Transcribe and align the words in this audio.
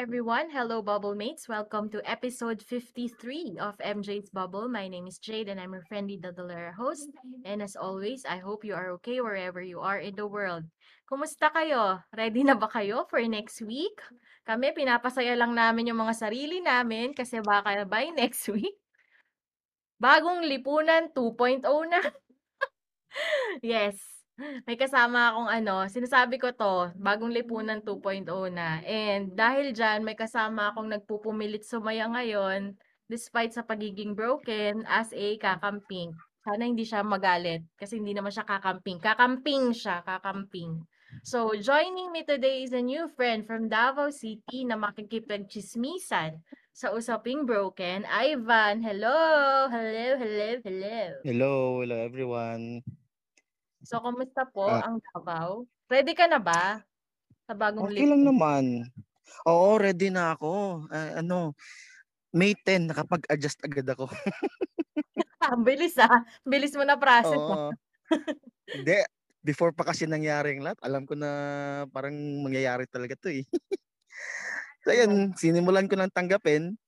Everyone. 0.00 0.48
Hello, 0.48 0.80
Bubble 0.80 1.12
Mates. 1.12 1.44
Welcome 1.44 1.92
to 1.92 2.00
episode 2.08 2.64
53 2.64 3.60
of 3.60 3.76
MJ's 3.84 4.32
Bubble. 4.32 4.64
My 4.64 4.88
name 4.88 5.04
is 5.04 5.20
Jade 5.20 5.52
and 5.52 5.60
I'm 5.60 5.76
your 5.76 5.84
friendly 5.84 6.16
Dadalera 6.16 6.72
host. 6.72 7.12
And 7.44 7.60
as 7.60 7.76
always, 7.76 8.24
I 8.24 8.40
hope 8.40 8.64
you 8.64 8.72
are 8.72 8.96
okay 8.96 9.20
wherever 9.20 9.60
you 9.60 9.84
are 9.84 10.00
in 10.00 10.16
the 10.16 10.24
world. 10.24 10.64
Kumusta 11.04 11.52
kayo? 11.52 12.00
Ready 12.16 12.48
na 12.48 12.56
ba 12.56 12.72
kayo 12.72 13.04
for 13.12 13.20
next 13.28 13.60
week? 13.60 14.00
Kami, 14.48 14.72
pinapasaya 14.72 15.36
lang 15.36 15.52
namin 15.52 15.92
yung 15.92 16.00
mga 16.00 16.16
sarili 16.16 16.64
namin 16.64 17.12
kasi 17.12 17.44
baka 17.44 17.84
by 17.84 18.08
next 18.16 18.48
week, 18.48 18.80
bagong 20.00 20.48
lipunan 20.48 21.12
2.0 21.12 21.60
na. 21.92 22.00
yes. 23.60 24.19
May 24.66 24.76
kasama 24.76 25.32
akong 25.32 25.50
ano, 25.50 25.84
sinasabi 25.84 26.40
ko 26.40 26.52
'to, 26.52 26.96
bagong 26.96 27.32
lipunan 27.32 27.84
2.0 27.84 28.24
na. 28.52 28.80
And 28.84 29.36
dahil 29.36 29.76
diyan 29.76 30.00
may 30.00 30.16
kasama 30.16 30.72
akong 30.72 30.88
nagpupumilit 30.88 31.64
sumaya 31.64 32.08
ngayon 32.08 32.76
despite 33.10 33.52
sa 33.52 33.66
pagiging 33.66 34.14
broken 34.14 34.86
as 34.86 35.10
a 35.12 35.36
kakamping. 35.36 36.14
Sana 36.40 36.64
hindi 36.64 36.88
siya 36.88 37.04
magalit 37.04 37.66
kasi 37.76 38.00
hindi 38.00 38.16
naman 38.16 38.32
siya 38.32 38.48
kakamping. 38.48 38.96
Kakamping 39.02 39.76
siya, 39.76 40.00
kakamping. 40.06 40.80
So, 41.26 41.52
joining 41.58 42.14
me 42.14 42.22
today 42.22 42.62
is 42.62 42.72
a 42.72 42.80
new 42.80 43.10
friend 43.18 43.42
from 43.42 43.66
Davao 43.66 44.14
City 44.14 44.62
na 44.62 44.78
makikipagchismisan 44.78 46.38
sa 46.70 46.94
Usaping 46.94 47.44
Broken, 47.44 48.06
Ivan. 48.06 48.78
Hello! 48.78 49.66
Hello, 49.68 50.06
hello, 50.16 50.48
hello. 50.62 51.04
Hello, 51.26 51.54
hello 51.82 51.96
everyone. 51.98 52.86
So, 53.84 54.00
kumusta 54.04 54.44
po 54.44 54.68
Ah. 54.68 54.84
ang 54.84 55.00
Davao? 55.00 55.64
Ready 55.88 56.12
ka 56.12 56.28
na 56.28 56.36
ba? 56.36 56.84
Sa 57.48 57.56
bagong 57.56 57.88
Okay 57.88 58.06
lang 58.06 58.22
naman. 58.22 58.64
Oo, 59.48 59.80
ready 59.80 60.12
na 60.12 60.36
ako. 60.36 60.84
Ah, 60.92 61.22
ano, 61.24 61.56
May 62.30 62.54
10, 62.54 62.86
nakapag-adjust 62.86 63.58
agad 63.66 63.90
ako. 63.90 64.06
Ang 65.50 65.66
bilis 65.66 65.98
ah. 65.98 66.22
Bilis 66.46 66.78
mo 66.78 66.86
na 66.86 66.94
process 66.94 67.42
ah. 67.50 67.74
Oo. 67.74 67.74
Hindi, 68.70 69.02
before 69.42 69.74
pa 69.74 69.82
kasi 69.82 70.06
nangyari 70.06 70.54
ang 70.54 70.62
lahat, 70.62 70.78
alam 70.86 71.02
ko 71.10 71.18
na 71.18 71.30
parang 71.90 72.14
mangyayari 72.14 72.86
talaga 72.86 73.18
to 73.18 73.34
eh. 73.34 73.42
so 74.86 74.94
yun, 74.94 75.34
sinimulan 75.34 75.90
ko 75.90 75.98
lang 75.98 76.12
tanggapin. 76.14 76.78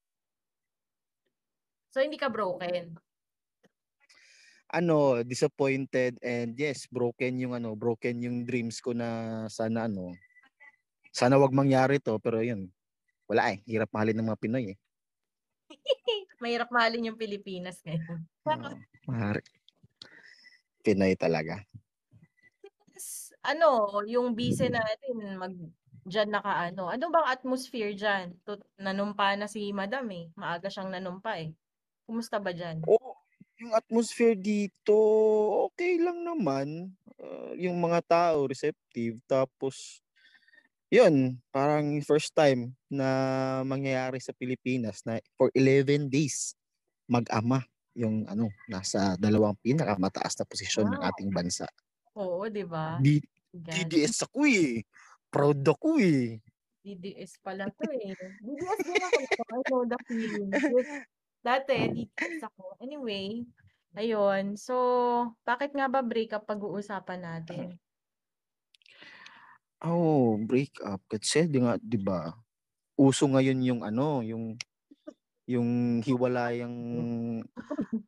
So, 1.91 2.01
hindi 2.01 2.17
ka 2.17 2.31
broken. 2.31 2.97
Ano, 4.73 5.21
disappointed 5.21 6.17
and 6.25 6.57
yes, 6.57 6.89
broken 6.89 7.37
yung 7.37 7.53
ano, 7.53 7.77
broken 7.77 8.25
yung 8.25 8.49
dreams 8.49 8.81
ko 8.81 8.97
na 8.97 9.45
sana 9.53 9.85
ano, 9.85 10.17
sana 11.13 11.37
wag 11.37 11.53
mangyari 11.53 12.01
to, 12.01 12.17
pero 12.17 12.41
yun, 12.41 12.73
wala 13.29 13.53
eh, 13.53 13.61
hirap 13.69 13.93
mahalin 13.93 14.17
ng 14.17 14.29
mga 14.33 14.41
Pinoy 14.41 14.65
eh. 14.73 14.79
Mahirap 16.43 16.73
mahalin 16.73 17.13
yung 17.13 17.21
Pilipinas 17.21 17.85
ngayon. 17.85 18.25
Oo, 18.49 18.71
mahari. 19.13 19.45
Pinoy 20.81 21.15
talaga. 21.21 21.63
Ano, 23.43 24.01
yung 24.07 24.39
bise 24.39 24.71
natin, 24.71 25.37
mag 25.37 25.55
dyan 26.07 26.31
naka 26.31 26.71
ano. 26.71 26.91
Ano 26.91 27.11
bang 27.11 27.29
atmosphere 27.31 27.95
dyan? 27.95 28.39
Nanumpa 28.79 29.35
na 29.39 29.47
si 29.51 29.71
Madam 29.75 30.07
eh. 30.15 30.31
Maaga 30.35 30.71
siyang 30.71 30.91
nanumpa 30.91 31.39
eh. 31.43 31.55
Kumusta 32.07 32.39
ba 32.43 32.55
dyan? 32.55 32.83
Oo, 32.87 33.12
yung 33.63 33.73
atmosphere 33.79 34.35
dito, 34.35 34.97
okay 35.71 35.95
lang 36.03 36.27
naman. 36.27 36.91
Ah, 37.23 37.55
yung 37.55 37.79
mga 37.79 38.01
tao, 38.11 38.51
receptive. 38.51 39.23
Tapos, 39.31 40.03
yun, 40.93 41.39
parang 41.55 42.03
first 42.05 42.35
time 42.37 42.75
na 42.91 43.09
mangyayari 43.65 44.19
sa 44.21 44.35
Pilipinas 44.37 45.03
na 45.09 45.19
for 45.39 45.49
11 45.57 46.11
days 46.13 46.55
mag-ama 47.11 47.63
yung 47.97 48.25
ano, 48.29 48.49
nasa 48.71 49.17
dalawang 49.21 49.57
pinakamataas 49.63 50.35
na 50.41 50.47
posisyon 50.49 50.89
ng 50.93 51.01
Wow. 51.01 51.09
ating 51.13 51.31
bansa. 51.33 51.69
Oo, 52.17 52.45
di 52.53 52.65
ba? 52.65 53.01
D-. 53.05 53.25
DDS 53.53 54.27
ako 54.29 54.41
eh. 54.49 54.85
Proud 55.33 55.61
ako 55.65 56.01
eh. 56.01 56.41
DDS 56.83 57.39
pala 57.39 57.71
to 57.79 57.87
eh. 57.95 58.19
DDS 58.43 58.83
din 58.83 59.01
ako. 59.07 59.19
I 59.55 59.61
know 59.71 59.83
the 59.87 59.99
feeling. 60.11 60.51
Dati, 61.43 61.75
DDS 61.91 62.47
ako. 62.47 62.79
Anyway, 62.79 63.43
ayun. 63.99 64.55
So, 64.55 64.75
bakit 65.43 65.75
nga 65.75 65.91
ba 65.91 66.01
breakup 66.07 66.47
pag-uusapan 66.47 67.21
natin? 67.21 67.67
Oh, 69.83 70.39
break 70.39 70.79
up. 70.87 71.03
Kasi 71.11 71.51
di 71.51 71.59
nga, 71.59 71.75
di 71.83 71.99
ba? 71.99 72.31
Uso 72.95 73.27
ngayon 73.27 73.59
yung 73.67 73.81
ano, 73.83 74.23
yung 74.23 74.55
yung 75.51 75.99
hiwalayang 76.07 76.77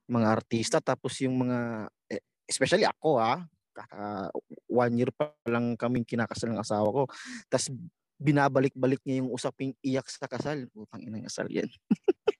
mga 0.07 0.29
artista 0.31 0.79
tapos 0.79 1.19
yung 1.19 1.35
mga 1.43 1.91
eh, 2.07 2.23
especially 2.47 2.87
ako 2.87 3.19
ah 3.19 3.43
kaka 3.75 4.31
one 4.71 4.95
year 4.95 5.11
pa 5.11 5.35
lang 5.51 5.75
kaming 5.75 6.07
kinakasal 6.07 6.55
ng 6.55 6.63
asawa 6.63 6.87
ko 6.95 7.03
tapos 7.51 7.75
binabalik-balik 8.23 9.03
niya 9.03 9.19
yung 9.19 9.35
usaping 9.35 9.75
iyak 9.83 10.07
sa 10.07 10.31
kasal 10.31 10.71
putang 10.71 11.03
inang 11.03 11.27
asal 11.27 11.51
yan 11.51 11.67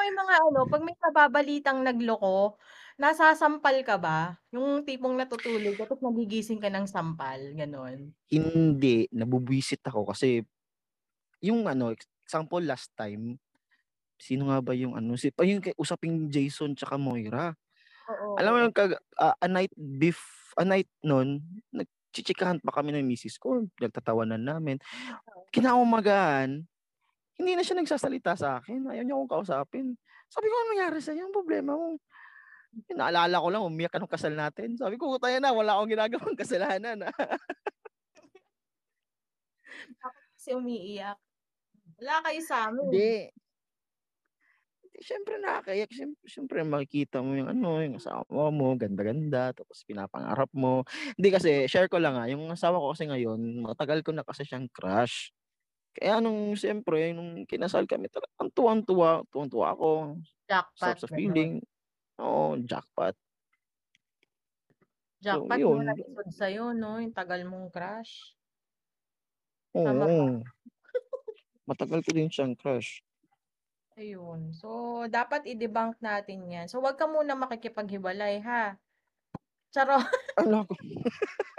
may 0.00 0.10
mga 0.20 0.34
ano, 0.48 0.60
pag 0.72 0.82
may 0.86 0.96
nababalitang 0.98 1.80
nagloko, 1.84 2.56
nasasampal 3.00 3.76
ka 3.84 3.96
ba? 4.00 4.40
Yung 4.54 4.82
tipong 4.88 5.14
natutulog 5.16 5.76
ka 5.78 5.84
tapos 5.88 6.04
nagigising 6.04 6.60
ka 6.62 6.68
ng 6.72 6.86
sampal, 6.88 7.40
ganon. 7.56 8.12
hindi 8.30 9.10
nabubwisit 9.10 9.82
ako 9.82 10.14
kasi 10.14 10.46
yung 11.42 11.66
ano 11.66 11.92
example 11.94 12.62
last 12.62 12.92
time 12.94 13.40
sino 14.20 14.52
nga 14.52 14.60
ba 14.60 14.76
yung 14.76 14.94
ano 14.94 15.16
si 15.16 15.32
pa 15.32 15.42
yung 15.48 15.64
kay- 15.64 15.76
usaping 15.80 16.28
Jason 16.28 16.76
tsaka 16.76 17.00
Moira 17.00 17.56
Oo. 18.10 18.34
Alam 18.38 18.50
mo 18.54 18.58
yung 18.66 18.74
kag, 18.74 18.98
ah, 19.22 19.36
a 19.38 19.46
night 19.46 19.70
bef 19.76 20.18
a 20.58 20.66
night 20.66 20.90
nun, 21.06 21.40
nagchichikahan 21.70 22.58
pa 22.58 22.74
kami 22.74 22.90
ng 22.90 23.06
misis 23.06 23.38
ko, 23.38 23.62
nagtatawanan 23.78 24.42
namin. 24.42 24.82
Kinaumagahan, 25.54 26.66
hindi 27.40 27.56
na 27.56 27.64
siya 27.64 27.80
nagsasalita 27.80 28.36
sa 28.36 28.60
akin, 28.60 28.86
ayaw 28.92 29.02
niya 29.04 29.16
akong 29.16 29.32
kausapin. 29.32 29.96
Sabi 30.30 30.46
ko, 30.46 30.54
"Anong 30.54 30.70
nangyari 30.76 30.98
sa'yo? 31.00 31.20
Anong 31.26 31.36
problema 31.40 31.72
mo?" 31.74 31.96
Naalala 32.94 33.42
ko 33.42 33.48
lang, 33.50 33.64
umiyak 33.66 33.92
ka 33.96 34.04
kasal 34.06 34.34
natin. 34.36 34.78
Sabi 34.78 34.94
ko, 35.00 35.18
tayo 35.18 35.36
na, 35.42 35.50
wala 35.50 35.74
akong 35.78 35.90
ginagawang 35.96 36.38
kasalanan. 36.42 37.08
ah." 37.08 37.14
Kasi 40.36 40.56
umiiyak. 40.56 41.18
Wala 42.00 42.14
kayo 42.24 42.40
sa 42.40 42.72
amin. 42.72 42.88
Hindi. 42.88 43.12
Siyempre 45.00 45.40
nakakayak. 45.40 45.90
Siyempre, 45.92 46.24
siyempre 46.28 46.58
makikita 46.60 47.24
mo 47.24 47.32
yung 47.32 47.48
ano, 47.48 47.80
yung 47.80 47.96
asawa 47.96 48.52
mo, 48.52 48.76
ganda-ganda, 48.76 49.56
tapos 49.56 49.80
pinapangarap 49.88 50.52
mo. 50.52 50.84
Hindi 51.16 51.28
kasi, 51.32 51.64
share 51.68 51.88
ko 51.88 51.96
lang 51.96 52.20
ah, 52.20 52.28
yung 52.28 52.52
asawa 52.52 52.76
ko 52.76 52.92
kasi 52.92 53.08
ngayon, 53.08 53.64
matagal 53.64 54.04
ko 54.04 54.12
na 54.12 54.24
kasi 54.24 54.44
siyang 54.44 54.68
crush. 54.68 55.32
Kaya 55.90 56.22
nung 56.22 56.54
siyempre, 56.54 57.10
nung 57.10 57.42
kinasal 57.50 57.84
kami, 57.90 58.06
talagang 58.06 58.50
tuwang-tuwa, 58.54 59.26
tuwang-tuwa 59.34 59.66
ako. 59.74 59.88
Jackpot. 60.46 60.78
Sarap 60.78 60.98
sa 61.02 61.08
feeling. 61.10 61.52
Oo, 62.22 62.54
jackpot. 62.62 63.14
Jackpot 65.20 65.58
So, 65.58 65.66
mo 65.66 65.82
yun. 65.82 65.84
nalisod 65.84 66.28
sa'yo, 66.30 66.64
no? 66.72 66.96
Yung 67.02 67.12
tagal 67.12 67.42
mong 67.44 67.68
crush. 67.74 68.32
Oo. 69.74 69.84
Tama 69.86 70.04
ba? 70.10 70.50
Matagal 71.68 72.00
ko 72.06 72.10
din 72.14 72.30
siyang 72.30 72.54
crush. 72.54 73.02
Ayun. 73.98 74.54
So, 74.56 75.04
dapat 75.10 75.44
i-debunk 75.44 75.98
natin 76.00 76.46
yan. 76.48 76.66
So, 76.70 76.80
wag 76.80 76.96
ka 76.96 77.04
muna 77.10 77.34
makikipaghiwalay, 77.36 78.40
ha? 78.46 78.78
Charo. 79.74 79.98
Ano 80.38 80.64
ko? 80.66 80.74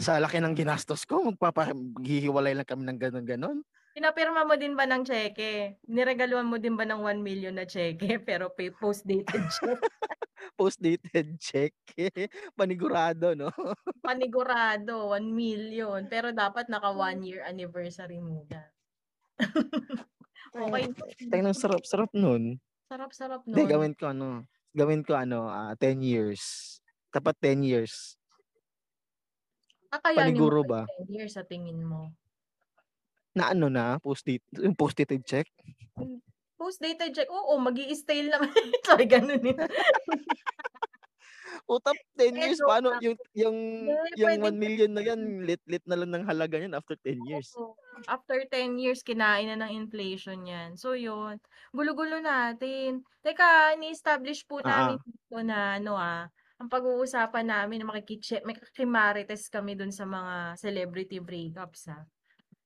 sa 0.00 0.22
laki 0.22 0.38
ng 0.38 0.54
ginastos 0.54 1.02
ko, 1.06 1.22
magpapahihiwalay 1.32 2.54
lang 2.54 2.68
kami 2.68 2.86
ng 2.86 2.98
ganon-ganon. 2.98 3.64
Pinapirma 3.92 4.48
mo 4.48 4.56
din 4.56 4.72
ba 4.72 4.88
ng 4.88 5.04
cheque? 5.04 5.76
Niregaluhan 5.84 6.48
mo 6.48 6.56
din 6.56 6.80
ba 6.80 6.88
ng 6.88 7.04
1 7.04 7.20
million 7.20 7.52
na 7.52 7.68
cheque 7.68 8.00
pero 8.28 8.48
pay 8.56 8.72
post-dated 8.72 9.44
check? 9.52 9.78
Post-dated 10.58 11.38
check. 11.38 11.72
Panigurado, 12.58 13.36
no? 13.36 13.52
Panigurado, 14.06 15.14
1 15.14 15.22
million. 15.30 16.02
Pero 16.08 16.34
dapat 16.34 16.66
naka 16.66 16.90
1 16.90 17.22
year 17.22 17.46
anniversary 17.46 18.18
muna. 18.18 18.64
Okay. 20.52 20.92
Tayo 21.32 21.42
ng 21.46 21.56
sarap-sarap 21.56 22.10
nun. 22.12 22.60
Sarap-sarap 22.90 23.40
Hindi, 23.48 23.64
nun. 23.64 23.70
gawin 23.70 23.94
ko 23.96 24.04
ano. 24.12 24.28
Gawin 24.72 25.00
ko 25.04 25.16
ano, 25.16 25.48
ah, 25.48 25.72
10 25.78 26.04
years. 26.04 26.76
Tapat 27.12 27.36
10 27.40 27.64
years. 27.64 28.20
Kakayanin 29.92 30.48
mo 30.48 30.48
Paniguro 30.48 30.60
ba 30.64 30.68
ba? 30.72 30.80
yung 30.88 31.04
10 31.04 31.12
years 31.12 31.32
sa 31.36 31.44
tingin 31.44 31.84
mo? 31.84 32.16
Na 33.36 33.48
ano 33.56 33.72
na, 33.72 33.96
post-it, 33.96 34.44
yung 34.60 34.76
post-it 34.76 35.08
check. 35.24 35.48
Post-dated 36.60 37.12
check, 37.16 37.28
oo, 37.32 37.56
mag 37.58 37.76
stale 37.96 38.28
naman. 38.32 38.52
Sorry, 38.86 39.06
ganun 39.08 39.40
yun. 39.42 39.56
Utap, 41.68 41.94
10 42.18 42.34
Eh, 42.36 42.42
years, 42.42 42.58
joke 42.58 42.68
paano? 42.68 42.98
Yung, 43.00 43.16
yung, 43.34 43.56
Hindi, 43.86 43.92
yung 44.18 44.34
pwede 44.38 44.42
1 44.42 44.58
million 44.58 44.90
na 44.92 45.02
yan, 45.02 45.46
lit-lit 45.46 45.84
na 45.86 45.96
lang 45.98 46.10
ng 46.12 46.24
halaga 46.28 46.58
yan 46.58 46.74
after 46.74 46.96
10 47.00 47.22
years. 47.24 47.56
Oo. 47.56 47.76
After 48.08 48.42
10 48.48 48.80
years, 48.80 49.04
kinain 49.04 49.46
na 49.52 49.56
ng 49.66 49.72
inflation 49.86 50.42
yan. 50.48 50.74
So, 50.80 50.96
yun. 50.96 51.38
Gulo-gulo 51.70 52.18
natin. 52.18 53.04
Teka, 53.22 53.76
ni-establish 53.78 54.42
po 54.48 54.58
Ah, 54.62 54.96
namin 54.96 54.98
dito 55.04 55.38
na, 55.44 55.76
ano 55.78 55.92
ah, 55.94 56.26
ang 56.62 56.70
pag-uusapan 56.70 57.50
namin, 57.50 57.82
makikiche, 57.82 58.38
makikimarites 58.46 59.50
kami 59.50 59.74
dun 59.74 59.90
sa 59.90 60.06
mga 60.06 60.54
celebrity 60.54 61.18
breakups 61.18 61.90
ah. 61.90 62.06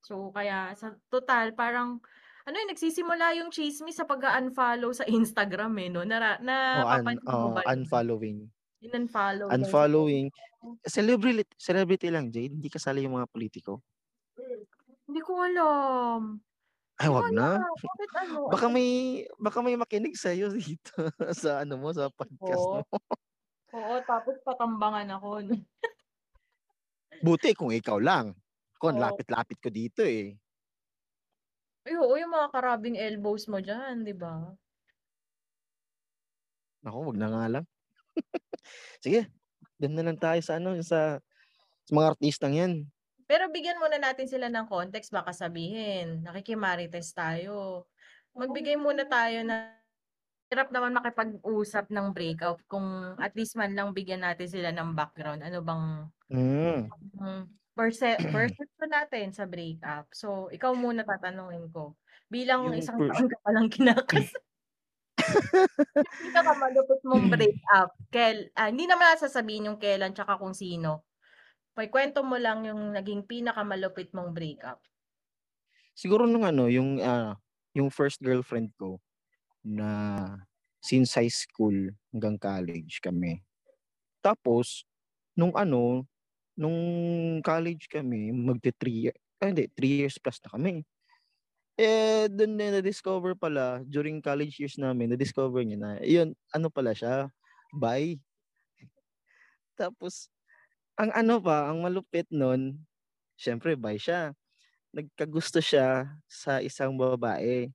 So, 0.04 0.28
kaya, 0.37 0.76
sa 0.76 0.93
total, 1.08 1.56
parang, 1.56 2.04
ano 2.44 2.54
yun, 2.54 2.69
nagsisimula 2.70 3.40
yung 3.40 3.48
chismis 3.48 3.96
sa 3.96 4.04
pag-unfollow 4.04 4.93
sa 4.93 5.08
Instagram 5.08 5.72
eh, 5.81 5.88
no? 5.88 6.04
Un, 6.04 6.12
napapansin 6.12 7.25
mo 7.25 7.48
oh, 7.50 7.56
ba 7.56 7.64
yun? 7.64 7.72
unfollowing. 7.72 8.38
In-unfollow 8.84 9.48
daw 9.48 9.56
sa 9.56 9.56
Unfollowing. 9.56 10.26
Celebrity, 10.84 11.49
celebrity 11.56 12.08
lang, 12.12 12.28
Jade. 12.28 12.52
Hindi 12.52 12.69
kasali 12.69 13.00
yung 13.02 13.16
mga 13.16 13.32
politiko. 13.32 13.81
Hindi 15.08 15.20
ko 15.25 15.40
alam. 15.40 16.44
Ay, 17.00 17.08
wag 17.08 17.32
na. 17.32 17.60
Bakit 17.60 18.12
ano? 18.25 18.37
Baka 18.52 18.66
may, 18.69 18.88
baka 19.40 19.58
may 19.64 19.75
makinig 19.75 20.16
sa'yo 20.16 20.52
dito 20.52 20.92
sa 21.40 21.64
ano 21.64 21.81
mo, 21.81 21.90
sa 21.96 22.12
podcast 22.12 22.62
mo. 22.62 22.84
Oo, 23.76 24.00
tapos 24.08 24.40
patambangan 24.40 25.20
ako. 25.20 25.44
Buti 27.26 27.52
kung 27.52 27.69
ikaw 27.69 28.00
lang. 28.00 28.32
Ako, 28.81 28.93
Oo. 28.93 29.00
lapit-lapit 29.00 29.61
ko 29.61 29.69
dito 29.69 30.00
eh. 30.00 30.32
Ay, 31.84 31.94
oo, 32.00 32.17
yung 32.17 32.32
mga 32.32 32.50
karabing 32.50 32.96
elbows 32.96 33.46
mo 33.46 33.61
dyan, 33.61 34.02
di 34.02 34.17
ba? 34.17 34.49
Ako, 36.88 37.12
wag 37.12 37.19
na 37.20 37.28
nga 37.28 37.44
lang. 37.52 37.64
Sige, 39.05 39.28
doon 39.76 39.94
na 39.94 40.05
lang 40.08 40.19
tayo 40.19 40.40
sa 40.40 40.56
ano, 40.56 40.75
sa, 40.81 41.20
sa 41.84 41.93
mga 41.93 42.17
artistang 42.17 42.56
yan. 42.56 42.73
Pero 43.28 43.50
bigyan 43.52 43.78
muna 43.82 44.00
natin 44.00 44.26
sila 44.31 44.49
ng 44.49 44.67
context, 44.70 45.12
baka 45.12 45.37
sabihin, 45.37 46.25
nakikimarites 46.25 47.12
tayo. 47.12 47.84
Magbigay 48.32 48.78
muna 48.81 49.05
tayo 49.05 49.44
na 49.44 49.75
hirap 50.46 50.70
naman 50.70 50.94
makipag-usap 50.94 51.90
ng 51.90 52.14
breakout 52.14 52.62
kung 52.70 53.19
at 53.19 53.34
least 53.34 53.58
man 53.58 53.75
lang 53.75 53.90
bigyan 53.90 54.22
natin 54.22 54.46
sila 54.46 54.70
ng 54.70 54.94
background. 54.94 55.43
Ano 55.43 55.58
bang 55.62 55.84
Mm. 56.26 56.90
mm, 56.90 57.43
perce- 57.75 58.19
perception 58.34 58.90
natin 58.90 59.26
sa 59.34 59.46
breakup? 59.46 60.10
So, 60.14 60.50
ikaw 60.50 60.75
muna 60.75 61.02
tatanungin 61.06 61.70
ko. 61.70 61.94
Bilang 62.31 62.70
Yung 62.70 62.78
isang 62.78 62.98
per- 62.98 63.10
taon 63.14 63.26
ka 63.31 63.38
palang 63.43 63.69
kinakas. 63.70 64.31
pinakamalupit 66.22 67.00
mong 67.02 67.26
breakup, 67.32 67.90
kel, 68.14 68.46
ah, 68.54 68.70
hindi 68.70 68.87
naman 68.87 69.19
sasabihin 69.19 69.72
yung 69.72 69.78
kailan 69.81 70.14
tsaka 70.14 70.38
kung 70.38 70.54
sino. 70.54 71.06
May 71.75 71.90
kwento 71.90 72.22
mo 72.22 72.38
lang 72.38 72.62
yung 72.66 72.94
naging 72.94 73.26
pinakamalupit 73.26 74.14
mong 74.14 74.31
breakup. 74.31 74.78
Siguro 75.96 76.25
nung 76.28 76.46
ano, 76.46 76.70
yung 76.70 77.02
ah, 77.02 77.34
yung 77.75 77.90
first 77.90 78.22
girlfriend 78.22 78.70
ko 78.78 79.02
na 79.66 79.90
since 80.82 81.18
high 81.18 81.32
school 81.32 81.74
hanggang 82.14 82.38
college 82.38 83.02
kami. 83.02 83.42
Tapos 84.24 84.84
nung 85.38 85.54
ano, 85.56 86.06
nung 86.58 86.78
college 87.44 87.88
kami, 87.90 88.32
magte 88.34 88.72
3 88.76 89.10
years, 89.10 89.18
ah, 89.42 89.48
hindi, 89.52 89.68
3 89.76 89.94
years 90.06 90.16
plus 90.20 90.38
na 90.44 90.50
kami. 90.54 90.84
Eh, 91.80 92.28
doon 92.32 92.54
na 92.58 92.80
na-discover 92.80 93.34
pala, 93.38 93.82
during 93.88 94.20
college 94.24 94.60
years 94.62 94.76
namin, 94.80 95.12
na-discover 95.14 95.62
niya 95.64 95.78
na, 95.80 95.90
yun, 96.04 96.32
ano 96.54 96.68
pala 96.72 96.92
siya, 96.96 97.28
bi. 97.76 98.16
Tapos, 99.80 100.28
ang 101.00 101.10
ano 101.14 101.40
pa, 101.42 101.70
ang 101.72 101.82
malupit 101.84 102.26
nun, 102.32 102.80
syempre, 103.40 103.74
bi 103.78 103.96
siya. 104.00 104.32
Nagkagusto 104.96 105.60
siya 105.62 106.10
sa 106.30 106.60
isang 106.64 106.96
babae. 106.98 107.70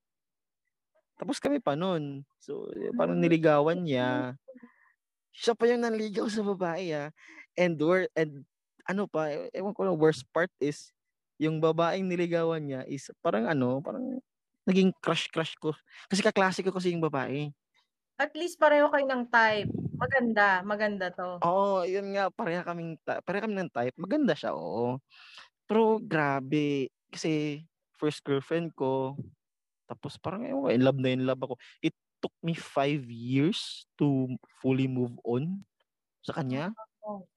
Tapos 1.21 1.37
kami 1.37 1.61
pa 1.61 1.77
nun. 1.77 2.25
So, 2.41 2.65
eh, 2.73 2.89
parang 2.97 3.21
niligawan 3.21 3.85
niya. 3.85 4.33
Siya 5.29 5.53
pa 5.53 5.69
yung 5.69 5.85
nanligaw 5.85 6.25
sa 6.25 6.41
babae 6.41 6.89
ah. 6.97 7.13
And, 7.53 7.77
wor- 7.77 8.09
and 8.17 8.41
ano 8.89 9.05
pa, 9.05 9.29
ewan 9.53 9.77
ko 9.77 9.85
lang, 9.85 10.01
worst 10.01 10.25
part 10.33 10.49
is, 10.57 10.89
yung 11.37 11.61
babaeng 11.61 12.09
niligawan 12.09 12.65
niya 12.65 12.81
is 12.89 13.13
parang 13.21 13.45
ano, 13.45 13.85
parang 13.85 14.17
naging 14.65 14.89
crush-crush 14.97 15.61
ko. 15.61 15.77
Kasi 16.09 16.25
kaklase 16.25 16.65
ko 16.65 16.73
kasi 16.73 16.89
yung 16.89 17.05
babae. 17.05 17.53
At 18.17 18.33
least 18.33 18.57
pareho 18.57 18.89
kayo 18.89 19.05
ng 19.05 19.29
type. 19.29 19.69
Maganda, 19.97 20.65
maganda 20.65 21.13
to. 21.13 21.37
Oo, 21.45 21.85
yun 21.85 22.17
nga, 22.17 22.33
pareha 22.33 22.65
kaming, 22.65 22.97
pareha 23.05 23.45
kami 23.45 23.61
ng 23.61 23.73
type. 23.73 23.93
Maganda 23.97 24.33
siya, 24.33 24.57
oo. 24.57 24.97
Pero 25.69 26.01
grabe, 26.01 26.89
kasi 27.13 27.61
first 28.01 28.25
girlfriend 28.25 28.73
ko, 28.73 29.17
tapos 29.91 30.15
parang 30.15 30.47
ewan 30.47 30.71
in 30.71 30.81
love 30.87 30.99
na 31.03 31.09
in 31.11 31.27
love 31.27 31.43
ako. 31.43 31.59
It 31.83 31.91
took 32.23 32.31
me 32.39 32.55
five 32.55 33.03
years 33.11 33.83
to 33.99 34.31
fully 34.63 34.87
move 34.87 35.19
on 35.27 35.67
sa 36.23 36.39
kanya. 36.39 36.71
Oo, 37.03 37.27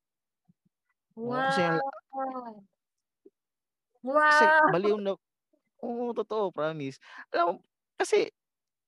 kasi 1.50 1.62
ang- 1.66 1.82
Wow. 2.14 2.62
Kasi 4.04 4.44
Wow. 4.46 4.68
baliw 4.70 4.96
na, 5.00 5.12
oo, 5.82 6.12
totoo, 6.14 6.52
promise. 6.52 7.00
Alam 7.32 7.58
mo, 7.58 7.64
kasi, 7.96 8.28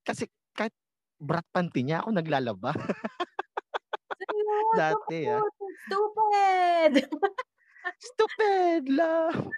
kasi 0.04 0.28
kahit 0.52 0.76
brat 1.16 1.46
panty 1.50 1.80
niya 1.82 2.04
ako 2.04 2.12
naglalaba. 2.12 2.72
Dati, 4.78 5.24
ah. 5.32 5.40
Stupid. 5.88 6.92
Stupid 8.12 8.82
love. 8.92 9.48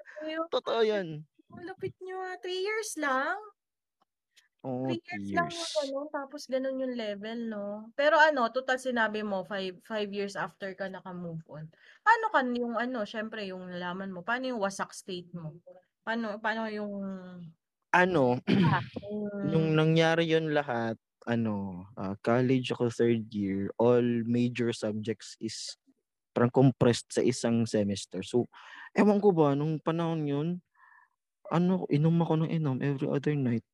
Totoo 0.54 0.80
yun. 0.86 1.26
Malupit 1.50 1.96
nyo 2.04 2.22
ah. 2.22 2.36
Three 2.38 2.62
years 2.62 2.94
lang. 3.00 3.34
Oo, 4.66 4.88
Three 4.88 5.02
years 5.04 5.28
lang 5.36 5.50
years. 5.50 5.58
yung 5.58 5.70
ganun, 5.76 6.06
tapos 6.14 6.42
ganun 6.48 6.80
yung 6.82 6.94
level, 6.96 7.38
no? 7.52 7.66
Pero 7.98 8.16
ano, 8.16 8.48
total 8.54 8.78
sinabi 8.80 9.20
mo, 9.26 9.42
five, 9.44 9.74
five 9.84 10.08
years 10.14 10.32
after 10.38 10.70
ka 10.78 10.86
naka-move 10.88 11.42
on. 11.50 11.66
Paano 12.06 12.26
ka 12.32 12.40
yung 12.46 12.74
ano, 12.78 13.02
syempre 13.04 13.44
yung 13.50 13.68
nalaman 13.68 14.14
mo, 14.14 14.22
paano 14.24 14.48
yung 14.54 14.62
wasak 14.62 14.94
state 14.94 15.28
mo? 15.36 15.58
Paano, 16.06 16.38
paano 16.40 16.70
yung, 16.72 16.94
Ano, 17.92 18.36
ah, 18.68 18.84
nung 19.44 19.72
yung 19.72 19.76
nangyari 19.76 20.28
yun 20.28 20.52
lahat, 20.52 20.96
ano, 21.28 21.88
ah, 21.96 22.16
college 22.24 22.72
ako 22.74 22.90
third 22.92 23.28
year, 23.32 23.72
all 23.80 24.04
major 24.28 24.72
subjects 24.76 25.36
is 25.40 25.76
parang 26.36 26.52
compressed 26.52 27.10
sa 27.14 27.22
isang 27.24 27.64
semester. 27.68 28.22
So, 28.24 28.48
ewan 28.96 29.20
ko 29.24 29.32
ba, 29.36 29.54
nung 29.58 29.80
panahon 29.82 30.24
yun, 30.28 30.48
ano, 31.52 31.84
inom 31.92 32.16
ako 32.24 32.44
ng 32.46 32.50
inom 32.52 32.78
every 32.84 33.08
other 33.10 33.34
night. 33.38 33.64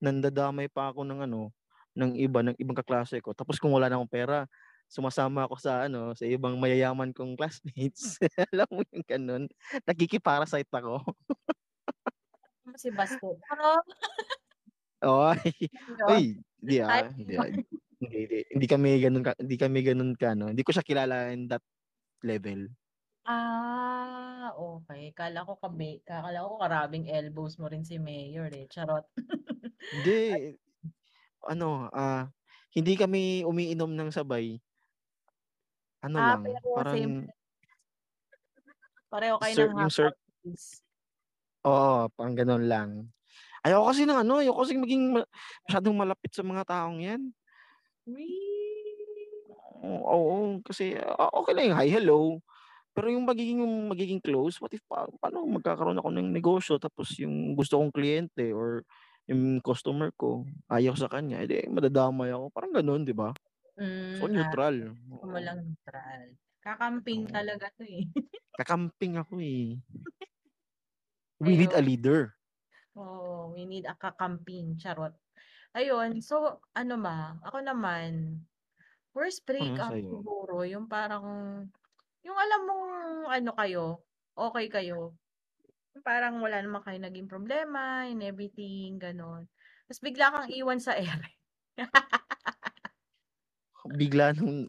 Nandadamay 0.00 0.66
pa 0.72 0.90
ako 0.90 1.04
ng 1.04 1.28
ano, 1.28 1.52
ng 1.94 2.16
iba, 2.16 2.40
ng 2.40 2.56
ibang 2.56 2.76
kaklase 2.76 3.20
ko. 3.20 3.36
Tapos 3.36 3.60
kung 3.60 3.72
wala 3.72 3.86
na 3.86 4.00
akong 4.00 4.10
pera, 4.10 4.48
sumasama 4.90 5.46
ako 5.46 5.54
sa 5.60 5.86
ano, 5.86 6.16
sa 6.18 6.26
ibang 6.26 6.58
mayayaman 6.58 7.14
kong 7.14 7.38
classmates. 7.38 8.18
Alam 8.52 8.68
mo 8.74 8.82
yung 8.90 9.06
ganun? 9.06 9.44
Nakikiparasite 9.86 10.72
ako. 10.72 11.04
si 12.74 12.90
Basto. 12.90 13.38
Ano? 13.54 13.78
Oy, 15.00 15.40
oy, 16.12 16.36
hindi 16.60 16.76
ah, 16.84 17.08
hindi, 17.16 17.32
ah. 17.32 17.48
hindi, 17.48 18.18
hindi, 18.20 18.38
hindi 18.52 18.66
kami 18.68 19.00
ganun 19.00 19.24
ka, 19.24 19.32
hindi 19.40 19.56
kami 19.56 19.80
ganun 19.80 20.12
ka, 20.12 20.36
no? 20.36 20.52
Hindi 20.52 20.60
ko 20.60 20.76
siya 20.76 20.84
kilala 20.84 21.32
in 21.32 21.48
that 21.48 21.64
level. 22.20 22.68
Ah, 23.24 24.52
okay. 24.56 25.16
Kala 25.16 25.48
ko 25.48 25.56
kabe, 25.56 26.04
kala 26.04 26.44
ko 26.44 26.60
karabing 26.60 27.08
elbows 27.08 27.56
mo 27.56 27.72
rin 27.72 27.80
si 27.80 27.96
Mayor 27.96 28.52
eh. 28.52 28.68
Charot. 28.68 29.08
Hindi, 29.88 30.12
ano, 31.48 31.88
ah, 31.92 32.28
hindi 32.76 32.92
kami 32.98 33.42
umiinom 33.46 33.90
ng 33.96 34.10
sabay. 34.14 34.60
Ano 36.04 36.18
Ah, 36.20 36.36
lang, 36.36 36.42
pero 36.44 36.68
parang, 36.76 36.96
same. 36.96 37.28
Pareho 39.10 39.36
kayo 39.42 39.54
Sir- 39.54 39.68
ng 39.74 39.78
yung 39.80 39.90
sir- 39.92 40.14
oo, 41.66 42.08
parang 42.16 42.34
ganun 42.38 42.64
lang. 42.68 42.90
Ayoko 43.64 43.92
kasi 43.92 44.02
ng 44.08 44.20
ano, 44.26 44.40
ayoko 44.42 44.60
kasi 44.64 44.74
maging 44.78 45.04
ma- 45.20 45.30
masyadong 45.68 45.96
malapit 45.98 46.32
sa 46.34 46.44
mga 46.46 46.64
taong 46.68 47.00
yan. 47.02 47.22
Oo, 49.80 49.96
oo, 50.04 50.36
kasi 50.66 50.96
ah, 51.00 51.30
okay 51.32 51.52
lang 51.56 51.66
yung 51.72 51.78
hi, 51.80 51.88
hello. 51.90 52.20
Pero 52.94 53.08
yung 53.12 53.24
magiging 53.28 53.60
magiging 53.90 54.20
close, 54.22 54.60
what 54.62 54.72
if 54.74 54.82
pa, 54.88 55.06
paano 55.22 55.44
magkakaroon 55.48 55.98
ako 56.00 56.10
ng 56.14 56.28
negosyo 56.34 56.74
tapos 56.80 57.16
yung 57.20 57.54
gusto 57.58 57.78
kong 57.80 57.94
kliyente 57.94 58.52
or 58.54 58.84
yung 59.30 59.62
customer 59.62 60.10
ko 60.18 60.44
ayaw 60.70 60.94
sa 60.98 61.08
kanya, 61.10 61.42
eh 61.44 61.48
di 61.50 61.58
madadamay 61.70 62.30
ako. 62.34 62.46
Parang 62.54 62.72
gano'n, 62.76 63.02
'di 63.06 63.14
ba? 63.16 63.30
So, 64.16 64.26
Hmm, 64.26 64.34
ah, 64.42 64.54
neutral, 64.56 64.94
gusto 65.10 65.24
mo 65.32 65.38
lang 65.46 65.58
neutral. 65.66 66.22
Kakamping 66.64 67.22
Oo. 67.22 67.34
talaga 67.34 67.66
'to, 67.76 67.84
eh. 67.86 68.04
Kakamping 68.58 69.14
ako, 69.20 69.34
eh. 69.42 69.78
We 71.40 71.56
need 71.56 71.72
a 71.72 71.80
leader. 71.80 72.36
Oo, 72.98 73.54
we 73.54 73.62
need 73.70 73.86
a 73.86 73.94
kakamping, 73.94 74.74
charot. 74.82 75.14
Ayun, 75.76 76.18
so 76.22 76.62
ano 76.74 76.94
ba, 76.98 77.38
ako 77.46 77.58
naman, 77.62 78.42
worst 79.16 79.44
Ano 79.58 79.78
breakup 79.82 79.86
sa'yo? 79.86 80.12
siguro 80.12 80.62
yung 80.66 80.86
parang 80.90 81.26
yung 82.26 82.38
alam 82.38 82.60
mong 82.68 82.84
ano 83.32 83.50
kayo, 83.58 83.84
okey 84.38 84.68
kayo. 84.72 85.16
Parang 86.04 86.40
wala 86.44 86.58
naman 86.64 86.82
kayong 86.84 87.06
naging 87.08 87.28
problema 87.30 88.06
and 88.08 88.20
everything, 88.24 88.98
gano'n. 89.00 89.46
Ta's 89.88 90.00
bigla 90.04 90.32
kang 90.34 90.48
iwan 90.52 90.80
sa 90.82 90.94
ere. 90.96 91.30
Bigla 93.88 94.36
nung 94.36 94.68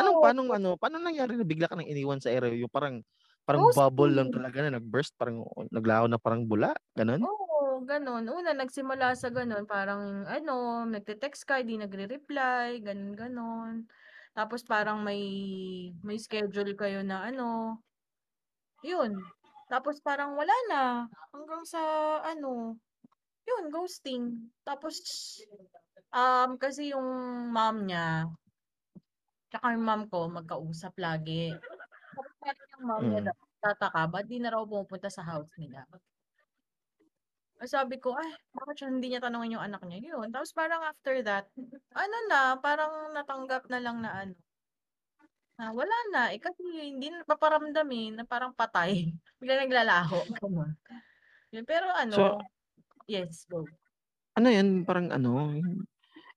anong 0.00 0.18
Oo. 0.18 0.22
paanong 0.22 0.50
ano, 0.56 0.70
paano 0.80 0.98
nangyari 1.02 1.34
na 1.36 1.46
bigla 1.48 1.68
ka 1.70 1.76
ng 1.78 1.90
iniwan 1.90 2.20
sa 2.22 2.32
ere, 2.32 2.54
yung 2.58 2.72
parang 2.72 3.02
parang 3.46 3.66
bubble 3.70 4.12
lang 4.14 4.28
Ghosting. 4.28 4.34
talaga 4.34 4.62
na 4.64 4.78
nag-burst, 4.80 5.14
parang 5.20 5.44
naglaho 5.72 6.06
na 6.10 6.18
parang 6.20 6.44
bula, 6.48 6.74
gano'n? 6.98 7.26
Oo, 7.26 7.82
gano'n. 7.82 8.24
Una 8.30 8.50
nagsimula 8.54 9.18
sa 9.18 9.28
gano'n, 9.34 9.66
parang 9.66 10.22
ano, 10.36 10.86
nagte-text 10.86 11.42
ka, 11.50 11.54
'di 11.66 11.74
nagre-reply, 11.82 12.78
gano'n, 12.86 13.12
gano'n. 13.18 13.74
Tapos 14.38 14.62
parang 14.62 15.02
may 15.02 15.22
may 16.06 16.18
schedule 16.22 16.78
kayo 16.78 17.02
na 17.02 17.26
ano, 17.26 17.82
yun. 18.82 19.32
Tapos 19.68 20.00
parang 20.00 20.32
wala 20.32 20.56
na, 20.72 20.82
hanggang 21.36 21.62
sa 21.68 21.80
ano, 22.24 22.80
yun 23.48 23.64
ghosting. 23.72 24.52
Tapos, 24.64 24.96
um, 26.14 26.56
kasi 26.60 26.92
yung 26.96 27.08
mom 27.52 27.84
niya 27.88 28.28
tsaka 29.50 29.72
yung 29.74 29.84
mom 29.88 30.02
ko 30.12 30.18
magkausap 30.28 30.94
lagi. 31.00 31.56
Tapos 32.16 32.32
parang 32.42 32.68
yung 32.76 32.84
mom 32.88 33.04
niya 33.08 33.20
Mm. 33.20 33.28
daw 33.32 33.36
nagtataka 33.40 34.02
ba't 34.12 34.24
'di 34.28 34.38
na 34.44 34.52
raw 34.54 34.62
pumupunta 34.68 35.08
sa 35.12 35.24
house 35.24 35.52
nila. 35.60 35.88
Sabi 37.66 37.98
ko, 37.98 38.14
"Ay, 38.14 38.30
bakit 38.54 38.74
siya 38.78 38.88
hindi 38.94 39.06
niya 39.10 39.24
tanungin 39.24 39.58
yung 39.58 39.66
anak 39.66 39.82
niya?" 39.82 39.98
Yun, 40.14 40.30
tapos 40.30 40.54
parang 40.54 40.82
after 40.86 41.18
that, 41.26 41.50
ano 41.90 42.16
na, 42.30 42.40
parang 42.62 43.10
natanggap 43.16 43.66
na 43.66 43.78
lang 43.82 43.98
na 43.98 44.10
ano, 44.22 44.34
na 45.58 45.74
wala 45.74 45.96
na, 46.14 46.20
eh, 46.34 46.40
kasi 46.42 46.62
hindi 46.64 47.10
na 47.10 47.22
nagpaparamdam, 47.26 47.88
eh, 47.92 48.06
na 48.14 48.24
parang 48.28 48.54
patay. 48.54 49.10
Biglang 49.42 49.66
naglalaho, 49.68 50.26
gano'n. 50.38 50.72
Yun, 51.54 51.64
pero 51.68 51.88
So 52.10 52.32
ano 52.32 52.48
yes, 53.08 53.46
go. 53.50 53.68
ano 54.36 54.48
yun, 54.52 54.84
parang 54.88 55.08
ano, 55.14 55.54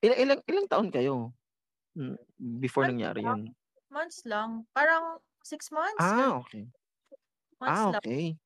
ila 0.03 0.15
ilang 0.17 0.41
ilang 0.49 0.67
taon 0.71 0.89
kayo? 0.93 1.33
Hmm, 1.97 2.17
before 2.61 2.83
Months 2.83 2.89
nangyari 2.89 3.25
lang, 3.25 3.35
yun? 3.35 3.55
months 3.91 4.19
lang. 4.25 4.67
Parang 4.73 5.19
6 5.43 5.71
months, 5.71 6.13
gano'n. 6.17 6.35
Ah, 6.35 6.37
okey. 6.39 6.67
Months 7.59 7.85
Ah, 7.85 7.89
lang. 7.89 8.01
okey. 8.01 8.37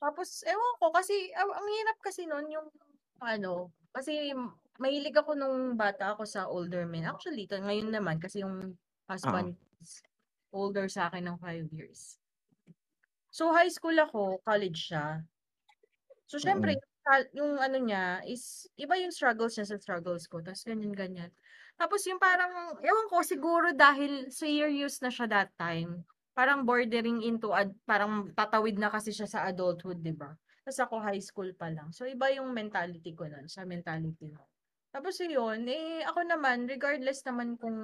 Tapos 0.00 0.42
ewan 0.46 0.74
ko 0.80 0.86
kasi 0.90 1.30
ang 1.36 1.50
ang 1.52 1.66
hirap 1.68 1.98
kasi 2.02 2.26
nun 2.26 2.48
yung 2.50 2.68
ano, 3.22 3.70
kasi 3.94 4.32
mahilig 4.82 5.14
ako 5.14 5.36
nung 5.38 5.78
bata 5.78 6.16
ako 6.16 6.24
sa 6.26 6.48
older 6.50 6.88
men. 6.88 7.06
Actually, 7.06 7.46
ngayon 7.46 7.92
naman 7.94 8.18
kasi 8.18 8.42
yung 8.42 8.74
Oo. 9.22 9.52
husband 9.52 9.54
is 9.82 10.00
older 10.54 10.86
sa'kin 10.88 11.26
ng 11.26 11.38
5 11.42 11.66
years. 11.74 12.18
So, 13.30 13.52
high 13.52 13.68
school 13.76 13.98
ako, 13.98 14.38
college 14.46 14.78
siya. 14.90 15.26
So, 16.30 16.36
siyempre 16.40 16.72
Mm. 16.74 16.82
kal 17.02 17.26
yung 17.34 17.58
ano 17.58 17.78
niya 17.82 18.22
is 18.30 18.70
iba 18.78 18.94
yung 18.94 19.10
struggles 19.10 19.58
niya 19.58 19.66
sa 19.66 19.78
struggles 19.82 20.24
ko 20.30 20.38
ta's 20.38 20.62
ganyan-ganyan. 20.62 21.34
Tapos 21.74 22.06
yung 22.06 22.22
parang 22.22 22.78
ewan 22.78 23.06
ko 23.10 23.26
siguro 23.26 23.74
dahil 23.74 24.30
serious 24.30 25.02
na 25.02 25.10
siya 25.10 25.26
that 25.26 25.50
time, 25.58 26.06
parang 26.38 26.62
bordering 26.62 27.18
into 27.26 27.50
ad 27.50 27.74
parang 27.90 28.30
tatawid 28.38 28.78
na 28.78 28.88
kasi 28.94 29.10
siya 29.10 29.26
sa 29.26 29.40
adulthood, 29.50 29.98
'di 30.00 30.14
ba? 30.14 30.30
Ta's 30.62 30.78
ako 30.78 31.02
high 31.02 31.18
school 31.18 31.50
pa 31.58 31.68
lang. 31.74 31.90
So, 31.90 32.06
iba 32.06 32.30
yung 32.30 32.54
mentality 32.54 33.12
ko 33.18 33.26
nun 33.26 33.50
sa 33.50 33.66
mentality 33.66 34.30
mo. 34.30 34.46
Tapos 34.94 35.18
ayun, 35.18 35.66
eh, 35.66 36.06
ako 36.06 36.22
naman 36.22 36.70
regardless 36.70 37.26
naman 37.26 37.58
kung 37.58 37.76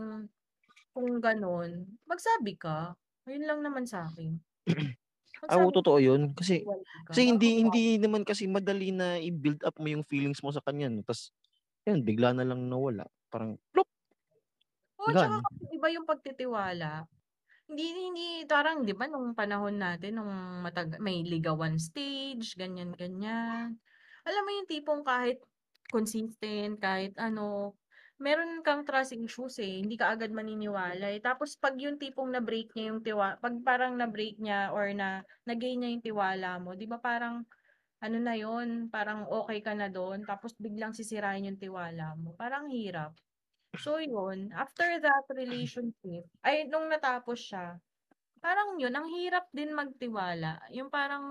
kung 0.99 1.23
gano'n, 1.23 1.71
magsabi 2.11 2.59
ka. 2.59 2.99
Yun 3.31 3.47
lang 3.47 3.61
naman 3.62 3.87
sa'kin. 3.87 4.43
Ah, 5.49 5.57
oo, 5.61 5.71
Magsabi 5.71 5.73
totoo 5.73 5.99
yun. 6.00 6.33
Kasi 6.37 6.69
ka. 7.07 7.09
kasi 7.09 7.25
hindi 7.33 7.64
hindi 7.64 7.97
naman 7.97 8.23
kasi 8.26 8.45
madali 8.45 8.93
na 8.93 9.17
i-build 9.17 9.64
up 9.64 9.76
mo 9.81 9.88
yung 9.88 10.05
feelings 10.05 10.45
mo 10.45 10.52
sa 10.52 10.61
kanya 10.64 10.93
'no, 10.93 11.00
ta's 11.07 11.33
yun 11.88 12.05
bigla 12.05 12.37
na 12.37 12.45
lang 12.45 12.69
nawala, 12.69 13.09
parang 13.33 13.57
plop. 13.73 13.88
Oo, 14.99 15.12
tsaka 15.14 15.37
Gone. 15.37 15.47
kasi 15.47 15.62
iba 15.78 15.88
yung 15.95 16.07
pagtitiwala. 16.11 17.07
Hindi 17.71 17.85
hindi 18.09 18.26
parang 18.49 18.85
'di 18.85 18.95
ba 18.99 19.07
nung 19.11 19.33
panahon 19.38 19.76
natin 19.81 20.19
nung 20.21 20.33
matag 20.64 20.99
may 21.02 21.23
ligawan 21.26 21.76
stage, 21.81 22.55
ganyan-ganyan. 22.59 23.78
Alam 24.28 24.43
mo 24.47 24.50
yung 24.57 24.71
tipong 24.71 25.02
kahit 25.07 25.38
consistent, 25.93 26.78
kahit 26.83 27.14
ano, 27.21 27.76
meron 28.23 28.61
kang 28.67 28.83
trust 28.87 29.15
issues, 29.17 29.59
eh, 29.63 29.81
hindi 29.83 29.95
ka 29.99 30.15
agad 30.19 30.31
maniniwala, 30.35 31.11
eh. 31.15 31.21
Tapos 31.23 31.55
'pag 31.59 31.79
yung 31.81 31.99
tipong 32.03 32.31
na-break 32.35 32.75
niya 32.75 32.85
yung 32.95 33.03
tiwa 33.07 33.39
'pag 33.43 33.55
parang 33.67 33.95
na-break 33.99 34.39
niya 34.43 34.71
or 34.75 34.91
na 34.95 35.23
na-gain 35.49 35.79
niya 35.83 35.91
yung 35.95 36.05
tiwala 36.07 36.51
mo, 36.63 36.75
'di 36.77 36.87
ba 36.91 36.99
parang 37.03 37.47
ano 38.03 38.17
na 38.23 38.35
yun, 38.39 38.91
parang 38.93 39.27
okey 39.31 39.61
ka 39.65 39.75
na 39.79 39.89
dun 39.93 40.23
tapos 40.29 40.55
biglang 40.59 40.93
sisirain 40.97 41.47
yung 41.49 41.59
tiwala 41.61 42.15
mo, 42.19 42.35
parang 42.39 42.69
hirap. 42.71 43.15
So 43.79 43.99
yun, 44.03 44.51
after 44.57 44.87
that 45.03 45.27
relationship 45.35 46.27
ay 46.47 46.67
nung 46.71 46.89
natapos 46.93 47.39
siya, 47.41 47.79
parang 48.43 48.79
yun 48.83 48.95
ang 48.95 49.09
hirap 49.11 49.49
din 49.55 49.73
magtiwala. 49.77 50.63
Yung 50.75 50.89
parang 50.93 51.25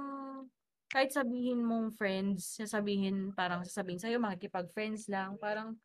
kahit 0.92 1.12
sabihin 1.16 1.64
mong 1.66 1.96
friends, 1.96 2.60
sasabihin 2.62 3.32
parang 3.36 3.64
sasabihin 3.68 4.00
sa'yo 4.02 4.18
makikipag-friends 4.24 5.08
lang, 5.12 5.36
parang 5.42 5.76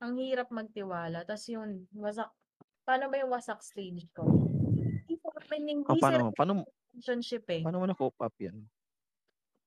ang 0.00 0.16
hirap 0.16 0.48
magtiwala 0.48 1.28
ta's 1.28 1.44
yun 1.46 1.84
wasak 1.92 2.32
paano 2.88 3.12
ba 3.12 3.20
yung 3.20 3.30
wasak 3.30 3.60
stage 3.60 4.08
ko? 4.16 4.24
Hindi 4.26 5.14
sa 5.20 5.30
amin 5.52 5.78
Oh, 5.86 5.96
paano 6.00 6.32
paano 6.32 6.52
relationship, 6.90 7.44
eh. 7.52 7.62
paano 7.62 7.78
mo 7.78 7.86
na-cope 7.86 8.18
up 8.24 8.34
yan? 8.40 8.56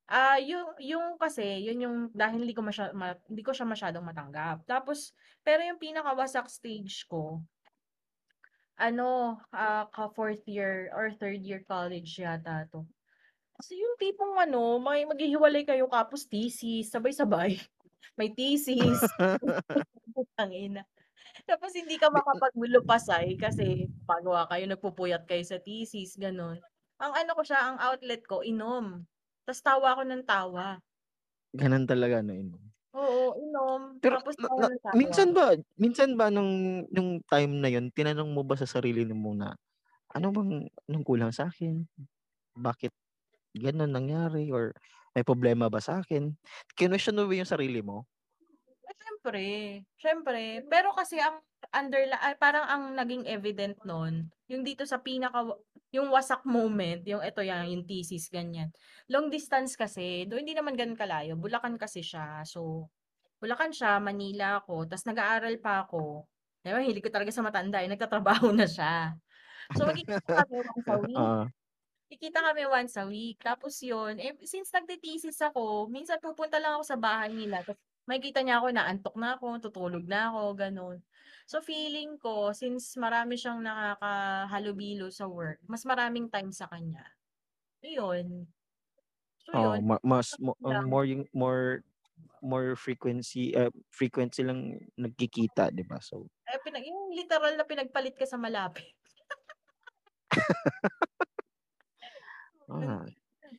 Ah, 0.10 0.36
yung 0.36 0.75
yung 0.84 1.16
kasi 1.16 1.63
yun 1.63 1.80
yung 1.80 1.98
dahil 2.12 2.44
hindi 2.44 2.52
ko 2.52 2.60
masya 2.60 2.92
ma 2.92 3.16
hindi 3.32 3.40
ko 3.40 3.56
siya 3.56 3.63
masyadong 3.63 4.04
matanggap. 4.04 4.68
Tapos 4.68 5.16
pero 5.42 5.63
yung 5.63 5.80
pinakawasak 5.80 6.52
stage 6.52 7.08
ko 7.08 7.40
ano, 8.78 9.38
ah, 9.54 9.86
ka-4th 9.94 10.50
year 10.50 10.90
or 10.98 11.13
3rd 11.13 11.46
year 11.46 11.62
college 11.70 12.18
yata 12.18 12.66
'to. 12.74 12.84
Kasi 13.58 13.78
yung 13.78 13.96
tipong 14.02 14.36
ano, 14.42 14.82
may 14.82 15.06
maghihiwalay 15.06 15.63
kayo 15.63 15.86
tapos 15.88 16.25
thesis, 16.28 16.90
sabay-sabay. 16.92 17.58
May 18.20 18.30
thesis, 18.30 19.02
putang 20.15 20.53
ina. 20.55 20.84
Tapos 21.50 21.74
hindi 21.77 21.98
ka 22.01 22.10
makapaglupasay 22.13 23.36
kasi 23.39 23.89
gumagawa 24.05 24.48
kayo, 24.51 24.65
nagpupuyat 24.70 25.24
kayo 25.29 25.43
sa 25.46 25.60
thesis, 25.62 26.15
gano'n. 26.20 26.60
Ang 27.01 27.13
ano 27.17 27.32
ko 27.38 27.43
siya, 27.46 27.60
ang 27.74 27.77
outlet 27.82 28.24
ko 28.27 28.41
inom, 28.46 29.05
ta's 29.48 29.62
tawa 29.65 29.96
ako 29.98 30.03
ng 30.08 30.24
tawa. 30.27 30.79
Ganun 31.60 31.86
talaga 31.89 32.17
'no, 32.22 32.34
inom. 32.43 32.63
Oo, 32.93 33.34
inom 33.43 33.82
Pero 34.03 34.20
tapos 34.22 34.36
na 34.39 34.50
na 34.58 34.67
tawa. 34.86 34.93
minsan 34.93 35.32
ba 35.38 35.55
minsan 35.79 36.17
ba 36.20 36.27
nung 36.34 36.84
nung 36.91 37.22
time 37.32 37.53
na 37.62 37.70
yun 37.72 37.88
tinanong 37.93 38.32
mo 38.36 38.41
ba 38.43 38.58
sa 38.60 38.67
sarili 38.70 39.05
mo 39.08 39.32
na, 39.38 39.55
"Ano 40.15 40.32
bang 40.36 40.67
anong 40.89 41.05
kulang 41.08 41.34
sa'kin? 41.36 41.88
Bakit 42.58 42.93
gano'n 43.58 43.91
nangyari 43.93 44.50
or 44.53 44.74
may 45.17 45.24
problema 45.27 45.70
ba 45.72 45.79
sa'kin?" 45.84 46.36
Kinuwestiyon 46.79 47.17
mo 47.22 47.25
ba 47.29 47.36
yung 47.39 47.50
sarili 47.50 47.82
mo? 47.86 48.08
Siyempre, 49.24 49.88
siyempre. 49.96 50.44
Pero 50.68 50.92
kasi 50.92 51.15
ang 51.15 51.39
underla 51.72 52.20
ay 52.20 52.36
parang 52.36 52.68
ang 52.68 52.84
naging 52.92 53.24
evident 53.24 53.80
nun, 53.88 54.27
yung 54.51 54.68
dito 54.68 54.84
sa 54.84 55.00
pinaka 55.00 55.48
yung 55.96 56.12
wasak 56.12 56.44
moment, 56.44 57.00
yung 57.08 57.24
eto 57.24 57.39
yan, 57.39 57.72
yung 57.72 57.88
thesis, 57.88 58.27
ganyan. 58.27 58.68
Long 59.08 59.32
distance 59.32 59.80
kasi, 59.80 60.27
though 60.27 60.36
hindi 60.36 60.51
naman 60.51 60.75
gano'n 60.75 61.00
kalayo, 61.00 61.39
Bulacan 61.39 61.80
kasi 61.80 62.03
siya. 62.03 62.44
So, 62.44 62.92
Bulacan 63.39 63.72
siya, 63.72 64.03
Manila 64.03 64.60
ako, 64.60 64.92
ta's 64.92 65.08
nag-aaral 65.08 65.56
pa 65.63 65.88
ako. 65.88 66.27
'Di 66.60 66.75
ba 66.75 66.84
hilig 66.84 67.03
ko 67.08 67.12
talaga 67.13 67.32
sa 67.32 67.48
matanda, 67.48 67.80
eh, 67.80 67.88
nagtatrabaho 67.88 68.51
na 68.51 68.68
siya. 68.68 69.15
So, 69.80 69.88
magkikita 69.88 70.20
kami 70.44 70.60
once 70.68 70.88
a 70.92 70.98
week. 71.00 71.32
Magkikita 72.12 72.39
kami 72.44 72.63
once 72.68 72.96
a 73.00 73.06
week. 73.08 73.38
Tapos 73.39 73.80
yun, 73.80 74.20
eh, 74.20 74.36
since 74.44 74.68
nagte-thesis 74.75 75.39
ako, 75.48 75.88
minsan 75.88 76.20
pupunta 76.20 76.60
lang 76.60 76.75
ako 76.75 76.84
sa 76.84 77.00
bahay 77.00 77.32
nila 77.32 77.63
ta's 77.63 77.80
makikita 78.10 78.44
niya 78.44 78.60
ako 78.60 78.66
inaantok 78.74 79.16
na 79.20 79.36
ako, 79.38 79.48
tutulog 79.64 80.06
na 80.08 80.32
ako, 80.32 80.42
gano'n. 80.58 80.98
So, 81.48 81.60
feeling 81.60 82.20
ko 82.20 82.52
since 82.56 82.96
marami 82.96 83.36
siyang 83.36 83.64
nakakahalubilo 83.64 85.12
sa 85.12 85.28
work, 85.28 85.60
mas 85.68 85.84
maraming 85.84 86.32
time 86.32 86.52
sa 86.52 86.68
kanya. 86.72 87.04
Iyon. 87.84 88.48
So, 89.44 89.52
yun, 89.56 89.84
ma 89.88 89.98
mas 90.04 90.36
mo 90.40 90.56
yun 90.60 90.70
lang. 90.72 90.86
more 90.88 91.06
yung 91.06 91.24
more 91.36 91.84
more 92.44 92.76
frequency 92.76 93.56
uh, 93.56 93.72
frequent 93.92 94.36
silang 94.36 94.80
nagkikita, 95.00 95.72
'di 95.72 95.84
ba? 95.88 96.00
So 96.04 96.28
Eh, 96.44 96.60
pinag 96.60 96.84
yung 96.84 97.16
literal 97.16 97.56
na 97.56 97.64
pinagpalit 97.64 98.20
ka 98.20 98.28
sa 98.28 98.36
malapit. 98.36 98.92
Ah. 102.70 103.06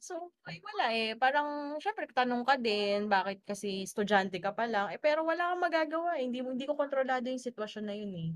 So, 0.01 0.33
ay 0.49 0.61
wala, 0.65 0.85
eh, 0.97 1.15
parang 1.17 1.77
siyempre 1.83 2.05
tanong 2.11 2.43
ka 2.49 2.55
din, 2.61 3.07
bakit 3.13 3.41
kasi 3.47 3.85
estudyante 3.87 4.37
ka 4.43 4.53
pa 4.57 4.65
lang, 4.69 4.91
eh, 4.95 4.99
pero 5.01 5.25
wala 5.25 5.53
kang 5.55 5.65
magagawa, 5.65 6.19
eh, 6.21 6.25
hindi 6.27 6.41
mo 6.45 6.53
hindi 6.53 6.67
ko 6.69 6.75
kontrolado 6.79 7.27
yung 7.31 7.43
sitwasyon 7.43 7.85
na 7.87 7.95
yun, 7.97 8.13
eh. 8.17 8.31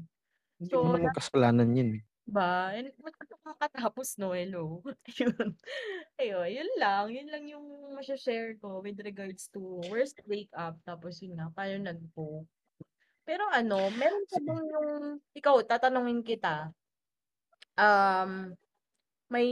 Hindi 0.60 0.74
mo 0.78 0.82
So, 0.82 0.92
naman 0.92 1.02
na 1.06 1.16
kasalanan 1.16 1.70
yun, 1.76 1.90
eh. 2.00 2.04
ba, 2.28 2.76
and 2.76 2.92
makatapos 3.46 4.08
'no, 4.20 4.36
hello. 4.36 4.84
Ayun, 5.16 5.56
ayun, 6.20 6.46
yun 6.56 6.70
lang, 6.82 7.04
yun 7.16 7.28
lang 7.32 7.44
yung 7.48 7.66
mashe-share 7.96 8.58
ko 8.60 8.82
with 8.84 8.98
regards 9.00 9.48
to 9.54 9.60
worst 9.88 10.20
breakup. 10.28 10.76
Tapos 10.84 11.20
yun 11.24 11.38
nga, 11.40 11.48
paano 11.56 11.76
nagpo. 11.88 12.44
Pero 13.28 13.44
ano, 13.52 13.90
meron 13.94 14.24
ka 14.30 14.38
bang 14.42 14.64
yung 14.74 14.90
ikaw 15.36 15.56
tatanungin 15.66 16.22
kita, 16.26 16.72
um, 17.76 18.54
may 19.32 19.48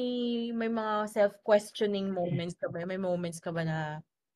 may 0.57 0.69
mga 0.73 1.09
self-questioning 1.13 2.09
moments 2.13 2.57
ka 2.57 2.69
ba, 2.73 2.85
may 2.89 3.01
moments 3.01 3.41
ka 3.41 3.53
ba 3.53 3.63
na 3.65 3.79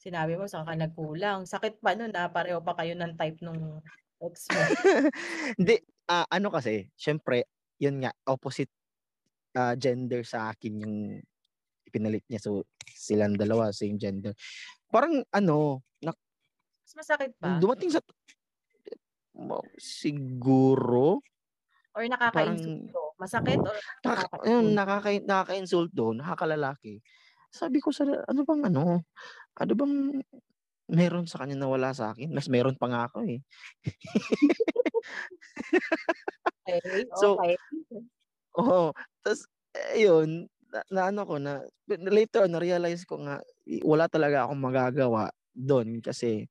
sinabi 0.01 0.37
mo 0.37 0.49
saan 0.49 0.69
ka 0.69 0.75
nagkulang, 0.77 1.45
sakit 1.49 1.81
pa 1.85 1.93
nun, 1.97 2.13
ah, 2.17 2.29
pareho 2.33 2.61
pa 2.65 2.77
kayo 2.77 2.97
ng 2.97 3.17
type 3.21 3.41
nung 3.45 3.81
ex 4.21 4.53
mo? 4.53 4.69
Hindi, 5.59 5.77
ah, 6.11 6.27
ano 6.31 6.49
kasi, 6.53 6.89
siyempre 6.97 7.47
yun 7.81 8.01
nga, 8.05 8.13
opposite, 8.29 8.71
ah, 9.57 9.75
gender 9.79 10.23
sa 10.27 10.53
akin 10.55 10.75
yung 10.85 10.97
ipinalit 11.89 12.25
niya. 12.31 12.41
So, 12.43 12.65
silang 12.87 13.37
dalawa 13.39 13.73
same 13.75 13.99
gender. 14.01 14.35
Parang 14.93 15.23
ano, 15.35 15.83
nak 16.05 16.17
Mas 16.87 17.07
masakit 17.07 17.33
ba? 17.41 17.63
dumating 17.63 17.91
sa 17.93 18.01
siguro 19.79 21.23
Or 21.95 22.07
parang 22.31 22.87
nakaka-insulto, 22.87 23.10
masakit 23.21 23.61
or 23.69 23.77
nakaka-insulto? 24.05 24.69
nakaka 24.77 25.11
nakaka-insulto, 25.25 26.05
nakakalalaki. 26.17 27.01
Sabi 27.53 27.79
ko 27.83 27.91
sa 27.93 28.05
ano 28.07 28.41
bang 28.47 28.63
ano, 28.71 29.05
ano 29.59 29.73
bang 29.79 29.95
meron 30.91 31.27
sa 31.31 31.43
kanya 31.45 31.57
na 31.61 31.69
wala 31.71 31.91
sa'kin? 31.95 32.31
Mas 32.35 32.49
meron 32.53 32.77
pa 32.81 32.89
nga 32.93 33.03
ako, 33.11 33.25
eh. 33.29 33.41
Okey, 36.67 36.81
So 37.15 37.41
okey. 37.41 37.57
oo, 38.59 38.93
ta's 39.25 39.47
ayun, 39.95 40.47
na 40.73 40.81
naano 40.91 41.21
ko 41.27 41.35
na 41.43 41.63
later 41.91 42.47
on 42.47 42.53
na-realize 42.55 43.03
ko 43.07 43.19
nga, 43.27 43.43
wala 43.87 44.07
talaga 44.11 44.47
akong 44.47 44.63
magagawa 44.63 45.31
dun 45.55 45.99
kasi 46.03 46.47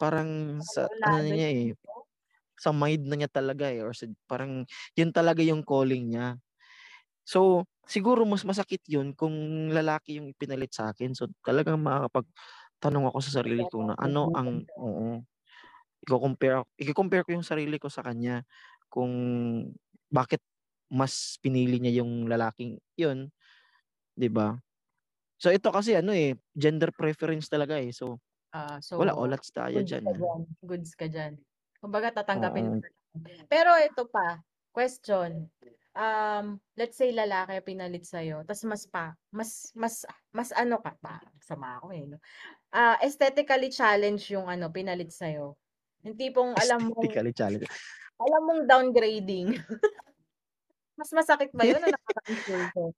parang 0.00 0.60
sa 0.64 0.88
ano 1.04 1.20
niya, 1.28 1.50
eh? 1.52 1.72
Sa 2.60 2.70
mind 2.76 3.08
na 3.08 3.16
niya 3.20 3.30
talaga, 3.32 3.72
eh, 3.72 3.80
or 3.80 3.96
sa 3.96 4.06
parang 4.28 4.68
yun 4.98 5.10
talaga 5.16 5.40
yung 5.44 5.64
calling 5.64 6.12
niya. 6.12 6.36
So, 7.26 7.64
siguro 7.86 8.24
mas 8.26 8.42
masakit 8.48 8.82
yun 8.90 9.14
kung 9.14 9.68
lalaki 9.72 10.18
yung 10.18 10.32
ipinalit 10.34 10.72
sa'kin. 10.74 11.14
So, 11.14 11.30
talagang 11.46 11.78
makakapagtanong 11.84 13.06
ako 13.12 13.18
sa 13.22 13.32
sarili 13.42 13.64
ko 13.70 13.84
na 13.86 13.94
ano 13.98 14.28
ang 14.34 14.66
oo, 14.78 15.22
iko-compare 16.04 16.64
iko-compare 16.80 17.24
ko 17.28 17.30
yung 17.38 17.46
sarili 17.46 17.76
ko 17.82 17.88
sa 17.92 18.02
kanya 18.06 18.44
kung 18.92 19.12
bakit 20.10 20.42
mas 20.90 21.38
pinili 21.42 21.78
niya 21.78 22.02
yung 22.04 22.26
lalaking 22.30 22.78
yun, 22.98 23.30
'di 24.18 24.28
ba? 24.32 24.58
So, 25.40 25.50
ito 25.54 25.70
kasi 25.74 25.96
ano, 25.98 26.12
eh, 26.16 26.36
gender 26.56 26.90
preference 26.94 27.48
talaga, 27.50 27.78
eh. 27.80 27.92
So, 27.94 28.20
wala 28.98 29.14
so 29.14 29.18
olats 29.18 29.50
tayo 29.54 29.80
goods 29.80 29.90
diyan, 29.90 30.04
ka 30.04 30.10
ah. 30.10 30.20
diyan, 30.20 30.40
goods 30.68 30.90
ka 30.98 31.06
diyan. 31.12 31.34
Kumbaga 31.82 32.12
tatanggapin 32.12 32.68
mo 32.68 32.74
Oo. 32.74 32.82
na 32.82 32.88
lang. 32.92 33.04
Pero 33.48 33.70
ito 33.80 34.04
pa, 34.12 34.36
question, 34.76 35.48
um, 35.96 36.60
let's 36.76 36.96
say 37.00 37.10
lalaki 37.10 37.56
pinalit 37.64 38.04
sa'yo 38.06 38.44
ta's 38.46 38.62
mas 38.68 38.84
pa 38.86 39.16
mas 39.34 39.72
mas 39.74 40.04
mas 40.36 40.52
ano 40.54 40.78
ka 40.84 40.92
pa, 41.00 41.24
sama 41.40 41.80
ako, 41.80 41.88
eh, 41.96 42.04
'no, 42.06 42.16
ah, 42.74 42.96
aesthetically 43.04 43.70
challenged 43.72 44.28
yung 44.34 44.46
ano 44.50 44.68
pinalit 44.74 45.10
sa'yo, 45.14 45.56
yung 46.04 46.16
tipong 46.20 46.52
alam 46.58 46.92
mong 46.92 47.12
Aesthetically 47.12 47.32
challenged. 47.32 47.70
alam 48.20 48.42
mong 48.48 48.62
downgrading. 48.70 49.48
Mas 50.98 51.10
masakit 51.14 51.50
ba 51.56 51.64
yun 51.68 51.82
o 51.84 51.88
nakaka-insulto? 51.90 52.94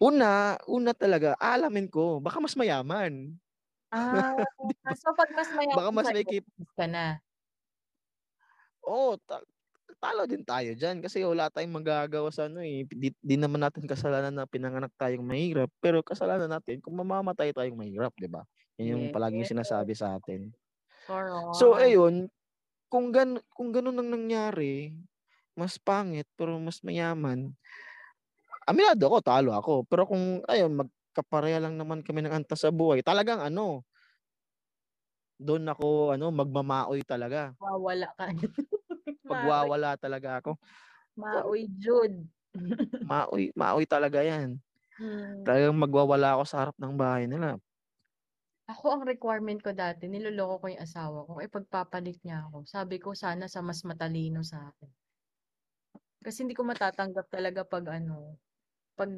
Una, 0.00 0.56
una 0.64 0.96
talaga 0.96 1.36
aalamin 1.36 1.84
ko, 1.92 2.24
baka 2.24 2.40
mas 2.40 2.56
mayaman. 2.56 3.36
Ah, 3.92 4.46
so 4.94 5.10
'pag 5.18 5.34
mas 5.34 5.50
Baka 5.74 5.90
mayaman 5.90 5.90
mas 5.94 6.10
may 6.10 6.24
sa'yo, 6.24 6.30
kip 6.30 6.46
ka 6.78 6.86
na? 6.86 7.20
Oo, 8.84 9.20
ta 9.28 9.44
talo 10.00 10.24
din 10.24 10.40
tayo 10.46 10.72
diyan 10.78 11.04
kasi 11.04 11.20
wala 11.26 11.52
tayong 11.52 11.76
magagawa 11.82 12.32
sa 12.32 12.48
ano, 12.48 12.64
eh, 12.64 12.88
di 12.88 13.12
di 13.20 13.36
naman 13.36 13.60
natin 13.60 13.84
kasalanan 13.84 14.32
na 14.32 14.48
pinanganak 14.48 14.92
tayong 14.96 15.26
mahirap, 15.28 15.68
pero 15.82 16.00
kasalanan 16.00 16.48
natin 16.48 16.80
kung 16.80 16.96
mamamatay 16.96 17.52
tayong 17.52 17.76
mahirap, 17.76 18.12
'di 18.16 18.28
ba? 18.32 18.46
Yun 18.80 18.96
yung 18.96 19.04
Yes. 19.04 19.12
palaging 19.12 19.44
sinasabi 19.44 19.92
sa 19.92 20.16
atin. 20.16 20.54
So 21.52 21.74
Correct. 21.76 21.80
ayun, 21.80 22.30
kung 22.92 23.10
gan 23.14 23.40
kung 23.54 23.70
ganun 23.74 23.98
ang 24.00 24.10
nangyari, 24.12 24.94
mas 25.58 25.78
pangit 25.80 26.26
pero 26.38 26.58
mas 26.62 26.80
mayaman, 26.86 27.54
aminado 28.68 29.06
ako 29.10 29.18
talo 29.24 29.50
ako. 29.56 29.74
Pero 29.88 30.04
kung 30.10 30.42
ayun, 30.50 30.74
magkapareha 31.10 31.58
lang 31.62 31.74
naman 31.74 32.06
kami 32.06 32.22
ng 32.22 32.34
antas 32.34 32.62
sa 32.62 32.70
buhay, 32.70 33.02
talagang 33.02 33.42
ano 33.42 33.82
dun 35.40 35.64
ako 35.72 36.12
ano, 36.12 36.28
magmamaoy 36.28 37.00
talaga. 37.08 37.56
Mawawala 37.60 38.08
ka. 38.16 38.24
Maoy. 39.28 39.70
Magwawala 39.70 39.94
talaga 40.00 40.40
ako. 40.40 40.56
Maoy 41.20 41.62
jud. 41.82 42.12
Maoy 43.08 43.48
maoy 43.56 43.84
talaga 43.88 44.20
'yan. 44.20 44.60
Hmm. 44.98 45.46
Talagang 45.46 45.76
magwawala 45.78 46.36
ako 46.38 46.44
sa 46.48 46.58
harap 46.66 46.76
ng 46.80 46.94
bahay 46.98 47.26
nila. 47.30 47.60
Ako 48.72 48.86
ang 48.92 49.02
requirement 49.12 49.60
ko 49.64 49.70
dati 49.82 50.04
niloloko 50.04 50.54
ko 50.60 50.66
yung 50.72 50.84
asawa 50.84 51.18
ko, 51.28 51.32
ipagpapalit 51.46 52.18
niya 52.20 52.38
ako. 52.48 52.58
Sabi 52.74 52.96
ko 53.04 53.10
sana 53.16 53.44
sa 53.48 53.60
mas 53.64 53.80
matalino 53.88 54.40
sa'kin. 54.44 54.90
Kasi 56.24 56.44
hindi 56.44 56.52
ko 56.58 56.62
matatanggap 56.68 57.26
talaga 57.32 57.60
'pag 57.64 57.84
ano, 57.96 58.36
'pag 58.98 59.10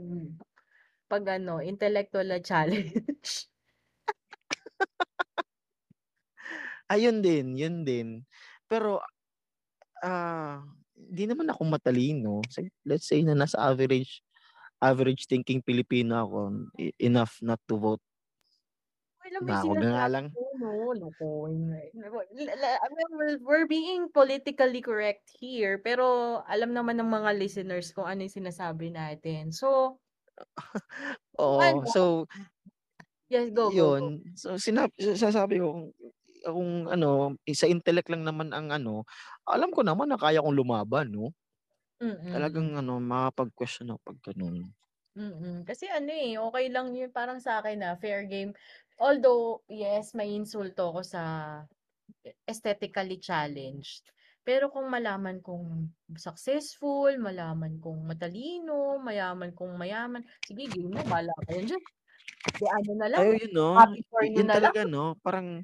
'pag 1.12 1.36
ano, 1.36 1.60
intellectual 1.60 2.24
na 2.24 2.40
challenge. 2.40 3.52
Ayun 6.92 7.20
din, 7.20 7.52
yun 7.52 7.84
din. 7.84 8.24
Pero, 8.64 9.04
ah, 10.00 10.64
hindi 10.96 11.24
naman 11.28 11.52
ako 11.52 11.68
matalino. 11.68 12.40
Let's 12.88 13.04
say 13.04 13.20
na 13.20 13.36
nasa 13.36 13.60
average 13.60 14.24
average 14.82 15.30
thinking 15.30 15.62
Pilipino 15.62 16.26
ako, 16.26 16.38
enough 16.98 17.38
not 17.44 17.62
to 17.70 17.78
vote. 17.78 18.02
Alam 19.22 19.40
mo 19.46 19.54
wag 19.72 19.78
na 19.78 19.90
nga 19.94 20.06
lang. 20.10 20.26
'no, 20.58 20.90
we're 23.46 23.70
being 23.70 24.10
politically 24.10 24.82
correct 24.82 25.30
here, 25.38 25.78
pero 25.78 26.42
alam 26.50 26.74
naman 26.74 26.98
ng 26.98 27.08
mga 27.08 27.30
listeners 27.38 27.94
kung 27.94 28.10
ano 28.10 28.26
yung 28.26 28.38
sinasabi 28.42 28.90
natin. 28.90 29.54
So 29.54 30.02
Oo, 31.38 31.84
so 31.86 32.26
Yes, 33.28 33.50
go, 33.50 33.72
go, 33.72 33.92
go. 33.92 34.10
yun. 34.10 34.34
So 34.38 34.56
sinab 34.58 34.90
sinasabi 34.98 35.60
ko 35.62 35.92
kung 36.42 36.90
ano, 36.90 37.38
eh, 37.46 37.54
sa 37.54 37.70
intellect 37.70 38.10
lang 38.10 38.26
naman 38.26 38.50
ang 38.50 38.74
ano, 38.74 39.06
alam 39.46 39.70
ko 39.70 39.86
naman 39.86 40.10
na 40.10 40.18
kaya 40.18 40.42
kong 40.42 40.58
lumaban 40.58 41.14
'no. 41.14 41.30
Mm, 42.00 42.16
hmm. 42.22 42.32
Talagang 42.32 42.68
ano, 42.80 42.98
makakapag-question 43.02 43.92
ako 43.92 43.98
'pag 44.04 44.18
gano'n. 44.32 44.58
Mm, 45.16 45.68
kasi 45.68 45.84
ano, 45.92 46.08
eh, 46.08 46.40
okey 46.40 46.72
lang 46.72 46.96
yun 46.96 47.12
parang 47.12 47.36
sa'kin, 47.36 47.84
ah, 47.84 48.00
fair 48.00 48.24
game. 48.24 48.56
Although, 48.96 49.60
yes, 49.68 50.16
maiinsulto 50.16 50.88
ako 50.88 51.04
sa 51.04 51.22
aesthetically 52.48 53.18
challenged. 53.20 54.12
Pero 54.46 54.74
kung 54.74 54.90
malaman 54.90 55.38
kong 55.38 55.94
successful, 56.18 57.14
malaman 57.22 57.78
kong 57.78 58.02
matalino, 58.10 58.98
malaman 58.98 59.54
kong 59.54 59.78
mayaman, 59.78 60.22
sige 60.42 60.66
game 60.74 60.90
na 60.98 61.06
bahala 61.06 61.30
kayo 61.46 61.62
diyan. 61.66 61.82
I-ano 62.62 62.92
na 63.00 63.08
lang, 63.12 63.26
Ay, 63.26 63.44
yun 63.44 63.52
'no, 63.52 63.68
happy 63.76 64.00
for 64.10 64.22
you 64.26 64.40
yun 64.40 64.48
na 64.48 64.56
lang. 64.62 64.72
talaga 64.72 64.88
'no, 64.88 65.20
parang 65.20 65.60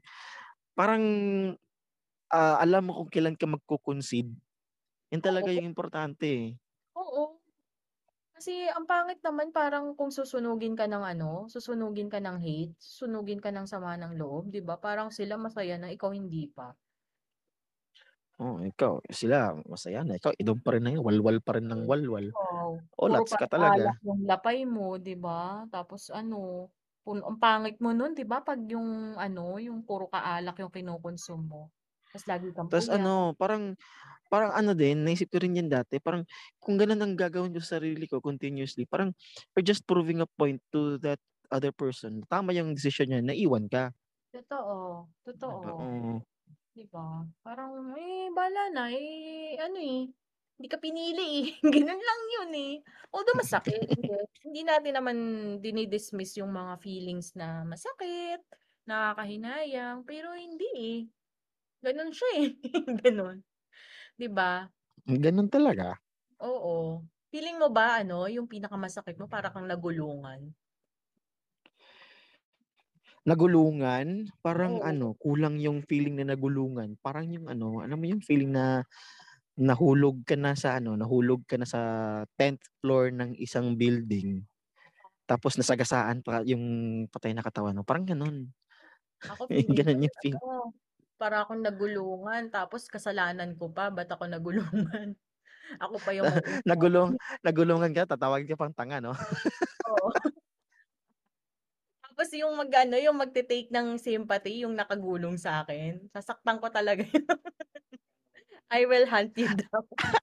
parang, 0.79 1.05
ah, 2.33 2.57
alam 2.63 2.83
mo 2.89 2.93
kung 3.03 3.11
kailan 3.13 3.37
ka 3.41 3.47
magko-concede. 3.51 4.33
Yun 5.13 5.23
talaga 5.25 5.51
Oo. 5.53 5.59
yung 5.59 5.69
importante, 5.71 6.27
eh. 6.29 6.61
Oo. 6.97 7.43
Kasi 8.37 8.69
ang 8.71 8.87
pangit 8.89 9.21
naman 9.25 9.51
parang 9.55 9.95
kung 9.99 10.11
susunugin 10.15 10.75
ka 10.79 10.87
ng 10.89 11.05
ano, 11.05 11.47
susunugin 11.53 12.09
ka 12.13 12.19
ng 12.23 12.39
hate, 12.41 12.75
susunugin 12.81 13.41
ka 13.43 13.51
ng 13.53 13.67
sama 13.69 13.95
ng 14.01 14.17
loob, 14.21 14.51
'di 14.53 14.63
ba? 14.65 14.79
Parang 14.81 15.11
sila 15.15 15.37
masaya 15.41 15.77
na, 15.81 15.91
ikaw 15.93 16.11
hindi 16.15 16.49
pa. 16.53 16.75
Oo, 18.39 18.63
ikaw 18.71 18.93
sila 19.11 19.39
masaya 19.67 20.01
na, 20.07 20.15
ikaw 20.19 20.31
inom 20.39 20.59
pa 20.63 20.71
rin 20.79 20.85
ng 20.87 21.03
walwal 21.07 21.39
pa 21.43 21.59
rin 21.59 21.67
ng 21.67 21.83
walwal. 21.91 22.27
Ikaw, 22.33 22.67
puro 23.05 23.23
Olats 23.23 23.35
ka 23.41 23.47
talaga. 23.51 23.99
yung 24.07 24.21
lapay 24.31 24.59
mo, 24.75 24.87
'di 25.03 25.15
ba? 25.27 25.41
Tapos 25.75 26.03
ano 26.21 26.41
Pun 27.09 27.25
ang 27.25 27.41
pangit 27.41 27.77
mo 27.81 27.91
nun 27.97 28.13
'di 28.13 28.25
ba 28.29 28.39
'pag 28.45 28.61
yung 28.75 28.91
ano, 29.17 29.57
yung 29.67 29.81
puro 29.89 30.05
kaalak 30.13 30.57
yung 30.61 30.69
kino-consume 30.77 31.45
mo, 31.53 31.63
tas 32.13 32.25
lagi 32.29 32.53
kang 32.57 32.69
puyat. 32.77 32.93
ano, 32.93 33.33
parang 33.41 33.75
parang 34.33 34.53
ano 34.57 34.73
din, 34.75 35.05
naisip 35.07 35.29
ko 35.33 35.39
rin 35.43 35.59
'yan 35.59 35.69
dati, 35.73 36.01
parang 36.03 36.25
kung 36.63 36.77
gano'n 36.81 37.01
ang 37.03 37.15
gagawin 37.19 37.53
ko 37.55 37.61
sa 37.63 37.79
sarili 37.81 38.07
ko 38.11 38.19
continuously, 38.25 38.85
parang 38.89 39.13
you're 39.57 39.67
just 39.67 39.85
proving 39.89 40.21
a 40.25 40.29
point 40.41 40.61
to 40.73 40.99
that 41.05 41.21
other 41.53 41.73
person. 41.75 42.25
Tama 42.31 42.57
yung 42.57 42.75
desisyon 42.77 43.13
niya, 43.13 43.23
naiwan 43.25 43.69
ka. 43.71 43.93
Totoo, 44.33 45.09
totoo. 45.25 45.65
Oo. 45.69 46.21
'Di 46.79 46.87
ba? 46.95 47.27
Parang, 47.43 47.91
eh, 47.99 48.31
bahala 48.31 48.63
na, 48.71 48.85
eh, 48.95 49.59
ano, 49.59 49.79
eh, 49.83 50.07
hindi 50.59 50.69
ka 50.71 50.79
pinili, 50.79 51.23
eh, 51.43 51.47
gano'n 51.75 51.99
lang 52.09 52.21
yun, 52.39 52.51
eh. 52.55 52.73
Although 53.15 53.35
masakit, 53.39 53.83
hindi 53.91 54.11
hindi 54.47 54.61
natin 54.63 54.95
naman 54.99 55.19
dini-dismiss 55.59 56.39
yung 56.39 56.55
mga 56.55 56.79
feelings 56.79 57.35
na 57.35 57.67
masakit, 57.67 58.41
nakakahinayang, 58.87 60.07
pero 60.07 60.31
hindi, 60.39 60.69
eh. 60.79 60.99
Gano'n 61.85 62.11
siya, 62.15 62.31
eh, 62.43 62.49
gano'n. 63.05 63.39
'Di 64.19 64.29
ba? 64.33 64.69
Gano'n 65.25 65.49
talaga. 65.55 65.89
Oo. 66.43 67.03
Feeling 67.31 67.57
mo 67.63 67.69
ba 67.77 67.87
ano, 68.03 68.19
yung 68.35 68.47
pinakamasakit 68.53 69.17
mo 69.21 69.27
para 69.35 69.49
kang 69.55 69.67
nagulungan? 69.71 70.41
Nagulungan? 73.29 74.33
Parang 74.41 74.81
Oo. 74.81 74.89
ano, 74.91 75.13
kulang 75.21 75.61
yung 75.61 75.85
feeling 75.85 76.17
na 76.17 76.33
nagulungan. 76.33 76.97
Parang 77.05 77.29
yung 77.29 77.47
ano, 77.53 77.85
alam 77.85 77.99
mo 78.01 78.07
yung 78.09 78.25
feeling 78.25 78.53
na 78.57 78.81
nahulog 79.59 80.25
ka 80.29 80.35
na 80.39 80.55
sa 80.57 80.79
ano, 80.81 80.97
nahulog 80.97 81.45
ka 81.51 81.57
na 81.61 81.67
sa 81.69 81.81
10th 82.41 82.65
floor 82.81 83.13
ng 83.15 83.37
isang 83.39 83.77
building, 83.77 84.43
tapos 85.29 85.57
nasagasaan 85.61 86.23
pa 86.27 86.43
yung 86.49 86.65
patay 87.13 87.33
na 87.37 87.45
katawan 87.47 87.77
mo, 87.79 87.85
parang 87.87 88.07
gano'n. 88.09 88.49
Ako 89.31 89.45
Gano'n 89.79 90.07
yung 90.09 90.17
feel. 90.23 90.41
ano, 90.41 90.73
para 91.21 91.45
akong 91.45 91.61
nagulungan 91.67 92.49
tapos 92.55 92.89
kasalanan 92.89 93.53
ko 93.61 93.69
pa, 93.75 93.91
ba't 93.93 94.09
ako 94.09 94.25
nagulungan. 94.31 95.13
Ako 95.85 95.97
pa 96.05 96.13
yung 96.17 96.31
mauugali. 96.69 97.19
nagulungan 97.47 97.93
ka 97.95 98.03
tatawagin 98.17 98.51
ka 98.51 98.59
pang 98.59 98.75
tanga 98.75 98.99
'no? 98.99 99.15
Oo. 99.87 100.11
Tapos 102.29 102.45
yung 102.45 102.61
mag-ano, 102.61 103.01
yung 103.01 103.17
magte-take 103.17 103.73
ng 103.73 103.97
sympathy 103.97 104.61
yung 104.61 104.77
nakagulong 104.77 105.41
sa'kin, 105.41 106.13
sasaktan 106.13 106.61
ko 106.61 106.69
talaga 106.69 107.01
yun. 107.09 107.25
I 108.71 108.85
will 108.85 109.09
hunt 109.09 109.33
you 109.41 109.49
down. 109.49 109.89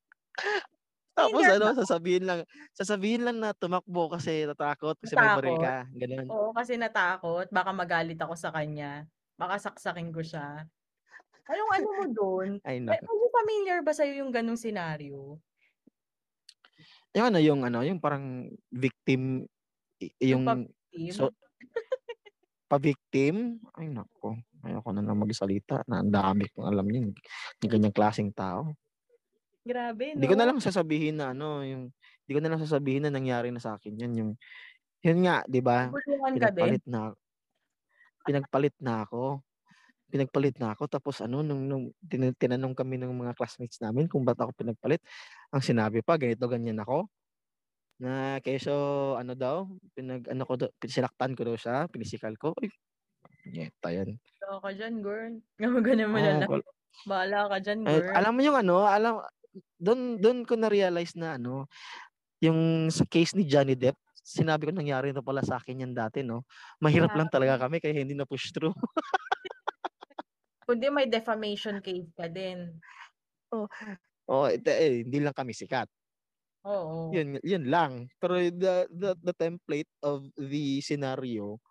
Tapos 1.17 1.47
ano, 1.47 1.71
sasabihin 1.71 2.27
lang 2.27 2.43
sasabihin 2.75 3.23
lang 3.23 3.39
na 3.39 3.55
tumakbo 3.55 4.11
kasi 4.11 4.43
natakot, 4.43 4.99
kasi 4.99 5.15
may 5.15 5.31
baril 5.31 5.55
Natakot. 5.55 5.63
ka, 5.63 5.87
gano'n. 5.95 6.35
Oo, 6.35 6.49
kasi 6.55 6.79
natakot 6.79 7.49
baka 7.51 7.71
magalit 7.75 8.17
ako 8.21 8.35
sa 8.39 8.49
kanya, 8.55 9.05
baka 9.37 9.59
saksakin 9.61 10.09
ko 10.15 10.21
siya. 10.23 10.65
Anong 11.49 11.71
ano 11.75 11.89
mo 11.97 12.03
Ay 12.65 12.79
me 12.89 12.95
naku. 12.95 13.07
medyo 13.07 13.27
familiar 13.33 13.79
ba 13.85 13.93
sa'yo 13.95 14.13
yung 14.25 14.31
gano'ng 14.33 14.59
senaryo? 14.59 15.41
Yung 17.13 17.25
ano, 17.29 17.39
yung 17.39 17.61
ano, 17.67 17.79
yung 17.85 17.99
parang 18.03 18.49
victim, 18.73 19.47
i 20.01 20.09
Yung 20.25 20.65
yung 20.97 21.19
so 21.19 21.31
pa-victim? 22.71 23.61
Ay 23.77 23.87
naku, 23.93 24.35
ayoko 24.65 24.89
na 24.95 25.03
lang 25.05 25.17
magsalita 25.21 25.85
na 25.89 26.01
ang 26.03 26.11
dami 26.13 26.49
kong 26.53 26.67
alam 26.69 26.85
niyan, 26.89 27.11
yung 27.63 27.71
ganyang 27.71 27.95
klaseng 27.95 28.31
tao. 28.35 28.75
Grabe 29.65 30.13
Hindi 30.15 30.25
ko 30.31 30.35
na 30.39 30.45
'no? 30.45 30.47
lang 30.47 30.63
sasabihin 30.63 31.19
na 31.19 31.35
ano, 31.35 31.59
yung 31.65 31.91
hindi 32.25 32.31
ko 32.31 32.39
na 32.41 32.49
lang 32.53 32.61
sasabihin 32.63 33.03
na 33.07 33.11
nangyari 33.13 33.51
na 33.51 33.59
sa'kin 33.59 33.99
'yan, 33.99 34.13
yung 34.15 34.31
yun 35.05 35.19
nga 35.25 35.43
'di 35.47 35.61
ba, 35.63 35.93
pinagpalit 36.33 36.83
na 36.89 37.13
pinagpalit 38.25 38.73
na 38.81 39.05
ako. 39.05 39.45
Pinagpalit 40.11 40.55
na 40.61 40.73
ako 40.77 40.85
tapos 40.87 41.19
ano 41.25 41.41
nung 41.43 41.65
nung 41.67 41.85
tina 42.05 42.31
tinanong 42.33 42.73
kami 42.77 42.95
ng 43.01 43.11
mga 43.13 43.33
classmates 43.37 43.81
namin 43.83 44.07
kung 44.07 44.23
ba't 44.23 44.37
ako 44.39 44.53
pinagpalit, 44.57 45.01
ang 45.53 45.61
sinabi 45.65 46.01
pa 46.05 46.15
ganito, 46.21 46.45
ganyan 46.47 46.79
ako. 46.81 47.09
Na 47.99 48.43
kesyo 48.43 48.75
ano 49.15 49.39
daw, 49.39 49.71
pinag-ano 49.95 50.43
ko 50.43 50.53
daw 50.59 50.67
sinaktan 50.83 51.31
ko 51.31 51.47
daw 51.47 51.55
siya, 51.55 51.87
pinisikal 51.87 52.35
ko. 52.35 52.51
Uy, 52.59 52.67
punyeta 53.43 53.89
'yan. 53.95 54.19
Bahala 54.41 54.61
ka 54.63 54.69
diyan 54.77 54.95
girl, 55.05 55.33
gaganunin 55.61 56.11
mo 56.11 56.19
na 56.21 56.31
lang. 56.39 56.53
Bahala 57.09 57.39
ka 57.51 57.57
diyan 57.63 57.81
At 57.85 58.01
girl. 58.01 58.17
alam 58.17 58.33
mo 58.33 58.41
yung 58.41 58.57
ano, 58.57 58.81
alam 58.81 59.21
dun 59.77 60.17
dun 60.21 60.41
ko 60.47 60.57
na-realize 60.57 61.13
na 61.19 61.37
ano, 61.37 61.69
yung 62.43 62.89
sa 62.93 63.05
case 63.09 63.33
ni 63.37 63.45
Johnny 63.47 63.75
Depp, 63.77 63.97
sinabi 64.23 64.69
ko 64.69 64.73
nangyari 64.75 65.11
na 65.15 65.23
pala 65.25 65.41
sa'kin 65.45 65.81
'yan 65.85 65.93
dati 65.97 66.21
'no. 66.25 66.45
Mahirap 66.83 67.13
lang 67.17 67.29
talaga 67.31 67.57
Grabe. 67.57 67.67
kami 67.67 67.79
kaya 67.83 67.95
hindi 67.97 68.15
na-push 68.17 68.51
through. 68.55 68.75
Kundi 70.67 70.87
may 70.89 71.05
defamation 71.05 71.77
case 71.85 72.09
ka 72.17 72.25
din. 72.25 72.81
Oh, 73.53 73.67
oo, 74.31 74.45
ite 74.49 74.71
eh, 74.73 75.05
hindi 75.05 75.19
lang 75.21 75.35
kami 75.37 75.53
sikat. 75.53 75.89
Oo. 76.65 77.15
Yun 77.15 77.37
yun 77.45 77.63
lang. 77.69 78.09
Pero 78.17 78.41
the 78.49 78.89
the 78.89 79.13
the 79.21 79.33
template 79.37 79.89
of 80.01 80.25
the 80.41 80.81
scenario, 80.81 81.61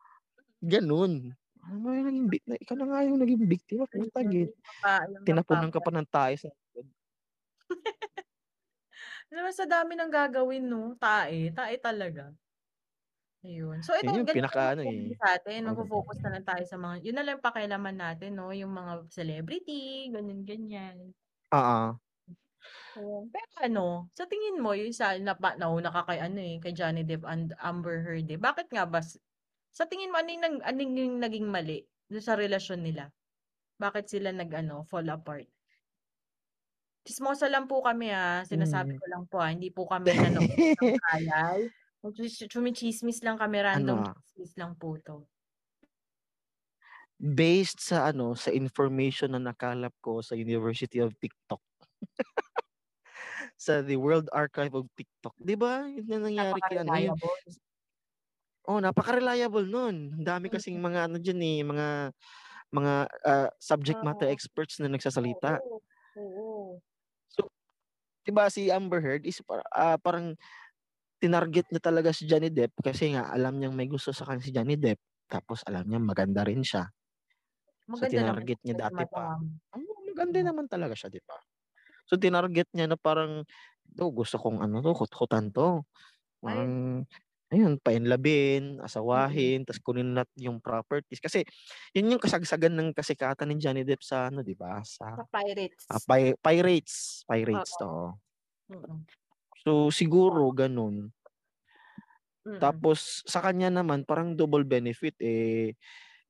gano'n. 0.64 1.34
Ano 1.66 1.78
ba 1.84 1.90
yung 1.98 2.08
naging 2.10 2.28
bik 2.32 2.44
na 2.48 2.56
ikaw 2.60 2.76
na 2.78 2.86
nga 2.90 3.00
yung 3.06 3.20
naging 3.22 3.44
biktima 3.50 3.84
puta 3.90 4.20
gi 4.26 4.48
papa 4.66 5.06
yung 5.12 5.26
tinapunan 5.26 5.70
ka 5.74 5.80
pa 5.84 5.90
ng 5.94 6.08
tae 6.10 6.34
sa. 6.40 6.50
Alam 9.32 9.42
mo 9.48 9.52
sa 9.56 9.64
dami 9.64 9.92
ng 9.96 10.10
gagawin 10.12 10.64
'no, 10.68 10.82
tae, 11.00 11.48
tae 11.56 11.76
talaga. 11.80 12.34
Ayun. 13.42 13.82
So 13.82 13.92
ito 13.98 14.08
Yun 14.08 14.14
yung 14.22 14.30
pinaka-ano, 14.30 14.82
mangyayari 14.82 15.12
eh. 15.12 15.14
sa'tin, 15.20 15.66
magfo-focus 15.68 16.18
na 16.24 16.30
lang 16.38 16.44
tayo 16.48 16.64
sa 16.64 16.76
mga 16.78 16.96
yun 17.04 17.16
na 17.18 17.24
lang 17.26 17.42
pakialaman 17.44 17.96
natin 17.98 18.30
'no, 18.38 18.48
yung 18.54 18.70
mga 18.72 18.92
celebrity, 19.10 20.08
ganyan-ganyan. 20.14 21.14
Oo. 21.52 21.98
Oo, 22.94 23.26
pero 23.34 23.50
ano, 23.66 23.86
sa 24.14 24.22
tingin 24.30 24.62
mo 24.62 24.70
yung 24.78 24.94
sa 24.94 25.18
napa 25.18 25.58
nauna 25.58 25.90
ka 25.90 26.06
kay 26.06 26.18
ano, 26.22 26.38
eh, 26.38 26.62
kay 26.62 26.70
Johnny 26.78 27.02
Depp 27.02 27.26
and 27.26 27.50
Amber 27.58 28.06
Heard, 28.06 28.30
eh, 28.30 28.38
bakit 28.38 28.70
nga 28.70 28.86
ba 28.86 29.02
sa 29.74 29.84
tingin 29.90 30.14
mo 30.14 30.22
ano 30.22 30.30
yung 30.30 30.44
nag 30.46 30.56
ano 30.62 30.78
yung 30.86 31.18
naging 31.18 31.48
mali 31.50 31.82
sa 32.22 32.38
relasyon 32.38 32.86
nila? 32.86 33.10
Bakit 33.82 34.06
sila 34.12 34.30
nag-ano, 34.34 34.84
fall 34.86 35.08
apart? 35.10 35.48
Tsismosa 37.04 37.46
lang 37.52 37.64
po 37.68 37.84
kami, 37.84 38.08
ah, 38.16 38.40
sinasabi 38.48 38.88
Mm. 38.88 38.98
ko 38.98 39.04
lang 39.12 39.22
po, 39.28 39.36
ah, 39.44 39.52
hindi 39.52 39.68
po 39.68 39.84
kami 39.84 40.08
nanood 40.24 40.48
ng 40.56 40.90
halal, 41.12 41.58
tsumi 42.00 42.28
tsumitsismis 42.32 43.20
lang 43.24 43.36
kami, 43.36 43.58
Ano, 43.72 43.94
random 43.94 44.00
tsismis 44.08 44.52
lang 44.60 44.72
po 44.80 44.96
'to. 45.04 45.28
Based 47.22 47.78
sa 47.78 48.10
ano, 48.10 48.34
sa 48.34 48.50
information 48.50 49.32
na 49.34 49.40
nakalap 49.40 49.94
ko 50.02 50.18
sa 50.18 50.34
University 50.34 50.98
of 50.98 51.14
TikTok. 51.22 51.62
Sa 53.60 53.82
The 53.86 53.94
World 53.94 54.26
Archive 54.34 54.74
of 54.74 54.90
TikTok, 54.98 55.34
'di 55.38 55.54
ba 55.54 55.86
yun 55.86 56.10
yung 56.10 56.24
nangyari 56.26 56.58
kay 56.66 56.82
ano 56.82 56.90
Napaka-reliable. 56.90 57.54
Oo, 58.64 58.80
napaka-reliable 58.80 59.68
nun. 59.68 60.16
Ang 60.16 60.24
dami 60.24 60.48
kasing 60.48 60.80
Mm. 60.80 60.80
mga 60.80 61.04
ano 61.12 61.20
diyan, 61.20 61.40
eh, 61.44 61.60
mga 61.68 61.86
mga, 62.74 62.94
ah, 63.28 63.48
subject 63.60 64.00
matter 64.04 64.28
experts 64.30 64.80
na 64.80 64.88
nagsasalita. 64.92 65.60
Oo. 66.14 66.82
So, 67.32 67.48
'di 68.26 68.32
ba 68.34 68.48
si 68.52 68.68
Amber 68.72 69.00
Heard 69.04 69.24
is 69.28 69.40
para 69.44 69.62
ah, 69.74 69.98
parang 70.00 70.36
tinarget 71.22 71.68
niya 71.72 71.82
talaga 71.82 72.12
si 72.14 72.26
Johnny 72.28 72.50
Depp 72.52 72.74
kasi 72.84 73.14
nga 73.16 73.30
alam 73.32 73.58
niyang 73.58 73.74
may 73.76 73.88
gusto 73.90 74.12
sa 74.14 74.26
kanya 74.28 74.44
si 74.44 74.52
Johnny 74.54 74.76
Depp, 74.80 75.00
tapos 75.30 75.62
alam 75.68 75.86
niyang 75.88 76.06
maganda 76.08 76.42
rin 76.46 76.62
siya. 76.64 76.90
So, 77.94 78.04
Maganda 78.04 78.20
naman 78.32 78.48
tinarget 78.48 78.58
niya 78.66 78.76
dati 78.88 79.06
pa. 79.06 79.38
maganda 80.08 80.40
Mm. 80.40 80.50
naman 80.50 80.66
talaga 80.70 80.94
siya 80.98 81.10
'di 81.12 81.22
ba? 81.26 81.43
So, 82.08 82.16
tinarget 82.20 82.68
niya 82.76 82.88
na 82.90 82.98
parang, 83.00 83.44
"'To 83.96 84.10
gusto 84.14 84.36
kong 84.40 84.60
ano 84.64 84.80
'to, 84.84 84.92
hothotan 84.96 85.50
'to." 85.54 85.84
Parang 86.44 87.04
ayun, 87.54 87.78
pa-in-love-in, 87.82 88.80
Mm. 89.12 89.54
asawahin, 89.58 89.64
ta's 89.68 89.78
kunin 89.82 90.14
lahat 90.18 90.30
yung 90.40 90.58
properties. 90.64 91.20
Kasi 91.22 91.44
yun 91.96 92.12
yung 92.16 92.22
kasagsagan 92.22 92.74
ng 92.76 92.90
kasikatan 92.96 93.48
ni 93.52 93.56
Johnny 93.62 93.82
Depp 93.86 94.02
sa 94.04 94.28
ano 94.32 94.42
'di 94.46 94.54
ba, 94.58 94.82
sa, 94.86 95.18
Sa 95.18 95.22
pirates. 95.30 96.08
pi 96.08 96.34
pirates, 96.42 97.24
pirates, 97.28 97.76
Oo. 97.78 97.86
oo. 97.86 98.18
Mm. 98.70 99.06
So, 99.64 99.88
siguro 99.94 100.50
gano'n. 100.52 101.14
Mm. 102.46 102.84
Tapos 102.84 103.26
sa 103.26 103.42
kanya 103.42 103.66
naman 103.82 104.06
parang 104.06 104.38
double 104.38 104.62
benefit, 104.62 105.18
eh, 105.18 105.74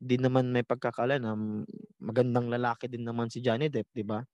'di 0.00 0.16
naman 0.20 0.52
may 0.54 0.64
pagkakaalam 0.66 1.20
na 1.22 1.34
magandang 2.00 2.48
lalaki 2.52 2.88
din 2.90 3.04
naman 3.08 3.28
si 3.32 3.40
Johnny 3.44 3.68
Depp 3.72 3.88
'di 3.94 4.04
ba? 4.08 4.24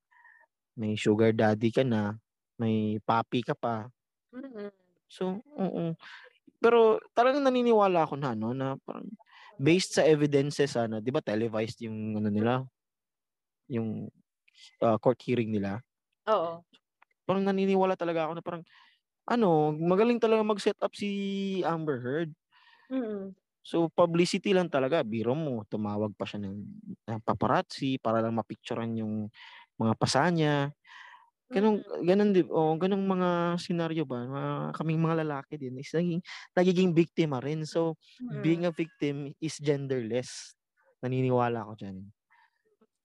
May 0.78 0.94
sugar 0.94 1.34
daddy 1.34 1.70
ka 1.74 1.82
na, 1.82 2.14
may 2.60 3.02
papi 3.02 3.42
ka 3.42 3.54
pa. 3.58 3.90
So, 5.10 5.42
oo. 5.58 5.98
Pero 6.62 6.98
talagang 7.16 7.44
naniniwala 7.46 8.06
ako 8.06 8.14
na 8.20 8.34
ano, 8.36 8.52
na 8.56 8.76
parang 8.82 9.08
based 9.60 9.96
sa 9.98 10.04
evidences 10.08 10.74
sana 10.76 10.98
'di 11.04 11.10
ba 11.14 11.20
televised 11.24 11.80
yung 11.84 12.18
ano 12.18 12.28
nila 12.32 12.64
yung, 13.70 14.08
ah, 14.82 14.98
court 15.00 15.20
hearing 15.24 15.52
nila. 15.52 15.82
Oo. 16.28 16.60
Parang 17.26 17.44
naniniwala 17.46 17.94
talaga 17.98 18.28
ako 18.28 18.32
na 18.38 18.44
parang 18.44 18.64
ano, 19.28 19.72
magaling 19.76 20.18
talagang 20.22 20.48
mag-set 20.50 20.78
up 20.82 20.92
si 20.96 21.08
Amber 21.64 22.00
Heard. 22.02 22.34
Mm. 22.90 23.34
So, 23.64 23.92
publicity 23.92 24.56
lang 24.56 24.72
talaga. 24.72 25.04
Biro 25.04 25.36
mo, 25.36 25.68
tumawag 25.68 26.16
pa 26.16 26.24
siya 26.24 26.40
ng, 26.48 26.56
ng 27.04 27.20
paparazzi 27.20 28.00
para 28.00 28.24
lang 28.24 28.32
mapicturean 28.40 28.96
yung 28.96 29.28
mga 29.80 29.94
pasa 29.96 30.28
niya. 30.28 30.68
Ganun, 31.50 31.82
Mm. 31.82 32.06
ganun, 32.06 32.30
di, 32.30 32.42
oh, 32.46 32.78
ganung 32.78 33.02
mga 33.10 33.58
senaryo 33.58 34.06
ba, 34.06 34.22
mga, 34.22 34.52
kaming 34.78 35.02
mga 35.02 35.16
lalaki 35.26 35.58
din 35.58 35.82
is 35.82 35.90
naging, 35.90 36.22
nagiging 36.54 36.94
biktima 36.94 37.42
rin. 37.42 37.66
So, 37.66 37.98
being 38.38 38.62
Mm. 38.62 38.70
a 38.70 38.72
victim 38.76 39.16
is 39.42 39.58
genderless. 39.58 40.54
Naniniwala 41.02 41.66
ako 41.66 41.72
dyan. 41.74 41.96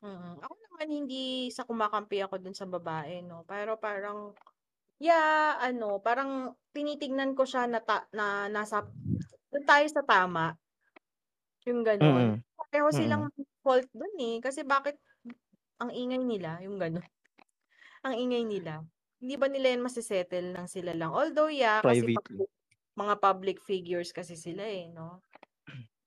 Mm. 0.05 0.37
Ako 0.45 0.53
naman 0.61 0.87
hindi 0.93 1.49
sa 1.49 1.65
kumakampi 1.65 2.21
ako 2.21 2.37
dun 2.37 2.53
sa 2.53 2.69
babae, 2.69 3.25
no? 3.25 3.41
Pero 3.49 3.81
parang, 3.81 4.37
yeah, 5.01 5.57
ano, 5.57 5.97
parang 5.97 6.53
tinitignan 6.69 7.33
ko 7.33 7.49
siya 7.49 7.65
na, 7.65 7.81
ta- 7.81 8.05
na 8.13 8.45
nasa, 8.45 8.85
dun 9.49 9.65
tayo 9.65 9.89
sa 9.89 10.05
tama. 10.05 10.53
Yung 11.65 11.81
ganon. 11.81 12.37
Mm. 12.37 12.45
Pareho 12.69 12.93
silang 12.93 13.33
fault 13.65 13.89
dun 13.89 14.13
eh. 14.21 14.37
Kasi 14.37 14.61
bakit 14.61 15.01
ang 15.79 15.91
ingay 15.91 16.23
nila, 16.23 16.59
yung 16.63 16.79
ganon. 16.79 17.03
Ang 18.05 18.15
ingay 18.15 18.43
nila. 18.47 18.85
Hindi 19.19 19.35
ba 19.35 19.47
nila 19.49 19.73
yan 19.75 19.83
masisettle 19.83 20.53
ng 20.53 20.67
sila 20.69 20.93
lang? 20.93 21.11
Although, 21.11 21.51
yeah, 21.51 21.81
kasi 21.81 22.03
Privately. 22.03 22.15
public, 22.15 22.49
mga 22.95 23.15
public 23.19 23.57
figures 23.63 24.09
kasi 24.15 24.37
sila 24.39 24.63
eh, 24.63 24.87
no? 24.93 25.23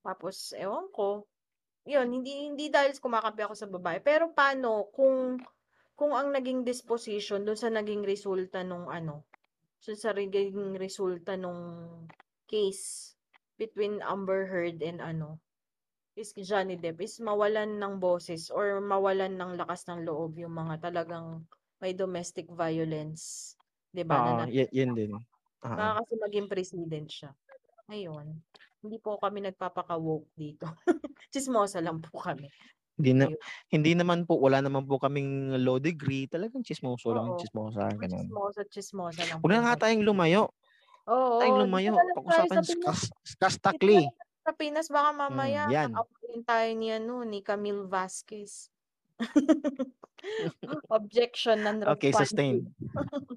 Tapos, 0.07 0.57
ewan 0.57 0.89
ko, 0.95 1.29
yun, 1.89 2.09
hindi, 2.09 2.53
hindi 2.53 2.69
dahil 2.69 2.97
kumakampi 2.97 3.45
ako 3.45 3.55
sa 3.57 3.69
babae. 3.69 3.99
Pero 4.05 4.33
paano 4.33 4.89
kung, 4.93 5.41
kung 5.97 6.13
ang 6.13 6.33
naging 6.33 6.65
disposition 6.65 7.45
dun 7.45 7.59
sa 7.59 7.73
naging 7.73 8.05
resulta 8.05 8.61
nung 8.61 8.89
ano, 8.93 9.25
dun 9.81 9.99
sa 9.99 10.13
naging 10.13 10.77
resulta 10.77 11.37
nung 11.37 12.05
case 12.49 13.17
between 13.59 14.01
Amber 14.05 14.47
Heard 14.47 14.81
and 14.85 15.01
ano, 15.03 15.43
is 16.21 16.35
Johnny 16.51 16.77
Depp 16.83 16.99
is 17.07 17.15
mawalan 17.23 17.71
ng 17.81 17.95
boses 18.03 18.43
or 18.51 18.67
mawalan 18.83 19.35
ng 19.39 19.53
lakas 19.61 19.87
ng 19.89 20.01
loob 20.09 20.37
yung 20.43 20.55
mga 20.61 20.75
talagang 20.91 21.47
may 21.83 21.93
domestic 21.95 22.47
violence, 22.51 23.55
'di 23.95 24.05
ba? 24.05 24.19
Oo, 24.19 24.35
Na 24.35 24.45
y- 24.57 24.71
yun 24.79 24.91
din. 24.97 25.11
Oo. 25.65 25.77
baka 25.77 26.01
kasi 26.05 26.15
maging 26.25 26.47
president 26.53 27.09
siya. 27.09 27.31
Ayun. 27.91 28.29
Hindi 28.83 28.97
po 29.03 29.19
kami 29.21 29.39
nagpapaka-woke 29.45 30.31
dito. 30.39 30.67
Chismosa 31.33 31.81
lang 31.85 32.01
po 32.05 32.21
kami. 32.23 32.49
Hindi 32.99 33.11
na, 33.15 33.27
Ayun. 33.27 33.43
hindi 33.71 33.93
naman 33.95 34.27
po, 34.27 34.39
wala 34.43 34.59
naman 34.59 34.83
po 34.91 34.99
kaming 34.99 35.55
law 35.63 35.79
degree. 35.79 36.27
Talagang 36.27 36.67
chismoso 36.67 37.15
lang, 37.15 37.31
Oo. 37.31 37.39
chismosa, 37.39 37.87
ganun. 37.95 38.35
Chismosa, 38.35 38.63
chismosa 38.73 39.23
lang 39.31 39.43
Huwag 39.43 39.53
na 39.55 39.61
nga 39.65 39.75
tayong 39.87 40.05
lumayo. 40.07 40.51
Oo, 41.15 41.41
Tayong 41.41 41.61
lumayo. 41.69 41.95
lang 41.97 42.09
Pag-usapan 42.15 42.63
sa 42.67 42.75
kas, 42.83 43.11
kastakli. 43.41 44.11
Sa 44.49 44.57
Pinas, 44.57 44.89
baka 44.89 45.13
mamaya 45.13 45.69
Mm, 45.69 45.71
yan. 45.71 45.91
apunin 45.93 46.43
tayo 46.43 46.69
ni 46.73 46.89
ano, 46.89 47.21
ni 47.21 47.45
Camille 47.45 47.85
Vasquez. 47.85 48.73
Objection 50.89 51.61
Okay, 51.61 51.69
non-responsive. 51.69 52.17
sustain. 52.17 52.57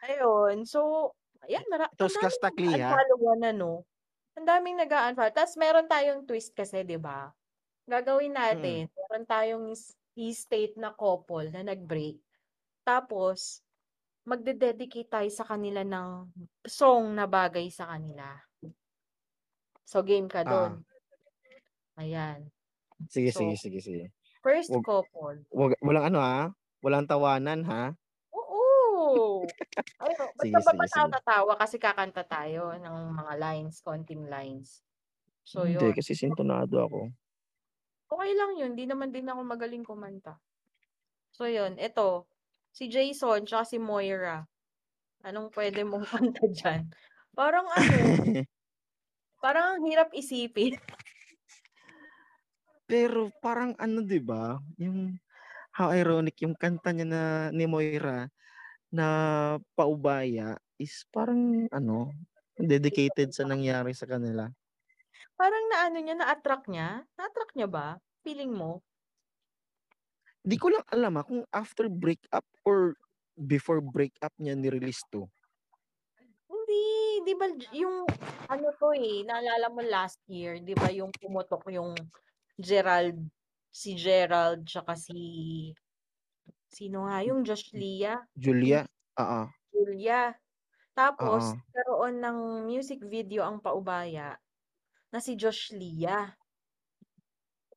Ayun. 0.00 0.64
So, 0.64 1.12
ayan, 1.44 1.62
mara 1.68 1.84
ang 1.86 1.92
sa 1.92 2.08
daming 2.08 2.24
kastakli 2.24 2.66
ha. 2.80 2.96
nag-unfollowan 2.96 3.40
ano. 3.46 3.84
Ang 4.34 4.46
daming 4.46 4.76
nag-unfollow. 4.80 5.34
Tapos 5.34 5.54
meron 5.60 5.84
tayong 5.84 6.24
twist 6.24 6.56
kasi, 6.56 6.80
'di 6.80 6.96
ba? 6.96 7.28
Gagawin 7.84 8.32
Mm. 8.32 8.38
natin, 8.40 8.80
meron 8.88 9.24
tayong 9.26 9.64
is- 9.68 9.94
i-state 10.16 10.74
na 10.74 10.90
couple 10.90 11.46
na 11.48 11.62
nag-break. 11.62 12.18
Tapos, 12.82 13.60
magde-dedicate 14.24 15.08
tayo 15.08 15.28
sa 15.28 15.44
kanila 15.44 15.82
ng 15.82 16.28
song 16.64 17.12
na 17.12 17.24
bagay 17.24 17.68
sa 17.68 17.86
kanila. 17.86 18.26
So, 19.88 20.04
game 20.04 20.28
ka 20.28 20.44
Ah. 20.44 20.46
doon. 20.46 20.72
Ayan. 21.96 22.52
Sige, 23.08 23.32
So, 23.32 23.40
sige, 23.40 23.56
sige, 23.56 23.78
sige. 23.80 24.04
first 24.44 24.68
Wag, 24.68 24.84
couple. 24.84 25.40
wag, 25.48 25.72
walang 25.80 26.12
ano 26.12 26.18
ha. 26.20 26.52
Walang 26.84 27.08
tawanan 27.08 27.64
ha. 27.64 27.96
Oo. 28.36 29.48
Sige, 30.38 30.52
basta 30.52 30.76
sige, 30.76 30.86
sige. 30.86 31.10
tatawa 31.16 31.56
kasi 31.56 31.80
kakanta 31.80 32.20
tayo 32.22 32.76
ng 32.76 32.96
mga 33.16 33.32
lines, 33.40 33.80
konting 33.80 34.28
lines. 34.28 34.84
So, 35.42 35.64
Hindi, 35.64 35.88
yun. 35.88 35.96
kasi 35.96 36.12
sintonado 36.12 36.84
ako. 36.84 37.08
Okay 38.08 38.32
lang 38.36 38.52
yun. 38.60 38.72
Di 38.76 38.84
naman 38.84 39.08
din 39.08 39.24
ako 39.24 39.40
magaling 39.42 39.82
kumanta. 39.82 40.36
So, 41.32 41.48
yun. 41.48 41.80
Ito. 41.80 42.28
Si 42.68 42.92
Jason, 42.92 43.48
tsaka 43.48 43.64
si 43.64 43.76
Moira. 43.80 44.44
Anong 45.24 45.48
pwede 45.50 45.82
mong 45.82 46.04
kanta 46.12 46.44
dyan? 46.52 46.92
Parang 47.32 47.64
ano, 47.64 47.88
parang 49.38 49.78
ang 49.78 49.84
hirap 49.86 50.10
isipin. 50.14 50.76
Pero 52.90 53.28
parang 53.44 53.76
ano 53.76 54.00
'di 54.00 54.20
ba? 54.24 54.56
Yung 54.80 55.18
how 55.76 55.92
ironic 55.92 56.40
yung 56.42 56.56
kanta 56.56 56.90
niya 56.90 57.06
na 57.06 57.22
ni 57.52 57.68
Moira 57.68 58.26
na 58.88 59.06
paubaya 59.76 60.56
is 60.80 61.04
parang 61.12 61.68
ano, 61.68 62.10
dedicated 62.56 63.30
sa 63.30 63.44
nangyari 63.44 63.92
sa 63.92 64.08
kanila. 64.08 64.48
Parang 65.38 65.64
naano 65.70 65.98
niya, 66.02 66.18
na-attract 66.18 66.66
niya? 66.66 67.06
Na-attract 67.14 67.54
niya 67.54 67.68
ba? 67.70 67.88
Feeling 68.26 68.50
mo? 68.50 68.82
Di 70.42 70.58
ko 70.58 70.72
lang 70.72 70.82
alam 70.90 71.14
ha, 71.18 71.22
kung 71.22 71.46
after 71.54 71.86
breakup 71.86 72.42
or 72.66 72.98
before 73.38 73.78
breakup 73.78 74.34
niya 74.38 74.58
ni-release 74.58 75.02
to. 75.14 75.30
Di 77.28 77.36
ba 77.36 77.44
yung 77.76 78.08
ano 78.48 78.72
to 78.80 78.96
eh, 78.96 79.20
naalala 79.28 79.68
mo 79.68 79.84
last 79.84 80.16
year, 80.32 80.64
di 80.64 80.72
ba 80.72 80.88
yung 80.88 81.12
pumutok 81.12 81.68
yung 81.68 81.92
Gerald, 82.56 83.20
si 83.68 83.92
Gerald, 84.00 84.64
tsaka 84.64 84.96
si, 84.96 85.20
sino 86.72 87.04
nga, 87.04 87.20
yung 87.28 87.44
Josh 87.44 87.68
Lia, 87.76 88.16
Julia, 88.36 88.88
oo. 89.20 89.42
Julia. 89.76 90.32
Tapos, 90.96 91.52
Oo. 91.52 91.60
nagkaroon 91.68 92.16
ng 92.24 92.38
music 92.64 93.04
video 93.04 93.44
ang 93.44 93.60
paubaya 93.60 94.40
na 95.12 95.20
si 95.20 95.36
Josh 95.36 95.76
Lia. 95.76 96.32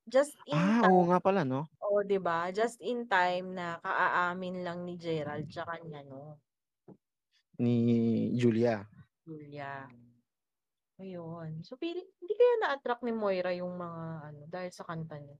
Just 0.07 0.39
in 0.47 0.55
Ah, 0.55 0.79
time, 0.79 0.95
oo 0.95 1.03
nga 1.11 1.19
pala 1.19 1.43
no. 1.43 1.67
o 1.83 2.03
di 2.07 2.19
ba? 2.23 2.47
Just 2.55 2.79
in 2.79 3.05
time 3.11 3.51
na 3.55 3.83
kaaamin 3.83 4.63
lang 4.63 4.87
ni 4.87 4.95
Gerald 4.95 5.51
tsaka 5.51 5.83
niya, 5.83 6.07
no? 6.07 6.39
Ni 7.59 8.31
Julia. 8.39 8.87
Julia. 9.25 9.85
Ayun. 11.01 11.65
So, 11.65 11.77
feeling, 11.81 12.05
hindi 12.21 12.33
kaya 12.37 12.55
na-attract 12.61 13.01
ni 13.01 13.13
Moira 13.13 13.49
yung 13.57 13.73
mga 13.73 14.01
ano, 14.29 14.41
dahil 14.45 14.69
sa 14.69 14.85
kanta 14.85 15.17
niya. 15.17 15.37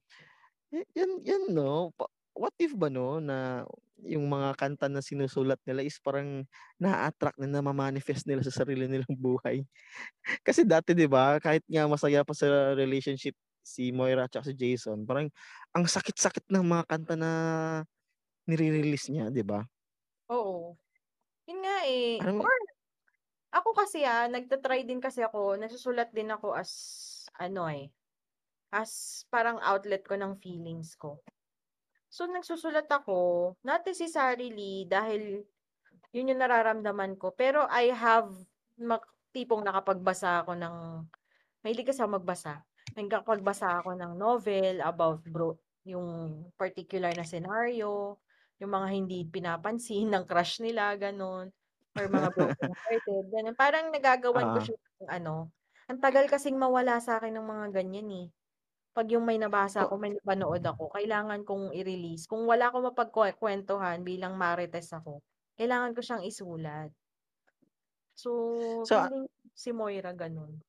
Y- 0.74 0.90
yan 0.96 1.12
yan 1.22 1.44
no. 1.54 1.92
Pa- 1.94 2.10
What 2.32 2.56
if 2.64 2.72
ba 2.80 2.88
no 2.88 3.20
na 3.20 3.68
yung 4.02 4.26
mga 4.32 4.56
kanta 4.56 4.88
na 4.88 5.04
sinusulat 5.04 5.60
nila 5.68 5.84
is 5.84 6.00
parang 6.00 6.48
na-attract 6.80 7.38
na 7.38 7.60
na-manifest 7.60 8.24
nila 8.26 8.42
sa 8.42 8.64
sarili 8.64 8.88
nilang 8.88 9.14
buhay. 9.20 9.68
Kasi 10.48 10.64
dati 10.66 10.96
'di 10.96 11.06
ba, 11.12 11.38
kahit 11.44 11.62
nga 11.68 11.86
masaya 11.92 12.24
pa 12.26 12.34
sa 12.34 12.74
relationship 12.74 13.36
si 13.62 13.92
Moira 13.94 14.26
at 14.26 14.34
si 14.42 14.56
Jason, 14.58 15.06
parang 15.06 15.30
ang 15.76 15.86
sakit-sakit 15.86 16.50
ng 16.50 16.66
mga 16.66 16.84
kanta 16.90 17.14
na 17.20 17.32
nire-release 18.50 19.12
niya, 19.14 19.30
'di 19.30 19.44
ba? 19.46 19.62
Oo. 20.34 20.74
Yun 21.50 21.60
nga 21.62 21.78
eh. 21.86 22.18
Parang 22.22 22.40
Or, 22.42 22.58
ako 23.52 23.76
kasi 23.76 24.08
ah, 24.08 24.32
nagtatry 24.32 24.88
din 24.88 25.04
kasi 25.04 25.20
ako, 25.22 25.60
nasusulat 25.60 26.10
din 26.16 26.32
ako 26.32 26.56
as, 26.56 26.72
ano 27.36 27.68
eh, 27.68 27.92
as 28.72 29.24
parang 29.28 29.60
outlet 29.60 30.08
ko 30.08 30.16
ng 30.16 30.40
feelings 30.40 30.96
ko. 30.96 31.20
So, 32.12 32.28
nagsusulat 32.28 32.92
ako, 32.92 33.54
not 33.64 33.84
necessarily 33.88 34.88
dahil 34.88 35.44
yun 36.12 36.32
yung 36.32 36.42
nararamdaman 36.44 37.16
ko, 37.16 37.32
pero 37.32 37.68
I 37.72 37.92
have, 37.92 38.32
mak- 38.80 39.08
tipong 39.32 39.64
nakapagbasa 39.64 40.44
ako 40.44 40.56
ng, 40.60 40.76
mahilig 41.64 41.88
kasi 41.88 42.04
ako 42.04 42.20
magbasa. 42.20 42.64
Nagkapagbasa 43.00 43.80
ako 43.80 43.96
ng 43.96 44.14
novel 44.20 44.84
about 44.84 45.24
bro, 45.24 45.56
yung 45.88 46.44
particular 46.60 47.16
na 47.16 47.24
scenario, 47.24 48.20
yung 48.60 48.72
mga 48.72 48.88
hindi 48.92 49.24
pinapansin 49.28 50.08
ng 50.16 50.24
crush 50.28 50.60
nila, 50.60 50.96
ganun, 51.00 51.52
or 51.98 52.06
mga 52.08 52.30
broken 52.36 52.72
hearted, 52.80 53.26
ganun. 53.32 53.56
Parang 53.58 53.92
nagagawan 53.92 54.48
ko 54.54 54.58
ah 54.58 54.64
siya 54.64 54.76
ng 55.04 55.10
ano, 55.12 55.36
ang 55.92 56.00
tagal 56.00 56.26
kasing 56.32 56.56
mawala 56.56 57.00
sa 57.04 57.20
akin 57.20 57.36
ng 57.36 57.48
mga 57.48 57.66
ganyan 57.76 58.10
eh. 58.12 58.28
Pag 58.96 59.08
yung 59.12 59.24
may 59.24 59.40
nabasa 59.40 59.88
ako, 59.88 59.96
may 60.00 60.12
napanood 60.16 60.64
ako, 60.64 60.92
kailangan 60.92 61.44
kong 61.48 61.72
i-release. 61.76 62.28
Kung 62.28 62.44
wala 62.48 62.72
akong 62.72 62.92
mapagkwentuhan 62.92 64.04
bilang 64.04 64.36
marites 64.36 64.92
ako, 64.92 65.24
kailangan 65.60 65.96
ko 65.96 66.02
siyang 66.04 66.24
isulat. 66.28 66.92
So, 68.16 68.32
so 68.86 69.00
feeling 69.00 69.28
si 69.56 69.72
Moira 69.72 70.12
ganun. 70.14 70.60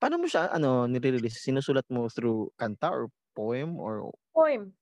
paano 0.00 0.16
mo 0.20 0.26
siya 0.28 0.50
ano 0.50 0.86
nire-release? 0.88 1.40
Sinusulat 1.44 1.86
mo 1.92 2.08
through 2.10 2.50
kanta 2.58 2.90
or 2.90 3.08
poem 3.36 3.76
or 3.78 4.10
Poem. 4.34 4.74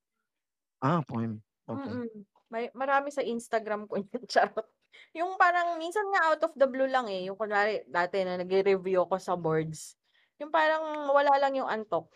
ah, 0.82 1.00
poem. 1.06 1.40
Okay. 1.68 1.90
Mm. 1.90 2.26
May 2.52 2.68
marami 2.76 3.08
sa 3.08 3.24
Instagram 3.24 3.88
ko 3.88 3.96
yun, 4.02 4.08
charot. 4.32 4.66
Yung 5.16 5.36
parang 5.36 5.76
minsan 5.76 6.08
nga 6.12 6.32
out 6.32 6.40
of 6.44 6.52
the 6.56 6.64
blue 6.68 6.88
lang 6.88 7.04
eh, 7.08 7.28
yung 7.28 7.36
kunwari 7.36 7.84
dati 7.88 8.24
na 8.24 8.40
nagre-review 8.40 9.04
ako 9.04 9.16
sa 9.20 9.36
boards. 9.36 9.96
Yung 10.40 10.48
parang 10.52 11.08
wala 11.12 11.36
lang 11.36 11.52
yung 11.60 11.68
antok. 11.68 12.08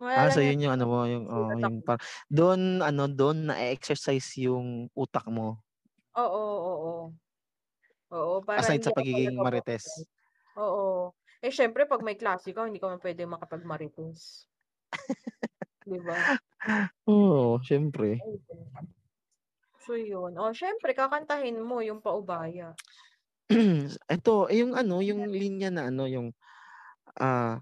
Wala 0.00 0.20
Ah, 0.20 0.28
lang 0.32 0.34
so 0.34 0.44
yun 0.44 0.60
yung 0.60 0.76
ano 0.76 0.84
mo, 0.84 1.08
yung 1.08 1.24
oo, 1.24 1.56
utak 1.56 1.56
yung 1.56 1.80
par 1.80 1.96
dun 2.28 2.84
ano, 2.84 3.08
dun 3.08 3.48
na-e-exercise 3.48 4.36
yung 4.44 4.92
utak 4.92 5.24
mo? 5.32 5.64
Oo, 6.16 6.42
oo. 6.70 6.92
Oo, 8.12 8.34
para 8.48 8.68
Aside 8.68 8.84
sa 8.84 8.92
pagiging 8.92 9.40
marites? 9.40 10.04
Oo. 10.56 11.16
Eh, 11.40 11.48
siyempre 11.52 11.88
'pag 11.88 12.04
may 12.04 12.16
klase 12.20 12.52
ka 12.52 12.68
hindi 12.68 12.76
ka 12.80 12.86
naman 12.92 13.00
puwedeng 13.02 13.32
makipag-marites. 13.32 14.44
'Di 15.86 15.98
ba? 16.06 16.32
Oo, 17.06 17.58
siyempre. 17.66 18.26
So 19.84 19.92
yun. 20.10 20.32
Oh, 20.42 20.52
siyempre 20.58 20.90
kakantahin 21.00 21.58
mo 21.68 21.78
yung 21.88 22.00
Paubaya. 22.04 22.68
Eto, 24.14 24.46
eh, 24.50 24.62
yung 24.62 24.72
ano, 24.78 25.02
yung 25.02 25.30
linya 25.34 25.68
na 25.72 25.90
ano, 25.90 26.04
yung, 26.06 26.28
ah, 27.20 27.60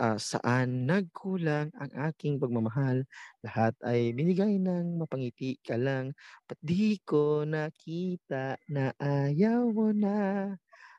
ah, 0.00 0.18
"Saan 0.20 0.86
nagkulang 0.90 1.70
ang 1.76 1.92
aking 2.12 2.38
pagmamahal, 2.42 3.06
lahat 3.44 3.74
ay 3.86 4.12
binigay 4.16 4.58
ng 4.60 4.98
mapangiti 5.00 5.58
ka 5.62 5.76
lang, 5.80 6.14
ba't 6.48 6.58
di 6.62 6.98
ko 7.04 7.44
nakita 7.48 8.58
na 8.70 8.92
ayaw 9.00 9.70
mo 9.72 9.90
na, 9.94 10.54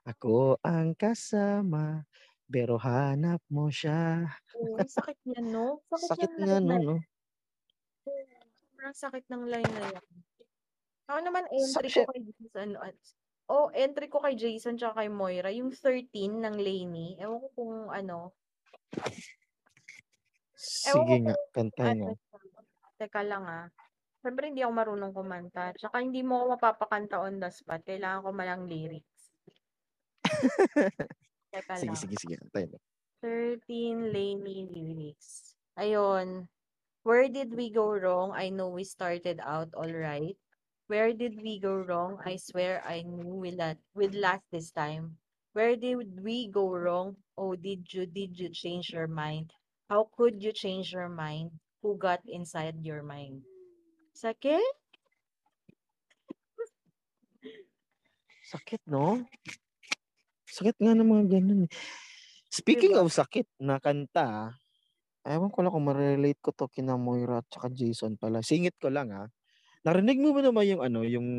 ako 0.08 0.60
ang 0.66 0.96
kasama, 0.98 2.06
pero 2.50 2.78
hanap 2.82 3.42
mo 3.52 3.70
siya." 3.74 4.28
Oo, 4.58 4.84
sakit 4.96 5.18
niyan 5.28 5.48
'no? 5.54 5.68
Sakit 5.96 6.20
Sakit 6.20 6.32
nun 6.40 6.52
yan. 6.68 6.84
'no? 6.84 7.06
Sobrang 8.82 8.98
sakit 8.98 9.30
ng 9.30 9.46
line 9.46 9.74
na 9.78 9.94
yan. 9.94 10.06
Ako 11.06 11.20
naman 11.22 11.46
entry 11.54 11.86
ko 11.86 12.02
siye 12.02 12.06
kay 12.10 12.22
Jason 12.34 12.70
at 12.82 12.98
oh, 13.46 13.70
entry 13.78 14.10
ko 14.10 14.18
kay 14.26 14.34
Jason 14.34 14.74
tsaka 14.74 15.06
kay 15.06 15.10
Moira 15.14 15.54
yung 15.54 15.70
13 15.70 16.10
ng 16.42 16.58
Lainey. 16.58 17.14
Ewan 17.22 17.46
ko 17.46 17.48
kung 17.54 17.94
ano. 17.94 18.34
Ewan 20.90 21.06
ko 21.06 21.14
Sige 21.14 21.16
nga, 21.22 21.36
kantahin 21.54 21.94
ano 21.94 22.04
mo. 22.10 22.14
siya. 22.18 22.62
Teka 22.98 23.22
lang, 23.22 23.46
ah. 23.46 23.70
Siyempre 24.26 24.50
hindi 24.50 24.66
ako 24.66 24.74
marunong 24.74 25.14
kumanta, 25.14 25.78
tsaka 25.78 26.02
hindi 26.02 26.26
mo 26.26 26.42
ako 26.42 26.46
mapapakanta 26.58 27.22
on 27.22 27.38
the 27.38 27.54
spot, 27.54 27.86
kailangan 27.86 28.26
ko 28.26 28.30
malang 28.34 28.66
lyrics. 28.66 29.30
Teka 31.54 31.74
Sige, 31.86 31.94
lang. 31.94 32.02
sige, 32.02 32.16
sige, 32.18 32.34
kantahin 32.42 32.74
mo. 32.74 32.82
13 33.22 34.10
Lainey 34.10 34.66
lyrics. 34.74 35.54
Ayun. 35.78 36.50
"Where 37.04 37.26
did 37.30 37.58
we 37.58 37.74
go 37.74 37.90
wrong? 37.90 38.32
I 38.38 38.50
know 38.54 38.70
we 38.70 38.86
started 38.86 39.42
out 39.42 39.74
all 39.74 39.90
right. 39.90 40.38
Where 40.86 41.14
did 41.14 41.42
we 41.42 41.58
go 41.58 41.82
wrong? 41.82 42.22
I 42.22 42.36
swear 42.38 42.84
I 42.86 43.02
knew 43.02 43.42
we 43.42 43.52
la 43.56 43.74
we'd 43.96 44.14
last 44.14 44.46
this 44.52 44.70
time. 44.70 45.18
Where 45.54 45.76
did 45.76 46.22
we 46.22 46.48
go 46.48 46.70
wrong? 46.70 47.18
Oh, 47.40 47.56
did 47.58 47.90
you 47.90 48.06
did 48.06 48.38
you 48.38 48.54
change 48.54 48.94
your 48.94 49.08
mind? 49.08 49.56
How 49.90 50.12
could 50.14 50.44
you 50.44 50.54
change 50.54 50.94
your 50.94 51.10
mind? 51.10 51.58
Who 51.82 51.98
got 51.98 52.22
inside 52.28 52.84
your 52.86 53.02
mind?" 53.02 53.48
Sakit. 54.14 54.76
Sakit 58.52 58.84
'no? 58.86 59.26
Sakit 60.52 60.76
nga 60.76 60.92
ng 60.92 61.08
mga 61.08 61.26
ganun, 61.40 61.66
eh. 61.66 61.72
Speaking 62.52 63.00
ba? 63.00 63.08
of 63.08 63.16
sakit 63.16 63.48
na 63.64 63.80
kanta, 63.80 64.60
ewan 65.28 65.50
ko 65.54 65.60
lang 65.66 65.74
kung 65.76 65.88
mare-relate 65.88 66.40
ko 66.42 66.52
'to 66.56 66.68
kina 66.72 66.96
Moira 67.00 67.42
at 67.44 67.48
tsaka 67.52 67.70
Jason 67.74 68.18
pala, 68.20 68.42
singit 68.46 68.76
ko 68.82 68.90
lang, 68.94 69.12
ah. 69.14 69.28
Narinig 69.86 70.20
mo 70.22 70.34
ba 70.36 70.42
naman 70.46 70.66
yung 70.70 70.84
ano, 70.84 71.02
yung 71.08 71.30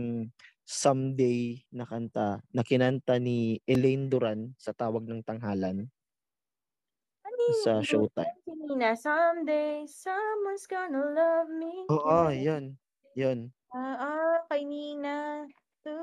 "Someday" 0.66 1.64
na 1.74 1.84
kanta 1.88 2.40
na 2.54 2.62
kinanta 2.66 3.18
ni 3.22 3.60
Elaine 3.68 4.08
Duran 4.12 4.54
sa 4.60 4.72
Tawag 4.76 5.06
ng 5.08 5.22
Tanghalan? 5.26 5.90
Kanino 7.24 7.62
Sa? 7.62 7.82
Showtime. 7.82 8.42
Nina, 8.46 8.96
"Someday 8.96 9.86
someone's 9.86 10.66
gonna 10.66 11.02
love 11.14 11.48
me." 11.48 11.74
Oo, 11.90 12.30
yun. 12.30 12.78
Yun. 13.18 13.52
Ah, 13.70 13.94
ah, 14.06 14.36
kay 14.50 14.64
Nina. 14.66 15.46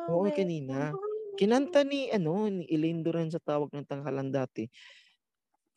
Oo, 0.08 0.32
kay 0.32 0.46
Nina. 0.48 0.96
Kinanta 1.36 1.84
ni 1.84 2.12
ano, 2.12 2.48
ni 2.52 2.64
Elaine 2.72 3.04
Duran 3.04 3.32
sa 3.32 3.40
Tawag 3.44 3.72
ng 3.76 3.88
Tanghalan 3.88 4.32
dati. 4.32 4.68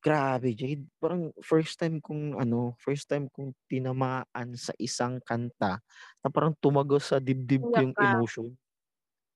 Grabe 0.03 0.51
Jade, 0.59 0.83
parang 0.99 1.31
first 1.39 1.79
time 1.79 2.03
kong 2.03 2.35
ano, 2.35 2.75
first 2.83 3.07
time 3.07 3.31
kong 3.31 3.55
tinamaan 3.71 4.59
sa 4.59 4.75
isang 4.83 5.23
kanta 5.23 5.79
na 6.19 6.29
parang 6.29 6.59
tumagos 6.59 7.15
sa 7.15 7.23
dibdib 7.23 7.63
ko 7.63 7.79
yung 7.79 7.95
ka? 7.95 8.19
emotion. 8.19 8.51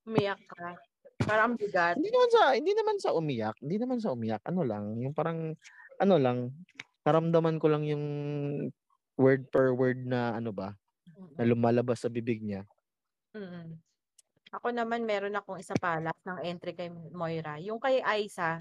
Umiyak 0.03 0.43
ka? 0.51 0.75
Parang 1.23 1.55
ang 1.55 1.57
bigat. 1.57 1.95
Hindi 1.95 2.11
naman 2.11 2.31
sa 2.35 2.43
hindi 2.59 2.73
naman 2.75 2.97
sa 2.99 3.15
umiyak 3.15 3.57
hindi 3.63 3.77
naman 3.79 3.99
sa 4.03 4.11
umiyak, 4.11 4.43
ano 4.43 4.67
lang, 4.67 4.99
yung 4.99 5.15
parang 5.15 5.55
ano 6.03 6.15
lang, 6.19 6.51
naramdaman 7.07 7.63
ko 7.63 7.71
lang 7.71 7.87
yung 7.87 8.05
word 9.15 9.47
per 9.55 9.71
word 9.71 10.03
na 10.03 10.35
ano 10.35 10.51
ba, 10.51 10.75
na 11.39 11.47
lumalabas 11.47 12.03
sa 12.03 12.11
bibig 12.11 12.43
niya. 12.43 12.67
Mm. 13.39 13.79
Ako 14.51 14.75
naman 14.75 15.07
meron 15.07 15.39
akong 15.39 15.63
isa 15.63 15.79
pa 15.79 16.03
last 16.03 16.21
ng 16.27 16.43
entry 16.43 16.75
kay 16.75 16.91
Moira, 16.91 17.63
yung 17.63 17.79
kay 17.79 18.03
Aiza, 18.03 18.59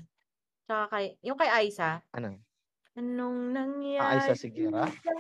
tsaka 0.67 0.86
kay 0.93 1.06
yung 1.25 1.38
kay 1.38 1.49
Aiza. 1.51 2.01
Ano? 2.13 2.45
Anong 2.97 3.54
Ah, 3.99 4.10
Aiza 4.12 4.36
nangyari 4.36 4.36
Sigera? 4.36 4.91
sa 5.04 5.13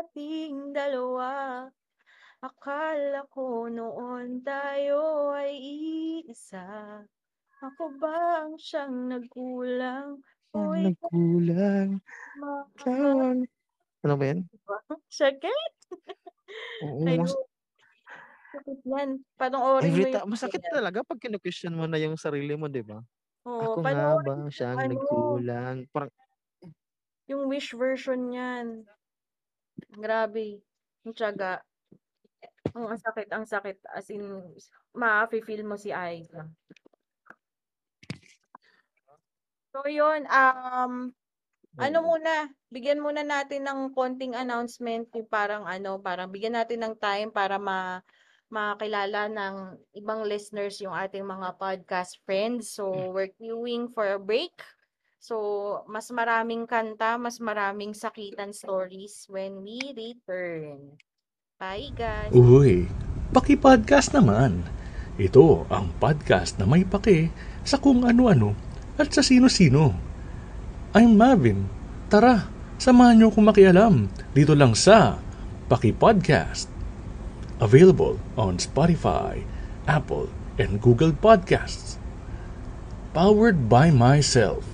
ating 0.00 0.72
dalawa, 0.76 1.66
akala 2.44 3.26
ko 3.32 3.68
noon 3.72 4.42
tayo 4.46 5.30
ay 5.36 5.54
iisa, 5.58 7.02
ako 7.62 7.84
ba 8.00 8.46
ang 8.46 8.56
siyang 8.60 9.10
nagkulang 9.12 10.20
o 10.56 10.58
Ang 10.58 10.76
ikaw 10.76 11.12
nagkulang, 11.12 12.04
ikaw 12.78 12.92
mahal? 12.94 13.28
ang 13.32 13.40
ano 14.04 14.14
ba 14.20 14.24
yun? 14.30 14.40
'Di 14.52 14.58
ba? 14.68 14.76
Sakit. 15.08 15.72
Oo, 16.80 17.12
mas 17.16 17.32
Ayun. 17.32 17.44
Sakit 18.52 18.78
yan, 18.84 19.10
panoorin 19.40 19.96
mo 19.96 20.04
Every 20.04 20.04
yung 20.12 20.20
ti 20.20 20.28
masakit 20.28 20.60
talaga 20.68 21.00
'pag 21.00 21.20
kino-question 21.22 21.72
mo 21.72 21.88
na 21.88 21.96
yung 21.96 22.18
sarili 22.20 22.52
mo, 22.58 22.68
'di 22.68 22.84
ba? 22.84 23.02
Oo, 23.46 23.70
Ako 23.70 23.78
nga 23.92 24.16
panoorin 24.16 24.22
ba 24.22 24.32
yung 24.40 24.52
siyang 24.56 24.80
ano 24.80 24.96
nagkulang, 24.96 25.84
parang 25.92 26.12
yung 27.30 27.46
Wish 27.50 27.74
version 27.78 28.30
niyan. 28.30 28.86
Grabe, 29.90 30.62
yung 31.04 31.14
tiyaga. 31.16 31.62
Oo, 32.76 32.88
ang 32.88 33.00
sakit 33.00 33.28
ang 33.32 33.44
sakit 33.44 33.78
as 33.92 34.08
in 34.08 34.24
mafi-feel 34.96 35.60
mo 35.68 35.76
si 35.76 35.92
Aiza. 35.92 36.48
So 39.74 39.88
yun, 39.88 40.28
um, 40.28 41.16
ano 41.80 41.98
Mm. 42.00 42.06
muna, 42.06 42.50
bigyan 42.72 43.00
muna 43.00 43.22
natin 43.26 43.66
ng 43.68 43.92
konting 43.96 44.34
announcement 44.38 45.08
yung 45.16 45.30
parang 45.30 45.64
ano, 45.68 46.00
parang 46.02 46.28
bigyan 46.32 46.56
natin 46.60 46.84
ng 46.84 46.94
time 47.00 47.30
para 47.32 47.56
ma 47.60 48.00
makilala 48.52 49.32
ng 49.32 49.54
ibang 49.96 50.28
listeners 50.28 50.76
yung 50.84 50.92
ating 50.92 51.24
mga 51.24 51.56
podcast 51.56 52.20
friends. 52.28 52.76
So, 52.76 52.92
we're 52.92 53.32
queuing 53.32 53.96
for 53.96 54.04
a 54.04 54.20
break. 54.20 54.52
So, 55.16 55.80
mas 55.88 56.12
maraming 56.12 56.68
kanta, 56.68 57.16
mas 57.16 57.40
maraming 57.40 57.96
sakitan 57.96 58.52
stories 58.52 59.24
when 59.32 59.64
we 59.64 59.80
return. 59.96 61.00
Bye, 61.56 61.96
guys. 61.96 62.28
Uy, 62.34 62.90
paki-podcast 63.32 64.12
naman. 64.12 64.66
Ito 65.16 65.64
ang 65.72 65.94
podcast 65.96 66.60
na 66.60 66.68
may 66.68 66.84
pake 66.84 67.32
sa 67.64 67.80
kung 67.80 68.04
ano-ano 68.04 68.52
at 69.00 69.08
sa 69.14 69.24
sino-sino. 69.24 69.96
I'm 70.92 71.16
Marvin. 71.16 71.70
Tara, 72.12 72.50
samahan 72.76 73.16
niyo 73.16 73.32
akong 73.32 73.48
makialam 73.48 74.12
dito 74.36 74.52
lang 74.52 74.76
sa 74.76 75.16
Paki 75.70 75.96
Podcast. 75.96 76.71
Available 77.62 78.18
on 78.34 78.58
Spotify, 78.58 79.46
Apple, 79.86 80.26
and 80.58 80.82
Google 80.82 81.14
Podcasts. 81.14 81.94
Powered 83.14 83.70
by 83.70 83.86
myself. 83.86 84.66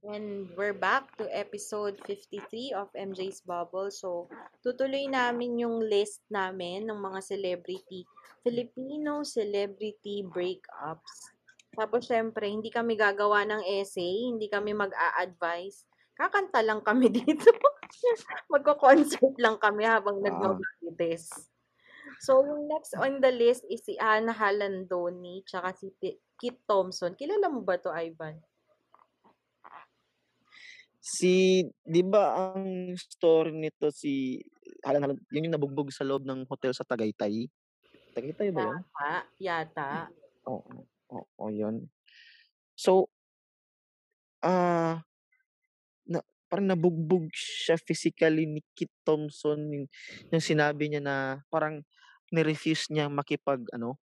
And 0.00 0.48
we're 0.56 0.72
back 0.72 1.12
to 1.20 1.28
episode 1.28 2.00
53 2.08 2.72
of 2.72 2.88
MJ's 2.96 3.44
Bubble. 3.44 3.92
So, 3.92 4.32
tutuloy 4.64 5.12
namin 5.12 5.60
yung 5.60 5.84
list 5.92 6.24
namin 6.32 6.88
ng 6.88 6.96
mga 6.96 7.20
celebrity, 7.20 8.08
Filipino 8.40 9.28
celebrity 9.28 10.24
breakups. 10.24 11.36
Tapos, 11.76 12.08
syempre, 12.08 12.48
hindi 12.48 12.72
kami 12.72 12.96
gagawa 12.96 13.44
ng 13.44 13.60
essay, 13.76 14.32
hindi 14.32 14.48
kami 14.48 14.72
mag-a-advise. 14.72 15.84
Kakanta 16.14 16.62
lang 16.62 16.80
kami 16.80 17.10
dito. 17.18 17.50
Magko-concert 18.50 19.34
lang 19.38 19.58
kami 19.58 19.82
habang 19.86 20.22
Oo. 20.22 20.24
nagmamarites. 20.24 21.50
So, 22.22 22.40
yung 22.44 22.70
next 22.70 22.94
on 22.96 23.18
the 23.18 23.32
list 23.34 23.66
is 23.66 23.82
si 23.82 23.98
Ana 23.98 24.30
Halandoni, 24.30 25.42
tsaka 25.44 25.74
si 25.74 25.90
Ti- 25.98 26.20
Kit 26.38 26.62
Thompson. 26.64 27.18
Kilala 27.18 27.50
mo 27.50 27.66
ba 27.66 27.76
to, 27.80 27.90
Ivan? 27.90 28.38
Si 31.04 31.60
'di 31.84 32.00
ba 32.00 32.56
ang 32.56 32.96
story 32.96 33.52
nito 33.52 33.92
si 33.92 34.40
Halan 34.80 35.04
Halan 35.04 35.20
yun 35.28 35.52
yung 35.52 35.56
nabugbog 35.60 35.92
sa 35.92 36.00
loob 36.00 36.24
ng 36.24 36.48
hotel 36.48 36.72
sa 36.72 36.80
Tagaytay? 36.80 37.44
Tagaytay 38.16 38.48
ba 38.48 38.72
yun? 38.72 38.80
Yata, 38.80 39.12
yata. 39.36 39.88
Oo, 40.48 40.80
oo 41.12 41.44
yun. 41.52 41.92
So, 42.72 43.12
ah, 44.40 45.04
na 45.04 45.13
parang 46.54 46.70
nabugbog 46.70 47.26
siya 47.34 47.74
physically 47.74 48.46
ni 48.46 48.62
Kit 48.78 48.94
Thompson 49.02 49.58
yung 49.74 49.86
yung 50.30 50.38
sinabi 50.38 50.86
niya 50.86 51.02
na 51.02 51.42
parang 51.50 51.82
ni-refuse 52.30 52.94
niya 52.94 53.10
makipag-ano, 53.10 53.98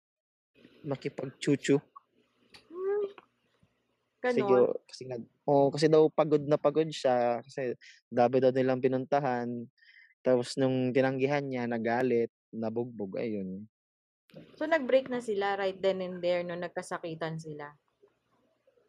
makipag-chu-chu. 0.87 1.75
Hmm. 2.71 3.03
Kasi 4.23 4.39
yo 4.47 4.71
kasi 4.87 5.11
nga 5.11 5.19
oo, 5.51 5.67
kasi 5.75 5.91
daw 5.91 6.07
pagod 6.07 6.47
na 6.47 6.55
pagod 6.55 6.87
siya 6.87 7.43
kasi 7.43 7.75
dami 8.07 8.39
daw 8.39 8.55
nilang 8.55 8.79
pinuntahan. 8.79 9.67
Tapos 10.23 10.55
nung 10.55 10.95
tinanggihan 10.95 11.43
niya, 11.43 11.67
nagalit, 11.67 12.31
nabugbog, 12.55 13.19
ayun. 13.19 13.67
So, 14.59 14.65
nag-break 14.65 15.07
na 15.07 15.21
sila 15.21 15.55
right 15.55 15.77
then 15.79 16.01
and 16.03 16.19
there 16.19 16.41
nung 16.43 16.63
nagkasakitan 16.63 17.39
sila? 17.39 17.75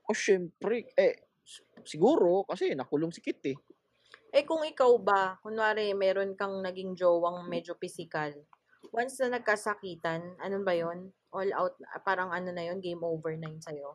Oh, 0.08 0.16
siyempre, 0.16 0.88
eh, 0.96 1.27
siguro 1.84 2.44
kasi 2.48 2.74
nakulong 2.76 3.12
si 3.14 3.20
Kit, 3.24 3.40
eh. 3.52 3.58
Eh, 4.36 4.44
kung 4.48 4.60
ikaw 4.72 4.92
ba, 5.00 5.22
kunwari 5.44 5.86
meron 5.96 6.32
kang 6.40 6.60
naging 6.66 6.92
jowang 7.00 7.38
medyo 7.52 7.72
pisikal, 7.82 8.32
once 8.98 9.14
na 9.20 9.28
nagkasakitan, 9.40 10.22
ano 10.44 10.56
ba 10.68 10.74
yun? 10.82 10.98
All 11.36 11.50
out, 11.60 11.74
ah, 11.94 12.00
parang 12.08 12.30
ano 12.32 12.48
na 12.52 12.64
yun, 12.68 12.78
game 12.86 13.02
over 13.12 13.32
na 13.36 13.48
yun 13.52 13.60
sa'yo? 13.64 13.90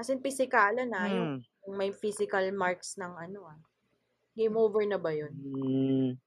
As 0.00 0.08
in, 0.12 0.20
pisikalan 0.26 0.90
na, 0.94 1.02
yung, 1.16 1.28
Hmm. 1.28 1.44
yung 1.66 1.76
may 1.80 1.90
physical 2.02 2.46
marks 2.62 2.90
ng 3.00 3.12
ano 3.26 3.40
ah. 3.54 3.60
Game 4.38 4.56
over 4.64 4.82
na 4.88 4.98
ba 5.00 5.12
yun? 5.14 5.34
Hmm. 5.36 6.18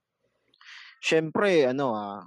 Siyempre 1.02 1.66
ano, 1.66 1.98
ah, 1.98 2.22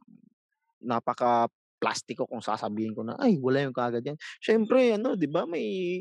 napaka-plastiko 0.82 2.26
kung 2.28 2.42
sasabihin 2.44 2.94
ko 2.96 3.02
na, 3.06 3.14
"Ay, 3.20 3.38
wala 3.38 3.62
yung 3.64 3.76
kaagad 3.76 4.02
yan." 4.06 4.18
Siyempre 4.42 4.94
ano, 4.98 5.14
'di 5.18 5.28
ba, 5.30 5.46
may 5.46 6.00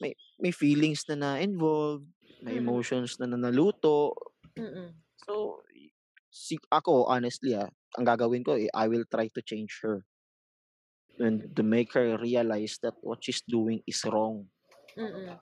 may 0.00 0.12
may 0.40 0.52
feelings 0.52 1.04
na 1.08 1.16
na-involved, 1.16 2.06
may 2.44 2.56
Mm. 2.56 2.62
emotions 2.62 3.16
na 3.20 3.26
na 3.30 3.38
naluto. 3.40 4.12
Mm. 4.56 4.96
So, 5.24 5.62
si 6.30 6.56
ako 6.70 7.08
honestly, 7.08 7.56
ah, 7.56 7.68
ang 7.96 8.04
gagawin 8.06 8.44
ko, 8.44 8.54
eh, 8.60 8.68
I 8.74 8.86
will 8.88 9.04
try 9.08 9.28
to 9.32 9.40
change 9.42 9.80
her. 9.82 10.04
And 11.18 11.48
to 11.56 11.62
make 11.64 11.94
her 11.96 12.18
realize 12.20 12.76
that 12.84 12.92
what 13.00 13.24
she's 13.24 13.40
doing 13.48 13.80
is 13.88 14.04
wrong. 14.04 14.52
Mm. 14.96 15.40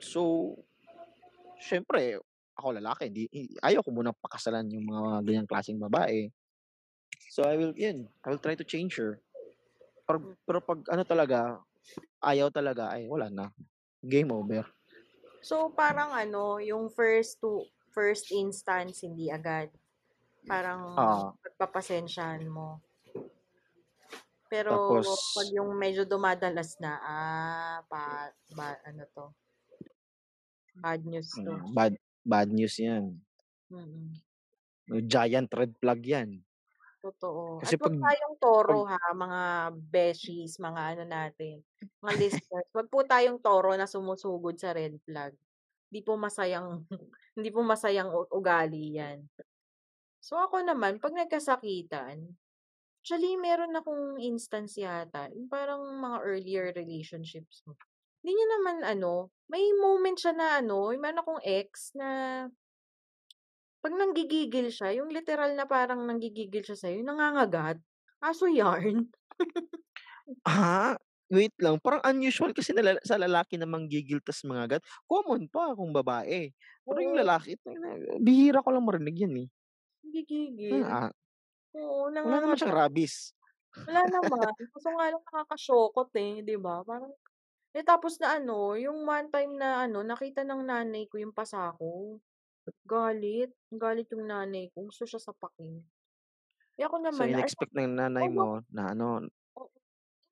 So, 0.00 0.54
siyempre 1.62 2.18
ako 2.54 2.78
lalaki, 2.78 3.10
di 3.10 3.24
i 3.34 3.42
ayaw 3.62 3.82
ko 3.82 3.90
munang 3.90 4.16
pakasalan 4.22 4.70
yung 4.70 4.86
mga 4.86 5.26
ganyang 5.26 5.50
klaseng 5.50 5.80
babae. 5.82 6.30
So, 7.30 7.42
I 7.44 7.58
will 7.58 7.74
yun, 7.76 8.06
I 8.24 8.30
will 8.30 8.42
try 8.42 8.54
to 8.54 8.64
change 8.66 8.96
her. 8.98 9.18
Pero 10.06 10.18
Hmm. 10.20 10.36
pero 10.46 10.58
'pag 10.62 10.80
ano 10.92 11.02
talaga, 11.04 11.58
ayaw 12.24 12.48
talaga, 12.52 12.92
ay 12.92 13.06
wala 13.08 13.28
na, 13.28 13.46
game 14.04 14.32
over. 14.32 14.64
So, 15.44 15.68
parang 15.76 16.10
ano, 16.12 16.56
yung 16.60 16.88
first 16.88 17.40
to 17.44 17.68
first 17.92 18.32
instance, 18.32 19.04
hindi 19.04 19.28
agad. 19.28 19.70
Parang 20.48 20.96
Oo. 20.96 21.36
pagpapasensyahan 21.40 22.48
mo. 22.48 22.80
Pero 24.48 24.70
Tapos 24.70 25.34
'pag 25.34 25.48
yung 25.56 25.70
medyo 25.74 26.06
dumadalas 26.06 26.76
na, 26.78 26.92
ah, 27.02 27.78
pa 27.88 28.30
ba 28.54 28.76
ano 28.84 29.02
'to? 29.12 29.26
Bad 30.78 31.00
news 31.06 31.30
'to. 31.32 31.48
mm, 31.48 31.74
bad 31.74 31.94
bad 32.24 32.48
news 32.52 32.76
yan. 32.78 33.18
Mm. 33.72 34.14
Giant 35.08 35.48
red 35.56 35.72
flag 35.80 36.00
yan. 36.04 36.44
Totoo. 37.04 37.60
At 37.66 37.74
Kasi 37.74 37.78
'pag 37.80 37.92
tayong 38.00 38.36
'pag 38.64 38.78
toro 38.78 38.86
ha, 38.88 38.96
mga 39.12 39.40
beshies, 39.92 40.56
mga 40.56 40.96
ano 40.96 41.02
natin, 41.04 41.60
mga 42.00 42.14
listeners, 42.16 42.68
'wag 42.72 42.88
po 42.88 43.04
tayong 43.04 43.40
toro 43.44 43.74
na 43.76 43.84
sumusugod 43.84 44.56
sa 44.56 44.72
red 44.72 44.96
flag. 45.04 45.36
Hindi 45.90 46.00
po 46.04 46.16
masayang 46.20 46.84
hindi 47.36 47.50
po 47.52 47.60
masayang 47.64 48.08
u 48.12 48.24
ugali 48.32 48.96
yan. 49.00 49.28
So, 50.22 50.38
ako 50.40 50.64
naman 50.66 50.98
'pag 51.02 51.14
nagkasakitan, 51.16 52.36
actually 53.02 53.36
meron 53.40 53.74
akong 53.78 54.18
instance 54.22 54.76
yata, 54.80 55.30
yung 55.34 55.48
parang 55.52 55.82
mga 56.00 56.18
earlier 56.24 56.66
relationships 56.76 57.62
ko. 57.66 57.76
Hindi 58.24 58.32
niya 58.38 58.48
naman 58.60 58.76
ano, 58.86 59.32
may 59.52 59.64
moment 59.78 60.18
siya 60.20 60.34
na 60.36 60.48
ano, 60.62 60.90
yung 60.94 61.02
meron 61.04 61.22
akong 61.24 61.42
ex 61.44 61.92
na 61.98 62.10
'pag 63.84 63.92
nanggigigil 64.00 64.72
siya, 64.72 64.96
yung 64.96 65.12
literal 65.12 65.52
na 65.60 65.68
parang 65.68 66.00
nanggigigil 66.08 66.64
siya 66.64 66.78
sa'yo, 66.80 67.04
nangangagat. 67.04 67.84
Kaso 68.24 68.48
yarn. 68.48 69.12
Ah, 70.44 70.96
wait 71.32 71.52
lang, 71.60 71.76
parang 71.80 72.00
unusual 72.04 72.52
kasi 72.56 72.72
na 72.72 72.96
sa 73.04 73.16
lalaki 73.20 73.56
na 73.60 73.68
manggigil 73.68 74.20
tas 74.24 74.44
mangagat, 74.44 74.80
common 75.08 75.48
pa 75.52 75.72
kung 75.76 75.92
babae. 75.92 76.52
Pero 76.88 76.98
yung 77.04 77.16
lalaki, 77.16 77.56
bihira 78.20 78.64
ko 78.64 78.72
lang 78.72 78.84
marinig 78.88 79.16
yan, 79.24 79.34
eh. 79.44 79.48
Nanggigigil. 80.02 80.88
Ah, 80.88 81.10
Oo, 81.78 82.02
wala 82.24 82.36
naman 82.42 82.56
siyang 82.58 82.74
nangangagat. 82.74 82.80
rabies. 82.80 83.14
Wala 83.88 84.02
naman, 84.14 84.52
kaso 84.72 84.88
nga 84.96 85.06
lang 85.12 85.22
nakakasyokot, 85.24 86.08
eh, 86.26 86.32
'di 86.44 86.56
ba? 86.66 86.76
Parang 86.88 87.12
eh, 87.76 87.84
tapos 87.90 88.14
na 88.22 88.28
ano, 88.40 88.58
yung 88.84 88.98
one 89.16 89.28
time 89.34 89.52
na 89.62 89.68
ano, 89.86 90.00
nakita 90.06 90.42
ng 90.46 90.62
nanay 90.70 91.04
ko 91.10 91.16
yung 91.22 91.34
pasa 91.40 91.72
ko. 91.78 92.20
Galit, 92.92 93.50
galit 93.82 94.08
yung 94.12 94.24
nanay 94.30 94.64
ko, 94.72 94.78
gusto 94.88 95.04
siya 95.08 95.20
sapakin. 95.26 95.74
Eh, 96.78 96.84
ako 96.86 96.96
So, 97.14 97.22
naman 97.22 97.30
na 97.34 97.40
in-expect 97.40 97.72
ng 97.76 97.96
nanay 98.00 98.26
mo 98.36 98.60
na 98.74 98.92
ano 98.92 99.24
oo, 99.58 99.68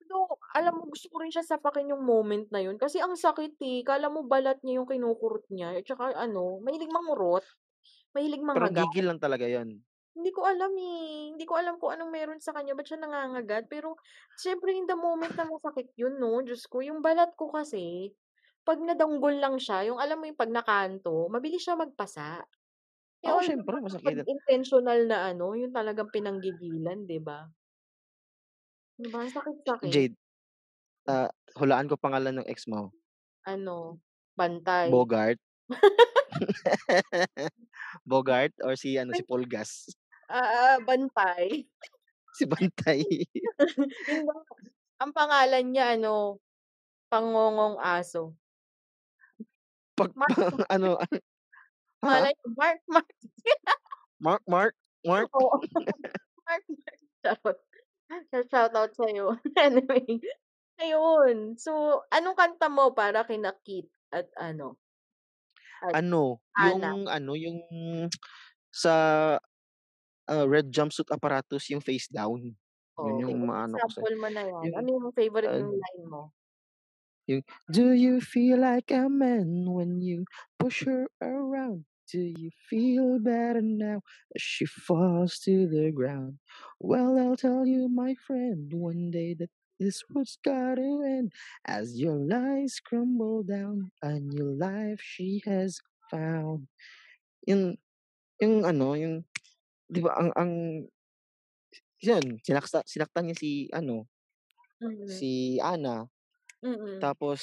although 0.01 0.29
alam 0.59 0.75
mo 0.79 0.85
gusto 0.93 1.07
ko 1.13 1.17
rin 1.23 1.33
siya 1.35 1.45
sapakin 1.47 1.93
yung 1.93 2.05
moment 2.13 2.47
na 2.55 2.61
yun 2.67 2.77
kasi 2.83 2.99
ang 3.01 3.15
sakit, 3.27 3.53
eh, 3.71 3.79
akala 3.85 4.09
mo 4.15 4.21
balat 4.35 4.59
niya 4.63 4.83
yung 4.83 4.91
kinukurot 4.91 5.47
niya 5.55 5.69
at 5.81 5.87
saka 5.91 6.05
ano, 6.27 6.61
mahilig 6.65 6.93
mangurot, 6.97 7.45
mahilig 8.17 8.45
Pero 8.53 8.67
mangagat. 8.67 8.77
gigil 8.77 9.05
lang 9.09 9.21
talaga 9.21 9.47
yun? 9.49 9.83
Hindi 10.13 10.29
ko 10.37 10.45
alam, 10.45 10.73
eh, 10.77 11.33
hindi 11.33 11.45
ko 11.49 11.57
alam 11.57 11.81
kung 11.81 11.97
anong 11.97 12.13
meron 12.13 12.41
sa 12.45 12.53
kanya, 12.53 12.77
ba't 12.77 12.85
siya 12.85 13.01
nangangagat, 13.01 13.65
pero 13.73 13.97
siyempre 14.37 14.77
in 14.77 14.85
the 14.85 14.93
moment 14.97 15.33
na 15.37 15.49
masakit 15.49 15.89
yun 15.97 16.21
'no, 16.21 16.45
Diyos 16.45 16.69
ko. 16.69 16.85
Yung 16.85 17.01
balat 17.01 17.33
ko 17.41 17.49
kasi 17.49 18.13
'pag 18.67 18.79
nadanggol 18.83 19.37
lang 19.43 19.57
siya, 19.59 19.87
yung 19.91 19.99
alam 20.03 20.19
mo 20.23 20.25
yung 20.31 20.39
'pag 20.39 20.53
nakanto, 20.55 21.27
mabilis 21.31 21.63
siya 21.67 21.75
magpasa. 21.79 22.43
Oo, 23.25 23.39
although 23.39 23.43
siyempre 23.43 23.79
masakit. 23.81 24.27
intentional 24.27 25.01
na 25.11 25.31
ano, 25.35 25.55
yung 25.59 25.73
talagang 25.75 26.11
pinanggigilan, 26.15 27.07
'di 27.09 27.21
ba? 27.23 27.49
'Di 28.99 29.09
ba, 29.13 29.19
ang 29.25 29.33
sakit-sakit. 29.37 30.03
Jade, 30.03 30.15
ah, 31.11 31.31
hulaan 31.59 31.89
ko 31.91 31.97
pangalan 31.99 32.41
ng 32.43 32.49
ex 32.51 32.67
mo. 32.71 32.93
Ano, 33.45 34.01
Bantay. 34.39 35.07
Bogart? 35.07 35.39
Bogart 38.07 38.53
or 38.65 38.77
si 38.77 38.99
ano, 38.99 39.15
si 39.15 39.23
Ay. 39.23 39.25
Polgas? 39.25 39.87
Ah, 40.29 40.77
ah, 40.77 40.81
Bantay. 40.87 41.69
Si 42.35 42.45
Bantay. 42.47 43.05
Yun 44.09 44.27
ang 45.03 45.13
pangalan 45.17 45.65
niya 45.73 45.97
ano, 45.99 46.39
Pangongong 47.13 47.79
Aso. 47.83 48.37
Pag 50.03 50.13
Mark 50.19 50.37
pang 50.51 50.65
ano, 50.71 50.99
ha? 52.13 52.27
Malay 52.27 52.35
ko 52.43 52.47
Mark, 52.59 52.81
Mark. 52.91 53.09
Mark, 54.21 54.43
Mark, 54.49 54.75
Mark? 55.05 55.31
Oo. 55.37 55.57
Mark, 56.47 56.65
Mark, 56.69 57.01
charot. 57.25 57.59
Sha-shoutout 58.31 58.93
sa'yo. 58.99 59.39
Anyway, 59.59 60.05
ayun. 60.83 61.57
So, 61.59 62.03
anong 62.13 62.37
kanta 62.39 62.69
mo 62.73 62.93
para 62.95 63.25
kina 63.27 63.55
Kit 63.65 63.89
at 64.13 64.29
ano 64.39 64.77
at 65.83 65.99
Ano, 65.99 66.41
Ana? 66.57 66.93
yung 66.95 67.09
ano, 67.11 67.33
yung 67.37 67.59
sa, 68.73 68.95
ah, 70.29 70.47
Red 70.49 70.71
Jumpsuit 70.73 71.09
Apparatus, 71.13 71.71
yung 71.73 71.83
Face 71.85 72.09
Down. 72.11 72.55
Yun 73.03 73.17
Okey, 73.17 73.33
yung 73.33 73.47
maano 73.49 73.81
ko 73.83 73.89
sa 73.91 74.03
sample 74.03 74.17
mo 74.21 74.29
na 74.29 74.45
yan. 74.45 74.69
yung, 74.69 74.77
Ano 74.77 74.89
yung 74.93 75.07
favorite 75.17 75.57
yung 75.57 75.81
line 75.81 76.05
mo? 76.05 76.33
Yung, 77.31 77.43
"Do 77.71 77.93
you 77.95 78.21
feel 78.21 78.59
like 78.59 78.91
a 78.91 79.07
man 79.09 79.71
when 79.71 80.03
you 80.03 80.25
push 80.59 80.83
her 80.85 81.07
around? 81.23 81.87
Do 82.11 82.19
you 82.21 82.51
feel 82.69 83.21
better 83.23 83.63
now 83.63 84.03
as 84.35 84.43
she 84.43 84.67
falls 84.67 85.39
to 85.47 85.67
the 85.71 85.93
ground? 85.95 86.39
Well, 86.81 87.17
I'll 87.19 87.37
tell 87.39 87.65
you, 87.67 87.89
my 87.89 88.15
friend, 88.19 88.73
one 88.75 89.11
day 89.15 89.35
that 89.39 89.51
this 89.79 90.03
was 90.11 90.37
gotta 90.43 90.83
end 91.07 91.33
as 91.65 91.99
your 91.99 92.19
lies 92.19 92.81
crumble 92.83 93.43
down, 93.45 93.93
a 94.03 94.19
new 94.19 94.51
life 94.59 95.01
she 95.01 95.41
has 95.47 95.79
found." 96.11 96.67
Yung 97.49 97.79
yung 98.43 98.65
ano, 98.67 98.95
yung 98.99 99.25
'di 99.91 100.01
ba 100.05 100.15
ang 100.19 100.31
ang 100.37 100.53
yun, 102.01 102.41
sinaksa 102.41 102.81
sinaktan 102.89 103.29
niya 103.29 103.37
si 103.37 103.51
ano, 103.75 104.09
Mm. 104.81 105.23
si 105.23 105.59
Ana. 105.63 106.09
Mm. 106.63 107.03
Tapos, 107.03 107.41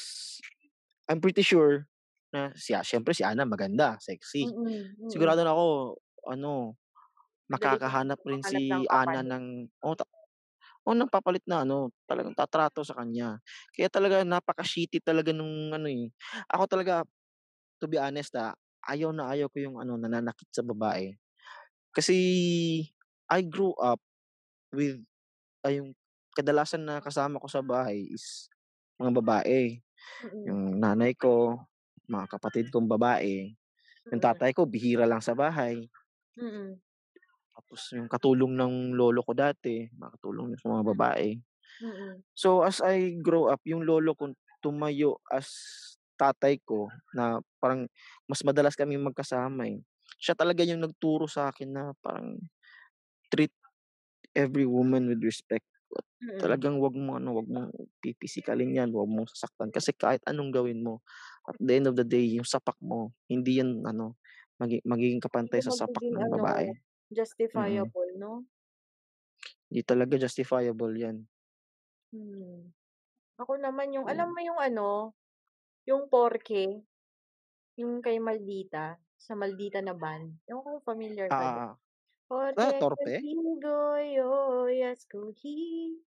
I'm 1.09 1.21
pretty 1.21 1.43
sure 1.45 1.87
na 2.33 2.53
si 2.57 2.73
ah, 2.77 2.83
siyempre 2.85 3.13
si 3.17 3.23
Ana 3.25 3.45
maganda, 3.47 3.97
sexy. 4.01 4.51
Mm, 4.51 4.95
mm. 4.99 4.99
Sigurado 5.09 5.41
na 5.45 5.53
ako 5.55 5.67
ano, 6.29 6.77
makakahanap 7.51 8.19
rin 8.27 8.41
makahanap 8.41 8.63
ng 8.69 8.83
si 8.83 8.87
Ana 8.91 9.21
kapalit. 9.23 9.27
ng 9.27 9.69
oo, 9.85 9.95
ta 9.97 10.05
ako 10.85 10.93
nagpapalit 10.97 11.45
na 11.49 11.63
ano, 11.67 11.91
talagang 12.09 12.33
tatrato 12.37 12.81
sa 12.87 12.97
kanya. 12.99 13.39
Kaya 13.75 13.87
talaga 13.91 14.23
napaka-shitty 14.27 15.01
talaga 15.03 15.31
nung 15.35 15.71
ano, 15.75 15.87
eh. 15.91 16.09
Ako 16.51 16.65
talaga, 16.71 17.03
to 17.81 17.87
be 17.91 17.97
honest, 18.01 18.33
ah, 18.39 18.55
ayaw 18.89 19.11
na 19.15 19.29
ayaw 19.33 19.49
ko 19.53 19.59
yung 19.63 19.77
ano, 19.81 19.95
nananakit 19.99 20.49
sa 20.53 20.63
babae. 20.65 21.15
Kasi 21.95 22.17
I 23.31 23.41
grew 23.47 23.73
up 23.81 24.01
with 24.75 25.01
ay 25.65 25.79
yung 25.83 25.93
kadalasan 26.37 26.85
na 26.87 26.99
kasama 27.03 27.39
ko 27.41 27.47
sa 27.51 27.61
bahay 27.65 28.07
is 28.11 28.49
mga 28.99 29.11
babae. 29.23 29.79
Mm. 30.23 30.49
Yung 30.49 30.79
nanay 30.81 31.13
ko, 31.17 31.59
mga 32.09 32.27
kapatid 32.39 32.69
kong 32.73 32.89
babae, 32.91 33.53
yung 34.13 34.21
Mm. 34.21 34.23
tatay 34.23 34.51
ko 34.55 34.65
bihira 34.69 35.05
lang 35.09 35.21
sa 35.23 35.33
bahay. 35.37 35.89
Mm. 36.37 36.79
Tapos 37.55 37.81
yung 37.97 38.07
katulong 38.09 38.53
ng 38.55 38.93
lolo 38.95 39.21
ko 39.25 39.33
dati, 39.33 39.89
makatulong 39.97 40.55
sa 40.59 40.69
mga 40.73 40.83
babae. 40.93 41.27
Mm. 41.81 42.23
So, 42.37 42.63
as 42.63 42.79
I 42.83 43.17
grow 43.19 43.51
up, 43.51 43.61
yung 43.67 43.83
lolo 43.85 44.15
ko 44.15 44.31
tumayo 44.63 45.19
as 45.31 45.49
tatay 46.19 46.59
ko 46.63 46.91
na 47.15 47.39
parang 47.63 47.87
mas 48.27 48.43
madalas 48.43 48.75
kaming 48.77 49.03
magkasama, 49.03 49.67
eh. 49.71 49.79
Siya 50.19 50.35
talaga 50.35 50.63
yung 50.67 50.83
nagturo 50.83 51.25
sa 51.29 51.49
akin 51.51 51.69
na 51.71 51.83
parang 52.03 52.37
treat 53.33 53.53
every 54.35 54.65
woman 54.67 55.07
with 55.09 55.21
respect. 55.23 55.65
Mm. 56.21 56.59
talagang 56.59 56.79
wag 56.83 56.95
mong 56.95 57.19
ano, 57.23 57.29
wag 57.39 57.47
mong 57.51 57.69
pipisikalin 58.03 58.75
'yan, 58.77 58.89
wag 58.95 59.09
mong 59.11 59.27
sasaktan 59.35 59.69
kasi 59.75 59.91
kahit 59.95 60.21
anong 60.29 60.51
gawin 60.55 60.81
mo, 60.85 61.01
at 61.49 61.55
the 61.59 61.73
end 61.79 61.87
of 61.91 61.95
the 61.99 62.05
day, 62.07 62.23
yung 62.37 62.47
sapak 62.47 62.77
mo, 62.83 63.13
hindi 63.31 63.59
'yan 63.61 63.83
ano, 63.87 64.17
magi 64.61 64.79
magiging 64.87 65.19
kapantay 65.23 65.59
Hindi 65.59 65.63
sa 65.63 65.73
sapak 65.75 66.05
magiging 66.05 66.15
ng 66.15 66.27
ano, 66.27 66.41
babae. 66.41 66.71
Mm. 67.57 67.91
justifiable, 67.97 68.11
'no? 68.19 68.45
Hindi 69.69 69.81
talaga 69.85 70.17
justifiable 70.17 70.93
'yan. 70.97 71.29
Hmm. 72.13 72.73
Ako 73.41 73.57
naman 73.61 73.93
yung 73.95 74.07
alam 74.09 74.27
Hmm. 74.27 74.35
mo 74.35 74.41
yung 74.41 74.59
ano, 74.61 75.13
yung 75.89 76.07
Porke? 76.11 76.85
Yung 77.79 78.01
kay 78.05 78.17
Maldita, 78.21 78.97
sa 79.19 79.33
Maldita 79.39 79.79
na 79.83 79.93
band. 79.97 80.39
Ewan 80.49 80.61
ko 80.65 80.69
kung 80.79 80.87
familiar 80.95 81.31
ka 81.37 81.47
dun. 81.49 81.65
Ah. 81.65 81.79
Ah, 82.55 82.71
Porque 82.71 82.73
Torpe? 82.73 83.23
contigo 83.23 83.97
yo 84.15 84.69
ya 84.69 84.91
escogí, 84.91 86.05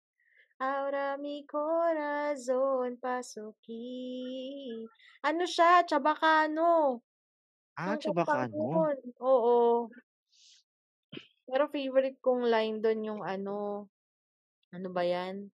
ahora 0.59 1.17
mi 1.17 1.45
corazón 1.47 2.97
pasukí. 2.99 4.91
Ano 5.23 5.45
siya, 5.47 5.85
Chabacano. 5.87 7.03
Ah, 7.77 7.97
Yung 8.03 8.19
kanta 8.25 8.33
Chabacano. 8.37 8.69
yun, 8.71 8.97
oo. 9.21 9.89
Pero 11.47 11.63
favorite 11.73 12.19
kong 12.25 12.43
line 12.53 12.77
dun 12.83 12.99
yung 13.07 13.21
ano, 13.23 13.87
ano 14.75 14.87
ba 14.95 15.03
'yan? 15.05 15.51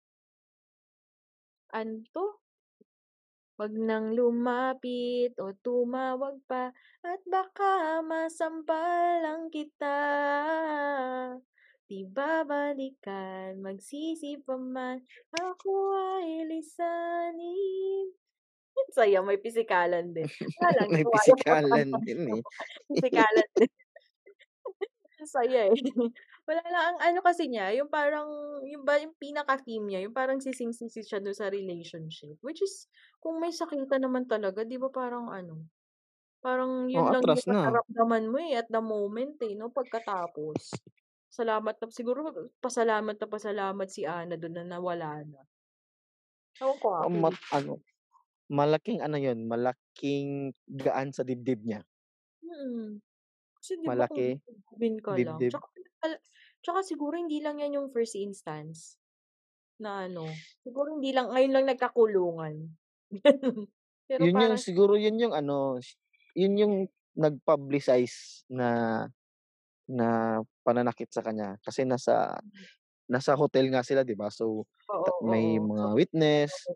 Ano 1.71 2.03
'to? 2.13 2.42
Wag 3.61 3.73
nang 3.77 4.17
lumapit 4.17 5.37
o 5.37 5.53
tumawag 5.61 6.41
pa 6.49 6.73
at 7.05 7.21
baka 7.29 8.01
masampal 8.01 9.21
lang 9.21 9.53
kita. 9.53 10.01
Di 11.85 12.09
babalikan, 12.09 13.61
magsisi 13.61 14.41
pa 14.41 14.57
man, 14.57 15.05
ako 15.37 15.93
ay 16.17 16.49
lisanin. 16.49 18.09
Saya, 18.97 19.21
may 19.21 19.37
pisikalan 19.37 20.17
din. 20.17 20.25
Wala 20.57 20.71
lang, 20.73 20.89
May 20.89 21.05
pisikalan 21.05 21.89
din, 22.09 22.21
eh. 22.33 22.43
pisikalan 22.89 23.49
din. 23.61 23.71
Saya, 25.37 25.69
eh. 25.69 25.77
Wala 26.49 26.59
lang, 26.67 26.85
ang 26.91 26.99
ano 26.99 27.19
kasi 27.23 27.47
niya, 27.47 27.71
yung 27.79 27.87
parang, 27.87 28.27
yung 28.67 28.83
ba 28.83 28.99
yung 28.99 29.15
pinaka-theme 29.15 29.87
niya, 29.87 30.03
yung 30.03 30.11
parang 30.17 30.43
sising-sisi 30.43 31.07
siya 31.07 31.23
dun 31.23 31.39
sa 31.39 31.47
relationship. 31.47 32.35
Which 32.43 32.59
is, 32.67 32.91
kung 33.23 33.39
may 33.39 33.55
sakitan 33.55 34.03
naman 34.03 34.27
talaga, 34.27 34.67
'di 34.67 34.75
ba 34.83 34.91
parang 34.91 35.31
ano, 35.31 35.71
parang 36.45 36.91
yun 36.91 37.05
Oo, 37.05 37.09
lang 37.09 37.25
atras 37.25 37.43
yung 37.43 37.49
na. 37.49 37.61
nararamdaman 37.63 38.25
mo, 38.33 38.39
eh, 38.43 38.59
at 38.61 38.69
the 38.71 38.83
moment, 38.83 39.39
eh, 39.47 39.55
'no, 39.59 39.71
pagkatapos. 39.73 40.83
Salamat 41.31 41.77
na 41.81 41.87
siguro 41.91 42.21
pasalamat 42.63 43.17
na 43.19 43.29
pasalamat 43.31 43.89
si 43.91 44.03
Ana 44.07 44.37
dun 44.37 44.55
na 44.59 44.65
nawala 44.67 45.25
na. 45.27 45.47
Ewan 46.61 46.77
ko, 46.83 46.87
ah, 46.93 47.07
Um, 47.07 47.15
feeling 47.15 47.25
mat 47.25 47.37
ano, 47.49 47.81
malaking 48.53 49.01
ano 49.03 49.17
yun, 49.21 49.47
malaking 49.49 50.53
gaan 50.69 51.11
sa 51.15 51.25
dibdib 51.27 51.63
niya. 51.65 51.85
Mm. 52.43 52.99
Kasi 53.57 53.73
'di 53.81 53.91
ba 53.97 54.05
kung 54.11 54.23
Malaki, 54.23 54.39
dibdibin 54.47 54.97
ka 55.07 55.15
lang, 55.27 55.41
dibdib. 55.41 55.53
tsaka 55.53 55.67
pala 56.03 56.19
tsaka 56.67 56.83
siguro 56.83 57.15
hindi 57.15 57.39
lang 57.39 57.63
yan 57.63 57.79
yung 57.79 57.89
first 57.95 58.19
instance 58.19 58.99
na 59.83 60.07
ano, 60.11 60.43
siguro 60.65 60.95
hindi 60.99 61.13
lang 61.15 61.31
ngayon 61.33 61.53
lang 61.55 61.67
nagkakulungan. 61.71 62.55
Pero 64.11 64.25
Yun 64.25 64.37
yung 64.45 64.57
parang 64.57 64.61
siguro 64.61 64.93
yun 65.01 65.17
yung 65.17 65.33
ano, 65.33 65.81
yun 66.37 66.55
yung 66.61 66.75
nag-publicize 67.17 68.45
na 68.53 68.69
na 69.91 70.41
pananakit 70.65 71.11
sa 71.13 71.23
kanya 71.25 71.59
kasi 71.65 71.85
nasa 71.85 72.41
nasa 73.11 73.35
hotel 73.39 73.69
nga 73.75 73.83
sila, 73.87 74.03
'di 74.07 74.15
ba? 74.19 74.31
So, 74.33 74.67
Oo, 74.91 75.03
ta 75.05 75.13
may 75.23 75.59
oo. 75.63 75.63
mga 75.63 75.95
witness. 75.99 76.71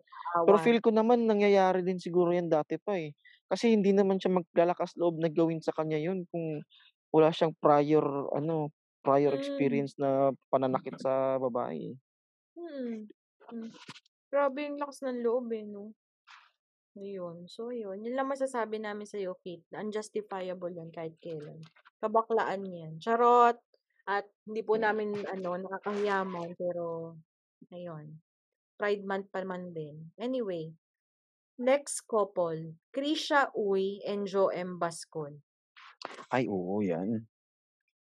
Pero 0.45 0.57
feel 0.61 0.79
ko 0.83 0.91
naman 0.93 1.25
nangyayari 1.29 1.81
din 1.85 1.97
siguro 2.01 2.31
yan 2.35 2.49
dati 2.51 2.77
pa, 2.81 2.97
eh. 2.99 3.13
Kasi 3.49 3.73
hindi 3.75 3.91
naman 3.95 4.19
siya 4.21 4.33
maglalakas 4.43 4.95
loob 4.99 5.19
na 5.21 5.29
gawin 5.31 5.61
sa 5.63 5.73
kanya 5.75 5.97
yun 6.01 6.25
kung 6.31 6.61
wala 7.15 7.31
siyang 7.33 7.55
prior 7.61 8.03
ano, 8.35 8.71
prior 9.07 9.31
Mm. 9.31 9.39
experience 9.39 9.93
na 9.95 10.35
pananakit 10.51 10.99
sa 10.99 11.39
babae, 11.39 11.95
eh. 11.95 11.97
Mm. 12.59 13.07
Hmm. 13.47 13.71
Grabe 14.27 14.67
yung 14.67 14.75
lakas 14.75 15.07
ng 15.07 15.23
loob, 15.23 15.47
eh, 15.55 15.63
'no? 15.63 15.95
Ayun. 16.97 17.47
So, 17.47 17.71
ayun. 17.71 18.03
Yun 18.03 18.17
lang 18.17 18.27
masasabi 18.27 18.81
namin 18.81 19.07
sa'yo, 19.07 19.37
Kate, 19.39 19.63
unjustifiable 19.71 20.73
yan 20.75 20.91
kahit 20.91 21.15
kailan. 21.23 21.61
Kabaklaan 22.03 22.65
yan. 22.67 22.93
Charot! 22.99 23.55
At 24.07 24.25
hindi 24.49 24.63
po 24.65 24.75
namin 24.75 25.13
ano, 25.27 25.55
nakakahiya 25.61 26.25
man, 26.25 26.55
pero 26.57 27.15
ayun, 27.69 28.17
Pride 28.79 29.03
Month 29.03 29.29
pa 29.29 29.43
man 29.43 29.75
din. 29.75 30.09
Anyway, 30.17 30.71
next 31.59 32.07
couple, 32.07 32.75
Krisha 32.89 33.51
Uy 33.53 33.99
and 34.07 34.25
Joem 34.25 34.79
Bascon. 34.79 35.43
Ay, 36.31 36.47
oo, 36.47 36.79
yan. 36.81 37.27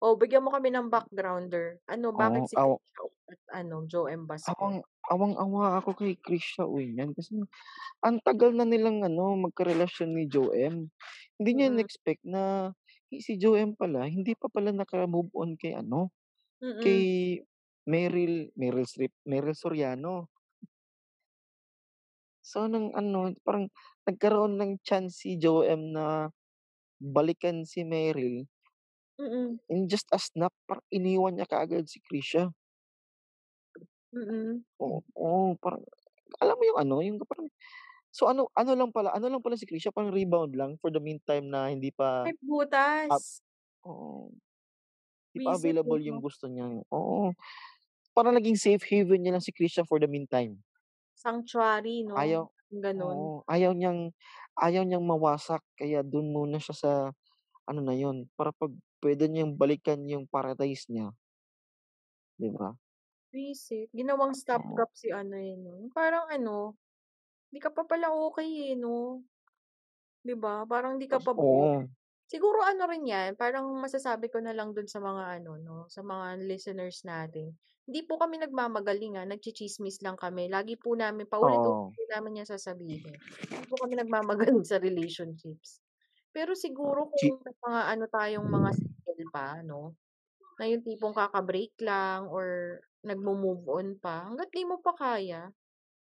Oh, 0.01 0.17
bigyan 0.17 0.41
mo 0.41 0.49
kami 0.49 0.73
ng 0.73 0.89
backgrounder. 0.89 1.77
Ano, 1.85 2.09
bakit 2.09 2.41
Oo, 2.41 2.49
si 2.49 2.57
aw 2.59 2.71
Krisha 2.97 3.05
at 3.29 3.41
ano, 3.61 3.85
Joem 3.85 4.25
Bascon? 4.25 4.49
awang 4.49 4.81
awang-awa 5.13 5.77
ako 5.81 5.93
kay 6.01 6.17
Krisha 6.17 6.65
Uy 6.65 6.89
niyan 6.89 7.13
kasi 7.13 7.37
ang 8.05 8.17
tagal 8.25 8.51
na 8.55 8.65
nilang 8.67 9.03
ano, 9.05 9.35
magkarelasyon 9.49 10.11
ni 10.15 10.25
Joem. 10.31 10.89
Hindi 11.39 11.51
niya 11.53 11.67
Mm. 11.67 11.73
in-expect 11.73 12.23
na 12.25 12.73
si 13.11 13.35
Joem 13.41 13.75
pala 13.77 14.07
hindi 14.09 14.33
pa 14.39 14.47
pala 14.51 14.71
naka-move 14.75 15.31
on 15.37 15.55
kay 15.59 15.75
ano, 15.77 16.11
kay 16.81 17.01
Mm. 17.01 17.07
Meryl 17.89 18.51
Meryl 18.59 18.87
Streep, 18.89 19.13
Meryl 19.27 19.55
Soriano. 19.57 20.29
So, 22.45 22.65
nung 22.65 22.89
ano, 22.97 23.29
parang 23.45 23.69
nagkaroon 24.09 24.57
ng 24.57 24.71
chance 24.81 25.21
si 25.21 25.37
Joem 25.37 25.93
na 25.93 26.33
balikan 27.01 27.65
si 27.67 27.83
Meryl. 27.85 28.47
Mm. 29.21 29.59
In 29.73 29.89
just 29.89 30.05
a 30.13 30.19
snap, 30.21 30.53
parang 30.69 30.85
iniwan 30.93 31.33
niya 31.33 31.49
kaagad 31.49 31.89
si 31.89 31.97
Krisha. 32.05 32.53
Mm. 34.13 34.63
Oo, 34.81 34.97
oo, 35.15 35.55
parang 35.61 35.83
alam 36.41 36.55
mo 36.59 36.63
yung 36.67 36.79
ano, 36.79 36.95
yung 37.03 37.17
parang 37.27 37.47
so 38.13 38.27
ano 38.31 38.49
ano 38.57 38.71
lang 38.77 38.91
pala 38.95 39.11
ano 39.15 39.27
lang 39.31 39.43
pala 39.43 39.57
si 39.59 39.67
Krisha, 39.69 39.91
parang 39.95 40.13
rebound 40.15 40.55
lang 40.57 40.77
for 40.81 40.89
the 40.93 41.01
meantime 41.03 41.47
na 41.51 41.69
hindi 41.71 41.91
pa 41.93 42.25
Ay, 42.25 42.33
up 43.11 43.23
butas. 43.27 43.41
oo. 43.87 44.31
Hindi 45.31 45.39
pa 45.43 45.55
available 45.59 45.99
yung 46.03 46.19
gusto 46.23 46.47
niya, 46.51 46.67
oo. 46.91 47.31
Parang 48.15 48.35
naging 48.37 48.57
safe 48.59 48.83
haven 48.91 49.21
niya 49.23 49.33
lang 49.37 49.45
si 49.45 49.53
Krisha 49.55 49.83
for 49.87 49.99
the 50.01 50.09
meantime. 50.09 50.63
Sanctuary, 51.21 52.03
'no? 52.03 52.21
Ayaw 52.21 52.43
gano'n. 52.83 53.19
oo, 53.19 53.43
ayaw 53.47 53.71
niyang 53.75 54.11
ayaw 54.59 54.83
niyang 54.83 55.05
mawasak 55.07 55.63
kaya 55.79 56.03
dun 56.03 56.31
muna 56.35 56.59
siya 56.59 56.75
sa 56.75 56.91
ano 57.69 57.81
na 57.83 57.95
yun, 57.95 58.27
para 58.39 58.51
'pag 58.55 58.73
puwede 59.01 59.25
niyang 59.27 59.53
balikan 59.61 60.01
yung 60.13 60.25
paradise 60.29 60.85
niya. 60.93 61.11
'Di 62.39 62.49
ba? 62.51 62.75
Visit. 63.33 63.87
Ginawang 63.95 64.35
Oo. 64.53 64.83
stopgap 64.83 64.91
si 64.91 65.07
ano, 65.07 65.39
eh, 65.39 65.55
'no? 65.55 65.87
Parang 65.95 66.27
ano, 66.27 66.75
di 67.53 67.59
ka 67.63 67.69
pa 67.75 67.83
pala 67.89 68.07
okey, 68.11 68.71
eh, 68.71 68.75
'no? 68.79 69.23
'Di 70.25 70.35
ba? 70.37 70.63
Parang 70.69 70.95
di 71.01 71.07
ka 71.09 71.17
Tas 71.17 71.25
pa 71.25 71.33
buo. 71.33 71.65
oo. 71.65 71.91
Siguro 72.31 72.61
ano 72.63 72.85
rin 72.91 73.05
'yan, 73.09 73.35
parang 73.37 73.67
masasabi 73.81 74.27
ko 74.33 74.39
na 74.43 74.53
lang 74.57 74.71
dun 74.77 74.87
sa 74.89 74.99
mga 75.03 75.23
ano 75.41 75.51
'no, 75.59 75.77
sa 75.91 76.01
mga 76.05 76.41
listeners 76.49 77.03
natin, 77.07 77.57
hindi 77.89 78.01
po 78.07 78.17
kami 78.21 78.37
nagmamagaling, 78.41 79.19
ah, 79.19 79.27
nagtsitsismis 79.27 80.01
lang 80.05 80.17
kami. 80.19 80.47
Lagi 80.49 80.75
po 80.79 80.93
namin 80.95 81.27
paulit-ulit 81.29 81.77
Oo. 81.79 81.95
po 81.95 82.01
namin 82.13 82.41
'yan 82.43 82.49
sasabihin. 82.49 83.19
Hindi 83.57 83.65
po 83.69 83.75
kami 83.83 83.95
nagmamagaling 83.99 84.63
sa 84.67 84.77
relationships. 84.81 85.79
Pero 86.35 86.55
siguro 86.55 87.11
Chi 87.17 87.27
kung 87.27 87.43
may 87.43 87.51
mga 87.59 87.81
ano 87.91 88.05
tayong 88.07 88.47
mga 88.47 88.69
single 88.79 89.23
pa 89.35 89.59
'no, 89.67 89.99
na 90.59 90.65
yung 90.71 90.83
tipong 90.85 91.15
kaka-break 91.15 91.75
lang 91.83 92.27
or 92.31 92.79
nagmo-move 93.05 93.65
on 93.69 93.87
pa, 93.99 94.27
hangga't 94.29 94.51
di 94.53 94.63
mo 94.67 94.79
pa 94.83 94.93
kaya, 94.97 95.51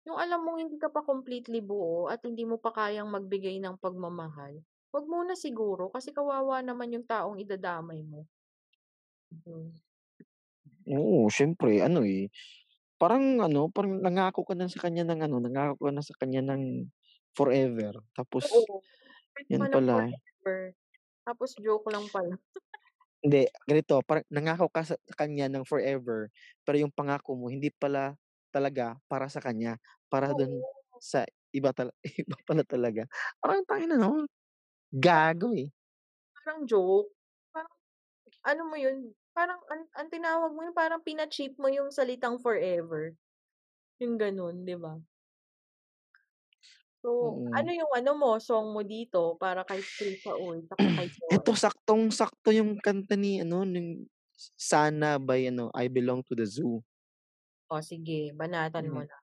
yung 0.08 0.18
alam 0.20 0.42
mong 0.46 0.60
hindi 0.64 0.78
ka 0.82 0.90
pa 0.94 1.02
completely 1.06 1.60
buo 1.64 2.08
at 2.12 2.22
hindi 2.28 2.44
mo 2.48 2.58
pa 2.62 2.72
kayang 2.76 3.10
magbigay 3.12 3.58
ng 3.64 3.78
pagmamahal, 3.82 4.62
wag 4.96 5.06
muna 5.10 5.34
siguro 5.38 5.90
kasi 5.94 6.12
kawawa 6.16 6.62
naman 6.66 6.94
yung 6.96 7.08
taong 7.08 7.38
idadamay 7.42 8.02
mo. 8.06 8.28
Mm. 9.32 9.78
Oo, 10.86 11.28
siyempre 11.34 11.82
ano, 11.82 12.06
eh, 12.06 12.30
parang 13.02 13.42
ano, 13.44 13.70
parang 13.74 14.00
nangako 14.04 14.46
ka 14.48 14.56
na 14.58 14.70
sa 14.72 14.80
kanya 14.86 15.04
ng 15.08 15.22
ano, 15.28 15.38
nangako 15.44 15.90
ka 15.90 15.94
na 15.96 16.04
sa 16.06 16.16
kanya 16.20 16.42
ng 16.54 16.90
forever 17.38 17.94
tapos 18.18 18.46
Oo, 18.46 18.84
pwede 19.38 19.52
yun 19.52 19.64
ka 19.64 19.68
ng 19.70 19.84
pala 19.84 20.08
forever, 20.10 20.60
tapos 21.28 21.50
joke 21.62 21.88
lang 21.94 22.08
pala. 22.12 22.36
Hindi, 23.26 23.50
ganito, 23.66 23.98
parang 24.06 24.26
nangako 24.30 24.70
ka 24.70 24.86
sa 24.94 24.96
kanya 25.18 25.50
ng 25.50 25.66
forever, 25.66 26.30
pero 26.62 26.78
yung 26.78 26.94
pangako 26.94 27.34
mo 27.34 27.50
hindi 27.50 27.74
pala 27.74 28.14
talaga 28.54 28.94
para 29.10 29.26
sa 29.26 29.42
kanya, 29.42 29.82
para 30.06 30.38
dun 30.38 30.62
Oo. 30.62 31.02
sa 31.02 31.26
iba 31.50 31.74
tala 31.74 31.90
iba 32.22 32.38
pala 32.46 32.62
talaga. 32.62 33.10
Parang 33.42 33.66
tangina 33.66 33.98
naman, 33.98 34.30
gago, 34.94 35.54
eh. 35.58 35.72
Parang 36.36 36.60
joke, 36.70 37.10
parang 37.54 37.74
ano 38.52 38.64
mo 38.70 38.78
yun, 38.80 38.98
parang 39.38 39.62
ang 39.72 39.84
ang 39.98 40.08
tinawag 40.14 40.52
mo 40.56 40.62
yun 40.66 40.76
parang 40.78 41.02
pina-cheap 41.06 41.54
mo 41.62 41.70
yung 41.72 41.90
salitang 41.94 42.38
forever, 42.42 43.16
yung 44.02 44.16
gano'n, 44.22 44.66
'di 44.66 44.78
ba? 44.80 44.96
So, 47.08 47.40
ano 47.56 47.70
Mm. 47.70 47.72
yung 47.72 47.88
ano 47.96 48.12
mo, 48.20 48.36
song 48.36 48.76
mo 48.76 48.84
dito 48.84 49.40
para 49.40 49.64
kay 49.64 49.88
Krista 49.96 50.36
Uy 50.36 50.68
tsaka 50.68 50.92
kay 50.92 51.08
Eto 51.34 51.52
Joy? 51.52 51.58
saktong-sakto 51.58 52.50
yung 52.54 52.78
kanta 52.80 53.16
ni 53.18 53.42
ano, 53.42 53.64
nung 53.66 54.06
Sana 54.54 55.18
by 55.18 55.50
ano, 55.50 55.74
I 55.74 55.90
Belong 55.90 56.22
to 56.30 56.38
the 56.38 56.46
Zoo. 56.46 56.86
Oh, 57.72 57.84
sige, 57.84 58.32
banatan 58.32 58.88
mo 58.88 59.02
Mm. 59.02 59.08
na. 59.10 59.18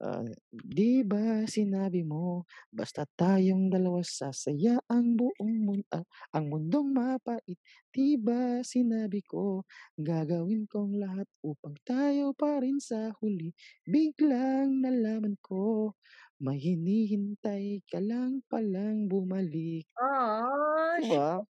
Ah, 0.00 0.24
"Di 0.48 1.04
ba 1.04 1.44
sinabi 1.44 2.00
mo, 2.08 2.48
basta 2.72 3.04
tayong 3.04 3.68
dalawa 3.68 4.00
sasaya 4.00 4.80
ang 4.88 5.12
buong 5.12 5.54
mun 5.60 5.80
ah, 5.92 6.08
ang 6.32 6.48
mundong 6.48 6.88
mapait. 6.96 7.60
Di 7.92 8.16
ba 8.16 8.64
sinabi 8.64 9.20
ko, 9.20 9.68
gagawin 10.00 10.64
kong 10.72 10.96
lahat 10.96 11.28
upang 11.44 11.76
tayo 11.84 12.32
pa 12.32 12.64
rin 12.64 12.80
sa 12.80 13.12
huli. 13.20 13.52
Biglang 13.84 14.80
nalaman 14.80 15.36
ko, 15.44 15.92
may 16.40 16.56
hinihintay 16.56 17.84
ka 17.84 18.00
lang 18.00 18.40
palang 18.48 19.04
bumalik." 19.04 19.84
Ah, 19.98 20.98
Di 20.98 21.02
shit. 21.02 21.24
ba? 21.30 21.42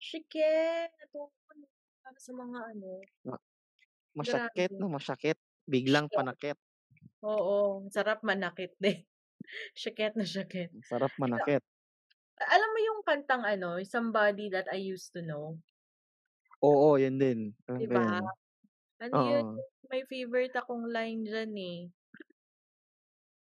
Shikет, 0.00 0.92
para 2.02 2.18
sa 2.20 2.32
mga 2.34 2.58
ano 2.72 2.92
Ma 3.26 3.36
masyakit 4.20 4.70
grabe. 4.70 4.78
'no, 4.78 4.88
masyakit, 4.96 5.36
biglang 5.72 6.08
Shike 6.10 6.16
panakit. 6.16 6.56
Oo, 7.26 7.90
sarap 7.90 8.22
manakit 8.22 8.78
din. 8.78 9.02
Shikет 9.80 10.14
na. 10.18 10.24
Ang 10.72 10.84
sarap 10.88 11.12
manakit. 11.20 11.62
alam 12.54 12.68
mo 12.74 12.78
yung 12.88 13.00
kantang 13.08 13.44
ano, 13.46 13.78
Somebody 13.94 14.50
That 14.54 14.66
I 14.74 14.78
Used 14.94 15.10
to 15.14 15.22
Know? 15.22 15.46
Oo, 16.62 16.98
yun 17.02 17.14
din, 17.22 17.38
alam 17.70 17.78
'Di 17.78 17.86
ko 17.86 17.94
ba? 17.94 18.02
yan. 18.02 18.24
Ano 19.04 19.18
yun, 19.30 19.44
Oo. 19.44 19.64
may 19.90 20.02
favorite 20.12 20.54
akong 20.60 20.86
line 20.96 21.20
diyan, 21.28 21.52
eh. 21.72 21.80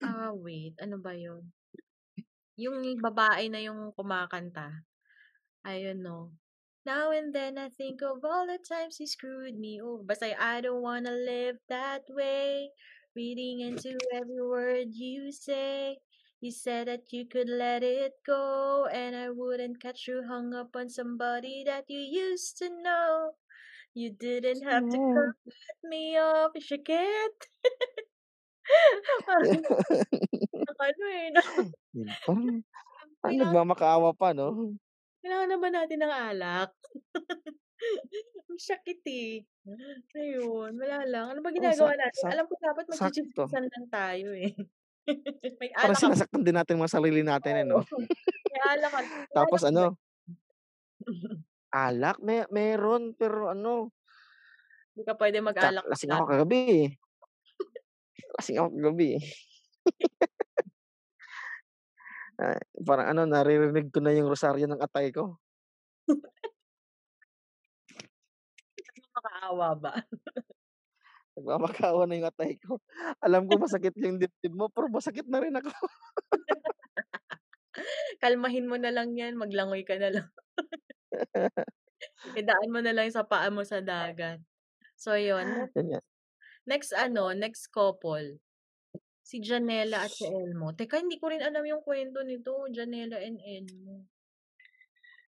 Ah, 0.04 0.34
wait, 0.34 0.74
ano 0.82 0.98
ba 0.98 1.14
yun? 1.14 1.54
Yung 2.60 3.00
babae 3.00 3.48
na 3.48 3.60
yung 3.64 3.96
kumakanta. 3.96 4.84
Ayun 5.66 6.00
'no. 6.06 6.20
Now 6.86 7.12
and 7.12 7.34
then 7.36 7.58
I 7.58 7.70
think 7.70 8.02
of 8.02 8.24
all 8.26 8.48
the 8.48 8.60
times 8.60 9.00
you 9.00 9.08
screwed 9.08 9.58
me 9.60 9.82
over. 9.82 10.04
Basta 10.04 10.34
I 10.36 10.62
don't 10.62 10.82
wanna 10.84 11.12
live 11.14 11.58
that 11.70 12.06
way. 12.10 12.72
Reading 13.16 13.60
into 13.60 14.08
every 14.14 14.42
word 14.42 14.88
you 14.96 15.32
say. 15.32 16.00
You 16.42 16.52
said 16.52 16.88
that 16.88 17.12
you 17.14 17.28
could 17.28 17.50
let 17.50 17.84
it 17.84 18.14
go 18.26 18.86
and 18.88 19.16
I 19.16 19.30
wouldn't 19.30 19.82
catch 19.82 20.08
you 20.08 20.24
hung 20.28 20.54
up 20.54 20.76
on 20.76 20.90
somebody 20.90 21.64
that 21.66 21.86
you 21.90 22.00
used 22.00 22.58
to 22.60 22.70
know. 22.70 23.36
You 23.94 24.12
didn't 24.14 24.64
have 24.64 24.90
to 24.90 25.00
Yeah. 25.00 25.32
cut 25.68 25.90
me 25.90 26.18
off. 26.18 26.52
Parang 29.26 29.64
ano, 30.80 31.06
eh, 31.14 31.30
'no? 31.32 31.42
Parang 32.26 32.54
parang 33.22 33.38
Kailangan 33.38 33.42
nagmamakaawa 33.42 34.10
pa 34.20 34.30
'no? 34.36 34.48
Kailangan 35.22 35.50
na 35.50 35.58
ba 35.62 35.70
natin 35.70 36.00
ng 36.02 36.14
alak? 36.30 36.72
Ang 38.52 38.60
sakit, 38.62 39.02
eh. 39.08 39.44
Ayun, 40.18 40.72
wala 40.78 40.98
lang. 41.08 41.26
Ano 41.36 41.40
ba 41.42 41.50
sa 41.52 41.56
ginagawa 41.56 41.94
natin? 41.98 42.22
sak 42.22 42.34
Alam 42.34 42.46
ko 42.50 42.54
dapat 42.62 42.84
sakto. 42.92 43.44
magtsi-tsismisan 43.48 43.66
lang 43.68 43.86
tayo, 43.90 44.28
eh. 44.36 44.52
May 45.62 45.72
Parang 45.74 45.98
sinasaktan 45.98 46.44
din 46.46 46.54
natin 46.54 46.78
mga 46.78 46.94
sarili 46.94 47.22
natin, 47.26 47.54
eh. 47.58 47.66
'no? 47.66 47.82
May 48.52 48.62
alak 48.70 48.92
may 49.34 49.34
Tapos 49.34 49.62
alak 49.62 49.74
ba 49.74 49.90
ano 49.90 49.98
alak, 51.72 52.20
me 52.20 52.44
meron 52.52 53.16
pero 53.16 53.48
ano 53.56 53.92
Di 54.96 55.02
ka 55.08 55.16
puwede 55.16 55.40
tsa 55.60 55.70
mag-alak 55.72 55.86
lasing 55.92 56.12
ako 56.12 56.24
kagabi, 56.32 56.60
eh. 56.84 56.88
Lasing 58.40 58.58
ako 58.60 58.70
kagabi, 58.76 59.08
eh. 59.20 59.24
Ah, 62.40 62.58
parang 62.88 63.08
ano, 63.12 63.22
naririnig 63.28 63.92
ko 63.92 64.00
na 64.00 64.16
yung 64.16 64.32
rosaryo 64.32 64.66
ng 64.70 64.80
atay 64.82 65.12
ko. 65.12 65.36
Nagmamakaawa 69.42 69.70
ba? 69.82 69.94
Nagmamakaawa 71.34 72.04
na 72.06 72.16
yung 72.22 72.30
atay 72.30 72.62
ko. 72.62 72.78
Alam 73.26 73.50
ko 73.50 73.58
masakit 73.58 73.98
yung 73.98 74.22
dibdib 74.22 74.54
mo, 74.54 74.70
pero 74.70 74.86
masakit 74.94 75.26
na 75.26 75.42
rin 75.42 75.58
ako. 75.58 75.74
Kalmahin 78.22 78.70
mo 78.70 78.78
na 78.78 78.94
lang 78.94 79.18
'yan, 79.18 79.40
maglangoy 79.40 79.82
ka 79.82 79.98
na 79.98 80.14
lang. 80.14 80.28
Idaan 82.38 82.70
mo 82.70 82.80
na 82.86 82.94
lang 82.94 83.10
sa 83.10 83.26
paa 83.26 83.50
mo 83.50 83.66
sa 83.66 83.82
dagat. 83.82 84.46
So, 84.96 85.18
yun. 85.18 85.74
Next 86.70 86.94
ano, 86.94 87.34
next 87.34 87.74
couple, 87.74 88.38
si 89.26 89.42
Janella 89.42 90.06
at 90.06 90.14
si 90.14 90.30
Elmo. 90.30 90.78
Teka, 90.78 91.02
hindi 91.02 91.18
ko 91.18 91.34
rin 91.34 91.42
alam 91.42 91.66
yung 91.66 91.82
kuwento 91.82 92.22
nito, 92.22 92.70
Janella 92.70 93.18
and 93.22 93.42
Elmo. 93.42 94.06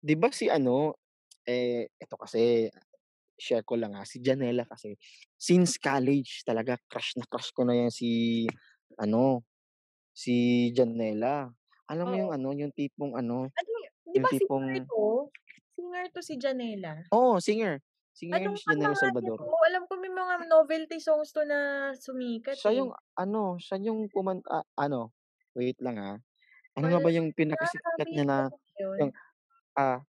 'Di 0.03 0.15
ba 0.19 0.27
si 0.33 0.47
ano, 0.51 0.95
eh, 1.47 1.87
eto 1.99 2.15
kasi, 2.19 2.67
share 3.39 3.63
ko 3.67 3.75
lang, 3.79 3.95
ah, 3.99 4.05
si 4.07 4.19
Janella 4.23 4.63
kasi 4.67 4.95
since 5.39 5.77
college 5.81 6.43
talaga 6.47 6.77
crush 6.91 7.15
na 7.19 7.25
crush 7.29 7.51
ko 7.55 7.63
na 7.67 7.75
'yan 7.77 7.91
si 7.93 8.45
ano, 8.99 9.43
si 10.15 10.69
Janella. 10.75 11.51
Alam 11.91 12.07
mo 12.11 12.15
yung 12.19 12.31
ano, 12.35 12.49
yung 12.55 12.73
tipong 12.75 13.15
ano, 13.19 13.51
Ano 13.59 13.75
di 14.11 14.19
yung 14.19 14.25
ba 14.25 14.31
singer 14.37 14.75
tipong 14.75 14.87
'to? 14.87 15.31
Singer 15.75 16.05
'to 16.11 16.19
si 16.27 16.35
Janella? 16.43 17.07
Oo, 17.13 17.37
singer. 17.41 17.81
Singer 18.13 18.47
Anong 18.47 18.57
si 18.57 18.73
niya 18.73 18.95
Salvador. 18.97 19.37
'to? 19.37 19.45
Alam 19.69 19.85
ko 19.85 19.93
may 20.01 20.09
mga 20.09 20.49
novelty 20.49 20.97
songs 20.97 21.29
'to 21.29 21.45
na 21.45 21.93
sumikat, 21.93 22.57
Siya 22.57 22.71
eh. 22.73 22.85
yung 22.85 22.93
ano, 23.17 23.57
siya 23.57 23.81
yung 23.81 24.05
kumanta 24.13 24.63
ano, 24.77 25.09
wait 25.57 25.75
lang, 25.81 25.97
ah. 25.97 26.17
Ano 26.77 26.91
nga 26.93 27.01
ba 27.03 27.09
yung 27.13 27.33
pinakasikat 27.33 28.09
niya 28.13 28.25
na 28.27 28.37
ko 28.49 28.55
yung, 28.99 29.11
yun. 29.11 29.15
ah 29.77 30.03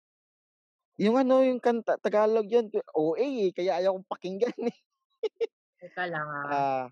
yung 1.01 1.15
ano, 1.19 1.43
yung 1.43 1.59
kanta 1.59 1.99
Tagalog 1.99 2.47
yun, 2.47 2.71
OA, 2.95 3.49
eh, 3.49 3.51
kaya 3.55 3.79
ayaw 3.83 3.95
kong 3.99 4.09
pakinggan, 4.11 4.55
eh. 4.71 4.77
Teka 5.79 6.03
lang, 6.07 6.27
ah. 6.31 6.55
Ah, 6.55 6.87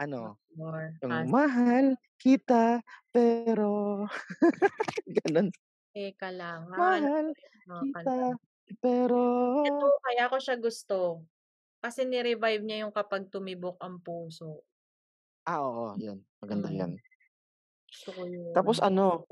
ano, 0.00 0.38
More 0.56 0.92
yung 1.04 1.16
fast. 1.16 1.30
mahal 1.30 1.96
kita 2.20 2.82
pero 3.14 4.04
gano'n. 5.16 5.50
Teka 5.94 6.26
lang, 6.34 6.66
Mahal 6.74 7.30
mga 7.70 7.84
kita 7.94 7.94
kanta. 7.94 8.34
pero 8.82 9.20
Ito, 9.64 9.86
kaya 10.04 10.24
ko 10.28 10.36
siya 10.42 10.56
gusto. 10.60 11.24
Kasi 11.80 12.04
ni-revive 12.08 12.62
niya 12.64 12.86
yung 12.88 12.94
Kapag 12.96 13.30
Tumibok 13.32 13.78
ang 13.80 14.00
Puso. 14.02 14.64
Ah, 15.46 15.60
oo, 15.60 15.92
yun. 16.00 16.24
Maganda 16.40 16.72
Mm. 16.72 16.78
yan. 16.80 17.04
Gusto 17.90 18.10
ko 18.16 18.22
yun. 18.28 18.54
Tapos 18.54 18.78
ano, 18.78 19.26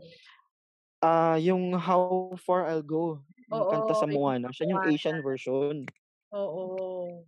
ah, 1.03 1.37
yung 1.39 1.75
How 1.79 2.35
Far 2.39 2.67
I'll 2.71 2.83
Go, 2.87 3.23
yung 3.55 3.69
kanta 3.69 3.95
sa 3.97 4.07
yung 4.11 4.17
Moana, 4.17 4.49
siya 4.55 4.71
yung 4.73 4.83
Moana. 4.83 4.89
Asian 4.89 5.21
version. 5.23 5.85
Oo. 6.33 7.27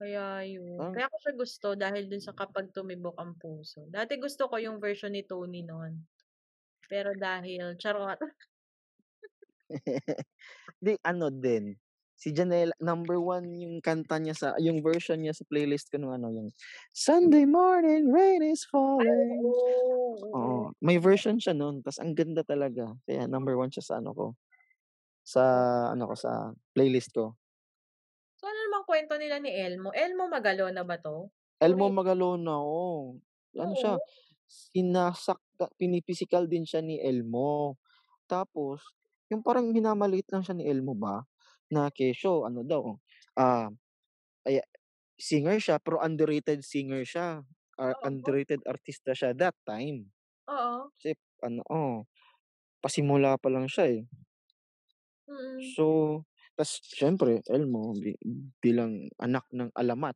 Kaya 0.00 0.42
yun. 0.46 0.78
Ah. 0.78 0.94
Kaya 0.94 1.08
ko 1.12 1.16
siya 1.22 1.34
gusto 1.38 1.68
dahil 1.78 2.10
dun 2.10 2.22
sa 2.24 2.34
Kapag 2.36 2.70
Tumibok 2.74 3.16
ang 3.18 3.38
Puso. 3.38 3.86
Dati 3.90 4.18
gusto 4.20 4.48
ko 4.50 4.56
yung 4.60 4.78
version 4.82 5.12
ni 5.14 5.22
Tony 5.26 5.62
nun. 5.66 6.06
Pero 6.90 7.14
dahil 7.16 7.76
charot. 7.80 8.20
'Di 10.84 10.94
ano 11.04 11.28
din, 11.32 11.74
si 12.16 12.32
Janella 12.34 12.74
number 12.82 13.18
1 13.20 13.46
yung 13.62 13.76
kanta 13.84 14.18
niya 14.20 14.34
sa 14.36 14.48
yung 14.60 14.80
version 14.84 15.20
niya 15.22 15.34
sa 15.36 15.46
playlist 15.48 15.90
ko 15.92 15.98
nung 16.00 16.14
ano, 16.16 16.30
yung 16.32 16.50
Sunday 16.94 17.46
morning 17.48 18.10
rain 18.12 18.42
is 18.44 18.64
Ay, 19.00 19.06
falling. 19.08 19.42
oo, 19.42 20.14
oo. 20.22 20.34
Oo, 20.34 20.72
may 20.82 20.98
version 21.02 21.38
siya 21.40 21.54
nun 21.56 21.82
ta's 21.84 21.98
ang 22.02 22.14
ganda 22.16 22.42
talaga. 22.46 22.94
Kaya 23.08 23.26
number 23.30 23.56
1 23.58 23.70
siya 23.74 23.84
sa 23.84 23.94
ano 24.02 24.12
ko, 24.16 24.26
sa 25.24 25.42
ano 25.92 26.04
ko, 26.12 26.14
sa 26.18 26.52
playlist 26.76 27.12
ko. 27.16 27.36
So, 28.40 28.50
ano 28.50 28.58
naman 28.66 28.78
ang 28.82 28.88
kwento 28.90 29.14
nila 29.14 29.36
ni 29.38 29.50
Elmo? 29.54 29.94
Elmo 29.94 30.26
Magalona 30.26 30.82
ba 30.82 30.98
'to? 30.98 31.30
Elmo 31.62 31.86
Uri 31.86 31.90
Magalona, 31.90 32.58
oo. 32.58 33.18
Ano 33.54 33.74
siya, 33.78 33.94
Oo. 33.94 34.06
sinasakta 34.50 35.70
pinipisikal 35.78 36.50
din 36.50 36.66
siya 36.66 36.82
ni 36.82 36.98
Elmo. 36.98 37.78
Tapos, 38.30 38.82
yung 39.30 39.42
parang 39.42 39.70
minamaliit 39.74 40.30
lang 40.30 40.42
siya 40.46 40.54
ni 40.58 40.66
Elmo 40.70 40.94
ba, 40.94 41.26
na 41.70 41.90
kesyo 41.90 42.46
ano 42.46 42.62
daw, 42.62 42.98
ah, 43.38 43.70
aya 44.46 44.62
singer 45.20 45.58
siya 45.62 45.78
pero 45.82 46.00
underrated 46.02 46.62
singer 46.66 47.04
siya, 47.06 47.42
ah, 47.80 47.96
Oo. 48.02 48.06
underrated 48.06 48.62
artista 48.68 49.12
siya 49.16 49.32
that 49.36 49.56
time. 49.68 50.10
Oo. 50.48 50.90
Kasi 50.98 51.14
ano, 51.44 51.62
oh, 51.70 52.06
pasimula 52.84 53.36
pa 53.40 53.48
lang 53.52 53.66
siya, 53.70 53.86
eh. 53.90 54.02
Mm. 55.28 55.76
So, 55.76 56.22
tas 56.58 56.78
siyempre 56.84 57.42
Elmo 57.50 57.94
bi 57.98 58.14
bilang 58.62 59.10
anak 59.18 59.46
ng 59.50 59.70
alamat 59.74 60.14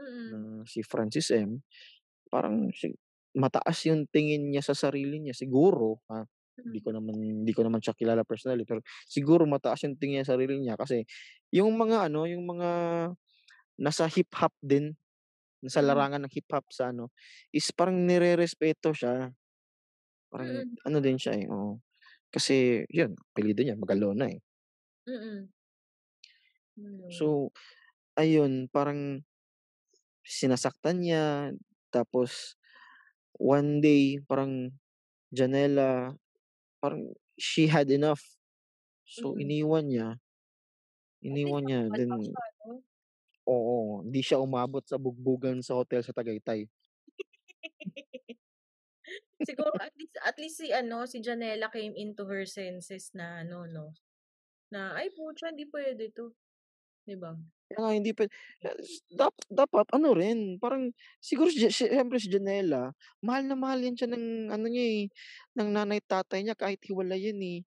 Mm. 0.00 0.34
na 0.34 0.64
si 0.64 0.80
Francis 0.80 1.28
M, 1.34 1.60
parang 2.32 2.70
si 2.74 2.92
mataas 3.36 3.84
yung 3.90 4.06
tingin 4.10 4.50
niya 4.52 4.64
sa 4.64 4.74
sarili 4.76 5.20
niya 5.22 5.34
siguro, 5.36 6.00
ah, 6.12 6.24
hindi 6.66 6.78
Mm. 6.78 6.84
ko 6.84 6.90
naman 6.96 7.16
hindi 7.20 7.52
ko 7.56 7.62
naman 7.66 7.80
siya 7.84 7.94
kilala 7.98 8.22
personally 8.26 8.64
pero 8.68 8.80
siguro 9.08 9.44
mataas 9.48 9.84
yung 9.88 9.96
tingin 10.00 10.22
niya 10.22 10.28
sa 10.28 10.36
sarili 10.38 10.60
niya 10.62 10.76
kasi 10.80 11.04
yung 11.54 11.74
mga 11.78 12.08
ano, 12.12 12.26
yung 12.28 12.44
mga 12.48 12.70
nasa 13.80 14.06
hip-hop 14.10 14.54
din, 14.64 14.94
nasa 15.64 15.80
Mm. 15.80 15.84
larangan 15.84 16.24
ng 16.26 16.32
hip-hop 16.34 16.66
sa 16.74 16.90
ano, 16.94 17.10
is 17.54 17.68
parang 17.74 17.96
nirerespeto 18.06 18.92
siya. 18.96 19.32
Parang 20.32 20.62
Mm. 20.62 20.76
ano 20.86 20.98
din 21.04 21.18
siya, 21.20 21.34
eh, 21.38 21.46
oo. 21.50 21.80
Kasi 22.34 22.82
yun, 22.90 23.14
apelyido 23.30 23.62
niya 23.62 23.78
Magalona, 23.78 24.26
eh. 24.26 24.42
Mm. 25.08 25.48
Hmm. 26.76 26.98
So, 27.10 27.52
ayun 28.18 28.68
parang 28.72 29.24
sinasaktan 30.24 31.04
niya 31.04 31.52
tapos 31.92 32.56
one 33.38 33.78
day 33.84 34.18
parang 34.24 34.72
Janella 35.34 36.16
parang 36.82 37.12
she 37.40 37.66
had 37.68 37.90
enough. 37.92 38.22
So, 39.06 39.34
Mm. 39.34 39.40
iniwan 39.40 39.86
niya. 39.90 40.08
Iniwan 41.22 41.62
niya 41.66 41.80
nakapalpak 41.90 41.96
then 41.96 42.10
siya 42.26 42.42
'no? 42.66 42.74
oo, 43.48 44.00
hindi 44.04 44.20
siya 44.24 44.40
umabot 44.40 44.84
sa 44.84 44.96
bugbugan 45.00 45.60
sa 45.60 45.76
hotel 45.76 46.00
sa 46.04 46.16
Tagaytay. 46.16 46.64
Siguro 49.44 49.76
at 49.76 49.92
least 50.00 50.16
at 50.24 50.36
least 50.40 50.56
si 50.60 50.72
ano, 50.72 51.04
si 51.04 51.20
Janella 51.20 51.68
came 51.68 51.92
into 51.96 52.24
her 52.24 52.48
senses 52.48 53.12
na 53.12 53.44
ano 53.44 53.68
'no, 53.68 53.86
na, 54.72 54.96
"Ay 54.98 55.10
putya 55.16 55.52
hindi 55.52 55.66
puwede 55.68 56.10
'to." 56.16 56.34
'Di 57.06 57.16
ba? 57.20 57.32
Kaya 57.70 57.78
nga 57.80 57.92
hindi 57.96 58.10
puwe 58.12 58.28
dap 59.16 59.32
dapat 59.48 59.86
ano 59.96 60.12
rin, 60.12 60.60
parang 60.60 60.92
siguro 61.24 61.48
si 61.48 61.64
si 61.72 61.88
siyempre 61.88 62.20
si 62.20 62.28
Janella, 62.28 62.92
mahal 63.24 63.48
na 63.48 63.56
mahal 63.56 63.80
yan 63.80 63.96
siya 63.96 64.08
ng 64.12 64.52
ano 64.52 64.66
niya, 64.68 64.84
eh, 64.84 65.02
ng 65.56 65.68
nanay 65.72 65.98
at 66.04 66.06
tatay 66.28 66.44
niya 66.44 66.56
kahit 66.60 66.80
hiwalay 66.84 67.32
yan, 67.32 67.40
eh. 67.40 67.58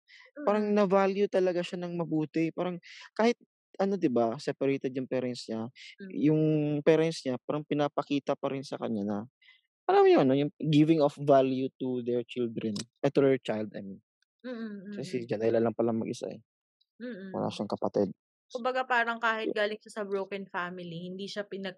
Parang 0.45 0.69
Mm. 0.69 0.77
na-value 0.77 1.27
talaga 1.33 1.65
siya 1.65 1.81
ng 1.81 1.97
mabuti, 1.97 2.53
parang 2.53 2.77
kahit 3.17 3.41
ano 3.81 3.97
'di 3.97 4.09
ba, 4.13 4.37
separated 4.37 4.93
yung 4.93 5.09
parents 5.09 5.49
niya, 5.49 5.69
Hmm. 6.01 6.27
yung 6.29 6.41
parents 6.85 7.25
niya 7.25 7.41
parang 7.45 7.65
pinapakita 7.65 8.37
pa 8.37 8.53
rin 8.53 8.65
sa 8.65 8.77
kanya 8.77 9.03
na, 9.05 9.19
alam 9.89 10.03
mo 10.07 10.11
ano, 10.23 10.35
yung 10.39 10.53
giving 10.59 11.01
of 11.03 11.15
value 11.19 11.71
to 11.81 12.03
their 12.07 12.23
children, 12.27 12.75
eh, 13.05 13.11
to 13.13 13.21
their 13.23 13.39
child 13.43 13.71
I 13.77 13.83
mean. 13.83 14.03
Mm, 14.45 14.51
Kasi 14.97 15.23
si 15.23 15.27
mm. 15.27 15.29
Janella 15.29 15.61
lang 15.63 15.77
pala 15.77 15.93
mag-isa, 15.97 16.29
eh. 16.33 16.41
Wala 17.35 17.49
Mm. 17.49 17.55
siyang 17.55 17.71
kapatid. 17.71 18.13
Kumbaga 18.55 18.83
parang 18.89 19.19
kahit 19.21 19.53
galing 19.53 19.79
siya 19.83 20.03
sa 20.03 20.05
broken 20.09 20.47
family, 20.49 21.11
hindi 21.11 21.27
siya 21.29 21.45
pinag 21.45 21.77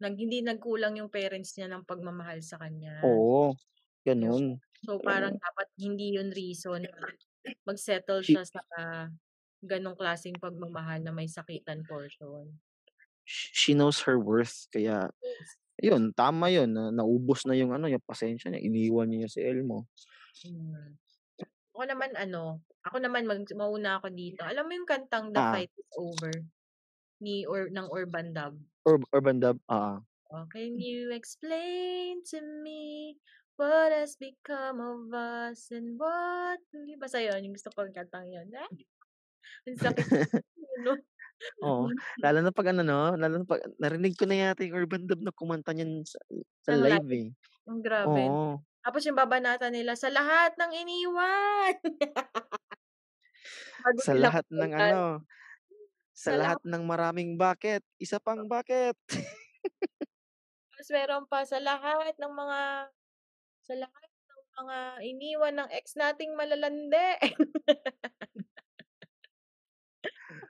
nag 0.00 0.14
hindi 0.16 0.40
nagkulang 0.44 0.96
yung 1.00 1.10
parents 1.12 1.56
niya 1.56 1.68
ng 1.72 1.84
pagmamahal 1.88 2.40
sa 2.44 2.56
kanya. 2.60 2.94
Oo, 3.02 3.56
Yun. 4.22 4.36
gano'n. 4.44 4.60
So, 4.84 5.00
Parang 5.00 5.32
parang 5.32 5.36
dapat 5.36 5.68
hindi 5.80 6.16
yun 6.18 6.30
reason 6.34 6.84
mag-settle 7.68 8.22
She 8.22 8.36
siya 8.36 8.44
sa 8.48 8.60
ganong 9.64 9.96
klaseng 9.98 10.40
pagmamahal 10.40 11.00
na 11.04 11.12
may 11.14 11.28
sakitan 11.30 11.84
portion. 11.88 12.60
sh 13.26 13.48
she 13.52 13.74
knows 13.74 14.00
her 14.00 14.18
worth 14.18 14.66
kaya 14.72 15.10
Yes. 15.22 15.56
Yun, 15.82 16.12
tama 16.16 16.48
yun 16.52 16.70
na 16.72 16.92
naubos 16.94 17.44
na 17.48 17.56
yung 17.56 17.72
ano, 17.74 17.88
yung 17.90 18.02
pasensya 18.04 18.52
niya, 18.52 18.62
iniwan 18.64 19.08
niya 19.10 19.28
si 19.32 19.40
Elmo. 19.44 19.88
Hmm. 20.44 20.96
Ako 21.76 21.82
naman 21.88 22.12
ano, 22.18 22.62
ako 22.86 22.96
naman 23.02 23.24
mag 23.28 23.42
mauna 23.56 24.00
ako 24.00 24.08
dito. 24.14 24.42
Alam 24.46 24.64
mo 24.68 24.72
yung 24.76 24.88
kantang 24.90 25.32
The 25.34 25.40
Ah. 25.40 25.52
Fight 25.54 25.72
Is 25.76 25.90
Over 25.96 26.32
ni 27.22 27.44
or 27.48 27.68
ng 27.70 27.88
Urban 27.92 28.32
Dub? 28.36 28.56
Urb 28.88 29.04
Urban 29.12 29.40
Dub, 29.40 29.58
oo. 29.68 30.00
Oh, 30.30 30.46
"Can 30.52 30.78
you 30.78 31.10
explain 31.10 32.22
to 32.30 32.38
me 32.62 33.18
what 33.58 33.90
has 33.90 34.14
become 34.14 34.78
of 34.78 35.10
us 35.12 35.68
and 35.74 35.98
what" 35.98 36.62
hindi 36.70 36.94
basta 36.96 37.18
yun, 37.18 37.42
yung 37.50 37.54
gusto 37.58 37.70
kong 37.74 37.90
kantang 37.96 38.30
yun. 38.30 38.46
Ah, 38.54 38.70
ang 39.68 39.78
sakit 39.80 40.06
no? 40.86 40.96
Oo, 41.62 41.92
lalo 42.24 42.38
na 42.40 42.52
'pag 42.56 42.72
ano 42.72 42.80
'no, 42.86 43.12
lalo 43.20 43.34
na 43.42 43.46
'pag 43.48 43.60
narinig 43.76 44.16
ko 44.16 44.24
na 44.24 44.36
yata 44.48 44.64
yung 44.64 44.80
Urban 44.80 45.04
Dub 45.04 45.20
na 45.20 45.32
kumanta 45.36 45.72
niyan 45.76 46.04
sa 46.08 46.16
sa 46.64 46.72
live, 46.72 47.08
eh. 47.12 47.26
Hmm, 47.66 47.80
grabe. 47.84 48.36
Oo. 48.36 48.64
Tapos 48.84 49.04
yung 49.04 49.18
babanatan 49.20 49.72
nila, 49.76 49.92
"Sa 49.98 50.08
lahat 50.12 50.56
ng 50.56 50.72
iniwan." 50.72 51.76
Sa 53.98 54.12
lahat 54.16 54.46
ng 54.50 54.72
ano, 54.76 55.24
sa 56.14 56.30
Sa 56.30 56.36
lahat 56.36 56.58
lahat 56.58 56.60
ng 56.66 56.84
maraming 56.84 57.36
bakit, 57.40 57.80
isa 57.96 58.20
pang 58.20 58.44
bakit. 58.48 58.96
Tas 60.76 60.88
meron 60.94 61.24
pa, 61.30 61.38
"Sa 61.50 61.58
lahat 61.58 62.14
ng 62.18 62.32
mga 62.40 62.60
sa 63.66 63.74
lahat 63.78 64.10
ng 64.30 64.42
mga 64.60 64.78
iniwan 65.12 65.54
ng 65.58 65.70
ex 65.78 65.86
nating 66.00 66.32
malalandi." 66.38 67.10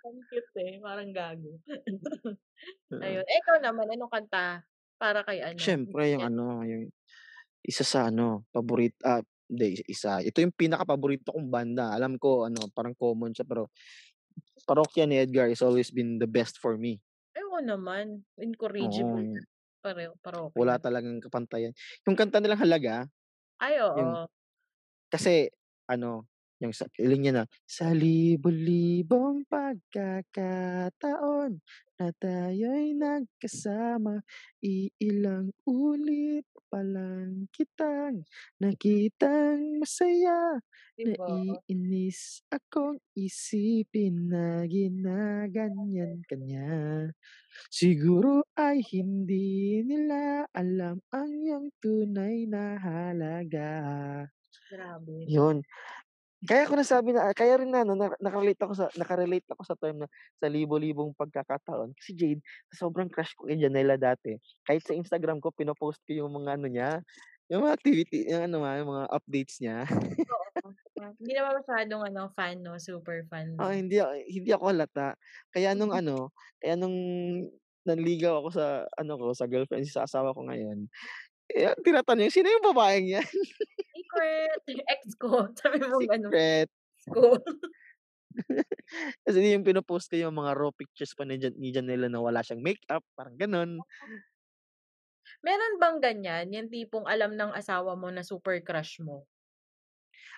Ang 0.01 0.19
cute, 0.29 0.53
eh, 0.61 0.81
parang 0.81 1.11
gago. 1.13 1.53
Oo. 1.61 3.01
Ayun, 3.05 3.25
eh, 3.25 3.37
ikaw 3.41 3.57
naman 3.61 3.89
anong 3.93 4.13
kanta 4.13 4.65
para 5.01 5.25
kay 5.25 5.41
ano? 5.41 5.57
Siyempre 5.61 6.13
yung 6.13 6.25
ano, 6.25 6.61
yung 6.65 6.93
isa 7.65 7.85
sa 7.85 8.09
ano, 8.09 8.45
paborit 8.53 8.97
ah, 9.05 9.21
hindi 9.51 9.83
isa, 9.91 10.23
ito 10.23 10.39
yung 10.39 10.55
pinakapaborito 10.55 11.35
kong 11.35 11.51
banda. 11.51 11.91
Alam 11.93 12.17
ko 12.17 12.47
ano, 12.47 12.71
parang 12.71 12.95
common 12.95 13.35
siya 13.35 13.45
pero 13.45 13.69
Parokya 14.69 15.09
ni 15.09 15.19
Edgar 15.19 15.51
has 15.51 15.65
always 15.65 15.91
been 15.91 16.21
the 16.23 16.29
best 16.31 16.61
for 16.63 16.79
me. 16.79 17.03
Ay, 17.35 17.43
oo 17.43 17.59
naman. 17.59 18.23
Incorrigible 18.39 19.27
yun. 19.27 19.43
pareho 19.81 20.13
Wala 20.55 20.77
Parokya. 20.77 20.85
talagang 20.85 21.19
kapantayan. 21.19 21.73
Yung 22.07 22.15
kanta 22.15 22.39
nilang 22.39 22.61
Halaga, 22.61 23.09
Ay, 23.59 23.81
yung 23.81 24.25
oo. 24.25 24.31
kasi 25.11 25.51
ano, 25.91 26.30
yung 26.61 26.73
sa 26.77 26.87
linya 27.01 27.33
na, 27.43 27.45
"Sa 27.67 27.91
libo-libong 27.97 29.49
pagkakataon 29.49 31.53
na 32.01 32.07
tayo'y 32.17 32.93
nagkasama, 32.97 34.21
iilang 34.65 35.53
ulit 35.69 36.45
pa 36.71 36.81
lang 36.87 37.51
kitang 37.53 38.23
nakitang 38.63 39.81
masaya. 39.83 40.61
'Di 40.97 41.07
ba? 41.17 41.29
Naiinis 41.71 42.45
akong 42.53 43.01
isipin 43.17 44.29
na 44.31 44.65
ginaganyan 44.69 46.21
ka 46.29 46.37
niya. 46.37 47.09
Siguro 47.73 48.45
ay 48.59 48.83
hindi 48.95 49.81
nila 49.87 50.47
alam 50.55 51.01
ang 51.13 51.31
iyong 51.33 51.69
tunay 51.83 52.45
na 52.51 52.77
halaga." 52.81 53.71
Grabe. 54.71 55.31
Yun. 55.31 55.65
Kaya 56.49 56.65
ko 56.65 56.73
nasabi 56.73 57.13
na 57.13 57.37
kaya 57.37 57.61
rin 57.61 57.69
na 57.69 57.85
na 57.85 58.09
naka-relate 58.17 58.61
ako 58.65 58.73
sa 58.73 58.87
naka-relate 58.97 59.45
ako 59.53 59.61
sa 59.61 59.77
term 59.77 60.01
na 60.01 60.09
sa 60.41 60.49
libo-libong 60.49 61.13
pagkakataon. 61.13 61.93
Kasi 62.01 62.17
Jade, 62.17 62.41
sobrang 62.73 63.13
crush 63.13 63.37
ko 63.37 63.45
kay 63.45 63.61
Janella 63.61 64.01
dati. 64.01 64.41
Kahit 64.65 64.81
sa 64.89 64.97
Instagram 64.97 65.45
ko 65.45 65.53
pino-post 65.53 66.01
ko 66.09 66.17
yung 66.25 66.33
mga 66.33 66.57
ano 66.57 66.67
niya, 66.73 66.91
yung 67.53 67.61
mga 67.69 67.77
activity 67.77 68.25
yung 68.33 68.49
ano 68.49 68.57
nga, 68.65 68.73
yung 68.81 68.89
mga 68.89 69.05
updates 69.13 69.61
niya. 69.61 69.85
Oo, 70.29 70.69
ah, 71.01 71.13
hindi 71.19 71.33
naman 71.35 71.59
masyadong 71.63 72.03
ano, 72.09 72.23
fan 72.37 72.57
'no, 72.63 72.77
super 72.81 73.25
fan 73.31 73.49
'no? 73.59 73.71
hindi 73.75 73.99
a 73.99 74.15
hindi 74.29 74.51
ako 74.55 74.65
halata. 74.71 75.17
Kaya 75.51 75.75
nung 75.75 75.91
Mm. 75.93 76.01
ano, 76.01 76.31
kaya 76.63 76.77
nung 76.79 76.95
nanligaw 77.89 78.45
ako 78.45 78.49
sa 78.55 78.67
ano 79.01 79.13
ko, 79.19 79.33
sa 79.33 79.49
girlfriend 79.49 79.89
sa 79.89 80.05
asawa 80.07 80.37
ko 80.37 80.45
ngayon, 80.47 80.87
eh, 81.55 81.75
tinatanong, 81.85 82.31
"Sino 82.33 82.49
yung 82.51 82.67
babaeng 82.73 83.07
yan?" 83.11 83.27
Secret, 83.95 84.63
ex 84.95 85.15
ko. 85.19 85.51
Sabi 85.59 85.83
mong 85.91 86.07
gano'n, 86.07 86.39
Secret. 86.39 86.69
ex 86.95 87.03
ko. 87.11 87.35
Kasi 89.27 89.39
yung 89.55 89.67
pino-post 89.67 90.11
ko 90.13 90.17
yung 90.19 90.37
mga 90.37 90.53
raw 90.57 90.71
pictures 90.75 91.13
pa 91.17 91.25
ni 91.27 91.37
Jan 91.41 91.55
ni 91.59 91.71
Janella 91.75 92.09
na 92.11 92.23
wala 92.23 92.41
siyang 92.45 92.63
makeup, 92.65 93.03
parang 93.19 93.37
gano'n. 93.39 93.83
Meron 95.47 95.81
bang 95.81 95.99
ganyan, 96.05 96.47
yung 96.53 96.69
tipong 96.69 97.09
alam 97.09 97.33
ng 97.33 97.53
asawa 97.57 97.97
mo 97.97 98.09
na 98.13 98.21
super 98.21 98.61
crush 98.61 99.01
mo? 99.01 99.25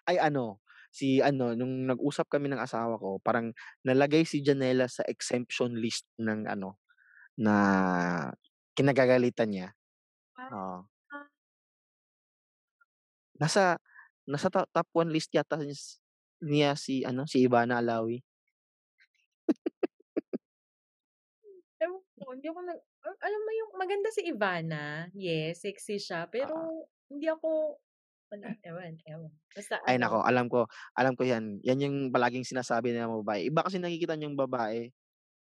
Ay 0.09 0.19
ano, 0.19 0.59
si 0.91 1.23
ano, 1.23 1.55
nung 1.55 1.87
nag-usap 1.87 2.27
kami 2.27 2.51
ng 2.51 2.59
asawa 2.63 2.99
ko, 2.99 3.23
parang 3.23 3.55
nalagay 3.87 4.27
si 4.27 4.43
Janella 4.43 4.91
sa 4.91 5.07
exemption 5.07 5.79
list 5.79 6.07
ng 6.19 6.47
ano, 6.51 6.83
na 7.39 7.55
kinagagalitan 8.77 9.51
niya. 9.53 9.69
Ah. 10.37 10.53
Oo. 10.53 10.89
Nasa 13.43 13.75
nasa 14.23 14.47
to 14.55 14.63
top 14.71 14.87
1 14.95 15.11
list 15.11 15.35
yata 15.35 15.59
niya 16.47 16.79
si 16.79 17.03
ano, 17.03 17.27
si 17.27 17.43
Ivana 17.43 17.83
Alawi. 17.83 18.23
Ewan 21.81 22.03
ko, 22.23 22.31
hindi 22.37 22.47
ako 22.51 22.61
nag 22.63 22.81
alam 23.03 23.41
mo 23.43 23.51
yung 23.59 23.71
maganda 23.75 24.09
si 24.15 24.23
Ivana, 24.31 25.11
yes, 25.17 25.67
sexy 25.67 25.99
siya, 25.99 26.31
pero 26.31 26.87
hindi 27.11 27.27
ako 27.27 27.79
wala, 28.31 28.55
ewan, 28.63 28.95
ewan. 29.09 29.33
Basta 29.53 29.83
Ay 29.83 29.99
ano 29.99 29.99
naku, 29.99 30.23
alam 30.23 30.47
ko 30.47 30.71
alam 30.95 31.13
ko 31.19 31.23
'yan. 31.27 31.59
'Yan 31.67 31.79
yung 31.83 31.97
palaging 32.15 32.47
sinasabi 32.47 32.95
ng 32.95 33.03
mga 33.11 33.19
babae. 33.27 33.41
Iba 33.51 33.61
kasi 33.67 33.83
nakikita 33.83 34.15
niyang 34.15 34.39
babae, 34.39 34.95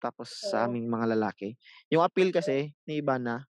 tapos 0.03 0.29
sa 0.53 0.67
Oo. 0.67 0.69
aming 0.69 0.89
mga 0.91 1.17
lalaki. 1.17 1.57
Yung 1.93 2.05
appeal 2.05 2.31
kasi 2.35 2.75
ni 2.89 3.01
Ivana 3.01 3.47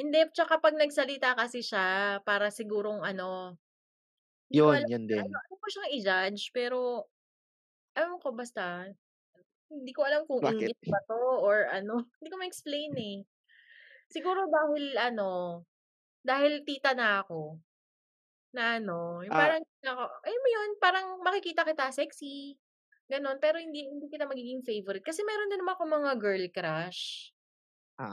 Hindi, 0.00 0.18
tsaka 0.32 0.54
'pag 0.62 0.74
nagsalita 0.80 1.36
kasi 1.40 1.60
siya 1.60 2.20
para 2.28 2.48
sigurong 2.48 3.04
ano, 3.04 3.58
hindi 4.50 4.60
ko 4.64 4.68
Yun, 4.68 4.78
alam 4.78 4.90
yun 4.90 5.06
ano 5.20 5.34
din. 5.34 5.40
ano 5.48 5.54
ko 5.60 5.66
siyang 5.72 5.90
i-judge, 5.98 6.42
pero 6.56 6.78
ewan 7.98 8.18
ko 8.22 8.30
basta, 8.36 8.88
hindi 9.72 9.92
ko 9.96 10.02
alam 10.08 10.24
kung 10.28 10.40
Bakit? 10.40 10.72
inggit 10.72 10.78
ba 10.90 10.98
'to 11.08 11.18
or 11.44 11.68
ano, 11.70 12.06
hindi 12.20 12.28
ko 12.32 12.36
ma-explain, 12.40 12.92
eh. 12.98 13.18
Siguro 14.12 14.46
dahil 14.50 14.96
ano, 15.00 15.64
dahil 16.24 16.62
tita 16.68 16.92
na 16.98 17.22
ako, 17.24 17.60
na 18.56 18.78
ano, 18.82 19.22
yung 19.26 19.32
Ah. 19.32 19.40
parang 19.40 19.62
ako 19.84 20.02
alam 20.26 20.40
mo 20.44 20.50
yun, 20.52 20.70
parang 20.82 21.06
makikita 21.24 21.62
kita 21.68 21.90
sexy, 21.94 22.56
gano'n, 23.12 23.38
pero 23.42 23.58
hindi 23.62 23.86
hindi 23.90 24.06
kita 24.12 24.26
magiging 24.30 24.62
favorite. 24.66 25.04
Kasi 25.06 25.22
meron 25.26 25.50
din 25.52 25.60
naman 25.62 25.74
akong 25.78 25.92
mga 25.92 26.12
girl 26.22 26.44
crush. 26.54 27.32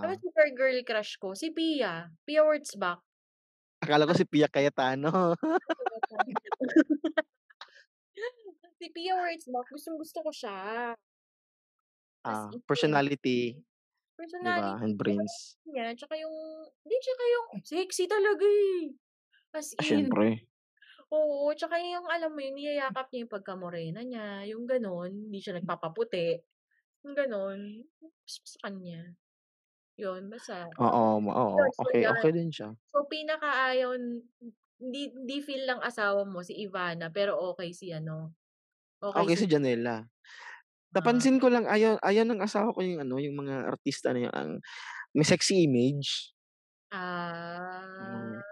Mo 0.02 0.14
Oo. 0.14 0.22
si 0.22 0.30
girl 0.36 0.52
girl 0.60 0.78
crush 0.86 1.14
ko, 1.18 1.34
si 1.34 1.50
Pia, 1.50 2.14
Pia 2.26 2.42
Wurtzbach. 2.46 3.02
Akala 3.84 4.10
ko 4.10 4.14
si 4.18 4.26
Pia 4.26 4.50
Cayetano. 4.50 5.38
Si 8.82 8.88
Pia 8.94 9.14
Wurtzbach, 9.18 9.66
gustong-gusto 9.74 10.20
ko 10.26 10.32
siya. 10.34 10.94
As 12.26 12.46
Ah, 12.46 12.58
in. 12.74 13.02
personality, 13.06 13.62
'di 14.42 14.52
Personality 14.54 14.54
ba, 14.58 14.82
and 14.82 14.98
brains. 14.98 15.58
niya, 15.70 15.94
tsaka 15.94 16.18
yung 16.18 16.34
hindi, 16.86 16.98
tsaka 17.06 17.24
yung 17.36 17.48
sexy 17.62 18.06
talaga, 18.10 18.46
eh. 18.50 18.94
As 19.56 19.74
Ah, 19.80 19.84
in. 19.84 19.84
siyempre. 19.84 20.48
Oo, 21.14 21.52
tsaka 21.58 21.80
yung 21.82 22.08
alam 22.10 22.32
mo 22.36 22.42
yun, 22.44 22.56
niyayakap 22.58 23.08
niya 23.12 23.28
yung 23.28 23.34
pagka-morena 23.36 24.02
niya, 24.04 24.46
yung 24.52 24.66
gano'n. 24.70 25.12
Hindi 25.30 25.40
siya 25.44 25.58
nagpapaputi, 25.60 26.40
yung 27.06 27.16
gano'n. 27.18 27.60
Gusto 28.26 28.40
ko 28.44 28.48
sa 28.50 28.60
kanya. 28.70 29.18
Yun, 29.98 30.30
basta 30.30 30.70
Oo, 30.76 31.04
oo, 31.32 31.58
yun, 31.58 31.72
so 31.74 31.84
okey, 31.84 32.04
yan. 32.04 32.14
okey 32.14 32.30
din 32.36 32.50
siya. 32.52 32.78
So, 32.91 33.06
pinakaayaw 33.10 33.91
hindi 34.82 35.02
hindi 35.14 35.38
feel 35.45 35.66
ng 35.70 35.82
asawa 35.84 36.24
mo 36.28 36.41
si 36.45 36.54
Ivana, 36.66 37.10
pero 37.14 37.38
okey 37.54 37.72
si 37.76 37.91
ano, 37.93 38.34
okey 39.04 39.26
Okey 39.26 39.36
si 39.36 39.39
si 39.39 39.48
Janella. 39.48 40.04
Ah. 41.02 41.28
Napansin 41.30 41.38
ko 41.41 41.48
lang 41.52 41.68
ayaw 41.70 42.00
ayaw 42.02 42.26
ng 42.28 42.41
asawa 42.43 42.74
ko 42.76 42.82
yung 42.84 43.04
ano, 43.06 43.18
yung 43.22 43.38
mga 43.39 43.70
artista 43.70 44.12
na 44.16 44.28
yung 44.30 44.36
ang 44.36 44.52
may 45.16 45.26
sexy 45.28 45.66
image. 45.68 46.34
Ah. 46.91 47.82
Hmm. 48.00 48.45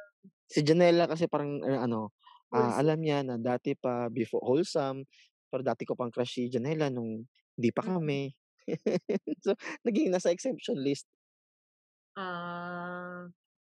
Si 0.50 0.62
Janella 0.66 1.06
kasi 1.10 1.30
parang, 1.30 1.62
eh, 1.66 1.78
ano, 1.80 2.14
ah, 2.54 2.76
Wholesome. 2.76 2.82
alam 2.82 3.02
niya 3.02 3.22
na 3.26 3.38
dati 3.42 3.76
pa 3.78 4.10
befo 4.10 4.42
wholesome, 4.42 5.06
pero 5.50 5.62
dati 5.66 5.84
ko 5.88 5.94
pang 5.98 6.10
crush 6.14 6.40
si 6.42 6.44
Janella 6.52 6.90
nung 6.92 7.26
hindi 7.58 7.70
pa 7.74 7.84
Mm. 7.84 7.96
kami. 7.96 8.34
So, 9.46 9.54
naging 9.86 10.10
nasa 10.14 10.32
exception 10.34 10.80
list. 10.82 11.06
Ah. 12.18 13.28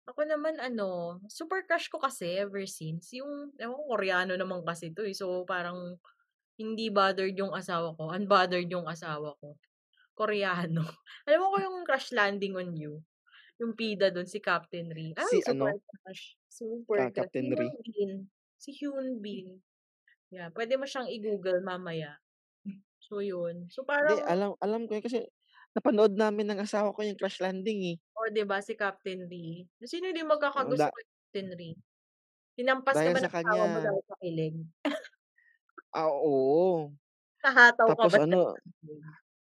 Ako 0.05 0.21
naman 0.29 0.61
ano, 0.61 1.17
super 1.29 1.65
crush 1.65 1.89
ko 1.89 1.97
kasi 1.97 2.37
ever 2.37 2.65
since 2.69 3.13
yung 3.17 3.53
ewan 3.57 3.73
ko, 3.77 3.83
Koreano 3.97 4.33
naman 4.37 4.61
kasi 4.65 4.93
'to, 4.93 5.01
eh. 5.09 5.17
So, 5.17 5.45
parang 5.49 5.97
hindi 6.59 6.89
bothered 6.93 7.35
yung 7.37 7.53
asawa 7.55 7.93
ko, 7.97 8.11
unbothered 8.13 8.67
yung 8.71 8.85
asawa 8.89 9.35
ko, 9.41 9.57
Koreano. 10.17 10.83
Alam 11.27 11.39
mo 11.43 11.47
ko 11.55 11.57
yung 11.63 11.77
Crash 11.87 12.11
Landing 12.15 12.55
on 12.59 12.73
You, 12.77 13.03
yung 13.61 13.73
bida 13.77 14.09
dun 14.13 14.27
si 14.29 14.39
Captain 14.43 14.89
Ri. 14.93 15.15
Si 15.19 15.19
Ay, 15.19 15.43
super 15.43 15.71
ano? 15.71 15.81
crush, 16.03 16.37
super 16.49 16.99
Ah, 16.99 17.09
crush. 17.13 17.33
Si 17.39 17.47
Captain 17.47 17.51
Ri. 17.55 17.77
Si 18.61 18.71
Hyun 18.77 19.19
Bin. 19.23 19.61
Yeah, 20.33 20.49
puwede 20.53 20.75
mo 20.79 20.85
siyang 20.89 21.09
i-Google 21.11 21.61
mamaya. 21.65 22.19
So, 23.03 23.19
yun. 23.23 23.67
So, 23.73 23.83
Hindi, 23.99 24.17
parang 24.17 24.23
alam 24.23 24.55
alam 24.63 24.87
ko 24.87 24.95
'yan 24.95 25.03
kasi 25.05 25.19
napanood 25.75 26.13
namin 26.15 26.47
ng 26.51 26.59
asawa 26.63 26.89
ko 26.95 27.03
yung 27.03 27.17
Crash 27.19 27.37
Landing, 27.43 27.79
eh. 27.95 27.97
Oh, 28.21 28.29
'di 28.29 28.43
ba 28.45 28.61
si 28.61 28.73
Captain 28.77 29.25
Ri. 29.31 29.65
Sino 29.81 30.05
hindi 30.13 30.21
Oo, 30.57 30.73
magkakagusto 30.73 30.85
da 30.85 30.91
kay 30.93 31.05
Captain 31.09 31.49
Ri? 31.57 31.69
Hinampas 32.59 32.99
ka 33.03 33.09
Dahil 33.09 33.15
ba 33.15 33.19
sa 33.23 33.25
ng 33.25 33.33
asawa 33.33 33.65
mo 33.71 33.77
kanya 33.77 33.85
dahil 33.85 34.01
sa 34.09 34.15
kilig? 34.21 34.55
Ah, 35.93 36.07
oo. 36.07 36.95
Nahataw 37.43 37.89
ka 37.97 38.05
Tapos 38.05 38.13
ba 38.13 38.19
sa 38.27 38.29
ano, 38.29 38.57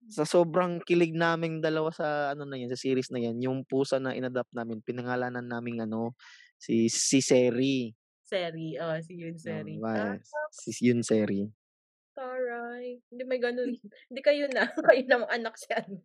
sa 0.09 0.25
sobrang 0.29 0.81
kilig 0.85 1.13
naming 1.17 1.61
dalawa 1.65 1.91
sa 1.95 2.33
ano 2.35 2.45
na 2.49 2.57
'yan, 2.59 2.71
sa 2.73 2.79
series 2.81 3.11
na 3.13 3.21
'yan, 3.23 3.39
yung 3.43 3.59
pusa 3.67 3.99
na 4.03 4.15
in-adopt 4.17 4.53
namin 4.55 4.81
pinangalanan 4.85 5.45
naming 5.47 5.83
ano, 5.83 6.15
si 6.61 6.89
si 6.93 7.21
Seri. 7.25 7.95
Seri, 8.29 8.75
oo, 8.83 8.99
si 9.07 9.15
Yoon 9.23 9.39
Oo, 9.45 9.69
Seri. 9.79 9.79
mas 9.81 10.21
Ah. 10.35 10.51
si 10.51 10.71
Yoon 10.87 11.03
Seri. 11.05 11.53
Taray, 12.17 13.05
hindi 13.13 13.23
may 13.29 13.37
gano'n. 13.37 13.77
Hindi 14.09 14.21
kayo 14.25 14.49
na, 14.49 14.65
kayo 14.89 15.03
namang 15.05 15.33
anak 15.37 15.55
si 15.61 15.69
ano. 15.69 16.01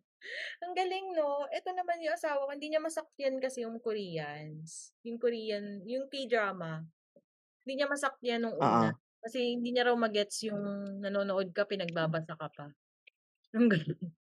Ang 0.62 0.76
galing 0.76 1.16
'no? 1.16 1.48
Eto 1.50 1.72
naman 1.72 1.98
yung 2.04 2.14
asawa 2.14 2.46
ko, 2.46 2.52
hindi 2.52 2.68
niya 2.70 2.84
masakyan 2.84 3.40
kasi 3.40 3.64
yung 3.64 3.80
Koreans, 3.80 4.92
yung 5.02 5.18
Korean 5.18 5.82
yung 5.88 6.06
K-drama. 6.12 6.84
Hindi 7.64 7.72
niya 7.80 7.88
masakyan 7.90 8.44
nung 8.44 8.56
una, 8.60 8.92
Oo. 8.92 8.98
kasi 9.24 9.56
hindi 9.56 9.72
niya 9.72 9.88
raw 9.90 9.96
ma-gets 9.96 10.46
yung 10.46 10.62
nanonood 11.00 11.50
ka 11.56 11.64
pinagbabasa 11.66 12.36
ka 12.36 12.48
pa, 12.52 12.66
yung 13.56 13.72
gano'n. 13.72 14.12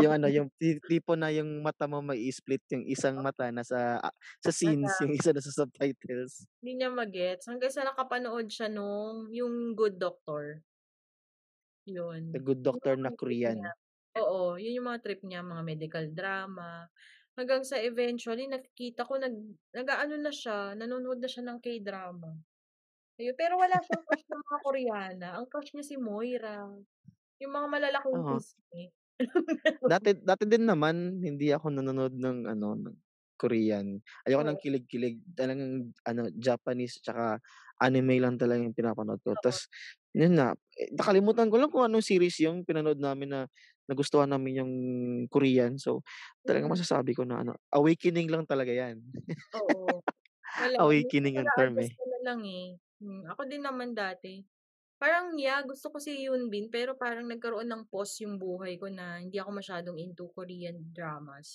Yung 0.00 0.12
ano, 0.12 0.28
yung 0.28 0.48
ti 0.60 0.76
tipo 0.84 1.16
na 1.16 1.32
yung 1.32 1.64
mata 1.64 1.88
mo 1.88 2.04
mai-split, 2.04 2.60
yung 2.72 2.84
isang 2.84 3.16
mata 3.20 3.48
nasa, 3.48 3.96
ah, 4.00 4.14
sa 4.44 4.52
scenes, 4.52 4.92
yung 5.00 5.12
isa 5.16 5.32
nasa 5.32 5.48
subtitles. 5.52 6.44
Hindi 6.60 6.80
niya 6.80 6.90
ma-gets 6.92 7.48
hanggang 7.48 7.72
sa 7.72 7.84
nakapanood 7.84 8.48
siya 8.48 8.68
nung 8.68 9.28
yung 9.32 9.72
Good 9.72 9.96
Doctor. 9.96 10.60
Yun. 11.86 12.24
The 12.32 12.40
Good 12.40 12.62
Doctor 12.64 12.96
na 12.96 13.12
niya. 13.44 13.68
Korean. 13.68 13.74
Oo, 14.20 14.56
yun 14.60 14.76
yung 14.80 14.88
mga 14.90 15.02
trip 15.04 15.20
niya, 15.26 15.42
mga 15.44 15.62
medical 15.66 16.06
drama. 16.14 16.88
Hanggang 17.36 17.62
sa 17.66 17.76
eventually 17.82 18.46
nakikita 18.48 19.04
ko 19.08 19.18
nag 19.20 19.34
nag-aano 19.74 20.16
na 20.20 20.32
siya, 20.32 20.72
nanonood 20.78 21.18
na 21.20 21.28
siya 21.30 21.42
ng 21.46 21.58
K-drama. 21.60 22.30
Ayun, 23.20 23.36
pero 23.38 23.58
wala 23.60 23.78
siyang 23.84 24.04
crush 24.06 24.24
na 24.30 24.36
mga 24.42 24.58
Koreana, 24.64 25.28
ang 25.38 25.46
crush 25.50 25.72
niya 25.76 25.86
si 25.86 25.96
Moira, 26.00 26.66
yung 27.42 27.52
mga 27.54 27.68
malalaking 27.72 28.22
Oo. 28.22 28.30
pisngi. 28.30 28.90
Dati 29.84 30.16
dati 30.16 30.48
din 30.48 30.64
naman 30.64 31.20
hindi 31.20 31.52
ako 31.52 31.68
nanonood 31.76 32.16
ng 32.16 32.38
ano, 32.48 32.72
ng 32.72 32.96
Korean. 33.36 34.00
Ayoko 34.24 34.42
ng 34.48 34.56
Oo. 34.56 34.64
kilig-kilig, 34.64 35.20
talagang 35.36 35.92
ano, 36.08 36.22
Japanese 36.38 37.02
tsaka 37.04 37.36
anime 37.82 38.16
lang 38.22 38.40
talaga 38.40 38.64
yung 38.64 38.72
pinapanood 38.76 39.20
ko. 39.20 39.36
Oo. 39.36 39.40
Tas 39.40 39.68
yun 40.14 40.34
nga, 40.38 40.54
eh, 40.78 40.90
nakalimutan 40.94 41.50
ko 41.52 41.56
lang 41.60 41.70
kung 41.74 41.84
anong 41.86 42.04
series 42.06 42.38
yung 42.42 42.62
pinanood 42.66 42.98
namin 43.02 43.30
na 43.34 43.40
nagustuhan 43.90 44.30
namin 44.30 44.62
yung 44.64 44.72
Korean. 45.28 45.76
So, 45.80 46.02
talagang 46.48 46.70
Mm. 46.70 46.74
masasabi 46.74 47.12
ko 47.18 47.26
na 47.28 47.42
ano, 47.44 47.54
awakening 47.74 48.30
lang 48.32 48.46
talaga 48.48 48.72
'yan. 48.72 49.02
Oo. 49.58 49.94
Wala, 50.60 50.78
Awakening 50.80 51.38
ang 51.42 51.50
term, 51.54 51.76
eh. 51.82 51.94
na 52.12 52.18
lang, 52.26 52.40
eh. 52.60 52.68
Hmm, 53.02 53.22
ako 53.32 53.42
din 53.50 53.62
naman 53.66 53.90
dati. 54.02 54.34
Parang 55.02 55.26
yeah, 55.44 55.60
gusto 55.70 55.86
ko 55.94 55.98
si 56.06 56.12
Yoon 56.26 56.44
Bin, 56.52 56.66
pero 56.76 56.90
parang 57.02 57.26
nagkaroon 57.30 57.68
ng 57.70 57.84
pause 57.92 58.14
yung 58.24 58.36
buhay 58.44 58.74
ko 58.82 58.86
na 58.98 59.06
hindi 59.24 59.36
ako 59.40 59.50
masyadong 59.60 59.98
into 60.04 60.24
Korean 60.36 60.78
dramas. 60.96 61.48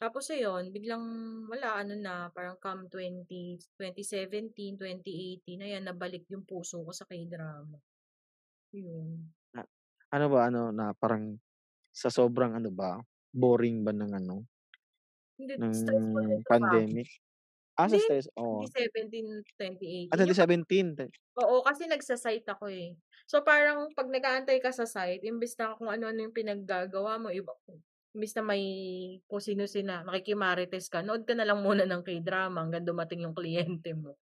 Tapos 0.00 0.24
ayun, 0.32 0.64
biglang 0.74 1.04
wala, 1.52 1.68
ano 1.84 1.92
na, 2.06 2.14
parang 2.34 2.56
come 2.64 2.82
20 2.88 3.60
2017, 3.76 4.74
2018, 4.80 5.60
ayan 5.66 5.84
nabalik 5.84 6.24
yung 6.32 6.44
puso 6.48 6.80
ko 6.86 6.90
sa 6.96 7.04
K-drama. 7.10 7.76
Yun. 8.76 9.34
Ah, 9.58 9.66
ano 10.14 10.26
ba, 10.32 10.38
ano 10.48 10.70
na 10.70 10.94
parang 10.94 11.38
sa 11.94 12.08
sobrang 12.12 12.52
ano 12.58 12.70
ba, 12.80 13.00
boring 13.42 13.78
ba 13.86 13.92
ng 13.96 14.12
ano, 14.20 14.36
Hindi, 15.38 15.54
ng 15.58 15.74
stressful 15.74 16.42
pandemic? 16.50 17.08
Ah, 17.78 17.88
sa 17.90 17.98
stress, 18.00 18.28
oo. 18.38 18.70
2017, 18.70 19.42
Ah, 20.12 20.16
2018, 20.16 20.26
yung 20.26 20.38
pag 20.40 20.50
2017 20.50 20.94
te 20.98 21.10
oo, 21.42 21.62
kasi 21.66 21.86
nagsa-site 21.88 22.46
ako, 22.50 22.66
eh. 22.72 22.96
So, 23.30 23.42
parang 23.46 23.92
'pag 23.96 24.08
nag-aantay 24.10 24.58
ka 24.64 24.72
sa 24.74 24.86
site, 24.88 25.22
imbes 25.26 25.54
na 25.58 25.76
kung 25.78 25.90
ano-ano 25.92 26.20
yung 26.28 26.36
pinaggagawa 26.36 27.18
mo, 27.22 27.28
iba 27.34 27.52
imbes 28.14 28.32
na 28.36 28.42
may 28.46 28.62
kung 29.30 29.42
sino-sino 29.42 30.02
makikimarites 30.06 30.90
ka, 30.92 31.00
nood 31.04 31.22
ka 31.28 31.34
na 31.36 31.46
lang 31.48 31.62
muna 31.62 31.84
ng 31.86 32.02
K-drama 32.06 32.62
hanggang 32.64 32.86
dumating 32.86 33.24
yung 33.26 33.36
kliyente 33.36 33.94
mo. 33.94 34.18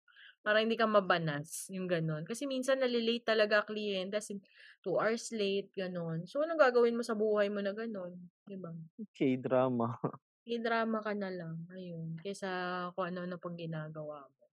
Para 0.46 0.62
hindi 0.62 0.78
ka 0.78 0.86
mabanas, 0.86 1.66
yung 1.74 1.90
gano'n. 1.90 2.22
Kasi 2.22 2.46
minsan 2.46 2.78
nale-late 2.78 3.26
talaga 3.26 3.66
kliyente 3.66 4.18
as 4.22 4.30
in 4.30 4.38
2 4.84 4.96
hours 5.02 5.30
late, 5.34 5.70
gano'n. 5.74 6.26
So, 6.30 6.42
anong 6.46 6.62
gagawin 6.62 6.94
mo 6.98 7.02
sa 7.02 7.18
buhay 7.18 7.50
mo 7.50 7.58
na 7.62 7.74
gano'n, 7.74 8.14
'di 8.46 8.56
ba? 8.58 8.70
K-drama. 9.14 9.98
K-drama 10.46 10.98
ka 11.06 11.12
na 11.18 11.28
lang, 11.38 11.56
ayun, 11.74 12.14
kaysa 12.22 12.48
kung 12.94 13.06
ano-ano 13.10 13.36
pang 13.42 13.58
ginagawa 13.58 14.22
mo. 14.30 14.44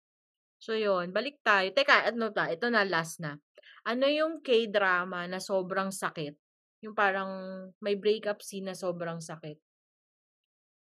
So, 0.66 0.74
yun, 0.78 1.14
balik 1.18 1.42
tayo. 1.46 1.70
Teka, 1.72 2.10
ano 2.12 2.32
ba, 2.34 2.50
ito 2.56 2.68
na, 2.74 2.84
last 2.88 3.22
na. 3.24 3.38
Ano 3.86 4.06
yung 4.10 4.42
K-drama 4.46 5.26
na 5.32 5.40
sobrang 5.44 5.92
sakit? 5.94 6.36
Yung 6.84 6.92
parang 6.92 7.32
may 7.80 7.96
breakup 7.96 8.44
scene 8.44 8.68
na 8.68 8.76
sobrang 8.76 9.24
sakit 9.24 9.56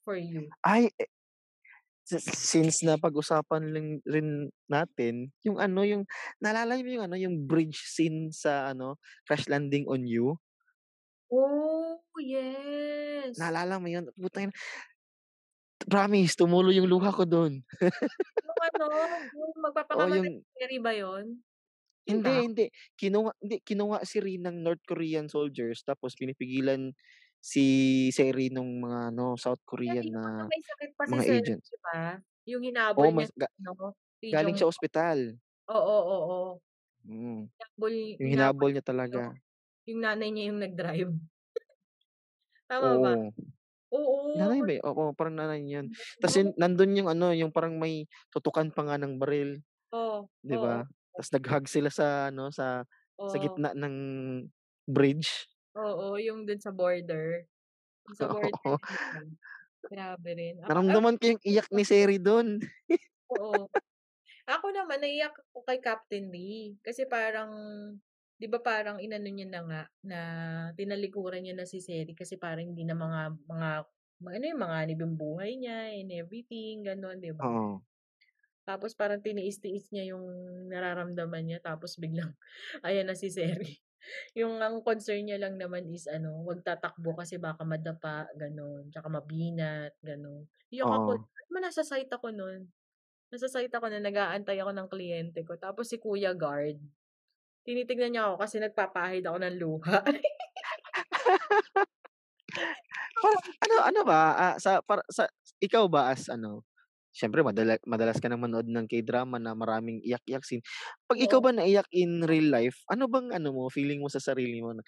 for 0.07 0.15
you? 0.15 0.47
Ay, 0.63 0.87
eh 0.95 1.11
si 2.07 2.17
since 2.19 2.83
napag-usapan 2.83 3.71
lang 3.71 3.87
rin 4.07 4.49
natin, 4.71 5.29
yung 5.43 5.59
ano, 5.59 5.83
yung 5.83 6.03
naalala 6.39 6.79
mo 6.79 6.89
yung 6.91 7.05
ano, 7.07 7.15
yung 7.19 7.43
bridge 7.43 7.77
scene 7.87 8.31
sa 8.31 8.71
ano, 8.71 8.97
Crash 9.27 9.47
Landing 9.51 9.87
on 9.87 10.07
You? 10.07 10.39
Oh, 11.31 11.99
yes. 12.19 13.39
Naalala 13.39 13.79
mo 13.79 13.87
yun? 13.87 14.11
Putang 14.19 14.51
promise 15.87 16.35
tumulo 16.35 16.69
yung 16.71 16.87
luha 16.87 17.11
ko 17.15 17.23
dun. 17.23 17.63
Yung 18.43 18.59
ano, 18.59 18.85
yung 19.31 19.53
magpapakamatay 19.71 20.19
yung 20.19 20.27
na 20.39 20.51
Seri 20.59 20.77
ba 20.83 20.91
yun? 20.91 21.39
Yun 22.09 22.21
Hindi, 22.21 22.31
ba? 22.31 22.41
hindi. 22.49 22.65
Kinuha 22.97 23.29
hindi, 23.37 23.61
kinuha 23.61 24.01
si 24.09 24.17
Rin 24.17 24.41
ng 24.49 24.57
North 24.65 24.81
Korean 24.89 25.29
soldiers 25.29 25.85
tapos 25.85 26.17
pinipigilan 26.17 26.97
si 27.37 27.61
Seri 28.09 28.49
nung 28.49 28.81
mga 28.81 29.13
ano, 29.13 29.37
South 29.37 29.61
Korean 29.69 30.09
na 30.09 30.49
may 30.49 30.61
sakit 30.63 30.91
pa 30.97 31.05
si 31.07 31.17
mga 31.17 31.23
Seri, 31.23 31.41
agents. 31.41 31.67
'di 31.67 31.77
ba? 31.85 32.19
Yung 32.49 32.63
Oo, 32.99 33.07
hinabol 33.07 33.11
niya 33.13 33.27
mas 33.27 33.31
ga 33.39 33.47
si 33.47 33.61
ano, 33.63 33.93
si 34.21 34.27
galing 34.33 34.55
Jong 34.55 34.59
sa 34.59 34.67
ospital. 34.69 35.39
Oo, 35.69 35.97
oo. 36.15 36.61
Mm. 37.05 37.49
Hinabol 37.59 37.93
Yung 38.19 38.29
hinabol 38.31 38.69
hinabol 38.69 38.71
niya 38.73 38.83
niya 38.83 38.83
talaga. 38.85 39.41
yung 39.89 40.01
nanay 40.05 40.29
niya 40.31 40.45
yung 40.51 40.61
nag-drive. 40.63 41.11
Tama 42.69 42.91
ba? 43.03 43.13
Oo. 43.13 43.33
Oo, 43.93 44.17
Nanay 44.35 44.63
ba, 44.63 44.71
eh? 44.79 44.81
Oo, 44.87 45.11
parang 45.11 45.35
nanay 45.35 45.59
niya 45.59 45.83
yun. 45.83 45.87
Tas 46.23 46.33
Oo. 46.33 46.39
yun 46.39 46.55
nandun 46.55 46.95
yung 46.95 47.09
ano, 47.11 47.35
yung 47.35 47.51
parang 47.51 47.75
may 47.75 48.07
tutukan 48.31 48.71
pa 48.71 48.87
nga 48.87 48.95
ng 48.95 49.19
baril, 49.19 49.59
Oo, 49.91 50.31
'di 50.45 50.55
oo. 50.55 50.61
ba? 50.61 50.87
Tas 51.15 51.29
nag-hug 51.35 51.65
sila 51.67 51.89
sa 51.91 52.31
ano, 52.31 52.47
sa 52.55 52.87
sa 53.27 53.35
Oo. 53.37 53.41
gitna 53.41 53.75
ng 53.75 53.95
bridge. 54.87 55.47
Oo, 55.75 56.19
yung 56.19 56.43
dun 56.43 56.59
sa 56.59 56.75
border. 56.75 57.47
Sa 58.13 58.25
border 58.29 58.77
nila. 58.81 59.31
Grabe 59.91 60.29
rin. 60.37 60.57
Ako 60.63 60.69
Naramdaman 60.69 61.17
ko 61.17 61.23
yung 61.33 61.41
iyak 61.41 61.67
ni 61.73 61.81
Seri 61.87 62.17
dun. 62.21 62.61
Oo. 63.29 63.69
Ako 64.49 64.67
naman 64.73 65.01
naiyak 65.03 65.35
ako 65.51 65.59
kay 65.67 65.79
Captain 65.83 66.27
Lee. 66.33 66.77
Kasi 66.85 67.05
parang 67.09 67.51
'di 68.39 68.47
ba 68.51 68.59
parang 68.63 68.97
inano 69.01 69.29
niya 69.31 69.47
na 69.49 69.61
nga, 69.67 69.81
na 70.05 70.19
tinalikuran 70.75 71.43
niya 71.45 71.55
na 71.57 71.67
si 71.69 71.79
Seri 71.83 72.13
kasi 72.17 72.35
parang 72.41 72.73
hindi 72.73 72.83
na 72.87 72.97
mga 72.97 73.21
mga 73.47 73.69
ano 74.25 74.45
yung 74.47 74.61
manganib 74.63 74.99
yung 75.03 75.15
buhay 75.19 75.51
niya 75.59 75.93
and 75.95 76.09
everything, 76.13 76.83
gano'n, 76.85 77.19
'di 77.21 77.33
ba? 77.37 77.49
Oo. 77.49 77.81
Tapos 78.71 78.95
parang 78.95 79.19
tiniis-tiis 79.19 79.91
niya 79.91 80.15
yung 80.15 80.23
nararamdaman 80.71 81.43
niya 81.43 81.59
tapos 81.59 81.99
biglang 81.99 82.31
ayan 82.87 83.03
na 83.03 83.19
si 83.19 83.27
Seri. 83.27 83.75
Yung 84.39 84.63
ang 84.63 84.79
concern 84.79 85.27
niya 85.27 85.43
lang 85.43 85.59
naman 85.59 85.91
is 85.91 86.07
ano, 86.07 86.39
wag 86.47 86.63
tatakbo 86.63 87.19
kasi 87.19 87.35
baka 87.35 87.67
madapa, 87.67 88.31
gano'n, 88.33 88.89
tsaka 88.89 89.11
mabinat, 89.11 89.93
gano'n. 89.99 90.47
Iyak 90.71 90.87
ako, 90.87 91.11
mo 91.51 91.57
nasa 91.59 91.83
site 91.83 92.09
ako 92.09 92.31
nun. 92.31 92.71
Nasa 93.27 93.51
site 93.51 93.75
ako 93.75 93.91
na 93.91 93.99
nag-aantay 93.99 94.55
ako 94.63 94.71
ng 94.71 94.87
kliyente 94.87 95.43
ko 95.43 95.59
tapos 95.59 95.91
si 95.91 95.99
kuya 95.99 96.31
guard, 96.31 96.79
tinitignan 97.67 98.15
niya 98.15 98.31
ako 98.31 98.35
kasi 98.39 98.55
nagpapahid 98.63 99.27
ako 99.27 99.37
ng 99.43 99.55
luha. 99.59 99.99
Ano 103.61 103.75
ano 103.85 104.01
ba, 104.01 104.33
ah, 104.33 104.55
sa 104.57 104.81
para 104.81 105.05
sa 105.13 105.29
ikaw 105.61 105.85
ba 105.85 106.09
as 106.09 106.25
ano, 106.27 106.65
siyempre 107.15 107.43
madala 107.45 107.77
madalas 107.87 108.19
ka 108.23 108.27
ng 108.31 108.39
manood 108.41 108.67
ng 108.71 108.87
K-drama 108.89 109.37
na 109.39 109.53
maraming 109.57 109.99
iyak-iyak 110.03 110.43
scene. 110.47 110.63
'Pag 111.07 111.19
ikaw 111.23 111.39
Oo. 111.39 111.45
ba 111.45 111.51
naiyak 111.55 111.87
in 111.95 112.23
real 112.27 112.49
life, 112.51 112.81
ano 112.91 113.07
bang 113.11 113.31
ano 113.35 113.51
mo, 113.55 113.67
feeling 113.71 113.99
mo 114.03 114.09
sa 114.11 114.19
sarili 114.23 114.59
mo 114.63 114.73
na 114.75 114.83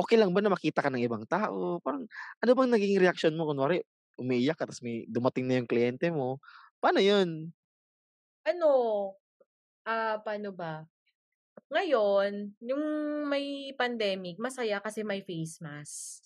okey 0.00 0.16
lang 0.20 0.32
ba 0.36 0.40
na 0.44 0.52
makita 0.54 0.80
ka 0.84 0.90
ng 0.92 1.02
ibang 1.04 1.24
tao? 1.30 1.78
Parang 1.84 2.06
ano 2.42 2.52
bang 2.56 2.70
naging 2.74 2.98
reaksyon 3.02 3.34
mo 3.38 3.48
kunwari 3.50 3.82
umiiyak 4.20 4.58
ka 4.60 4.66
ta's 4.68 4.82
may 4.84 5.04
dumating 5.10 5.46
na 5.50 5.60
yung 5.62 5.68
kliyente 5.70 6.08
mo, 6.14 6.38
paano 6.82 7.00
yun? 7.02 7.52
Ano, 8.44 8.66
ah, 9.84 10.20
paano 10.24 10.50
ba? 10.56 10.88
Ngayon, 11.72 12.56
yung 12.62 12.84
may 13.30 13.72
pandemic, 13.76 14.36
masaya 14.40 14.78
kasi 14.84 15.02
may 15.06 15.22
face 15.24 15.60
mask. 15.64 16.24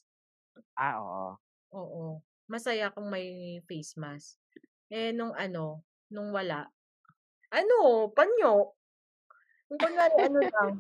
Ah, 0.77 0.99
oo. 1.03 1.39
Oo, 1.73 2.21
masaya 2.51 2.93
kung 2.93 3.09
may 3.09 3.61
face 3.65 3.97
mask. 3.97 4.37
Eh, 4.93 5.13
nung 5.17 5.33
ano, 5.33 5.85
nung 6.13 6.29
wala, 6.37 6.69
ano, 7.53 8.11
panyo. 8.15 8.77
Yung 9.71 9.81
kunwari 9.83 10.17
ano 10.29 10.41
lang, 10.45 10.73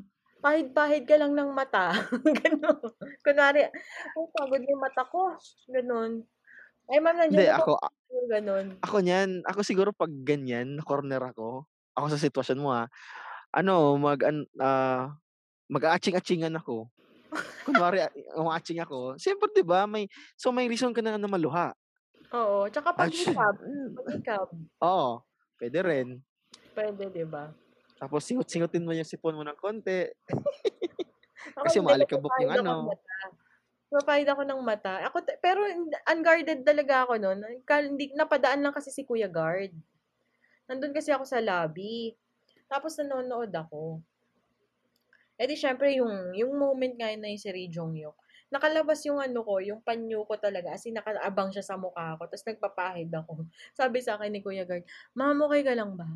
pahid-pahid 0.44 1.04
ka 1.08 1.16
lang 1.20 1.32
ng 1.36 1.50
mata, 1.56 1.92
gano'n. 2.40 2.80
Kunwari, 3.24 3.68
"Ay, 4.16 4.24
pagod 4.36 4.62
yung 4.64 4.82
mata 4.82 5.04
ko," 5.08 5.36
gano'n. 5.72 6.24
"Ay, 6.90 6.98
ma'am, 7.02 7.16
Hindi 7.28 7.44
nandiyan 7.44 7.48
na 7.48 7.54
po 7.58 7.64
ako, 7.64 7.80
ako," 7.80 8.16
gano'n. 8.32 8.68
ako 8.84 8.96
niyan, 9.00 9.30
ako 9.48 9.60
siguro 9.64 9.90
'pag 9.96 10.12
ganyan, 10.26 10.76
na-corner 10.78 11.20
ako, 11.32 11.64
ako 11.96 12.06
sa 12.12 12.20
sitwasyon 12.20 12.58
mo, 12.60 12.70
ah, 12.74 12.86
ano 13.54 13.96
mag-an 14.00 14.46
ah, 14.60 15.16
mag-aatching-atchingan 15.72 16.54
ako. 16.60 16.90
Kunwari, 17.66 18.04
ah, 18.06 18.12
umaatching 18.40 18.80
ako, 18.84 19.16
siyempre 19.20 19.50
'di 19.54 19.64
ba 19.66 19.86
may 19.90 20.08
so 20.38 20.50
may 20.54 20.66
reason 20.70 20.92
ka 20.96 21.00
na 21.04 21.16
na 21.20 21.28
maluha. 21.30 21.74
Oo, 22.34 22.66
tsaka 22.66 22.90
paghikab, 22.90 23.56
hmm. 23.62 23.88
paghikab. 23.98 24.48
Oo, 24.82 25.22
puwede 25.54 25.78
rin. 25.86 26.08
Puwede, 26.74 27.06
'di 27.14 27.24
ba? 27.30 27.54
Tapos 27.94 28.26
singot-singotin 28.26 28.82
mo 28.82 28.90
yung 28.90 29.06
sipon 29.06 29.38
mo 29.38 29.46
ng 29.46 29.58
konti. 29.58 30.10
Kasi 31.64 31.78
hindi, 31.78 31.86
umaalikabok 31.86 32.34
yung 32.42 32.52
ano. 32.52 32.90
mata. 32.90 33.16
Nagpapahid 33.94 34.26
ako 34.26 34.42
ng 34.42 34.60
mata. 34.66 34.94
Ako 35.06 35.16
pero 35.38 35.62
unguarded 36.10 36.66
talaga 36.66 37.06
ako. 37.06 37.14
Kal 37.62 37.94
hindi 37.94 38.10
napadaan 38.10 38.64
lang 38.64 38.74
kasi 38.74 38.90
si 38.90 39.06
kuya 39.06 39.30
guard. 39.30 39.70
Nandun 40.66 40.90
kasi 40.90 41.14
ako 41.14 41.22
sa 41.22 41.38
lobby. 41.38 42.16
Tapos 42.66 42.98
nanonood 42.98 43.54
ako. 43.54 44.02
Eh, 45.38 45.46
di 45.46 45.54
siyempre 45.54 45.94
yung 45.94 46.34
yung 46.34 46.58
moment 46.58 46.94
nga 46.98 47.10
na 47.14 47.30
yung 47.30 47.42
si 47.42 47.50
Ri 47.50 47.66
Jong-hyuk, 47.70 48.14
nakalabas 48.52 49.00
yung 49.08 49.20
ano 49.22 49.40
ko, 49.46 49.60
yung 49.62 49.80
panyo 49.84 50.24
ko 50.28 50.36
talaga, 50.40 50.74
as 50.76 50.84
in 50.88 50.96
nakaabang 50.98 51.52
siya 51.54 51.64
sa 51.64 51.76
mukha 51.80 52.16
ko 52.20 52.26
ta's 52.28 52.44
nagpapahid 52.48 53.12
ako. 53.14 53.46
Sabi 53.78 54.00
sa'kin 54.04 54.32
ni 54.34 54.40
kuya 54.44 54.64
guard, 54.68 54.84
"Ma'am, 55.16 55.38
okey 55.48 55.62
ka 55.66 55.74
lang 55.76 55.94
ba?" 55.96 56.08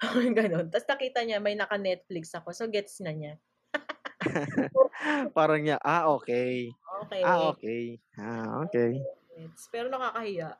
Gano'n. 0.38 0.70
Ta's 0.72 0.86
nakita 0.88 1.22
niya 1.26 1.40
may 1.42 1.56
naka-Netflix 1.58 2.32
ako, 2.36 2.52
so 2.56 2.66
gets 2.70 3.00
na 3.04 3.12
niya. 3.16 3.34
Parang 5.36 5.60
niya, 5.62 5.78
ah, 5.82 6.10
okey. 6.18 6.76
Okey. 6.86 7.24
Ah, 7.24 7.38
okey. 7.50 8.00
Ah. 8.18 8.68
Gets. 9.36 9.68
Pero 9.72 9.88
nakakahiya. 9.92 10.58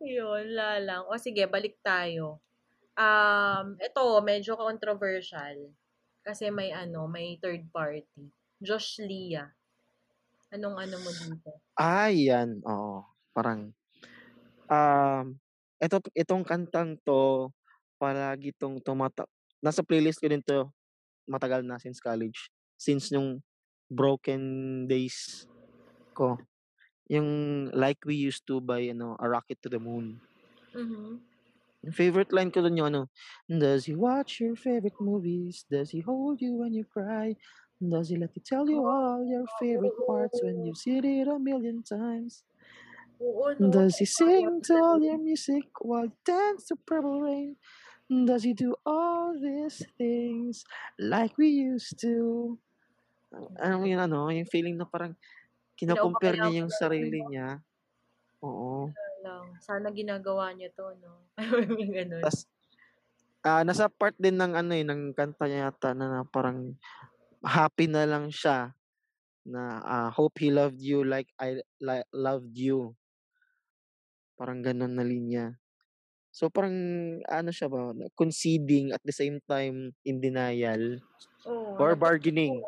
Yun, 0.00 0.24
wala 0.56 0.80
lang. 0.80 1.02
O 1.10 1.18
sige, 1.20 1.44
balik 1.50 1.76
tayo. 1.84 2.40
Um, 2.98 3.76
eto 3.82 4.20
medyo 4.24 4.56
controversial. 4.58 5.72
Kasi 6.22 6.54
may 6.54 6.70
ano, 6.70 7.10
may 7.10 7.34
third 7.42 7.66
party. 7.74 8.30
Josh 8.62 9.02
Leah. 9.02 9.50
Anong 10.54 10.78
ano 10.78 10.96
mo 11.02 11.10
dito? 11.10 11.58
Ay, 11.74 12.30
yan, 12.30 12.62
oo. 12.62 13.02
Parang, 13.34 13.74
um, 14.70 15.26
eto 15.82 15.98
itong 16.14 16.44
kantang 16.46 16.94
'to, 17.02 17.50
palagi 17.98 18.54
'tong 18.56 18.78
tumata 18.82 19.26
nasa 19.62 19.82
playlist 19.82 20.22
ko 20.22 20.28
din 20.30 20.42
'to, 20.44 20.70
matagal 21.30 21.62
na 21.66 21.78
since 21.82 21.98
college. 22.02 22.50
Since 22.78 23.10
nung 23.14 23.42
broken 23.92 24.42
days 24.90 25.46
ko. 26.16 26.38
Yung 27.12 27.68
Like 27.76 28.02
We 28.08 28.16
Used 28.18 28.46
To 28.48 28.60
by 28.62 28.90
ano, 28.92 29.16
A 29.20 29.26
Rocket 29.28 29.60
to 29.64 29.70
the 29.72 29.80
Moon. 29.82 30.22
Mhm. 30.74 31.31
Yung 31.82 31.94
favorite 31.98 32.30
line 32.30 32.50
ko 32.54 32.62
dun 32.62 32.78
yung 32.78 32.90
ano, 32.94 33.02
"Does 33.50 33.90
he 33.90 33.94
watch 33.98 34.38
your 34.38 34.54
favorite 34.54 34.98
movies? 35.02 35.66
Does 35.66 35.90
he 35.90 36.00
hold 36.00 36.38
you 36.38 36.54
when 36.54 36.72
you 36.74 36.86
cry? 36.86 37.34
Does 37.82 38.08
he 38.10 38.16
let 38.16 38.34
you 38.38 38.42
tell 38.46 38.70
you 38.70 38.86
all 38.86 39.26
your 39.26 39.46
favorite 39.58 39.98
parts 40.06 40.38
when 40.42 40.62
you've 40.62 40.78
seen 40.78 41.02
it 41.02 41.26
a 41.26 41.38
million 41.42 41.82
times? 41.82 42.46
Does 43.58 43.98
he 43.98 44.06
sing 44.06 44.62
to 44.64 44.74
all 44.74 45.00
your 45.02 45.18
music 45.18 45.64
while 45.80 46.06
you 46.06 46.16
dance 46.24 46.66
to 46.68 46.76
Purple 46.76 47.20
Rain? 47.20 47.56
Does 48.10 48.42
he 48.44 48.54
do 48.54 48.76
all 48.86 49.34
these 49.40 49.82
things 49.98 50.64
like 50.98 51.36
we 51.38 51.48
used 51.48 51.98
to?" 52.00 52.58
Alam 53.60 53.78
mo 53.82 53.86
yung 53.88 54.02
ano, 54.04 54.18
yung 54.32 54.48
feeling 54.48 54.76
na 54.76 54.88
parang 54.88 55.16
kino-compare 55.78 56.38
niya 56.40 56.64
yung 56.64 56.72
sarili 56.72 57.20
niya. 57.26 57.60
Oo. 58.44 58.94
Lang. 59.22 59.54
Sana 59.62 59.94
ginagawa 59.94 60.50
niyo 60.52 60.68
to, 60.74 60.86
no? 60.98 61.30
May 61.78 61.88
ganun. 61.88 62.22
Tas, 62.26 62.44
ah 63.42 63.62
nasa 63.62 63.86
part 63.90 64.14
din 64.18 64.38
ng 64.38 64.54
ano 64.54 64.72
eh, 64.74 64.84
ng 64.86 65.14
kanta 65.14 65.46
niya 65.46 65.70
yata 65.70 65.94
na, 65.94 66.06
na 66.06 66.20
parang 66.26 66.74
happy 67.42 67.90
na 67.90 68.06
lang 68.06 68.30
siya 68.30 68.70
na 69.42 69.82
ah, 69.82 70.10
hope 70.14 70.38
he 70.38 70.50
loved 70.54 70.78
you 70.78 71.02
like 71.02 71.26
I 71.38 71.58
li- 71.82 72.10
loved 72.14 72.54
you. 72.54 72.94
Parang 74.38 74.62
ganun 74.62 74.94
na 74.94 75.02
linya. 75.06 75.54
So 76.32 76.48
parang 76.48 76.74
ano 77.28 77.50
siya 77.52 77.68
ba, 77.68 77.92
conceding 78.16 78.94
at 78.94 79.02
the 79.04 79.12
same 79.12 79.38
time 79.44 79.92
in 80.06 80.16
denial 80.22 81.02
Oo, 81.44 81.76
or 81.76 81.92
nag- 81.92 82.00
bargaining. 82.00 82.62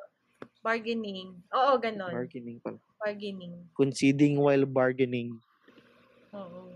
bargaining. 0.60 1.40
Oo, 1.54 1.78
ganon. 1.80 2.12
Bargaining 2.12 2.58
pala. 2.60 2.78
bargaining. 3.00 3.54
Conceding 3.76 4.40
while 4.40 4.64
bargaining. 4.68 5.38
Oo. 6.34 6.74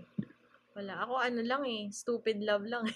Wala. 0.79 0.93
Ako 1.03 1.13
ano 1.19 1.41
lang 1.43 1.63
eh. 1.67 1.91
Stupid 1.91 2.39
love 2.41 2.63
lang. 2.63 2.87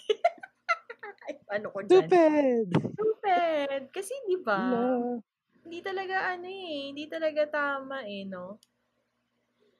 Ay, 1.28 1.36
ano 1.60 1.68
ko 1.76 1.84
dyan? 1.84 2.08
Stupid! 2.08 2.68
Stupid. 2.96 3.82
Kasi 3.92 4.14
di 4.26 4.38
ba? 4.40 4.60
Love. 4.72 5.20
Hindi 5.64 5.80
talaga 5.84 6.16
ano 6.36 6.48
eh. 6.48 6.80
Hindi 6.92 7.06
talaga 7.12 7.42
tama 7.48 8.08
eh, 8.08 8.24
no? 8.24 8.60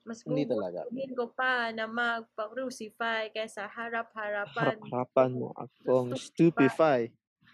Mas 0.04 0.20
Hindi 0.28 0.44
talaga. 0.44 0.84
ko 1.16 1.32
pa 1.32 1.72
na 1.72 1.88
magpa-crucify 1.88 3.32
kaysa 3.32 3.72
harap-harapan. 3.72 4.76
Harap-harapan 4.76 5.30
mo 5.32 5.56
akong 5.56 6.12
stupefy. 6.20 7.08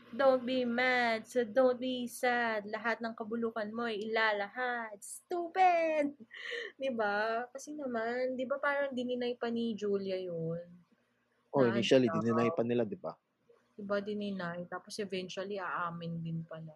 Don't 0.09 0.41
be 0.41 0.65
mad, 0.65 1.29
so 1.29 1.45
don't 1.45 1.77
be 1.77 2.09
sad. 2.09 2.65
Lahat 2.65 2.97
ng 2.97 3.13
kabulukan 3.13 3.69
mo 3.69 3.85
ay 3.85 4.09
ilalahat. 4.09 4.97
Stupid! 4.97 6.17
Di 6.81 6.89
ba? 6.89 7.45
Kasi 7.53 7.77
naman, 7.77 8.33
di 8.33 8.49
ba 8.49 8.57
parang 8.57 8.89
dininay 8.89 9.37
pa 9.37 9.53
ni 9.53 9.77
Julia 9.77 10.17
yun? 10.17 10.65
Oh, 11.53 11.61
Na 11.61 11.77
initially, 11.77 12.09
ano, 12.09 12.17
dininay 12.17 12.49
pa 12.49 12.65
nila, 12.65 12.89
di 12.89 12.97
ba? 12.97 13.13
Di 13.77 13.85
ba 13.85 14.01
dininay? 14.01 14.65
Tapos 14.65 14.97
eventually, 14.97 15.61
aamin 15.61 16.17
din 16.25 16.41
pala. 16.41 16.73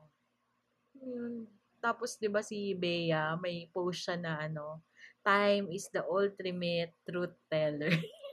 Yun. 1.01 1.49
Tapos, 1.81 2.21
di 2.21 2.29
ba 2.29 2.45
si 2.45 2.77
Bea, 2.77 3.33
may 3.41 3.65
post 3.73 4.05
siya 4.05 4.15
na 4.15 4.45
ano, 4.45 4.85
time 5.25 5.73
is 5.73 5.89
the 5.89 6.05
ultimate 6.05 6.93
truth 7.01 7.33
teller. 7.49 7.91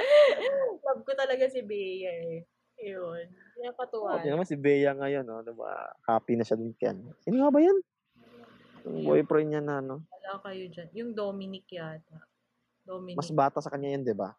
Love 0.86 1.02
ko 1.04 1.12
talaga 1.18 1.50
si 1.50 1.60
Bea 1.66 2.10
eh. 2.10 2.59
Yun. 2.80 3.26
Kaya 3.60 3.70
Oh, 3.76 4.24
naman 4.24 4.48
si 4.48 4.56
Bea 4.56 4.96
ngayon, 4.96 5.24
no? 5.28 5.44
Diba? 5.44 5.68
Happy 6.08 6.32
na 6.34 6.44
siya 6.48 6.56
din 6.56 6.72
kyan. 6.72 6.96
Sino 7.20 7.44
nga 7.44 7.52
ba 7.52 7.60
yan? 7.60 7.76
Yung 8.88 9.04
boyfriend 9.04 9.48
niya 9.52 9.60
na, 9.60 9.84
no? 9.84 10.00
Wala 10.08 10.40
kayo 10.40 10.64
dyan. 10.72 10.88
Yung 10.96 11.10
Dominic 11.12 11.68
yata. 11.68 12.24
Dominic. 12.88 13.20
Mas 13.20 13.28
bata 13.28 13.60
sa 13.60 13.68
kanya 13.68 13.92
yan, 13.92 14.02
di 14.08 14.16
ba? 14.16 14.32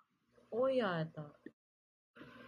Oo 0.50 0.66
yata. 0.66 1.30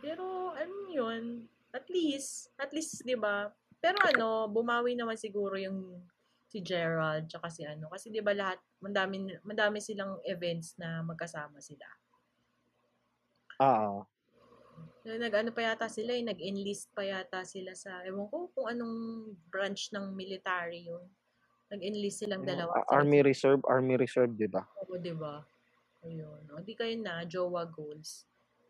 Pero, 0.01 0.51
ano 0.57 0.75
yun? 0.89 1.45
At 1.69 1.85
least, 1.93 2.49
at 2.57 2.73
least, 2.73 3.05
di 3.05 3.13
ba? 3.13 3.53
Pero 3.77 3.97
ano, 4.01 4.49
bumawi 4.49 4.97
naman 4.97 5.19
siguro 5.19 5.59
yung 5.59 6.01
si 6.49 6.61
Gerald 6.61 7.29
tsaka 7.29 7.49
si 7.49 7.65
ano. 7.65 7.89
Kasi 7.89 8.09
di 8.13 8.21
ba 8.21 8.33
lahat, 8.33 8.61
mandami, 8.81 9.29
mandami 9.41 9.81
silang 9.81 10.21
events 10.25 10.77
na 10.77 11.01
magkasama 11.01 11.57
sila. 11.61 11.85
Ah, 13.61 14.01
Na 14.01 14.12
Nag-ano 15.03 15.51
pa 15.51 15.67
yata 15.67 15.91
sila, 15.91 16.15
eh, 16.15 16.23
nag-enlist 16.23 16.95
pa 16.95 17.03
yata 17.03 17.43
sila 17.43 17.75
sa, 17.75 17.99
ewan 18.07 18.23
ko 18.31 18.47
kung 18.55 18.71
anong 18.71 18.95
branch 19.51 19.91
ng 19.91 20.15
military 20.15 20.87
yun. 20.87 21.03
Nag-enlist 21.67 22.23
silang 22.23 22.47
dalawa. 22.47 22.71
a- 22.71 22.87
Army 22.87 23.19
Reserve, 23.19 23.59
Army 23.67 23.99
Reserve, 23.99 24.31
di 24.31 24.47
ba? 24.47 24.63
Oo, 24.79 24.95
di 24.95 25.11
ba? 25.11 25.43
Ayun. 26.07 26.47
O, 26.55 26.63
di 26.63 26.71
kayo 26.71 26.95
na, 27.03 27.27
jowa 27.27 27.67
goals. 27.67 28.23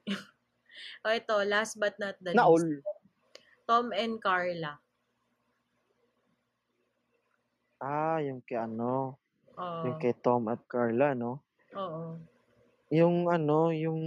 o, 1.05 1.13
ito, 1.13 1.37
last 1.45 1.77
but 1.77 1.93
not 2.01 2.17
the 2.17 2.33
Na 2.33 2.49
least. 2.49 2.81
Tom 3.69 3.93
and 3.93 4.17
Carla. 4.17 4.81
Ah, 7.77 8.17
yung 8.25 8.41
kay 8.41 8.57
ano, 8.57 9.19
Oo. 9.53 9.81
yung 9.85 9.97
kay 10.01 10.15
Tom 10.17 10.49
at 10.49 10.65
Carla, 10.65 11.13
no? 11.13 11.45
Oo. 11.77 12.17
Yung 12.89 13.27
ano, 13.29 13.69
yung 13.69 14.01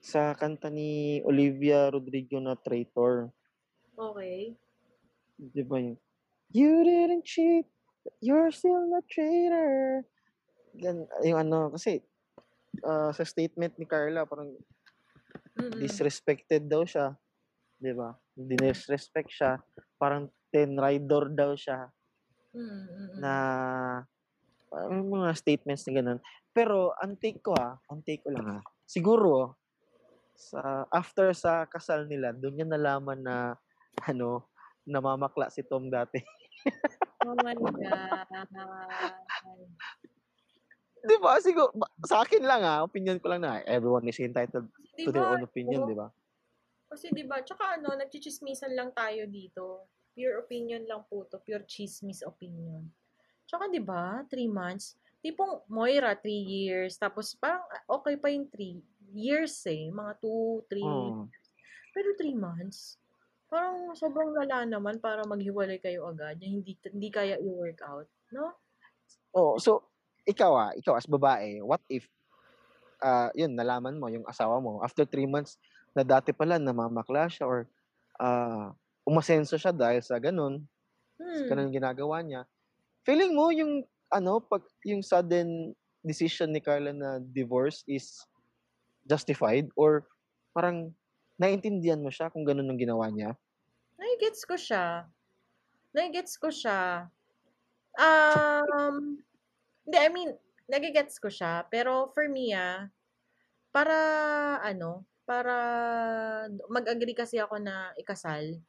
sa 0.00 0.32
kanta 0.32 0.72
ni 0.72 1.20
Olivia 1.28 1.92
Rodrigo 1.92 2.40
na 2.40 2.56
Traitor. 2.56 3.28
Okay. 3.94 4.56
Di 5.36 5.62
ba 5.64 5.76
yung, 5.76 6.00
You 6.50 6.82
didn't 6.82 7.22
cheat, 7.22 7.68
you're 8.18 8.50
still 8.50 8.90
a 8.90 9.02
traitor. 9.06 10.02
Gan, 10.74 11.06
yung 11.22 11.38
ano, 11.46 11.70
kasi 11.70 12.02
ah, 12.82 13.14
sa 13.14 13.22
statement 13.22 13.78
ni 13.78 13.86
Carla, 13.86 14.26
parang 14.26 14.58
Mm-mm. 15.54 15.78
disrespected 15.78 16.66
daw 16.66 16.82
siya. 16.82 17.14
Di 17.78 17.94
ba? 17.94 18.10
Dinisrespect 18.34 19.30
siya. 19.30 19.62
Parang 19.94 20.26
ten 20.50 20.74
rider 20.74 21.30
daw 21.30 21.54
siya 21.54 21.86
Mm-mm. 22.50 23.22
na 23.22 23.34
parang 24.66 25.06
mga 25.06 25.30
statements 25.38 25.86
na 25.86 25.92
ganun. 25.94 26.20
Pero 26.50 26.90
ang 26.98 27.14
take 27.14 27.38
ko 27.38 27.54
ah, 27.54 27.78
ang 27.86 28.02
take 28.02 28.26
ko 28.26 28.34
lang 28.34 28.58
ah, 28.58 28.62
siguro 28.90 29.59
sa 30.40 30.88
after 30.88 31.30
sa 31.36 31.68
kasal 31.68 32.08
nila, 32.08 32.32
doon 32.32 32.56
niya 32.56 32.68
nalaman 32.68 33.20
na 33.20 33.54
ano, 34.08 34.48
namamakla 34.88 35.52
si 35.52 35.60
Tom 35.62 35.92
dati. 35.92 36.18
Oh 37.20 37.36
my 37.36 37.52
God. 37.52 37.76
'Di 41.04 41.16
ba? 41.20 41.36
Siguro 41.36 41.68
sa 42.08 42.24
akin 42.24 42.40
lang 42.48 42.64
ah, 42.64 42.80
opinion 42.80 43.20
ko 43.20 43.28
lang 43.28 43.44
na 43.44 43.60
everyone 43.68 44.08
is 44.08 44.16
entitled 44.16 44.72
Di 44.96 45.04
to 45.04 45.12
their 45.12 45.28
own 45.28 45.44
opinion. 45.44 45.84
'di 45.84 45.96
ba? 46.00 46.08
Kasi 46.90 47.06
di 47.14 47.22
ba, 47.22 47.38
tsaka 47.38 47.78
ano, 47.78 47.94
nagchichismisan 47.94 48.74
lang 48.74 48.90
tayo 48.90 49.22
dito. 49.30 49.86
Pure 50.10 50.42
opinion 50.42 50.82
lang 50.90 51.06
po 51.06 51.22
to. 51.30 51.38
Pure 51.38 51.62
chismis 51.70 52.26
opinion. 52.26 52.90
Tsaka 53.46 53.70
di 53.70 53.78
ba, 53.78 54.26
three 54.26 54.50
months. 54.50 54.98
Tipong 55.22 55.62
Moira, 55.70 56.18
three 56.18 56.42
years. 56.42 56.98
Tapos 56.98 57.38
parang 57.38 57.62
okay 57.86 58.18
pa 58.18 58.26
yung 58.34 58.50
three 58.50 58.82
years 59.12 59.54
eh. 59.66 59.90
Mga 59.90 60.12
two, 60.22 60.64
three. 60.70 60.84
Oh. 60.84 61.26
Pero 61.94 62.08
three 62.16 62.36
months. 62.36 62.96
Parang 63.50 63.92
sobrang 63.98 64.30
lala 64.30 64.62
naman 64.62 65.02
para 65.02 65.26
maghiwalay 65.26 65.82
kayo 65.82 66.06
agad. 66.06 66.38
Yung 66.38 66.62
hindi, 66.62 66.78
hindi 66.86 67.08
kaya 67.10 67.36
i-work 67.42 67.82
out. 67.82 68.06
No? 68.30 68.54
Oh, 69.34 69.58
so 69.58 69.90
ikaw 70.26 70.54
ah, 70.54 70.72
ikaw 70.74 70.94
as 70.94 71.10
babae, 71.10 71.58
what 71.62 71.82
if 71.90 72.06
ah 73.00 73.32
yun 73.32 73.56
nalaman 73.56 73.96
mo 73.96 74.12
yung 74.12 74.28
asawa 74.28 74.60
mo 74.60 74.84
after 74.84 75.08
three 75.08 75.24
months 75.24 75.56
na 75.96 76.04
dati 76.04 76.36
pala 76.36 76.60
namamakla 76.60 77.32
siya 77.32 77.48
or 77.48 77.64
ah 78.20 78.76
umasenso 79.08 79.56
siya 79.56 79.72
dahil 79.72 80.04
sa 80.04 80.20
ganun, 80.20 80.62
Hmm. 81.20 81.52
ganun 81.52 81.68
ginagawa 81.68 82.24
niya. 82.24 82.48
Feeling 83.04 83.36
mo 83.36 83.52
yung 83.52 83.84
ano 84.08 84.40
pag 84.40 84.64
yung 84.88 85.04
sudden 85.04 85.76
decision 86.00 86.48
ni 86.48 86.64
Carla 86.64 86.96
na 86.96 87.20
divorce 87.20 87.84
is 87.84 88.24
justified 89.10 89.66
or 89.74 90.06
parang 90.54 90.94
naiintindihan 91.42 91.98
mo 91.98 92.14
siya 92.14 92.30
kung 92.30 92.46
ganun 92.46 92.70
ang 92.70 92.78
ginawa 92.78 93.10
niya? 93.10 93.34
Nai-gets 93.98 94.46
ko 94.46 94.54
siya. 94.54 95.10
Nai-gets 95.90 96.38
ko 96.38 96.54
siya. 96.54 97.10
Um, 97.98 99.18
hindi, 99.82 99.98
I 99.98 100.08
mean, 100.14 100.30
nagigets 100.70 101.18
ko 101.18 101.26
siya. 101.26 101.66
Pero 101.66 102.14
for 102.14 102.30
me, 102.30 102.54
ah, 102.54 102.86
para, 103.74 103.98
ano, 104.62 105.02
para 105.26 105.54
mag-agree 106.70 107.18
kasi 107.18 107.42
ako 107.42 107.58
na 107.58 107.90
ikasal. 107.98 108.62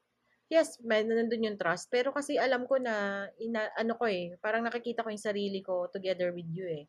Yes, 0.52 0.82
may 0.84 1.06
nandun 1.06 1.48
yung 1.48 1.62
trust. 1.62 1.88
Pero 1.94 2.12
kasi 2.12 2.36
alam 2.36 2.68
ko 2.68 2.82
na, 2.82 3.28
ina, 3.40 3.72
ano 3.78 3.96
ko 3.96 4.10
eh, 4.10 4.36
parang 4.42 4.66
nakikita 4.66 5.06
ko 5.06 5.14
yung 5.14 5.22
sarili 5.22 5.62
ko 5.64 5.88
together 5.94 6.34
with 6.36 6.50
you 6.52 6.68
eh. 6.68 6.84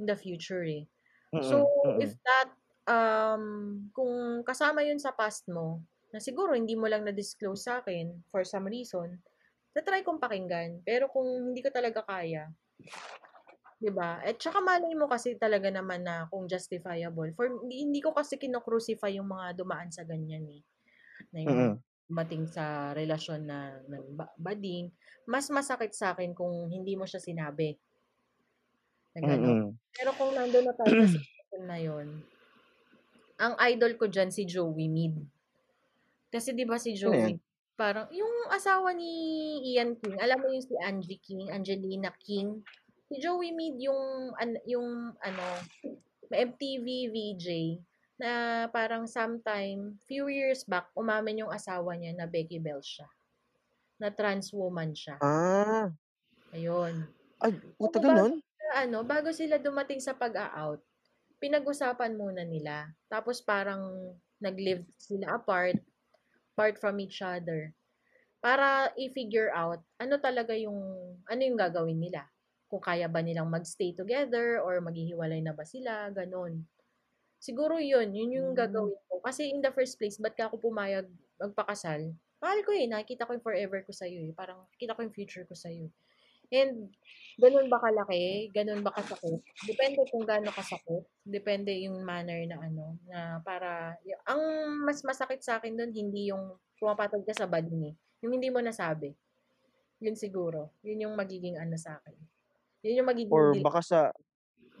In 0.00 0.08
the 0.08 0.18
future 0.18 0.66
eh. 0.66 0.88
So, 1.46 1.62
Mm-mm, 1.62 2.02
if 2.02 2.10
that, 2.26 2.50
um, 2.88 3.44
kung 3.92 4.44
kasama 4.44 4.84
yun 4.84 5.00
sa 5.00 5.12
past 5.12 5.48
mo, 5.48 5.80
na 6.14 6.22
siguro 6.22 6.54
hindi 6.54 6.78
mo 6.78 6.86
lang 6.86 7.02
na-disclose 7.02 7.66
sa 7.66 7.82
akin 7.82 8.14
for 8.30 8.46
some 8.46 8.70
reason, 8.70 9.18
na-try 9.74 10.06
kong 10.06 10.22
pakinggan. 10.22 10.78
Pero 10.86 11.10
kung 11.10 11.26
hindi 11.50 11.58
ko 11.58 11.74
talaga 11.74 12.06
kaya, 12.06 12.46
di 13.82 13.90
ba? 13.90 14.22
At 14.22 14.38
saka 14.38 14.62
malay 14.62 14.94
mo 14.94 15.10
kasi 15.10 15.34
talaga 15.34 15.68
naman 15.68 16.06
na 16.06 16.30
kung 16.30 16.46
justifiable. 16.46 17.34
For, 17.34 17.50
hindi, 17.50 17.82
hindi 17.82 18.00
ko 18.00 18.14
kasi 18.14 18.38
kinocrucify 18.38 19.18
yung 19.18 19.28
mga 19.28 19.58
dumaan 19.58 19.90
sa 19.90 20.06
ganyan 20.06 20.46
eh. 20.46 20.62
Na 21.34 21.38
yung 21.42 21.62
dumating 22.06 22.46
sa 22.46 22.94
relasyon 22.94 23.44
na, 23.48 23.74
na 23.90 23.98
ba- 24.14 24.32
bading. 24.38 24.94
Mas 25.26 25.50
masakit 25.50 25.90
sa 25.96 26.14
akin 26.14 26.30
kung 26.36 26.70
hindi 26.70 26.94
mo 26.94 27.04
siya 27.04 27.18
sinabi. 27.18 27.74
Na. 29.18 29.34
Mm-mm. 29.34 29.74
Pero 29.94 30.10
kung 30.14 30.30
nandun 30.34 30.70
na 30.70 30.74
tayo 30.78 30.94
sa 31.10 31.18
na 31.70 31.78
yon, 31.78 32.08
ang 33.38 33.54
idol 33.70 33.98
ko 33.98 34.06
dyan 34.06 34.30
si 34.30 34.46
Joey 34.46 34.86
Mead. 34.86 35.16
Kasi 36.30 36.54
di 36.54 36.66
ba 36.66 36.78
si 36.78 36.94
Sino 36.98 37.14
Joey, 37.14 37.38
parang, 37.74 38.06
yung 38.14 38.50
asawa 38.50 38.94
ni 38.94 39.10
Ian 39.74 39.98
King, 39.98 40.18
alam 40.18 40.38
mo 40.42 40.50
yung 40.50 40.62
si 40.66 40.74
Angie 40.78 41.18
King, 41.22 41.50
Angelina 41.50 42.10
King, 42.18 42.62
si 43.10 43.18
Joey 43.18 43.50
Mead 43.54 43.78
yung, 43.82 44.34
an, 44.38 44.58
yung, 44.66 45.14
ano, 45.18 45.46
MTV 46.30 46.86
VJ 47.14 47.78
na 48.18 48.30
parang 48.70 49.06
sometime, 49.10 49.98
few 50.06 50.30
years 50.30 50.62
back, 50.66 50.90
umamin 50.94 51.42
yung 51.46 51.50
asawa 51.50 51.94
niya 51.98 52.14
na 52.14 52.26
Becky 52.30 52.62
Bell 52.62 52.82
siya. 52.82 53.06
Na 53.98 54.10
trans 54.10 54.50
woman 54.54 54.94
siya. 54.94 55.18
Ah, 55.18 55.90
Ayun. 56.54 57.10
ay, 57.42 57.50
puta 57.74 57.98
Ano 57.98 58.06
ba? 58.06 58.08
ganun? 58.14 58.32
Na 58.38 58.86
ano, 58.86 58.98
bago 59.02 59.34
sila 59.34 59.58
dumating 59.58 59.98
sa 59.98 60.14
pag-out, 60.14 60.78
pinag-usapan 61.42 62.16
muna 62.16 62.42
nila. 62.46 62.92
Tapos 63.10 63.40
parang 63.44 64.14
nag-live 64.42 64.84
sila 64.98 65.38
apart, 65.38 65.78
apart 66.54 66.76
from 66.80 66.98
each 67.00 67.20
other. 67.22 67.74
Para 68.44 68.92
i-figure 69.00 69.50
out 69.54 69.80
ano 69.98 70.20
talaga 70.20 70.52
yung, 70.54 70.76
ano 71.26 71.40
yung 71.40 71.58
gagawin 71.58 71.98
nila. 72.00 72.28
Kung 72.68 72.82
kaya 72.82 73.06
ba 73.08 73.22
nilang 73.22 73.48
magstay 73.48 73.94
together 73.96 74.60
or 74.60 74.80
maghihiwalay 74.82 75.40
na 75.40 75.54
ba 75.56 75.64
sila, 75.64 76.10
ganun. 76.12 76.66
Siguro 77.40 77.76
yun, 77.80 78.12
yun 78.16 78.30
yung 78.40 78.50
Hmm. 78.52 78.58
gagawin 78.58 78.96
ko. 79.08 79.20
Kasi 79.24 79.52
in 79.52 79.60
the 79.60 79.72
first 79.72 79.96
place, 80.00 80.16
ba't 80.20 80.34
ka 80.36 80.48
ako 80.48 80.60
pumayag 80.70 81.08
magpakasal? 81.40 82.12
Mahal 82.40 82.60
ko 82.64 82.72
eh, 82.76 82.84
nakikita 82.88 83.24
ko 83.28 83.36
yung 83.36 83.44
forever 83.44 83.80
ko 83.84 83.92
sa'yo 83.92 84.20
eh. 84.28 84.32
Parang 84.36 84.64
nakikita 84.68 84.96
ko 84.96 85.00
yung 85.04 85.16
future 85.16 85.44
ko 85.48 85.54
sa'yo. 85.56 85.88
And 86.52 86.90
ganun 87.38 87.66
ba 87.72 87.78
kalaki? 87.80 88.50
Ganun 88.52 88.84
ba 88.84 88.92
kasakit? 88.94 89.40
Depende 89.66 90.04
kung 90.10 90.24
gaano 90.26 90.50
kasakit. 90.52 91.04
Depende 91.24 91.72
yung 91.84 92.02
manner 92.02 92.44
na 92.48 92.56
ano, 92.60 92.98
na 93.08 93.38
para, 93.42 93.96
y- 94.04 94.18
ang 94.28 94.40
mas 94.84 95.00
masakit 95.02 95.40
sa 95.40 95.58
akin 95.58 95.74
doon, 95.74 95.92
hindi 95.92 96.30
yung 96.30 96.56
pumapatag 96.78 97.24
ka 97.24 97.34
sa 97.34 97.48
bading 97.48 97.90
eh. 97.90 97.94
Yung 98.24 98.36
hindi 98.36 98.48
mo 98.48 98.60
nasabi. 98.60 99.12
Yun 100.02 100.16
siguro. 100.18 100.74
Yun 100.84 101.08
yung 101.08 101.14
magiging 101.16 101.56
ano 101.56 101.74
sa 101.80 101.96
akin. 102.00 102.16
Yun 102.84 103.00
yung 103.02 103.08
magiging 103.08 103.32
Or 103.32 103.56
baka 103.64 103.80
sa 103.80 103.98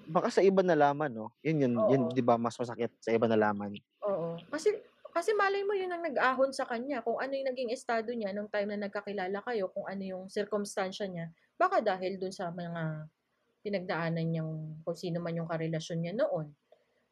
baka 0.04 0.28
sa 0.28 0.44
iba 0.44 0.60
nalaman, 0.60 1.08
no? 1.08 1.32
Yun 1.40 1.64
yun, 1.64 1.72
yun 1.88 2.02
Oo. 2.08 2.12
'di 2.12 2.20
ba 2.20 2.36
mas 2.36 2.56
masakit 2.60 2.92
sa 3.00 3.08
iba 3.08 3.24
nalaman. 3.24 3.72
Oo. 4.04 4.36
Kasi 4.52 4.76
kasi 5.14 5.30
malay 5.32 5.62
mo 5.62 5.72
yun 5.78 5.94
ang 5.94 6.02
nag-ahon 6.02 6.50
sa 6.50 6.66
kanya 6.66 6.98
kung 7.00 7.16
ano 7.22 7.32
yung 7.38 7.46
naging 7.46 7.70
estado 7.70 8.10
niya 8.10 8.34
nung 8.34 8.50
time 8.50 8.74
na 8.74 8.90
nagkakilala 8.90 9.38
kayo, 9.46 9.70
kung 9.70 9.86
ano 9.86 10.02
yung 10.02 10.24
circumstansya 10.26 11.06
niya. 11.06 11.30
Baka 11.60 11.78
dahil 11.84 12.18
dun 12.18 12.34
sa 12.34 12.50
mga 12.50 13.06
pinagdaanan 13.64 14.26
niyang 14.28 14.52
kung 14.84 14.96
sino 14.98 15.18
man 15.22 15.38
yung 15.38 15.50
karelasyon 15.50 15.98
niya 16.02 16.14
noon. 16.18 16.52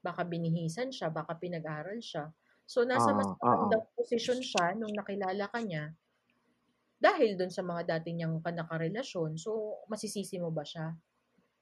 Baka 0.02 0.26
binihisan 0.26 0.90
siya, 0.94 1.08
baka 1.14 1.38
pinag-aral 1.38 1.98
siya. 2.02 2.30
So 2.66 2.82
nasa 2.86 3.12
mas 3.14 3.28
ah, 3.40 3.46
ah. 3.46 3.82
magandang 3.82 3.84
posisyon 3.98 4.40
siya 4.42 4.74
nung 4.78 4.94
nakilala 4.96 5.46
ka 5.50 5.60
niya 5.62 5.94
dahil 7.02 7.34
dun 7.34 7.50
sa 7.50 7.66
mga 7.66 7.82
dati 7.98 8.14
niyang 8.14 8.38
kanakarelasyon. 8.42 9.34
So 9.40 9.82
masisisi 9.90 10.38
mo 10.42 10.54
ba 10.54 10.62
siya? 10.66 10.94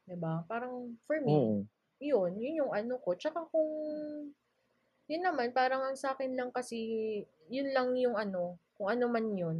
'Di 0.08 0.16
ba? 0.20 0.44
Parang 0.48 0.96
for 1.06 1.20
me, 1.24 1.40
Oo. 1.40 1.66
yun, 2.02 2.36
yun 2.40 2.66
yung 2.66 2.72
ano 2.74 2.98
ko. 3.00 3.16
Tsaka 3.16 3.46
kung, 3.52 3.70
yun 5.10 5.22
naman, 5.24 5.52
parang 5.56 5.82
ang 5.84 5.96
sa 5.98 6.14
akin 6.16 6.32
lang 6.38 6.50
kasi, 6.54 6.78
yun 7.52 7.70
lang 7.76 7.94
yung 7.98 8.16
ano, 8.18 8.58
kung 8.78 8.88
ano 8.92 9.06
man 9.12 9.26
yun. 9.36 9.58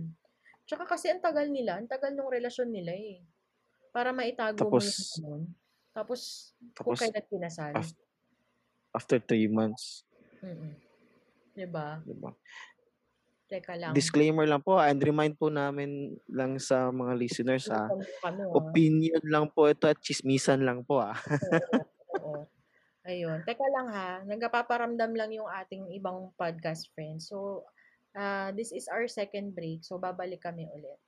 Tsaka 0.70 0.86
kasi 0.86 1.10
ang 1.10 1.18
tagal 1.18 1.51
nila, 1.51 1.82
ang 1.82 1.90
tagal 1.90 2.14
nung 2.14 2.30
relasyon 2.30 2.70
nila 2.70 2.94
eh. 2.94 3.26
Para 3.90 4.14
maitago 4.14 4.70
mo 4.70 4.78
yung 4.78 4.86
Tapos-. 4.86 5.18
Tapos, 5.90 6.20
kung 6.78 6.94
Tapos 6.94 6.98
kailan 7.02 7.26
kinasal. 7.26 7.74
af- 7.74 7.98
after 8.94 9.18
three 9.18 9.51
months, 9.51 10.06
Mm-mm. 10.38 10.78
Diba? 11.59 11.98
'di 12.06 12.14
ba? 12.14 12.30
Teka 13.51 13.74
lang. 13.74 13.90
Disclaimer 13.90 14.47
lang 14.47 14.62
po, 14.62 14.78
and 14.78 15.02
remind 15.02 15.34
po 15.34 15.51
namin 15.51 16.14
lang 16.30 16.55
sa 16.62 16.94
mga 16.94 17.18
listeners 17.18 17.66
ha. 17.66 17.90
Kami, 17.90 18.47
ah. 18.47 18.55
Opinion 18.55 19.24
lang 19.26 19.51
po 19.51 19.66
ito 19.66 19.90
at 19.90 19.98
chismisan 19.98 20.62
lang 20.62 20.86
po 20.86 21.02
ah. 21.02 21.18
Oo. 22.22 22.47
Ayun. 23.02 23.42
Teka 23.42 23.66
lang 23.74 23.90
ha. 23.90 24.22
Nagpaparamdam 24.22 25.18
lang 25.18 25.34
yung 25.34 25.51
ating 25.51 25.90
ibang 25.98 26.30
podcast 26.38 26.94
friends. 26.94 27.26
So, 27.26 27.66
ah, 28.16 28.51
this 28.55 28.73
is 28.73 28.87
our 28.91 29.07
second 29.07 29.55
break. 29.55 29.82
So, 29.82 29.99
babalik 29.99 30.43
kami 30.43 30.66
ulit. 30.70 30.99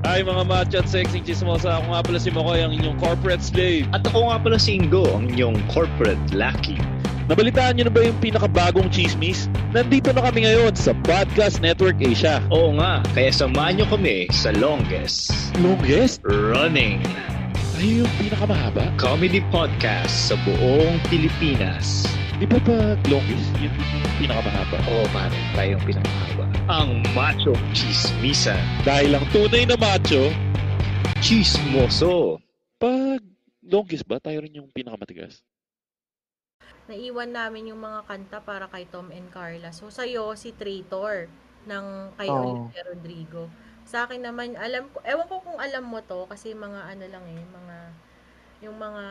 Hi 0.00 0.24
mga 0.24 0.48
macho 0.48 0.80
at 0.80 0.88
sexy 0.88 1.20
chismosa. 1.20 1.76
Ako 1.76 1.92
nga 1.92 2.02
pala 2.02 2.18
si 2.18 2.32
Makoy, 2.32 2.64
ang 2.64 2.72
inyong 2.72 2.96
corporate 2.98 3.44
slave. 3.44 3.84
At 3.92 4.00
ako 4.08 4.32
nga 4.32 4.40
pala 4.40 4.56
si 4.56 4.80
Ingo, 4.80 5.04
ang 5.12 5.28
inyong 5.28 5.60
corporate 5.68 6.18
lucky. 6.32 6.80
Nabalitaan 7.28 7.78
nyo 7.78 7.86
na 7.86 7.94
ba 7.94 8.02
yung 8.08 8.18
pinakabagong 8.18 8.90
chismis? 8.90 9.46
Nandito 9.70 10.10
na 10.10 10.24
kami 10.24 10.48
ngayon 10.48 10.74
sa 10.74 10.96
Podcast 11.06 11.62
Network 11.62 12.00
Asia. 12.02 12.42
Oo 12.50 12.74
nga, 12.80 13.04
kaya 13.14 13.30
samahan 13.30 13.78
nyo 13.78 13.86
kami 13.86 14.26
sa 14.34 14.50
longest 14.56 15.30
Longest? 15.62 16.18
running 16.26 16.98
Ay, 17.78 18.02
yung 18.02 18.10
pinakamahaba? 18.18 18.90
comedy 18.98 19.44
podcast 19.54 20.32
sa 20.32 20.34
buong 20.42 20.98
Pilipinas. 21.06 22.02
Di 22.40 22.48
ba 22.48 22.56
pag 22.64 22.96
longest, 23.12 23.52
yung 23.60 23.76
pinakamahaba? 24.16 24.80
Oo 24.88 25.04
pare, 25.12 25.36
tayo 25.52 25.76
yung 25.76 25.84
pinakamahaba. 25.84 26.44
Ang 26.72 27.04
macho 27.12 27.52
chismisan, 27.76 28.56
Dahil 28.80 29.12
lang 29.12 29.28
tunay 29.28 29.68
na 29.68 29.76
macho, 29.76 30.32
chismoso. 31.20 32.40
pag 32.80 33.20
longest 33.60 34.08
ba, 34.08 34.16
tayo 34.24 34.40
rin 34.40 34.56
yung 34.56 34.72
pinakamatigas? 34.72 35.44
Naiwan 36.88 37.28
namin 37.28 37.76
yung 37.76 37.84
mga 37.84 38.08
kanta 38.08 38.40
para 38.40 38.64
kay 38.72 38.88
Tom 38.88 39.12
and 39.12 39.28
Carla. 39.28 39.68
So, 39.76 39.92
sa'yo, 39.92 40.32
si 40.32 40.56
Traitor 40.56 41.28
ng 41.68 41.86
kay 42.16 42.32
Oo. 42.32 42.40
Olivia 42.40 42.88
Rodrigo. 42.88 43.52
Sa 43.84 44.08
akin 44.08 44.24
naman, 44.24 44.56
alam 44.56 44.88
ko, 44.88 45.04
ewan 45.04 45.28
ko 45.28 45.44
kung 45.44 45.60
alam 45.60 45.84
mo 45.84 46.00
to, 46.00 46.24
kasi 46.24 46.56
mga 46.56 46.88
ano 46.88 47.04
lang 47.04 47.24
eh, 47.36 47.44
mga, 47.44 47.76
yung 48.60 48.76
mga 48.76 49.04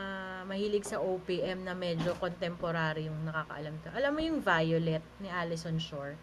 mahilig 0.45 0.85
sa 0.85 1.01
OPM 1.01 1.65
na 1.65 1.73
medyo 1.73 2.13
contemporary 2.21 3.09
yung 3.09 3.25
nakakaalam 3.25 3.73
to. 3.81 3.89
Alam 3.97 4.11
mo 4.13 4.21
yung 4.21 4.39
Violet 4.45 5.01
ni 5.17 5.29
Alison 5.29 5.81
Shore? 5.81 6.13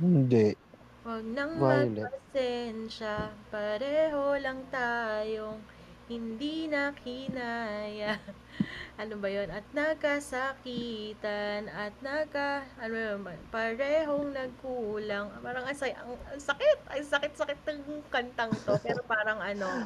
Hindi. 0.00 0.56
Huwag 1.04 1.24
nang 1.24 1.60
Violet. 1.60 2.08
magpasensya, 2.08 3.28
pareho 3.52 4.40
lang 4.40 4.64
tayong 4.72 5.60
hindi 6.08 6.64
na 6.72 6.96
kinaya. 6.96 8.16
ano 9.00 9.14
ba 9.20 9.28
yon 9.28 9.52
At 9.52 9.68
nagkasakitan, 9.76 11.68
at 11.68 11.92
nagka, 12.00 12.64
ano 12.80 12.96
yun 12.96 13.20
ba? 13.20 13.36
Parehong 13.52 14.32
nagkulang. 14.32 15.28
Parang 15.44 15.68
ang, 15.68 15.76
ang, 15.76 16.16
ang 16.16 16.40
sakit, 16.40 16.78
ang 16.88 17.04
sakit-sakit 17.04 17.60
ng 17.68 18.00
kantang 18.08 18.56
to. 18.64 18.80
Pero 18.80 19.04
parang 19.04 19.44
ano, 19.44 19.84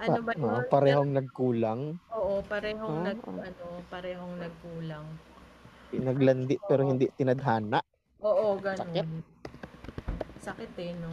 ano 0.00 0.20
ba 0.22 0.32
yun? 0.36 0.44
ah, 0.48 0.62
parehong 0.68 1.10
nagkulang, 1.16 1.80
Oo, 2.12 2.40
parehong 2.48 2.96
nag, 3.04 3.18
ah. 3.24 3.40
ano, 3.48 3.64
parehong 3.88 4.34
nagkulang. 4.40 5.06
pinaglandi 5.90 6.56
pero 6.66 6.82
hindi 6.84 7.06
tinadhana. 7.14 7.80
Oo, 8.20 8.58
ganun. 8.58 8.82
Sakit. 8.84 9.06
Sakit 10.42 10.72
eh, 10.82 10.92
no? 10.98 11.12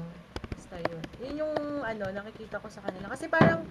Basta 0.54 0.76
yun. 0.82 1.04
Yun 1.22 1.34
yung, 1.46 1.56
ano, 1.84 2.06
nakikita 2.10 2.58
ko 2.62 2.68
sa 2.70 2.82
kanila. 2.82 3.12
Kasi 3.12 3.30
parang, 3.30 3.62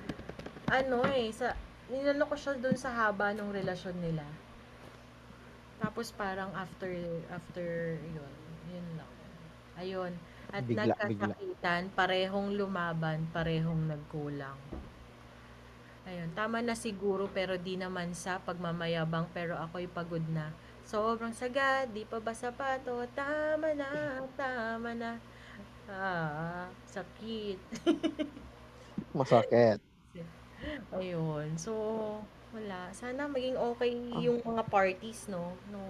ano 0.70 0.98
eh, 1.10 1.30
sa, 1.34 1.54
ninano 1.90 2.24
ko 2.28 2.34
siya 2.38 2.54
dun 2.58 2.76
sa 2.78 2.94
haba 2.94 3.34
ng 3.34 3.50
relasyon 3.50 3.96
nila. 3.98 4.24
Tapos 5.82 6.14
parang 6.14 6.54
after, 6.54 6.90
after, 7.34 7.98
yun, 7.98 8.32
yun 8.70 8.86
lang. 8.94 9.12
Ayun. 9.80 10.12
At 10.52 10.62
Bigla, 10.68 10.94
bigla. 11.08 11.32
nagkasakitan, 11.32 11.82
parehong 11.96 12.54
lumaban, 12.54 13.26
parehong 13.32 13.88
nagkulang. 13.90 14.54
Ayun, 16.08 16.30
tama 16.38 16.58
na 16.66 16.74
siguro 16.74 17.24
pero 17.30 17.54
di 17.66 17.74
naman 17.78 18.08
sa 18.22 18.32
pagmamayabang 18.46 19.26
pero 19.36 19.54
ako'y 19.64 19.86
pagod 19.86 20.24
na. 20.36 20.46
Sobrang 20.82 21.30
sagad, 21.40 21.86
di 21.94 22.02
pa 22.10 22.18
ba 22.18 22.34
sapato? 22.34 22.94
Tama 23.14 23.68
na, 23.80 23.90
tama 24.40 24.90
na. 24.98 25.12
Ah, 25.90 26.66
sakit. 26.94 27.58
Masakit. 29.14 29.80
Ayun. 30.92 31.56
So, 31.58 31.72
wala. 32.54 32.92
Sana 32.94 33.26
maging 33.26 33.56
okay 33.58 33.92
yung 34.24 34.38
mga 34.44 34.62
parties, 34.68 35.26
no? 35.32 35.56
No. 35.72 35.82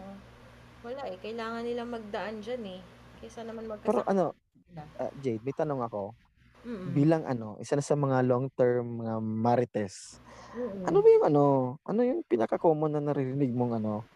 Wala 0.87 1.03
eh. 1.11 1.19
Kailangan 1.21 1.63
nilang 1.67 1.91
magdaan 1.93 2.43
dyan 2.45 2.63
eh. 2.79 2.81
Kaysa 3.21 3.43
naman 3.47 3.67
Pero 3.85 4.01
magkasakit 4.01 4.07
ano, 4.07 4.25
sila. 4.67 4.85
ah, 5.01 5.11
Jade, 5.23 5.43
may 5.45 5.55
tanong 5.55 5.83
ako. 5.87 6.15
Mm-mm. 6.63 6.95
Bilang 6.95 7.23
ano, 7.27 7.59
isa 7.59 7.75
na 7.75 7.83
sa 7.83 7.99
mga 7.99 8.23
long-term 8.23 9.03
mga 9.03 9.15
marites. 9.19 10.23
Mm-mm. 10.55 10.87
Ano 10.87 10.99
ba 11.03 11.09
yung 11.11 11.25
ano, 11.27 11.45
ano 11.83 12.01
yung 12.07 12.21
pinaka-common 12.23 12.95
na 12.95 13.03
naririnig 13.03 13.51
mong 13.51 13.83
ano, 13.83 14.07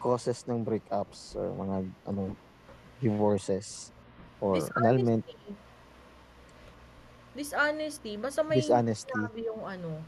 causes 0.00 0.44
ng 0.48 0.64
breakups 0.64 1.36
or 1.36 1.52
mga 1.52 1.76
ano, 2.08 2.32
divorces 3.00 3.92
or 4.40 4.56
annulment, 4.80 5.24
Dishonesty. 5.24 5.52
Dishonesty. 7.34 8.12
Basta 8.14 8.40
may 8.46 8.62
dishonesty. 8.62 9.10
yung 9.42 9.66
ano. 9.66 9.98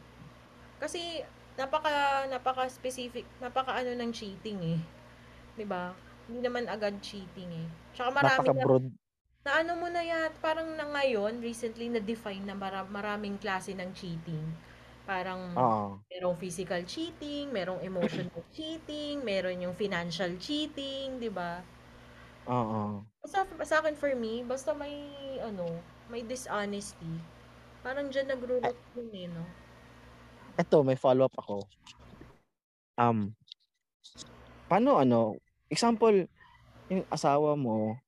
Kasi, 0.78 1.24
napaka, 1.58 2.24
napaka 2.30 2.70
specific, 2.70 3.26
napaka 3.42 3.82
ano 3.82 3.96
ng 3.96 4.12
cheating 4.14 4.76
eh. 4.76 4.78
'Di 5.56 5.64
ba? 5.66 5.90
Hindi 6.28 6.44
naman 6.44 6.68
agad 6.70 7.00
cheating 7.02 7.50
eh. 7.50 7.66
Tsaka 7.96 8.12
marami 8.14 8.46
na, 8.46 8.52
Napaka-broad. 8.52 8.86
na 8.86 9.05
ano 9.52 9.78
mo 9.78 9.86
na 9.86 10.02
yan, 10.02 10.32
parang 10.42 10.66
na 10.74 10.88
ngayon, 10.90 11.38
recently 11.38 11.86
na-define 11.92 12.42
na 12.42 12.56
mara, 12.56 12.82
maraming 12.88 13.38
klase 13.38 13.76
ng 13.76 13.92
cheating. 13.94 14.42
Parang 15.06 15.54
Oo. 15.54 16.02
merong 16.10 16.36
physical 16.40 16.82
cheating, 16.82 17.54
merong 17.54 17.78
emotional 17.84 18.42
cheating, 18.56 19.22
meron 19.22 19.62
yung 19.62 19.76
financial 19.78 20.34
cheating, 20.42 21.22
'di 21.22 21.30
ba? 21.30 21.62
Oo. 22.50 23.06
Sa, 23.26 23.46
sa 23.62 23.82
akin 23.82 23.94
for 23.94 24.14
me, 24.18 24.42
basta 24.42 24.74
may 24.74 24.94
ano, 25.42 25.66
may 26.10 26.26
dishonesty. 26.26 27.22
Parang 27.86 28.10
diyan 28.10 28.34
nagro-root 28.34 28.78
yun 28.98 29.10
eh, 29.14 29.28
no? 29.30 29.46
Eto, 30.58 30.82
may 30.82 30.98
follow-up 30.98 31.34
ako. 31.38 31.66
Um, 32.96 33.36
paano 34.66 34.98
ano, 34.98 35.38
example, 35.70 36.26
yung 36.88 37.04
asawa 37.12 37.54
mo, 37.54 37.98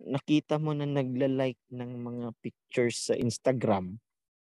nakita 0.00 0.60
mo 0.60 0.76
na 0.76 0.84
nagla-like 0.84 1.60
ng 1.72 1.90
mga 2.00 2.26
pictures 2.44 3.08
sa 3.08 3.14
Instagram 3.16 3.96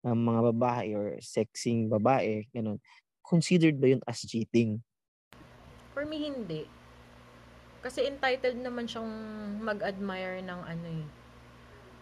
ng 0.07 0.19
mga 0.19 0.41
babae 0.55 0.89
or 0.95 1.07
sexing 1.19 1.91
babae, 1.91 2.47
ganun. 2.55 2.79
Considered 3.27 3.79
ba 3.79 3.91
yun 3.91 4.03
as 4.07 4.23
cheating? 4.23 4.79
For 5.91 6.07
me, 6.07 6.31
hindi. 6.31 6.67
Kasi 7.83 8.07
entitled 8.07 8.59
naman 8.63 8.87
siyang 8.87 9.11
mag-admire 9.63 10.43
ng 10.43 10.61
ano 10.63 10.87
eh, 10.87 11.07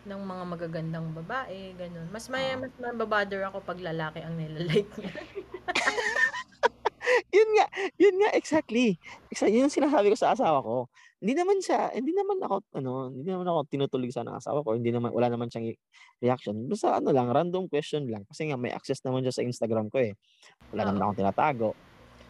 ng 0.04 0.20
mga 0.20 0.44
magagandang 0.44 1.08
babae, 1.16 1.72
ganun. 1.80 2.08
Mas 2.12 2.28
may 2.28 2.52
Ah. 2.52 2.60
mas 2.60 2.72
mababother 2.76 3.48
ako 3.48 3.64
pag 3.64 3.80
lalaki 3.80 4.20
ang 4.20 4.36
nilalike 4.36 4.92
niya. 5.00 5.12
yun 7.36 7.48
nga, 7.58 7.66
yun 8.00 8.16
nga, 8.20 8.30
exactly. 8.34 8.96
Exactly, 9.28 9.58
yun 9.58 9.66
ang 9.68 9.74
sinasabi 9.74 10.10
ko 10.12 10.16
sa 10.18 10.32
asawa 10.32 10.60
ko. 10.60 10.88
Hindi 11.24 11.34
naman 11.40 11.58
siya, 11.62 11.88
hindi 11.96 12.12
naman 12.12 12.36
ako, 12.44 12.56
ano, 12.76 13.08
hindi 13.08 13.30
naman 13.32 13.48
ako 13.48 13.58
tinutulig 13.72 14.12
sa 14.12 14.26
ng 14.28 14.36
asawa 14.36 14.60
ko. 14.60 14.76
Hindi 14.76 14.92
naman, 14.92 15.14
wala 15.14 15.32
naman 15.32 15.48
siyang 15.48 15.72
reaction. 16.20 16.68
Basta 16.68 17.00
ano 17.00 17.14
lang, 17.14 17.32
random 17.32 17.70
question 17.70 18.04
lang. 18.10 18.28
Kasi 18.28 18.50
nga, 18.52 18.60
may 18.60 18.74
access 18.76 19.00
naman 19.02 19.24
siya 19.24 19.40
sa 19.40 19.42
Instagram 19.46 19.88
ko 19.88 20.04
eh. 20.04 20.12
Wala 20.74 20.90
naman 20.90 21.00
Oo. 21.00 21.04
akong 21.08 21.20
tinatago. 21.24 21.70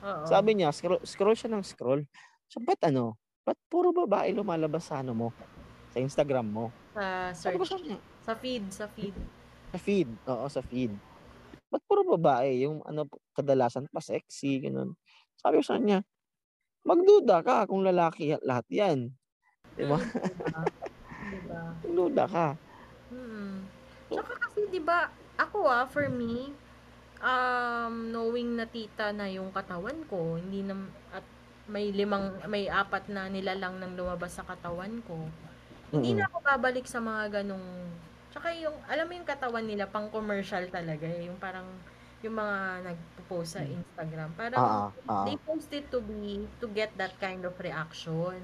Oo. 0.05 0.25
Sabi 0.29 0.55
niya, 0.55 0.71
scroll, 0.71 1.03
scroll 1.03 1.35
siya 1.35 1.51
ng 1.51 1.65
scroll. 1.65 2.05
So, 2.47 2.63
ba't 2.63 2.79
ano? 2.87 3.19
Ba't 3.45 3.59
puro 3.69 3.91
babae 3.91 4.33
lumalabas 4.33 4.89
sa 4.89 5.03
ano 5.03 5.13
mo? 5.13 5.29
Sa 5.91 5.99
Instagram 6.01 6.47
mo? 6.47 6.71
ko 7.59 7.67
search, 7.67 7.91
sa 8.23 8.33
feed, 8.39 8.65
sa 8.71 8.87
feed. 8.87 9.17
sa 9.75 9.79
feed. 9.83 10.09
Oo, 10.31 10.47
sa 10.47 10.63
feed. 10.63 10.93
Ba't 11.75 11.83
puro 11.91 12.07
babae? 12.07 12.63
Yung 12.63 12.87
ano, 12.87 13.11
kadalasan 13.35 13.91
pa 13.91 13.99
sexy, 13.99 14.63
ganun. 14.63 14.95
Sabi 15.35 15.59
ko 15.59 15.65
sa 15.67 15.75
kanya, 15.75 16.07
magduda 16.87 17.43
ka 17.43 17.67
kung 17.67 17.83
lalaki 17.83 18.39
lahat 18.47 18.67
yan. 18.71 19.11
Di 19.75 19.83
ba? 19.83 19.99
Diba? 19.99 20.63
Magduda 21.83 22.25
ka. 22.31 22.49
Mm. 23.11 23.67
Tsaka 24.07 24.33
kasi, 24.39 24.71
di 24.71 24.79
ba, 24.79 25.11
ako 25.35 25.67
ah, 25.67 25.83
for 25.91 26.07
me, 26.07 26.55
um, 27.19 28.15
knowing 28.15 28.55
na 28.55 28.71
tita 28.71 29.11
na 29.11 29.27
yung 29.27 29.51
katawan 29.51 29.99
ko, 30.07 30.39
hindi 30.39 30.63
na, 30.63 30.79
at 31.11 31.27
may 31.67 31.91
limang, 31.91 32.39
may 32.47 32.71
apat 32.71 33.11
na 33.11 33.27
nilalang 33.27 33.83
nang 33.83 33.99
lumabas 33.99 34.37
sa 34.37 34.47
katawan 34.47 35.03
ko, 35.09 35.27
hindi 35.91 36.15
Mm-mm. 36.15 36.23
na 36.23 36.29
ako 36.31 36.39
babalik 36.45 36.87
sa 36.87 37.01
mga 37.01 37.43
ganong, 37.43 37.67
tsaka 38.35 38.51
yung, 38.59 38.75
alam 38.91 39.07
mo 39.07 39.13
yung 39.15 39.29
katawan 39.29 39.63
nila, 39.63 39.87
pang 39.87 40.11
commercial 40.11 40.67
talaga, 40.69 41.07
eh, 41.07 41.31
yung 41.31 41.39
parang, 41.39 41.67
yung 42.25 42.35
mga 42.35 42.57
nagpo-post 42.91 43.51
sa 43.57 43.63
Instagram, 43.63 44.35
parang, 44.35 44.59
Ah, 44.59 44.91
ah, 45.07 45.23
they 45.23 45.39
post 45.47 45.71
it 45.71 45.87
to 45.95 46.03
be, 46.03 46.43
to 46.59 46.67
get 46.75 46.91
that 46.99 47.15
kind 47.23 47.47
of 47.47 47.55
reaction. 47.63 48.43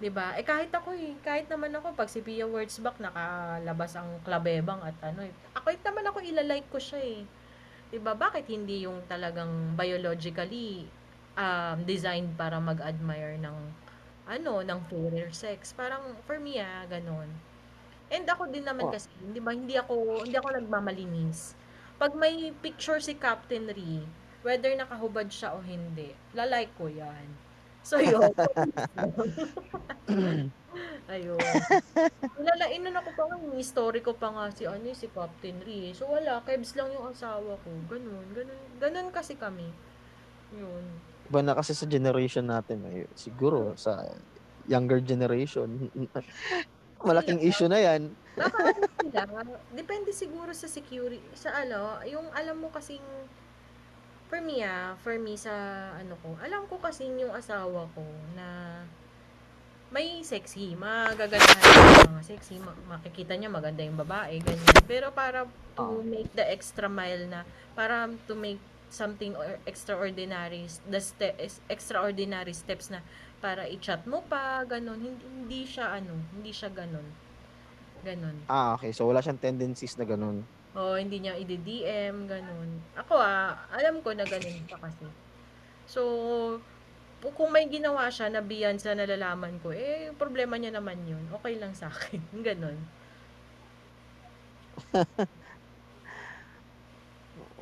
'Di 0.00 0.08
ba? 0.08 0.32
Eh 0.40 0.44
kahit 0.48 0.72
ako 0.72 0.96
eh, 0.96 1.12
kahit 1.20 1.46
naman 1.52 1.76
ako 1.76 1.92
pag 1.92 2.08
si 2.08 2.24
Pia 2.24 2.48
Wurtzbach 2.48 2.96
nakalabas 2.98 3.92
ang 3.94 4.08
klabebang 4.26 4.80
at 4.80 4.96
ano 5.04 5.20
eh. 5.28 5.32
Ako 5.56 5.64
kahit 5.68 5.82
naman 5.84 6.04
ako 6.08 6.18
ilalike 6.24 6.68
ko 6.72 6.78
siya 6.80 7.00
eh. 7.04 7.20
'Di 7.92 7.98
ba? 8.00 8.12
Bakit 8.16 8.48
hindi 8.48 8.88
yung 8.88 9.04
talagang 9.12 9.76
biologically 9.76 10.88
um, 11.36 11.76
designed 11.84 12.32
para 12.40 12.56
mag-admire 12.70 13.36
ng 13.44 13.56
ano, 14.24 14.52
ng 14.64 14.80
fairer 14.88 15.30
sex. 15.34 15.76
Parang 15.76 16.16
for 16.24 16.38
me 16.40 16.56
ah, 16.62 16.86
ganun. 16.88 17.28
And 18.10 18.26
ako 18.26 18.50
din 18.50 18.66
naman 18.66 18.86
Oh. 18.86 18.92
kasi, 18.92 19.06
'di 19.22 19.38
ba, 19.38 19.54
hindi 19.54 19.74
ako 19.74 20.26
hindi 20.26 20.34
ako 20.34 20.48
nagmamalinis. 20.52 21.54
Pag 21.96 22.12
may 22.14 22.50
picture 22.58 22.98
si 22.98 23.14
Captain 23.14 23.70
Ri, 23.70 24.02
whether 24.42 24.72
nakahubad 24.74 25.30
siya 25.30 25.54
o 25.54 25.62
hindi, 25.62 26.10
lalike 26.34 26.74
ko 26.74 26.90
'yan. 26.90 27.26
So 27.80 27.96
yun. 27.96 28.20
Ayun. 31.10 31.40
Nilalain 32.38 32.86
ako 32.94 33.10
pa 33.16 33.22
nga, 33.26 33.36
yung 33.40 33.58
story 33.60 33.98
ko 34.00 34.14
pa 34.14 34.30
nga 34.30 34.44
si 34.54 34.62
ano 34.62 34.86
si 34.92 35.10
Captain 35.10 35.58
Ri. 35.58 35.90
eh. 35.90 35.92
So 35.92 36.06
wala, 36.06 36.38
kebs 36.42 36.74
lang 36.74 36.90
yung 36.90 37.10
asawa 37.10 37.58
ko. 37.58 37.68
Ganun, 37.88 38.26
ganun, 38.30 38.62
ganun 38.78 39.08
kasi 39.10 39.34
kami. 39.34 39.66
Yun. 40.54 40.84
Iba 41.26 41.40
na 41.42 41.54
kasi 41.54 41.74
sa 41.74 41.86
generation 41.86 42.46
natin. 42.46 42.82
Eh. 42.90 43.06
Siguro 43.14 43.74
sa 43.74 44.02
younger 44.66 45.02
generation. 45.02 45.90
Malaking 47.02 47.40
issue 47.40 47.66
na 47.66 47.78
yan. 47.78 48.12
Sila, 49.00 49.24
depende 49.70 50.12
siguro 50.12 50.52
sa 50.52 50.66
security, 50.66 51.20
sa 51.32 51.52
ano, 51.56 51.98
yung 52.04 52.28
alam 52.30 52.56
mo 52.56 52.68
kasing, 52.68 53.02
for 54.28 54.38
me 54.38 54.62
ah, 54.62 54.94
for 54.98 55.16
me 55.16 55.34
sa 55.34 55.50
ano 55.92 56.14
ko, 56.20 56.36
alam 56.38 56.64
ko 56.66 56.78
kasing 56.78 57.18
yung 57.18 57.32
asawa 57.32 57.88
ko 57.90 58.04
na 58.32 58.80
may 59.90 60.22
sexy, 60.22 60.78
magagandahan 60.78 61.58
yung 62.06 62.14
mga 62.14 62.26
sexy, 62.28 62.62
ma- 62.62 62.78
makikita 62.88 63.34
niya 63.34 63.50
maganda 63.50 63.82
yung 63.82 63.98
babae, 63.98 64.38
ganyan. 64.38 64.70
Pero 64.86 65.10
para 65.10 65.50
to 65.74 65.82
Ah. 65.82 65.98
make 66.00 66.30
the 66.32 66.46
extra 66.46 66.86
mile 66.86 67.26
na, 67.26 67.42
para 67.74 68.06
to 68.24 68.38
make 68.38 68.62
something 68.86 69.34
or 69.34 69.58
extraordinary, 69.66 70.62
the 70.86 71.02
ste- 71.02 71.34
extraordinary 71.66 72.54
steps 72.54 72.86
na 72.86 73.02
para 73.40 73.64
i-chat 73.66 74.04
mo 74.04 74.20
pa, 74.28 74.62
ganun. 74.68 75.00
Hindi, 75.00 75.24
hindi 75.24 75.60
siya 75.64 75.96
ano, 75.96 76.12
hindi 76.36 76.52
siya 76.52 76.68
ganun. 76.68 77.08
Ganun. 78.04 78.36
Ah, 78.46 78.76
okay. 78.76 78.92
So, 78.92 79.08
wala 79.08 79.24
siyang 79.24 79.40
tendencies 79.40 79.96
na 79.96 80.04
ganun. 80.04 80.44
O, 80.76 80.94
hindi 80.94 81.18
niya 81.24 81.34
i-DM, 81.40 82.28
ganun. 82.28 82.84
Ako 82.94 83.16
ah, 83.16 83.56
alam 83.72 84.04
ko 84.04 84.12
na 84.12 84.28
ganun 84.28 84.60
siya 84.68 84.78
kasi. 84.78 85.08
So, 85.88 86.00
kung 87.20 87.52
may 87.52 87.68
ginawa 87.68 88.08
siya 88.08 88.32
na 88.32 88.40
beyond 88.40 88.80
sa 88.80 88.96
nalalaman 88.96 89.60
ko, 89.60 89.72
eh, 89.72 90.12
problema 90.16 90.56
niya 90.56 90.76
naman 90.76 90.96
yun. 91.04 91.20
Okay 91.40 91.60
lang 91.60 91.76
sa 91.76 91.92
akin. 91.92 92.20
Ganun. 92.48 92.78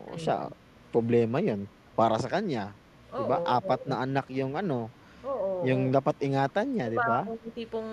O, 0.08 0.16
siya, 0.16 0.48
problema 0.88 1.36
yan. 1.42 1.68
Para 1.92 2.16
sa 2.16 2.30
kanya. 2.32 2.72
Oo. 3.12 3.26
Diba? 3.26 3.44
Apat 3.44 3.84
na 3.84 4.00
anak 4.06 4.30
yung 4.32 4.56
ano, 4.56 4.88
Oo. 5.26 5.66
yung 5.66 5.90
dapat 5.90 6.14
ingatan 6.22 6.70
niya, 6.70 6.86
di 6.86 6.98
ba? 6.98 7.26
Kung 7.26 7.40
tipong 7.50 7.90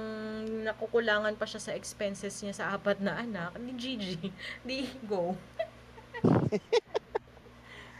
nakukulangan 0.61 1.33
pa 1.33 1.49
siya 1.49 1.61
sa 1.61 1.73
expenses 1.73 2.37
niya 2.45 2.53
sa 2.53 2.65
apat 2.77 3.01
na 3.01 3.17
anak, 3.17 3.57
di 3.57 3.73
GG. 3.73 4.05
Di 4.61 4.85
go. 5.09 5.33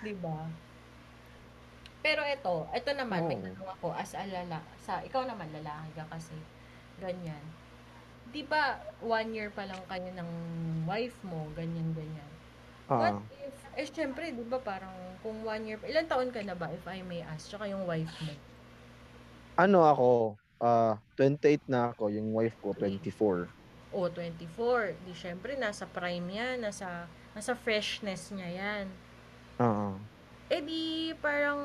di 0.06 0.14
ba? 0.22 0.46
Pero 2.06 2.22
ito, 2.22 2.70
ito 2.70 2.90
naman, 2.94 3.26
may 3.26 3.42
Oo. 3.42 3.46
tanong 3.50 3.70
ako 3.82 3.88
as 3.98 4.14
a 4.14 4.22
lala, 4.30 4.62
sa, 4.78 5.02
ikaw 5.02 5.26
naman 5.26 5.50
lalaki 5.50 5.90
ka 5.98 6.06
kasi, 6.14 6.38
ganyan. 7.02 7.42
Di 8.30 8.46
ba, 8.46 8.78
one 9.02 9.34
year 9.34 9.50
pa 9.50 9.66
lang 9.66 9.82
kayo 9.90 10.06
ng 10.14 10.30
wife 10.86 11.18
mo, 11.26 11.50
ganyan, 11.58 11.90
ganyan. 11.98 12.30
What 12.86 13.18
Ah, 13.18 13.22
if, 13.42 13.58
eh 13.74 13.90
syempre, 13.90 14.30
di 14.30 14.46
ba 14.46 14.62
parang, 14.62 14.94
kung 15.26 15.42
one 15.42 15.66
year 15.66 15.82
pa, 15.82 15.90
ilang 15.90 16.06
taon 16.06 16.30
ka 16.30 16.46
na 16.46 16.54
ba, 16.54 16.70
if 16.70 16.86
I 16.86 17.02
may 17.02 17.26
ask, 17.26 17.50
tsaka 17.50 17.66
yung 17.66 17.90
wife 17.90 18.14
mo? 18.22 18.34
Ano 19.56 19.80
ako, 19.88 20.10
ah 20.60 20.99
28 21.15 21.72
na 21.72 21.91
ako, 21.95 22.11
yung 22.11 22.36
wife 22.36 22.56
ko 22.60 22.76
24. 22.76 23.48
O, 23.95 24.11
24. 24.11 24.91
Di 25.07 25.15
syempre, 25.15 25.56
nasa 25.56 25.88
prime 25.88 26.27
yan. 26.27 26.60
Nasa, 26.60 27.07
nasa 27.32 27.56
freshness 27.56 28.27
niya 28.36 28.49
yan. 28.52 28.86
Oo. 29.64 29.95
Eh 30.52 30.60
di, 30.60 31.15
parang, 31.23 31.64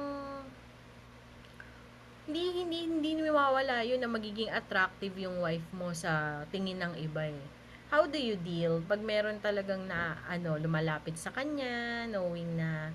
hindi, 2.31 2.63
hindi, 2.63 2.87
hindi 2.87 3.11
mawawala 3.27 3.83
yun 3.83 3.99
na 3.99 4.07
magiging 4.07 4.55
attractive 4.55 5.11
yung 5.19 5.43
wife 5.43 5.67
mo 5.75 5.91
sa 5.91 6.47
tingin 6.55 6.79
ng 6.79 6.95
iba 7.03 7.27
eh. 7.27 7.43
How 7.91 8.07
do 8.07 8.15
you 8.15 8.39
deal 8.39 8.79
pag 8.87 9.03
meron 9.03 9.43
talagang 9.43 9.91
na, 9.91 10.15
ano, 10.31 10.55
lumalapit 10.55 11.19
sa 11.19 11.35
kanya, 11.35 12.07
knowing 12.07 12.55
na 12.55 12.95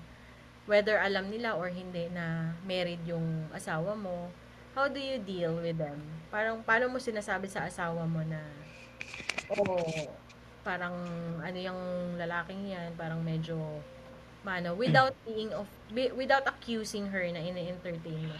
whether 0.64 0.96
alam 0.96 1.28
nila 1.28 1.60
or 1.60 1.68
hindi 1.68 2.08
na 2.08 2.56
married 2.64 3.04
yung 3.04 3.52
asawa 3.52 3.92
mo, 3.92 4.32
how 4.76 4.84
do 4.92 5.00
you 5.00 5.16
deal 5.16 5.56
with 5.56 5.80
them? 5.80 5.96
Parang, 6.28 6.60
paano 6.60 6.92
mo 6.92 7.00
sinasabi 7.00 7.48
sa 7.48 7.64
asawa 7.64 8.04
mo 8.04 8.20
na, 8.20 8.44
oh, 9.56 10.12
parang, 10.60 10.92
ano 11.40 11.56
yung 11.56 11.80
lalaking 12.20 12.68
yan, 12.68 12.92
parang 12.92 13.24
medyo, 13.24 13.56
mano, 14.44 14.76
without 14.76 15.16
being 15.26 15.48
of, 15.56 15.64
without 16.12 16.44
accusing 16.44 17.08
her 17.08 17.24
na 17.32 17.40
ina-entertain 17.40 18.20
mo. 18.28 18.36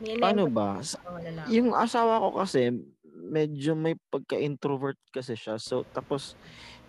Ni- 0.00 0.16
Paano 0.16 0.48
ba? 0.48 0.80
Yung 1.52 1.76
asawa 1.76 2.16
ko 2.24 2.40
kasi, 2.40 2.72
medyo 3.12 3.76
may 3.76 3.92
pagka-introvert 4.08 4.96
kasi 5.12 5.36
siya. 5.36 5.60
So, 5.60 5.84
tapos, 5.92 6.32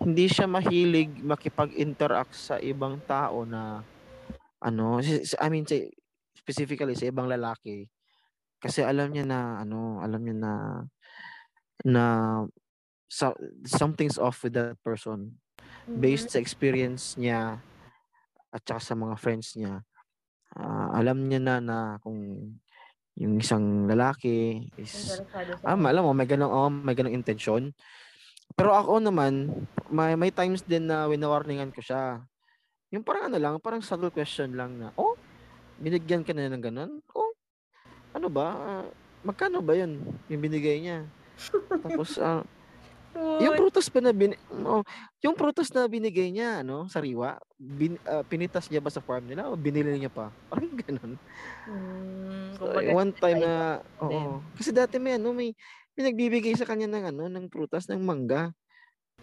hindi 0.00 0.24
siya 0.24 0.48
mahilig 0.48 1.20
makipag-interact 1.20 2.32
sa 2.32 2.56
ibang 2.64 2.96
tao 3.04 3.44
na 3.44 3.84
ano, 4.58 5.00
I 5.38 5.46
mean 5.52 5.68
si- 5.68 5.92
specifically 6.36 6.96
sa 6.96 7.12
ibang 7.12 7.28
lalaki. 7.28 7.88
Kasi 8.58 8.82
alam 8.82 9.14
niya 9.14 9.24
na 9.26 9.62
ano, 9.62 10.02
alam 10.02 10.20
niya 10.22 10.36
na 10.36 10.52
na 11.86 12.04
so, 13.06 13.32
something's 13.64 14.18
off 14.18 14.42
with 14.42 14.58
that 14.58 14.74
person 14.82 15.38
based 15.88 16.34
sa 16.34 16.42
experience 16.42 17.16
niya 17.16 17.62
at 18.52 18.62
saka 18.66 18.80
sa 18.82 18.94
mga 18.98 19.14
friends 19.16 19.54
niya. 19.56 19.80
ah, 20.58 20.90
alam 20.96 21.28
niya 21.28 21.40
na 21.40 21.54
na 21.60 21.78
kung 22.02 22.18
yung 23.18 23.34
isang 23.42 23.90
lalaki 23.90 24.70
is 24.78 25.18
Ah, 25.66 25.74
alam 25.74 26.06
mo, 26.06 26.14
may 26.14 26.24
ganong, 26.24 26.52
oh, 26.54 26.70
may 26.70 26.94
ganong 26.94 27.18
intensyon. 27.18 27.74
Pero 28.54 28.72
ako 28.72 29.02
naman, 29.02 29.50
may, 29.90 30.14
may 30.14 30.30
times 30.30 30.62
din 30.64 30.86
na 30.86 31.10
winawarningan 31.10 31.74
ko 31.74 31.82
siya. 31.82 32.22
Yung 32.94 33.04
parang 33.04 33.28
ano 33.28 33.36
lang, 33.36 33.54
parang 33.60 33.84
subtle 33.84 34.14
question 34.14 34.54
lang 34.56 34.80
na, 34.80 34.94
oh, 34.96 35.18
binigyan 35.82 36.24
ka 36.24 36.32
na 36.32 36.48
ng 36.48 36.62
ganon? 36.62 36.92
Oh, 37.12 37.27
ano 38.18 38.28
ba? 38.28 38.48
Ah, 38.52 38.86
magkano 39.22 39.62
ba 39.62 39.78
yun? 39.78 40.02
Yung 40.26 40.42
binigay 40.42 40.82
niya. 40.82 41.06
Tapos, 41.80 42.18
ah, 42.18 42.42
yung 43.38 43.54
prutas 43.54 43.86
pa 43.90 43.98
na 43.98 44.10
bin, 44.10 44.34
oh, 44.66 44.82
yung 45.22 45.34
prutas 45.34 45.70
na 45.70 45.86
binigay 45.86 46.30
niya, 46.30 46.62
ano, 46.66 46.90
sariwa, 46.90 47.38
bin, 47.56 47.94
ah, 48.04 48.22
pinitas 48.26 48.66
niya 48.68 48.82
ba 48.82 48.90
sa 48.90 49.02
farm 49.02 49.26
nila 49.26 49.46
o 49.46 49.54
binili 49.54 49.94
niya 49.94 50.10
pa? 50.10 50.30
Parang 50.50 50.74
ganon. 50.74 51.14
mm, 51.66 52.58
So, 52.58 52.66
one 52.90 53.14
time 53.14 53.38
na, 53.38 53.78
oo. 54.02 54.42
Kasi 54.58 54.74
dati 54.74 54.98
may 54.98 55.14
ano, 55.14 55.30
may, 55.30 55.54
may 55.94 56.02
nagbibigay 56.10 56.54
sa 56.58 56.66
kanya 56.66 56.90
ng 56.90 57.04
ano, 57.14 57.24
ng 57.30 57.46
prutas, 57.46 57.86
ng 57.86 58.02
mangga. 58.02 58.50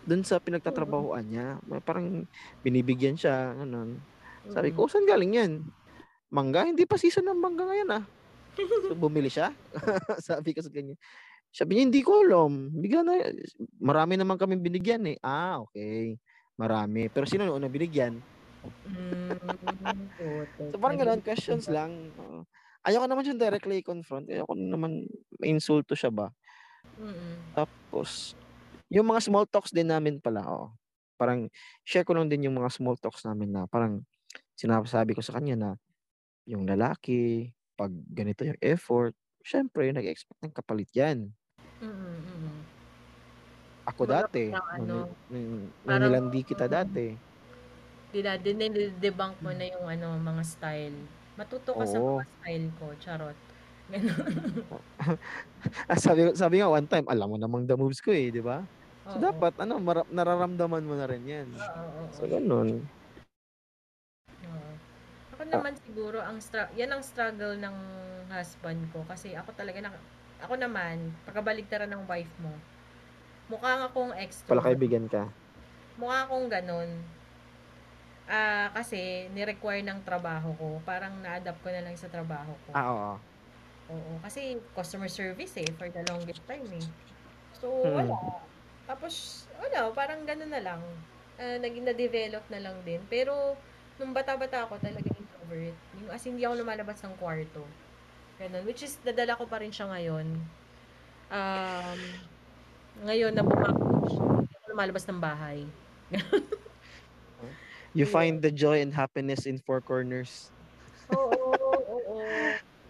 Doon 0.06 0.24
sa 0.24 0.40
pinagtatrabahoan 0.40 1.26
niya. 1.28 1.60
Parang 1.84 2.24
binibigyan 2.64 3.20
siya, 3.20 3.56
ganun. 3.56 4.00
Sabi 4.52 4.72
Mm. 4.72 4.76
ko, 4.78 4.88
saan 4.88 5.08
galing 5.10 5.34
yan? 5.36 5.52
Mangga? 6.30 6.68
Hindi 6.68 6.84
pa 6.86 7.00
season 7.00 7.26
ng 7.32 7.40
mangga 7.40 7.64
ngayon 7.66 7.90
ah. 7.96 8.04
So, 8.88 8.96
bumili 8.96 9.28
siya. 9.28 9.52
Sabi 10.28 10.56
ko 10.56 10.64
sa 10.64 10.72
kanya. 10.72 10.96
Sabi 11.52 11.76
niya, 11.80 11.84
hindi 11.88 12.02
ko 12.04 12.24
alam. 12.24 12.72
Bigyan 12.76 13.06
na, 13.08 13.16
marami 13.80 14.20
naman 14.20 14.36
kami 14.36 14.60
binigyan 14.60 15.04
eh. 15.08 15.18
Ah, 15.24 15.60
okay. 15.64 16.20
Marami. 16.56 17.08
Pero 17.08 17.24
sino 17.28 17.48
yung 17.48 17.60
unang 17.60 17.74
binigyan? 17.74 18.16
Mm, 18.66 20.10
putik. 20.18 20.74
So 20.74 20.82
parang 20.82 20.98
Naging- 20.98 21.22
questions 21.22 21.70
lang. 21.70 22.10
Oo. 22.18 22.50
ayoko 22.82 23.06
naman 23.06 23.22
siyang 23.22 23.38
directly 23.38 23.86
confront. 23.86 24.26
Ayoko 24.26 24.58
naman 24.58 25.06
insulto 25.46 25.94
siya 25.94 26.10
ba. 26.10 26.34
Mm-mm. 26.98 27.54
Tapos, 27.54 28.34
yung 28.90 29.06
mga 29.06 29.22
small 29.22 29.46
talks 29.46 29.70
din 29.70 29.86
namin 29.86 30.18
pala, 30.18 30.42
oo. 30.50 30.74
Parang, 31.14 31.46
share 31.86 32.02
ko 32.02 32.18
lang 32.18 32.26
din 32.26 32.50
yung 32.50 32.58
mga 32.58 32.74
small 32.74 32.98
talks 32.98 33.22
namin 33.22 33.54
na 33.54 33.70
parang 33.70 34.02
sinasabi 34.58 35.14
ko 35.14 35.22
sa 35.22 35.38
kanya 35.38 35.56
na 35.56 35.70
yung 36.50 36.66
lalaki, 36.66 37.54
pag 37.76 37.92
ganito 38.12 38.42
yung 38.48 38.60
effort, 38.64 39.14
syempre, 39.46 39.92
nag-expect 39.92 40.40
ng 40.42 40.56
kapalit 40.56 40.90
yan. 40.96 41.30
Mm-mm, 41.84 42.16
mm-mm. 42.24 42.58
Ako 43.86 44.02
Kumbaga 44.10 44.26
dati, 44.26 44.44
nung, 44.50 44.66
ano, 44.82 44.96
nung, 45.30 45.48
nung 45.86 46.00
nilandi 46.02 46.42
kita 46.42 46.66
dati. 46.66 47.06
Dila, 48.16 48.40
dinidebunk 48.40 49.36
mo 49.44 49.52
na 49.52 49.66
yung 49.68 49.86
ano, 49.86 50.16
mga 50.18 50.44
style. 50.48 50.98
Matuto 51.36 51.76
ka 51.76 51.84
sa 51.86 52.00
Oo. 52.00 52.18
mga 52.18 52.26
style 52.32 52.68
ko, 52.80 52.86
charot. 53.04 53.38
Ah, 55.90 55.98
sabi, 55.98 56.30
sabi 56.38 56.62
nga 56.62 56.70
one 56.70 56.86
time, 56.86 57.06
alam 57.10 57.28
mo 57.30 57.38
namang 57.42 57.66
the 57.66 57.74
moves 57.78 58.02
ko 58.02 58.14
eh, 58.14 58.30
di 58.30 58.42
ba? 58.42 58.66
So 59.10 59.18
Oo. 59.18 59.26
dapat, 59.34 59.54
ano, 59.62 59.78
mara- 59.82 60.10
nararamdaman 60.10 60.84
mo 60.86 60.94
na 60.98 61.06
rin 61.10 61.24
yan. 61.26 61.50
Oo, 61.54 62.06
oo, 62.06 62.14
So, 62.14 62.26
ganun. 62.30 62.86
Ako 65.46 65.62
naman 65.62 65.78
siguro 65.78 66.18
ang 66.26 66.42
stra- 66.42 66.74
yan 66.74 66.90
ang 66.90 67.06
struggle 67.06 67.54
ng 67.54 67.78
husband 68.34 68.82
ko 68.90 69.06
kasi 69.06 69.38
ako 69.38 69.54
talaga 69.54 69.78
na 69.78 69.94
ako 70.42 70.58
naman 70.58 71.14
pagkabaligtaran 71.30 71.86
ng 71.94 72.02
wife 72.10 72.34
mo. 72.42 72.50
Mukha 73.54 73.86
akong 73.86 74.10
extrovert. 74.18 74.58
Pala 74.58 74.66
kaibigan 74.66 75.06
ka. 75.06 75.30
Mukha 76.02 76.26
akong 76.26 76.50
ganun. 76.50 76.90
Ah, 78.26 78.74
kasi 78.74 79.30
ni-require 79.38 79.86
ng 79.86 80.02
trabaho 80.02 80.50
ko. 80.58 80.82
Parang 80.82 81.14
na-adapt 81.22 81.62
ko 81.62 81.70
na 81.70 81.86
lang 81.86 81.94
sa 81.94 82.10
trabaho 82.10 82.58
ko. 82.66 82.70
Ah, 82.74 82.90
oo. 82.90 83.14
Oo, 83.94 84.18
kasi 84.26 84.58
customer 84.74 85.14
service 85.14 85.62
eh 85.62 85.70
for 85.78 85.86
the 85.94 86.02
longest 86.10 86.42
time 86.50 86.66
eh. 86.74 86.88
So, 87.62 87.70
Hmm. 87.70 88.02
wala. 88.02 88.18
Tapos, 88.90 89.46
wala, 89.62 89.94
parang 89.94 90.26
gano'n 90.26 90.50
na 90.50 90.62
lang. 90.66 90.82
Ah, 91.38 91.62
naging 91.62 91.86
na-develop 91.86 92.42
na 92.50 92.66
lang 92.66 92.82
din. 92.82 92.98
Pero, 93.14 93.54
nung 94.02 94.12
bata-bata 94.12 94.66
ako 94.68 94.82
talaga 94.82 95.15
introvert. 95.46 95.76
Yung, 96.02 96.10
as 96.10 96.26
in, 96.26 96.32
hindi 96.36 96.44
ako 96.46 96.56
lumalabas 96.66 96.98
ng 97.06 97.14
kwarto. 97.22 97.62
Ganun. 98.42 98.64
Which 98.66 98.82
is, 98.84 98.98
dadala 99.06 99.38
ko 99.38 99.46
pa 99.46 99.62
rin 99.62 99.72
siya 99.72 99.88
ngayon. 99.88 100.26
Um, 101.30 102.00
ngayon 103.06 103.32
na 103.34 103.44
bumakot, 103.46 104.10
hindi 104.10 104.54
ako 104.58 104.66
lumalabas 104.74 105.06
ng 105.06 105.20
bahay. 105.22 105.60
You 107.96 108.04
Yeah. 108.04 108.12
find 108.12 108.44
the 108.44 108.52
joy 108.52 108.84
and 108.84 108.92
happiness 108.92 109.48
in 109.48 109.56
four 109.56 109.80
corners. 109.80 110.52
Oo, 111.16 111.32
oo, 111.32 111.72
oo. 111.80 112.20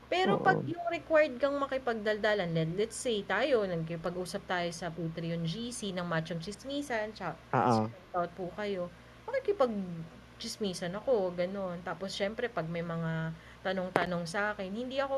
Pero 0.10 0.42
pag 0.42 0.66
yung 0.66 0.82
required 0.90 1.38
kang 1.38 1.62
makipagdaldalan, 1.62 2.50
let, 2.58 2.70
let's 2.74 2.98
say 2.98 3.22
tayo, 3.22 3.70
nagkipag-usap 3.70 4.42
tayo 4.50 4.70
sa 4.74 4.90
Patreon 4.90 5.46
GC 5.46 5.94
ng 5.94 6.06
Machong 6.10 6.42
Chismisan, 6.42 7.14
tsaka 7.14 7.38
Ah, 7.54 7.86
ah. 7.86 8.18
out 8.18 8.32
po 8.34 8.50
kayo, 8.58 8.90
makikipag 9.30 9.70
chismisan 10.36 10.94
ako, 10.94 11.32
ganun. 11.32 11.80
Tapos, 11.82 12.12
syempre, 12.12 12.48
pag 12.48 12.68
may 12.68 12.84
mga 12.84 13.32
tanong-tanong 13.62 14.24
sa 14.26 14.54
akin, 14.54 14.70
hindi 14.70 15.00
ako 15.00 15.18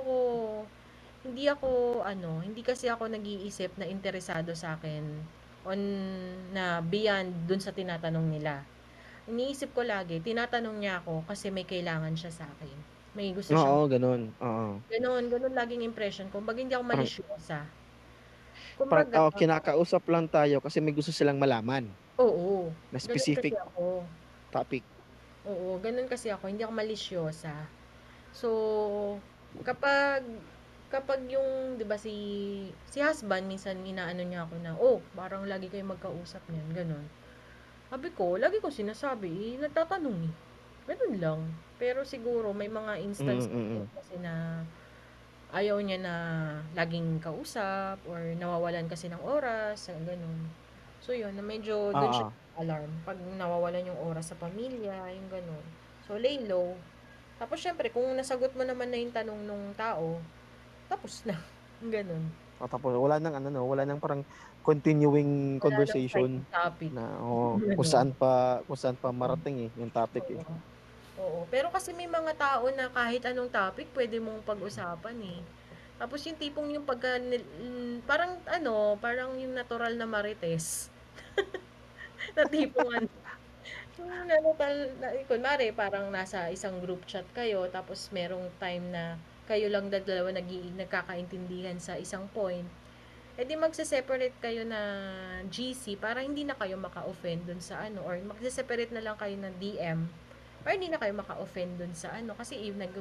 hindi 1.25 1.49
ako, 1.49 2.01
ano, 2.07 2.39
hindi 2.39 2.63
kasi 2.63 2.87
ako 2.87 3.11
nag-iisip 3.11 3.75
na 3.75 3.83
interesado 3.83 4.55
sa 4.55 4.79
akin 4.79 5.03
on 5.67 5.81
na 6.55 6.79
beyond 6.79 7.43
dun 7.43 7.59
sa 7.59 7.75
tinatanong 7.75 8.31
nila. 8.31 8.63
Iniisip 9.27 9.75
ko 9.75 9.83
lagi, 9.83 10.23
tinatanong 10.23 10.79
niya 10.79 11.03
ako 11.03 11.27
kasi 11.27 11.51
may 11.51 11.67
kailangan 11.67 12.15
siya 12.15 12.31
sa 12.31 12.45
akin. 12.47 12.77
May 13.11 13.35
gusto 13.35 13.51
siya. 13.51 13.59
Oo, 13.59 13.89
ganun. 13.91 14.31
Oo. 14.39 14.79
Ganun, 14.87 15.27
ganun 15.27 15.51
laging 15.51 15.83
impression 15.83 16.31
ko. 16.31 16.39
Kumbaga, 16.39 16.63
hindi 16.63 16.71
ako 16.71 16.85
Parang- 16.85 17.03
malisyosa. 17.03 17.59
Parang, 18.77 18.77
Kumbaga, 18.77 19.15
oh, 19.25 19.31
kinakausap 19.33 20.03
lang 20.07 20.29
tayo 20.29 20.63
kasi 20.63 20.79
may 20.79 20.93
gusto 20.93 21.11
silang 21.11 21.41
malaman 21.41 21.89
oo. 22.15 22.69
na 22.87 22.97
Ganun 22.97 23.03
specific 23.03 23.51
ako. 23.57 24.05
topic. 24.53 24.85
Oo, 25.47 25.79
ganun 25.79 26.07
kasi 26.11 26.27
ako, 26.29 26.51
hindi 26.51 26.63
ako 26.63 26.73
malisyosa. 26.75 27.55
So, 28.35 28.49
kapag 29.63 30.21
kapag 30.87 31.27
yung 31.27 31.75
'di 31.75 31.83
ba 31.83 31.99
si 31.99 32.15
si 32.87 32.99
husband 33.03 33.43
minsan 33.47 33.75
inaano 33.83 34.23
niya 34.23 34.47
ako 34.47 34.55
na, 34.63 34.71
"Oh, 34.79 34.99
parang 35.15 35.43
lagi 35.47 35.67
kayo 35.71 35.83
magkausap 35.87 36.43
niyan." 36.51 36.67
Ganun. 36.75 37.05
Sabi 37.91 38.11
ko, 38.11 38.35
lagi 38.35 38.59
ko 38.59 38.67
sinasabi, 38.67 39.31
eh, 39.31 39.53
nagtatanong 39.63 40.17
eh. 40.27 40.33
Ganun 40.91 41.15
lang. 41.23 41.41
Pero 41.79 42.03
siguro 42.03 42.51
may 42.51 42.67
mga 42.71 42.99
instance 43.03 43.47
Mm, 43.47 43.55
mm, 43.55 43.67
mm. 43.79 43.85
kasi 43.95 44.15
na 44.19 44.63
ayaw 45.55 45.79
niya 45.79 45.99
na 46.03 46.15
laging 46.75 47.23
kausap 47.23 47.99
or 48.11 48.19
nawawalan 48.35 48.87
kasi 48.91 49.07
ng 49.07 49.23
oras, 49.23 49.87
ganun. 50.03 50.51
So 50.99 51.15
yun, 51.15 51.31
na 51.39 51.43
medyo 51.43 51.95
doon 51.95 52.11
siya 52.11 52.27
Ah, 52.27 52.31
alarm. 52.57 52.91
Pag 53.05 53.17
nawawalan 53.37 53.89
yung 53.93 53.99
oras 54.05 54.33
sa 54.33 54.37
pamilya, 54.37 55.13
yung 55.13 55.29
ganun. 55.29 55.65
So, 56.05 56.17
lay 56.17 56.41
low. 56.43 56.73
Tapos, 57.37 57.61
syempre, 57.61 57.93
kung 57.93 58.05
nasagot 58.17 58.53
mo 58.57 58.65
naman 58.65 58.89
na 58.89 58.97
yung 58.97 59.13
tanong 59.13 59.39
nung 59.45 59.73
tao, 59.77 60.17
tapos 60.87 61.23
na. 61.27 61.37
Ganun. 61.93 62.33
ah. 62.57 62.65
tapos 62.65 62.89
wala 62.89 63.21
nang 63.21 63.37
ano 63.37 63.53
no, 63.53 63.69
wala 63.69 63.85
nang 63.85 64.01
parang 64.01 64.25
continuing 64.65 65.61
Wala 65.61 65.63
conversation 65.63 66.41
topic. 66.49 66.89
na 66.89 67.05
oh, 67.21 67.55
Ganun. 67.61 67.77
kung 67.77 67.85
saan 67.87 68.09
pa 68.17 68.65
kung 68.65 68.73
saan 68.73 68.97
pa 68.97 69.13
marating 69.13 69.69
eh 69.69 69.71
yung 69.77 69.93
topic 69.93 70.25
eh. 70.33 70.41
Oo. 71.21 71.45
Pero 71.53 71.69
kasi 71.69 71.93
may 71.93 72.09
mga 72.09 72.33
tao 72.33 72.65
na 72.73 72.89
kahit 72.89 73.21
anong 73.29 73.53
topic, 73.53 73.89
pwede 73.93 74.17
mong 74.17 74.41
pag-usapan 74.41 75.17
eh. 75.21 75.39
Tapos 75.97 76.21
yung 76.25 76.37
tipong 76.37 76.69
yung 76.73 76.85
pagka, 76.85 77.17
parang 78.05 78.37
ano, 78.45 78.97
parang 79.01 79.33
yung 79.37 79.53
natural 79.53 79.97
na 79.97 80.05
marites. 80.05 80.89
na 82.35 82.43
tipong 82.47 82.91
ano, 82.91 83.09
yung 83.97 84.29
natal, 84.29 84.75
na, 85.01 85.07
kunwari, 85.25 85.73
parang 85.73 86.13
nasa 86.13 86.53
isang 86.53 86.77
group 86.79 87.03
chat 87.09 87.25
kayo, 87.33 87.65
tapos 87.73 88.13
merong 88.13 88.47
time 88.61 88.93
na 88.93 89.17
kayo 89.49 89.71
lang 89.71 89.89
dalawa 89.89 90.29
nag 90.35 90.47
nagkakaintindihan 90.77 91.79
sa 91.81 91.97
isang 91.97 92.29
point, 92.29 92.67
eh 93.37 93.45
di 93.45 93.53
magse-separate 93.53 94.37
kayo 94.41 94.65
na 94.65 94.81
GC 95.49 95.97
para 96.01 96.25
hindi 96.25 96.41
na 96.45 96.57
kayo 96.57 96.77
maka-offend 96.77 97.45
dun 97.45 97.61
sa 97.61 97.85
ano, 97.85 98.01
or 98.05 98.17
magse-separate 98.21 98.89
na 98.93 99.01
lang 99.01 99.17
kayo 99.17 99.37
ng 99.37 99.55
DM 99.61 99.99
para 100.65 100.73
hindi 100.75 100.89
na 100.91 100.99
kayo 100.99 101.13
maka-offend 101.15 101.79
dun 101.79 101.93
sa 101.95 102.11
ano. 102.11 102.35
Kasi 102.35 102.59
if 102.59 102.75
nag, 102.75 102.91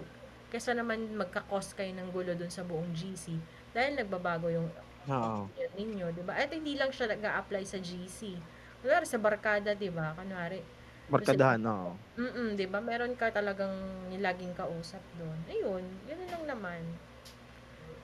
kesa 0.52 0.70
naman 0.76 1.18
magka-cause 1.18 1.74
kayo 1.74 1.90
ng 1.98 2.08
gulo 2.14 2.32
dun 2.38 2.52
sa 2.52 2.62
buong 2.62 2.94
GC, 2.94 3.36
dahil 3.74 3.98
nagbabago 3.98 4.46
yung 4.48 4.68
Oo. 5.10 5.50
opinion 5.50 5.72
ninyo, 5.74 6.06
di 6.14 6.22
ba? 6.22 6.38
At 6.38 6.54
hindi 6.54 6.78
lang 6.78 6.94
siya 6.94 7.10
nag-a-apply 7.10 7.64
sa 7.66 7.82
GC. 7.82 8.38
Kunwari 8.82 9.06
sa 9.08 9.18
barkada, 9.18 9.72
'di 9.72 9.90
ba? 9.90 10.12
Kunwari, 10.14 10.60
Barkadahan, 11.06 11.62
oo. 11.62 11.94
mm, 12.18 12.58
'di 12.58 12.66
ba? 12.66 12.82
Meron 12.82 13.14
ka 13.14 13.30
talagang 13.30 13.72
laging 14.10 14.52
kausap 14.58 15.02
doon. 15.16 15.38
Ayun, 15.46 15.84
yun 16.06 16.22
lang 16.26 16.44
naman. 16.46 16.82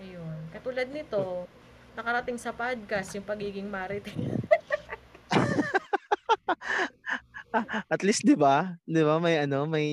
Ayun. 0.02 0.38
Katulad 0.50 0.88
nito, 0.90 1.46
nakarating 1.94 2.38
sa 2.38 2.50
podcast 2.50 3.14
yung 3.14 3.26
pagiging 3.26 3.68
mariting. 3.68 4.32
At 7.92 8.00
least 8.00 8.24
'di 8.24 8.32
ba? 8.32 8.80
'Di 8.88 9.02
ba 9.04 9.20
may 9.20 9.36
ano, 9.38 9.68
may 9.68 9.86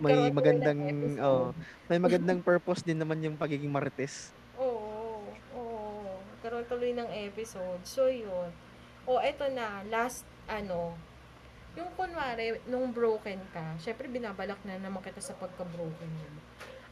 may 0.00 0.16
Nagkaroon 0.16 0.16
kami 0.16 0.32
ng 0.32 0.38
magandang 0.38 0.80
episode. 0.80 1.20
oh, 1.20 1.52
may 1.86 2.00
magandang 2.00 2.40
purpose 2.40 2.80
din 2.80 2.96
naman 2.96 3.20
yung 3.20 3.36
pagiging 3.36 3.68
marites. 3.68 4.32
Oo, 4.56 5.20
oo. 5.52 6.16
Nagkaroon 6.36 6.64
tuloy 6.64 6.96
ng 6.96 7.10
episode. 7.28 7.84
So, 7.84 8.08
yun. 8.08 8.48
O, 9.06 9.22
eto 9.22 9.46
na. 9.54 9.86
Last, 9.86 10.26
ano, 10.50 10.98
yung 11.78 11.90
kunwari, 11.94 12.58
nung 12.66 12.90
broken 12.90 13.38
ka, 13.54 13.78
syempre 13.78 14.10
binabalak 14.10 14.58
na 14.66 14.80
naman 14.80 14.98
kita 14.98 15.22
sa 15.22 15.36
pagka-broken 15.38 16.10
mo. 16.10 16.26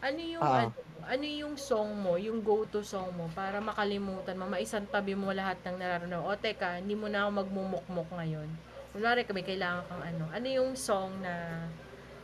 Ano 0.04 0.20
yung, 0.20 0.44
Ah. 0.44 0.68
ano, 0.68 0.76
ano 1.08 1.24
yung 1.24 1.54
song 1.56 1.96
mo, 1.96 2.20
yung 2.20 2.44
go-to 2.44 2.84
song 2.84 3.08
mo, 3.16 3.26
para 3.32 3.58
makalimutan 3.58 4.36
mo, 4.36 4.44
maisan 4.44 4.84
tabi 4.86 5.16
mo 5.16 5.32
lahat 5.32 5.56
ng 5.64 5.80
nararamdaman. 5.80 6.28
O, 6.28 6.36
teka, 6.36 6.78
hindi 6.78 6.92
mo 6.92 7.08
na 7.08 7.24
ako 7.24 7.30
magmumukmok 7.40 8.08
ngayon. 8.12 8.48
Kunwari, 8.92 9.24
kami 9.24 9.42
kailangan 9.42 9.88
kang 9.88 10.04
ano. 10.04 10.24
Ano 10.30 10.46
yung 10.46 10.76
song 10.76 11.18
na 11.18 11.64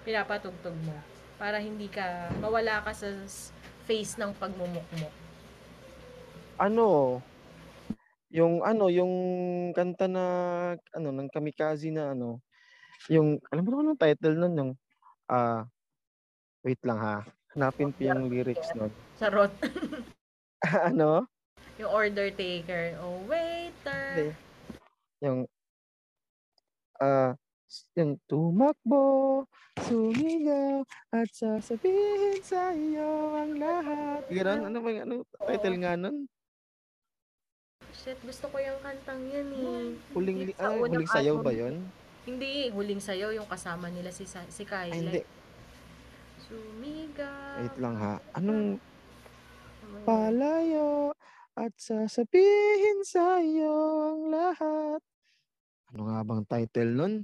pinapatugtog 0.04 0.76
mo? 0.86 0.94
Para 1.34 1.58
hindi 1.58 1.88
ka, 1.88 2.30
mawala 2.38 2.84
ka 2.84 2.92
sa 2.92 3.08
s- 3.24 3.50
face 3.88 4.20
ng 4.20 4.36
pagmumukmok. 4.36 5.10
Ano? 6.60 7.18
Yung 8.30 8.62
ano, 8.62 8.86
yung 8.86 9.12
kanta 9.74 10.06
na 10.06 10.24
ano 10.94 11.08
ng 11.10 11.28
Kamikaze 11.34 11.90
na 11.90 12.14
ano, 12.14 12.38
yung 13.10 13.42
alam 13.50 13.62
mo 13.66 13.82
ang 13.82 13.98
title 13.98 14.38
nun 14.38 14.54
yung 14.54 14.72
ah 15.26 15.66
wait 16.62 16.78
lang 16.86 16.98
ha. 17.02 17.18
Hanapin 17.58 17.90
ko 17.90 18.06
yung 18.06 18.30
lyrics 18.30 18.70
nun. 18.78 18.94
Charot. 19.18 19.50
ano? 20.90 21.26
Yung 21.82 21.90
order 21.90 22.30
taker. 22.30 22.94
Oh, 23.02 23.18
waiter. 23.26 24.06
Hindi. 24.14 24.26
Yung 25.26 25.40
ah 27.02 27.34
yung 27.94 28.18
tumakbo, 28.26 29.46
sumigaw, 29.86 30.82
at 31.14 31.30
sasabihin 31.30 32.42
sa 32.42 32.74
iyo 32.74 33.30
ang 33.38 33.54
lahat. 33.62 34.26
Ganon, 34.26 34.66
ano 34.66 34.78
ba 34.82 34.88
yung 34.90 35.04
ano, 35.06 35.14
title 35.46 35.78
nga 35.78 35.94
nun? 35.94 36.26
Shit, 38.00 38.16
gusto 38.24 38.48
ko 38.48 38.56
yung 38.56 38.80
kantang 38.80 39.28
yan 39.28 39.48
eh. 39.52 39.92
Huling, 40.16 40.36
Yung 40.42 40.56
sa 40.56 40.64
ah, 40.64 40.72
unang 40.72 40.88
huling 40.88 41.10
sayaw 41.10 41.36
ba 41.36 41.52
album. 41.52 41.60
yun? 41.60 41.74
Hindi, 42.24 42.50
huling 42.70 43.02
sayo 43.02 43.28
yung 43.30 43.44
kasama 43.44 43.92
nila 43.92 44.08
si, 44.08 44.24
Sa- 44.24 44.48
si 44.48 44.64
Kyla. 44.64 44.88
Ay, 44.88 44.98
hindi. 44.98 45.20
Sumigaw. 46.40 47.60
Wait 47.60 47.76
lang 47.76 47.94
ha. 47.94 48.14
Anong 48.32 48.80
Ano 48.80 49.92
yun? 49.92 50.04
palayo 50.04 51.12
at 51.52 51.76
sasabihin 51.76 53.04
sa 53.04 53.36
iyo 53.38 53.68
ang 54.08 54.22
lahat? 54.32 55.00
Ano 55.90 56.00
nga 56.06 56.18
bang 56.22 56.42
title 56.46 56.90
nun? 56.94 57.14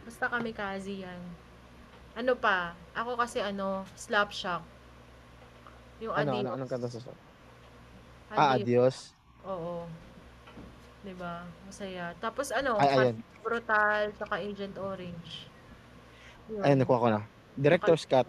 Basta 0.00 0.30
kami 0.30 0.54
kazi 0.54 1.02
yan. 1.02 1.20
Ano 2.14 2.32
pa? 2.32 2.72
Ako 2.94 3.18
kasi 3.18 3.42
ano, 3.42 3.84
slap 3.92 4.32
shock. 4.32 4.64
Yung 5.98 6.14
Ano, 6.14 6.40
ano, 6.40 6.56
anong 6.56 6.70
kanta 6.70 6.88
sa 6.88 7.02
song? 7.02 7.18
Ah, 8.36 8.54
adios. 8.54 9.16
Oo. 9.42 9.88
'Di 11.02 11.14
ba? 11.16 11.48
Masaya. 11.64 12.12
Tapos 12.20 12.52
ano, 12.52 12.76
Ay, 12.76 12.92
ayun. 12.92 13.16
Brutal, 13.40 14.10
saka 14.18 14.42
Agent 14.42 14.76
Orange. 14.76 15.46
Yun. 16.50 16.62
Ayun, 16.62 16.78
nakuha 16.82 17.02
ko 17.02 17.08
na. 17.10 17.20
Director's 17.56 18.04
cut. 18.04 18.26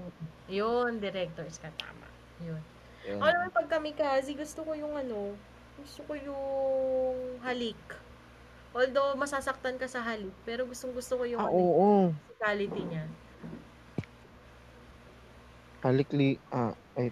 Yun, 0.47 1.01
directors 1.03 1.59
ka, 1.59 1.67
tama. 1.75 2.07
Yun. 2.39 2.61
Yun. 3.03 3.19
Ako 3.19 3.27
naman 3.27 3.51
pag 3.51 3.67
kamikaze, 3.67 4.31
gusto 4.31 4.63
ko 4.63 4.71
yung 4.77 4.93
ano, 4.95 5.35
gusto 5.81 6.01
ko 6.07 6.13
yung 6.15 7.41
halik. 7.43 7.77
Although, 8.77 9.17
masasaktan 9.17 9.81
ka 9.81 9.89
sa 9.89 10.05
halik, 10.05 10.31
pero 10.45 10.63
gustong 10.69 10.93
gusto 10.93 11.17
ko 11.17 11.23
yung 11.25 11.41
Ah, 11.41 11.49
ano, 11.49 11.57
oo. 11.57 11.89
physicality 12.29 12.81
niya. 12.85 13.05
Halikli, 15.81 16.37
ah, 16.49 16.73
ay, 16.97 17.09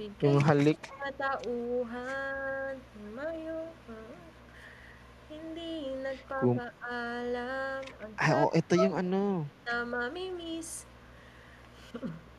Oh, 0.00 0.24
yung 0.24 0.40
halik. 0.40 0.80
Katauhan, 0.96 2.74
mayo, 3.12 3.68
hindi 5.28 5.92
nagpapaalam 6.00 7.82
ang 7.84 8.12
Ay, 8.16 8.32
oh, 8.32 8.48
ito 8.56 8.72
yung 8.80 8.96
ano. 8.96 9.44
na 9.68 9.84
mamimiss. 9.84 10.88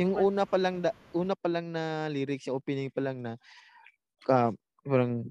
Yung 0.00 0.16
una 0.16 0.48
pa 0.48 0.56
lang, 0.56 0.80
da, 0.80 0.96
una 1.12 1.36
pa 1.36 1.44
lang 1.52 1.76
na 1.76 2.08
lyrics, 2.08 2.48
yung 2.48 2.56
opening 2.56 2.88
pa 2.88 3.04
lang 3.04 3.20
na, 3.20 3.36
ah, 4.32 4.48
parang, 4.80 5.28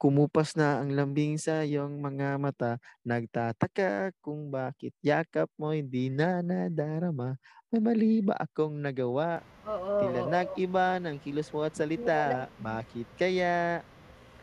kumupas 0.00 0.56
na 0.56 0.80
ang 0.80 0.96
lambing 0.96 1.36
sa 1.36 1.60
iyong 1.60 2.00
mga 2.00 2.40
mata, 2.40 2.80
nagtataka 3.04 4.16
kung 4.24 4.48
bakit 4.48 4.96
yakap 5.04 5.52
mo 5.60 5.76
hindi 5.76 6.08
na 6.08 6.40
nadarama, 6.40 7.36
may 7.68 7.84
mali 7.84 8.24
ba 8.24 8.40
akong 8.40 8.80
nagawa? 8.80 9.44
Oo. 9.68 10.00
Tila 10.00 10.20
oo. 10.24 10.32
nag-iba 10.32 10.96
ng 11.04 11.20
kilos 11.20 11.52
mo 11.52 11.68
at 11.68 11.76
salita, 11.76 12.48
bakit 12.56 13.04
kaya? 13.20 13.84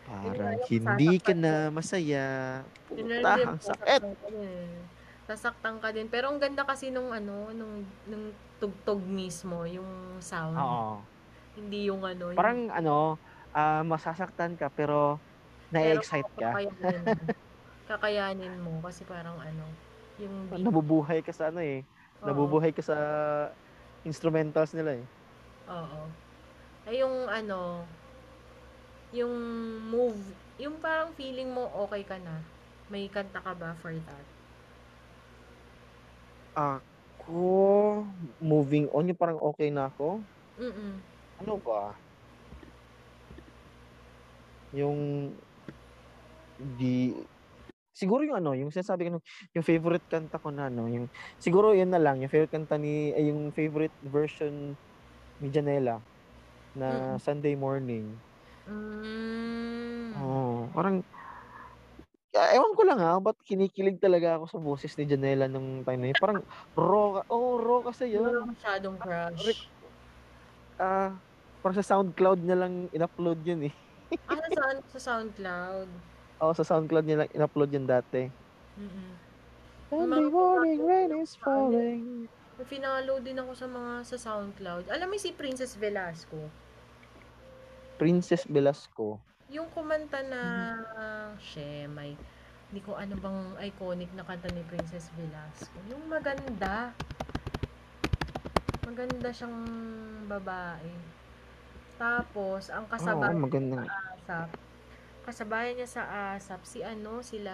Parang 0.05 0.61
hindi 0.69 1.17
ka 1.17 1.34
na 1.34 1.73
masaya. 1.73 2.61
Puta, 2.85 3.34
ang 3.35 3.59
sakit. 3.59 3.99
sasaktan 3.99 4.13
ka 4.13 4.27
din. 4.29 4.69
Sasaktan 5.27 5.75
ka 5.81 5.88
din. 5.91 6.07
Pero 6.07 6.31
ang 6.31 6.39
ganda 6.39 6.63
kasi 6.63 6.93
nung 6.93 7.11
ano, 7.11 7.51
nung, 7.51 7.84
nung 8.07 8.31
tugtog 8.61 9.03
mismo, 9.03 9.67
yung 9.67 10.21
sound. 10.23 10.55
Oo. 10.55 11.03
Hindi 11.59 11.91
yung 11.91 12.05
ano. 12.05 12.31
yung- 12.31 12.39
Parang 12.39 12.71
ano, 12.71 13.19
ah, 13.51 13.84
masasaktan 13.84 14.55
ka 14.55 14.71
pero 14.71 15.19
na-excite 15.72 16.31
ka. 16.35 16.49
Kakayanin 16.56 17.03
mo. 17.03 17.14
Kakayanin 17.91 18.56
mo 18.60 18.72
kasi 18.84 19.02
parang 19.07 19.38
ano, 19.39 19.65
yung 20.19 20.35
beat. 20.52 20.64
Nabubuhay 20.64 21.19
ka 21.23 21.31
sa 21.31 21.52
ano 21.52 21.64
eh. 21.64 21.84
Oo. 22.23 22.27
Nabubuhay 22.27 22.72
ka 22.76 22.84
sa 22.84 22.98
instrumentals 24.03 24.76
nila 24.76 24.99
eh. 24.99 25.06
Oo. 25.72 26.02
Ay 26.88 27.03
yung 27.03 27.27
ano, 27.27 27.84
yung 29.11 29.34
move, 29.88 30.19
yung 30.60 30.76
parang 30.84 31.11
feeling 31.15 31.52
mo 31.52 31.68
okay 31.88 32.03
ka 32.03 32.19
na. 32.19 32.44
May 32.88 33.07
kanta 33.11 33.39
ka 33.44 33.52
ba 33.56 33.76
for 33.84 33.91
that? 33.91 34.26
Ako, 36.57 38.07
moving 38.39 38.88
on, 38.95 39.11
yung 39.11 39.19
parang 39.19 39.39
okay 39.44 39.68
na 39.68 39.91
ako. 39.91 40.19
Mm-mm. 40.57 40.95
Ano 41.44 41.53
ba? 41.61 41.94
Yung 44.73 45.31
di 46.57 47.13
siguro 47.91 48.21
yung 48.21 48.38
ano, 48.38 48.53
yung 48.53 48.69
sinasabi 48.69 49.09
ko 49.09 49.17
yung 49.53 49.65
favorite 49.65 50.05
kanta 50.05 50.38
ko 50.38 50.49
na 50.49 50.69
ano, 50.69 50.85
yung 50.85 51.05
siguro 51.38 51.73
yun 51.73 51.89
na 51.89 51.97
lang, 51.97 52.21
yung 52.21 52.29
favorite 52.29 52.53
kanta 52.53 52.77
ni 52.77 53.13
ay 53.13 53.29
yung 53.29 53.49
favorite 53.49 53.93
version 54.03 54.73
ni 55.38 55.47
Janela 55.49 55.97
na 56.73 57.17
Mm. 57.17 57.17
Sunday 57.17 57.55
morning. 57.57 58.05
Mm. 58.69 60.13
Oh, 60.17 60.69
parang 60.71 61.01
ah, 62.34 62.53
ewan 62.53 62.73
ko 62.77 62.85
lang 62.85 63.01
ha, 63.01 63.17
ba't 63.17 63.38
kinikilig 63.41 63.97
talaga 63.97 64.38
ako 64.38 64.45
sa 64.45 64.59
boses 64.61 64.93
ni 64.93 65.09
Janela 65.09 65.49
nung 65.49 65.81
time 65.81 65.97
na 65.97 66.07
yun. 66.13 66.19
Parang 66.21 66.41
raw, 66.73 67.25
oh, 67.27 67.57
raw 67.57 67.81
kasi 67.81 68.13
Wala 68.13 68.45
yun. 68.45 68.53
masyadong 68.53 68.97
crush. 68.97 69.41
Rick- 69.41 69.73
Ah, 70.77 71.17
parang 71.65 71.77
sa 71.81 71.97
SoundCloud 71.97 72.45
niya 72.45 72.53
lang 72.53 72.85
in-upload 72.93 73.41
yun 73.41 73.65
eh. 73.65 73.73
Ah, 74.29 74.38
saan? 74.38 74.77
Sa 74.93 74.99
SoundCloud. 75.01 75.89
Oo, 76.38 76.53
sa 76.53 76.61
SoundCloud 76.61 77.05
niya 77.05 77.26
lang 77.26 77.31
in-upload 77.34 77.73
yun 77.73 77.89
dati. 77.89 78.30
Mm-mm. 78.77 79.09
Sunday 79.89 80.27
morning, 80.30 80.80
rain 80.85 81.11
is 81.18 81.34
falling. 81.39 82.30
Finalo 82.68 83.18
din 83.23 83.39
ako 83.41 83.51
sa 83.57 83.68
mga 83.69 83.93
sa 84.05 84.18
SoundCloud. 84.19 84.91
Alam 84.93 85.14
mo 85.14 85.18
si 85.18 85.34
Princess 85.34 85.73
Velasco? 85.80 86.38
Princess 87.97 88.45
Velasco. 88.45 89.18
Yung 89.49 89.65
kumanta 89.73 90.22
na, 90.27 90.41
she, 91.41 91.88
may, 91.89 92.14
hindi 92.69 92.81
ko 92.84 92.99
ano 92.99 93.15
bang 93.18 93.41
iconic 93.72 94.11
na 94.14 94.27
kanta 94.27 94.51
ni 94.53 94.61
Princess 94.69 95.09
Velasco. 95.18 95.77
Yung 95.89 96.05
maganda. 96.05 96.93
Maganda 98.85 99.30
siyang 99.34 99.57
babae. 100.30 100.91
Tapos, 101.97 102.69
ang 102.69 102.85
kasabay 102.85 103.34
maganda. 103.34 103.88
ASAP. 103.88 104.66
Kasabayan 105.28 105.76
niya 105.76 105.91
sa 105.91 106.04
ASAP, 106.40 106.64
si 106.64 106.80
ano, 106.80 107.20
sila, 107.20 107.52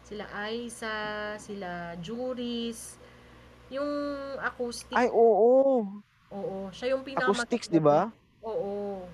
sila 0.00 0.24
Aiza, 0.32 1.36
sila 1.36 1.92
Juris, 2.00 2.96
yung 3.68 3.84
acoustic, 4.40 4.96
Ay, 4.96 5.12
oo. 5.12 5.84
oo, 6.32 6.56
siya 6.72 6.96
yung 6.96 7.04
pinaka 7.04 7.28
Acoustics, 7.28 7.68
di 7.68 7.76
ba? 7.76 8.08
Oo. 8.40 9.04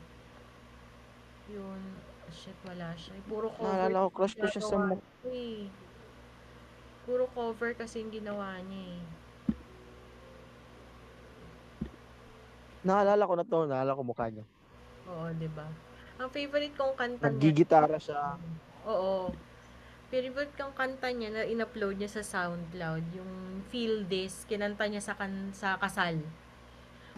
Yun, 1.50 1.82
shit, 2.30 2.54
wala 2.62 2.94
siya. 2.94 3.18
Puro 3.26 3.50
cover. 3.50 3.74
Naalala 3.74 4.06
ko, 4.06 4.08
crush 4.14 4.38
ko 4.38 4.46
siya 4.46 4.62
sa 4.62 4.78
niya 4.86 5.02
eh. 5.26 5.66
Puro 7.10 7.26
cover 7.34 7.74
kasi 7.74 8.06
yung 8.06 8.14
ginawa 8.14 8.54
niya 8.70 9.02
eh. 9.02 9.02
Naalala 12.86 13.26
ko 13.26 13.34
na 13.34 13.42
to, 13.42 13.58
naalala 13.66 13.98
ko 13.98 14.02
mukha 14.06 14.30
niya. 14.30 14.46
Oo, 15.10 15.26
di 15.34 15.50
ba? 15.50 15.66
Ang 16.16 16.28
favorite 16.32 16.74
kong 16.76 16.94
kanta 16.96 17.28
niya. 17.28 17.36
Nagigitara 17.36 17.96
siya. 18.00 18.40
Oo. 18.88 19.32
Favorite 20.08 20.54
kong 20.56 20.72
kanta 20.72 21.10
niya 21.12 21.30
na 21.34 21.42
in-upload 21.44 21.98
niya 21.98 22.08
sa 22.08 22.22
SoundCloud, 22.22 23.04
yung 23.18 23.32
Feel 23.68 24.06
This, 24.06 24.46
kinanta 24.46 24.86
niya 24.86 25.02
sa, 25.02 25.18
kan 25.18 25.50
sa 25.50 25.76
kasal. 25.76 26.22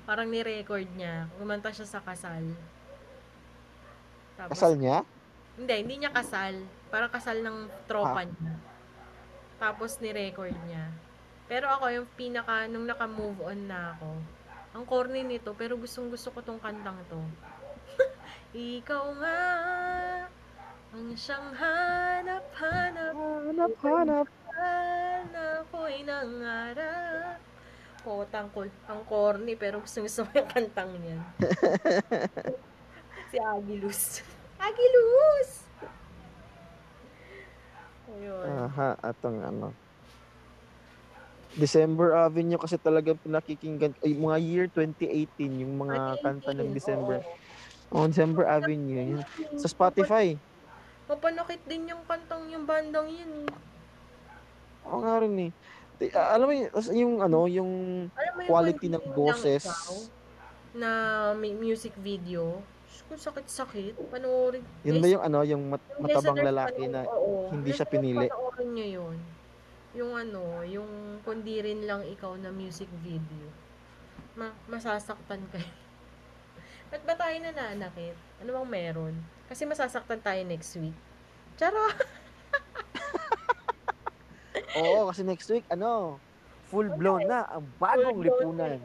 Parang 0.09 0.27
ni-record 0.27 0.89
niya. 0.97 1.29
Kumanta 1.37 1.69
siya 1.69 1.85
sa 1.85 2.01
kasal. 2.01 2.43
Tapos, 4.41 4.57
Kasal 4.57 4.75
niya? 4.81 5.05
Hindi, 5.61 5.75
hindi 5.85 5.95
niya 6.01 6.11
kasal. 6.15 6.65
Parang 6.89 7.13
kasal 7.13 7.45
ng 7.45 7.69
tropa 7.85 8.25
niya. 8.25 8.57
Tapos 9.61 9.99
ni-record 10.01 10.55
niya. 10.65 10.89
Pero 11.51 11.69
ako, 11.69 11.91
yung 11.93 12.09
pinaka, 12.17 12.65
nung 12.71 12.89
naka-move 12.89 13.43
on 13.45 13.69
na 13.69 13.93
ako, 13.99 14.11
ang 14.79 14.85
corny 14.87 15.27
nito, 15.27 15.53
pero 15.59 15.75
gustong 15.75 16.09
gusto 16.09 16.31
ko 16.31 16.41
tong 16.41 16.61
kantang 16.63 16.97
to. 17.11 17.21
Ikaw 18.59 19.05
nga, 19.23 19.39
ang 20.91 21.15
siyang 21.15 21.55
hanap-hanap, 21.55 23.15
Hanap, 23.15 23.73
hanap. 23.87 24.27
na 25.31 25.63
ako'y 25.63 26.03
nangarap. 26.03 27.39
Kotang 28.03 28.51
kul, 28.51 28.67
ang 28.91 29.07
corny, 29.07 29.55
pero 29.55 29.79
gusto 29.79 30.03
ko 30.03 30.31
yung 30.35 30.51
kantang 30.51 30.91
niyan. 30.91 31.23
si 33.31 33.39
Agilus. 33.39 34.27
Agilus! 34.59 35.51
Ayun. 38.11 38.43
Aha, 38.43 38.99
atong 38.99 39.39
ano. 39.39 39.71
December 41.55 42.11
Avenue 42.27 42.59
kasi 42.59 42.75
talaga 42.75 43.15
pinakikinggan 43.15 43.95
ay 44.03 44.19
mga 44.19 44.39
year 44.43 44.67
2018 44.67 45.63
yung 45.63 45.79
mga 45.79 46.19
kanta 46.27 46.51
ng 46.59 46.75
2018, 46.75 46.75
December. 46.75 47.23
oo. 47.23 47.47
Oh, 47.89 48.05
December 48.05 48.45
Avenue 48.45 49.17
yun. 49.17 49.23
Sa 49.57 49.65
Spotify. 49.67 50.37
Mapanakit 51.07 51.65
din 51.65 51.89
yung 51.89 52.05
kantang 52.05 52.45
yung 52.47 52.69
bandang 52.69 53.09
yun 53.09 53.49
eh. 53.49 53.51
Ako 54.85 54.97
nga 55.01 55.15
rin 55.19 55.35
eh. 55.39 55.51
Di- 55.97 56.13
ah, 56.13 56.37
alam 56.37 56.47
mo 56.47 56.53
yun, 56.53 56.69
as- 56.71 56.93
yung 56.95 57.15
ano, 57.19 57.49
yung 57.49 57.71
Alam 58.13 58.33
mo 58.35 58.41
yung 58.41 58.49
quality 58.49 58.87
ng 58.87 59.05
boses. 59.11 59.65
na 60.71 60.91
may 61.35 61.51
music 61.51 61.97
video. 61.97 62.61
Diyos 62.85 63.03
ko, 63.03 63.13
sakit-sakit. 63.17 63.97
Panoorin. 64.07 64.61
Yun 64.85 65.01
ba 65.01 65.07
yung 65.09 65.25
ano, 65.25 65.39
yung 65.43 65.63
mat- 65.67 65.89
yung 65.91 66.05
matabang 66.05 66.37
listeners, 66.37 66.47
lalaki 66.47 66.83
panoorin- 66.83 66.93
na 66.93 67.01
oo. 67.11 67.33
hindi 67.51 67.71
siya 67.71 67.83
Listeners, 67.83 67.93
pinili. 67.95 68.27
Panoorin 68.29 68.69
nyo 68.71 68.87
yun. 68.87 69.17
Yung 69.95 70.13
ano, 70.15 70.43
yung 70.63 70.91
kundi 71.23 71.57
rin 71.59 71.81
lang 71.83 72.05
ikaw 72.05 72.37
na 72.37 72.53
music 72.53 72.87
video. 73.01 73.49
Ma 74.37 74.53
masasaktan 74.69 75.41
kayo. 75.49 75.73
Ba't 76.89 77.03
ba 77.05 77.15
tayo 77.17 77.37
nananakit? 77.37 78.17
Ano 78.41 78.49
bang 78.57 78.69
meron? 78.69 79.15
Kasi 79.49 79.69
masasaktan 79.69 80.25
tayo 80.25 80.41
next 80.49 80.73
week. 80.81 80.97
Charo! 81.61 81.85
Oo, 84.81 85.09
kasi 85.13 85.21
next 85.25 85.49
week, 85.53 85.65
ano, 85.69 86.17
full 86.73 86.89
blown 86.97 87.29
na 87.29 87.45
ang 87.49 87.65
bagong 87.77 88.25
lipunan. 88.25 88.81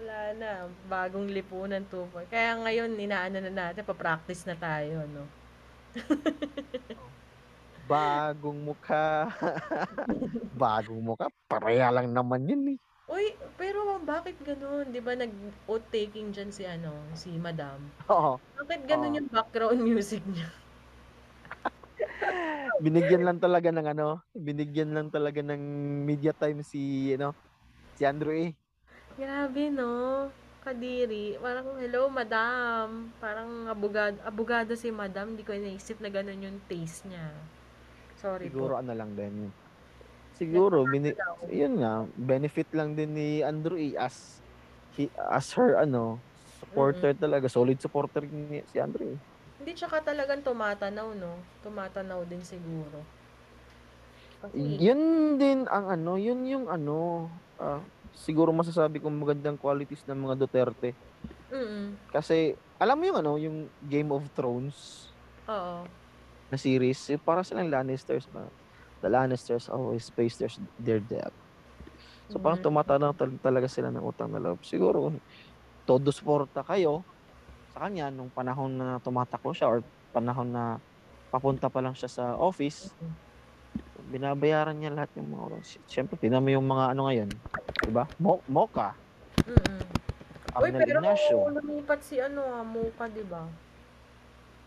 Wala 0.00 0.20
na. 0.36 0.50
Bagong 0.88 1.28
lipunan 1.32 1.84
2. 1.88 2.28
Kaya 2.28 2.60
ngayon, 2.60 3.00
inaano 3.00 3.40
na 3.40 3.52
natin, 3.52 3.84
pa-practice 3.84 4.44
na 4.44 4.56
tayo, 4.56 5.04
no? 5.08 5.24
Bagong 7.88 8.60
mukha. 8.68 9.32
bagong 10.60 11.00
mukha. 11.00 11.32
Pareha 11.48 11.88
lang 11.88 12.12
naman 12.12 12.44
yun 12.44 12.76
eh. 12.76 12.78
Uy, 13.08 13.32
pero 13.56 13.96
bakit 14.04 14.36
ganun? 14.44 14.92
Di 14.92 15.00
ba 15.00 15.16
nag-oath-taking 15.16 16.28
dyan 16.28 16.52
si, 16.52 16.68
ano, 16.68 16.92
si 17.16 17.32
Madam? 17.40 17.80
Oo. 18.12 18.36
Bakit 18.60 18.84
ganun 18.84 19.16
Oo. 19.16 19.16
yung 19.16 19.28
background 19.32 19.80
music 19.80 20.20
niya? 20.28 20.48
binigyan 22.84 23.24
lang 23.24 23.40
talaga 23.40 23.72
ng 23.72 23.96
ano, 23.96 24.20
binigyan 24.36 24.92
lang 24.92 25.08
talaga 25.08 25.40
ng 25.40 25.62
media 26.04 26.36
time 26.36 26.60
si 26.60 27.10
ano, 27.16 27.32
si 27.96 28.04
Andrew 28.04 28.36
A. 28.36 28.52
Grabe, 29.18 29.72
no? 29.72 30.28
Kadiri. 30.62 31.40
Parang, 31.40 31.80
hello, 31.80 32.12
Madam. 32.12 33.08
Parang 33.18 33.66
abogado, 33.66 34.20
abogado 34.22 34.76
si 34.76 34.92
Madam. 34.92 35.32
Hindi 35.32 35.42
ko 35.42 35.56
naisip 35.56 35.98
na 35.98 36.12
ganun 36.12 36.44
yung 36.44 36.58
taste 36.68 37.08
niya. 37.08 37.32
Sorry 38.20 38.46
Siguro 38.46 38.76
po. 38.76 38.80
ano 38.84 38.92
lang 38.92 39.16
din. 39.16 39.48
Siguro 40.38 40.86
bini 40.86 41.10
yun 41.50 41.82
nga, 41.82 42.06
benefit 42.14 42.70
lang 42.70 42.94
din 42.94 43.10
ni 43.10 43.28
Andrew 43.42 43.74
A 43.74 44.06
as 44.06 44.38
he, 44.94 45.10
as 45.34 45.50
her 45.58 45.74
ano, 45.82 46.22
supporter 46.62 47.10
talaga, 47.18 47.50
solid 47.50 47.78
supporter 47.82 48.22
ni 48.22 48.62
si 48.70 48.78
Andrew 48.78 49.14
A. 49.14 49.16
Hindi 49.58 49.74
tsaka 49.74 49.98
talagang 50.06 50.46
tumatanaw, 50.46 51.10
no? 51.18 51.34
Tumatanaw 51.66 52.22
din 52.30 52.38
siguro. 52.46 53.02
Kasi, 54.38 54.78
Yun 54.78 55.34
din 55.42 55.66
ang 55.66 55.90
ano, 55.90 56.14
yun 56.14 56.46
yung 56.46 56.70
ano, 56.70 57.26
ah, 57.58 57.82
siguro 58.14 58.54
masasabi 58.54 59.02
kong 59.02 59.18
magandang 59.18 59.58
qualities 59.58 60.06
ng 60.06 60.14
mga 60.22 60.34
Duterte. 60.38 60.94
mm 61.50 61.98
Kasi 62.14 62.54
alam 62.78 62.96
mo 62.96 63.04
yung 63.10 63.18
ano, 63.18 63.32
yung 63.36 63.56
Game 63.82 64.14
of 64.14 64.30
Thrones 64.38 65.10
Oo. 65.50 65.82
na 66.48 66.56
series, 66.56 67.02
eh, 67.10 67.18
para 67.18 67.42
silang 67.42 67.68
Lannisters 67.68 68.30
na 68.30 68.46
the 69.00 69.08
Lannisters 69.08 69.68
always 69.70 70.10
face 70.12 70.36
their, 70.38 70.50
their 70.78 71.00
death. 71.00 71.34
So 72.28 72.36
parang 72.42 72.60
Mhm. 72.60 72.66
tumatanaw 72.68 73.12
tal- 73.16 73.40
talaga 73.40 73.68
sila 73.70 73.88
ng 73.88 74.04
utang 74.04 74.28
na 74.32 74.42
loob. 74.42 74.60
Siguro, 74.62 75.16
todo 75.88 76.08
suporta 76.12 76.60
kayo 76.60 77.08
sa 77.72 77.88
kanya 77.88 78.12
nung 78.12 78.28
panahon 78.28 78.76
na 78.76 78.88
tumatakbo 79.00 79.56
siya 79.56 79.68
or 79.72 79.78
panahon 80.12 80.52
na 80.52 80.64
papunta 81.32 81.68
pa 81.72 81.80
lang 81.80 81.96
siya 81.96 82.08
sa 82.08 82.24
office, 82.36 82.92
binabayaran 83.98 84.76
niya 84.76 84.92
lahat 84.94 85.10
yung 85.20 85.32
mga 85.32 85.42
oras. 85.52 85.66
Siyempre, 85.88 86.16
tinan 86.20 86.44
mo 86.44 86.50
yung 86.52 86.64
mga 86.68 86.96
ano 86.96 87.08
ngayon. 87.08 87.28
Diba? 87.84 88.04
Mo 88.20 88.40
Mocha, 88.48 88.96
Mm-mm. 89.48 89.80
Uy, 90.58 90.70
pero 90.74 91.00
Ignacio. 91.00 91.38
lumipat 91.48 92.00
si 92.04 92.20
ano, 92.20 92.42
ah, 92.44 92.64
Mocha, 92.66 93.06
di 93.08 93.24
ba? 93.24 93.46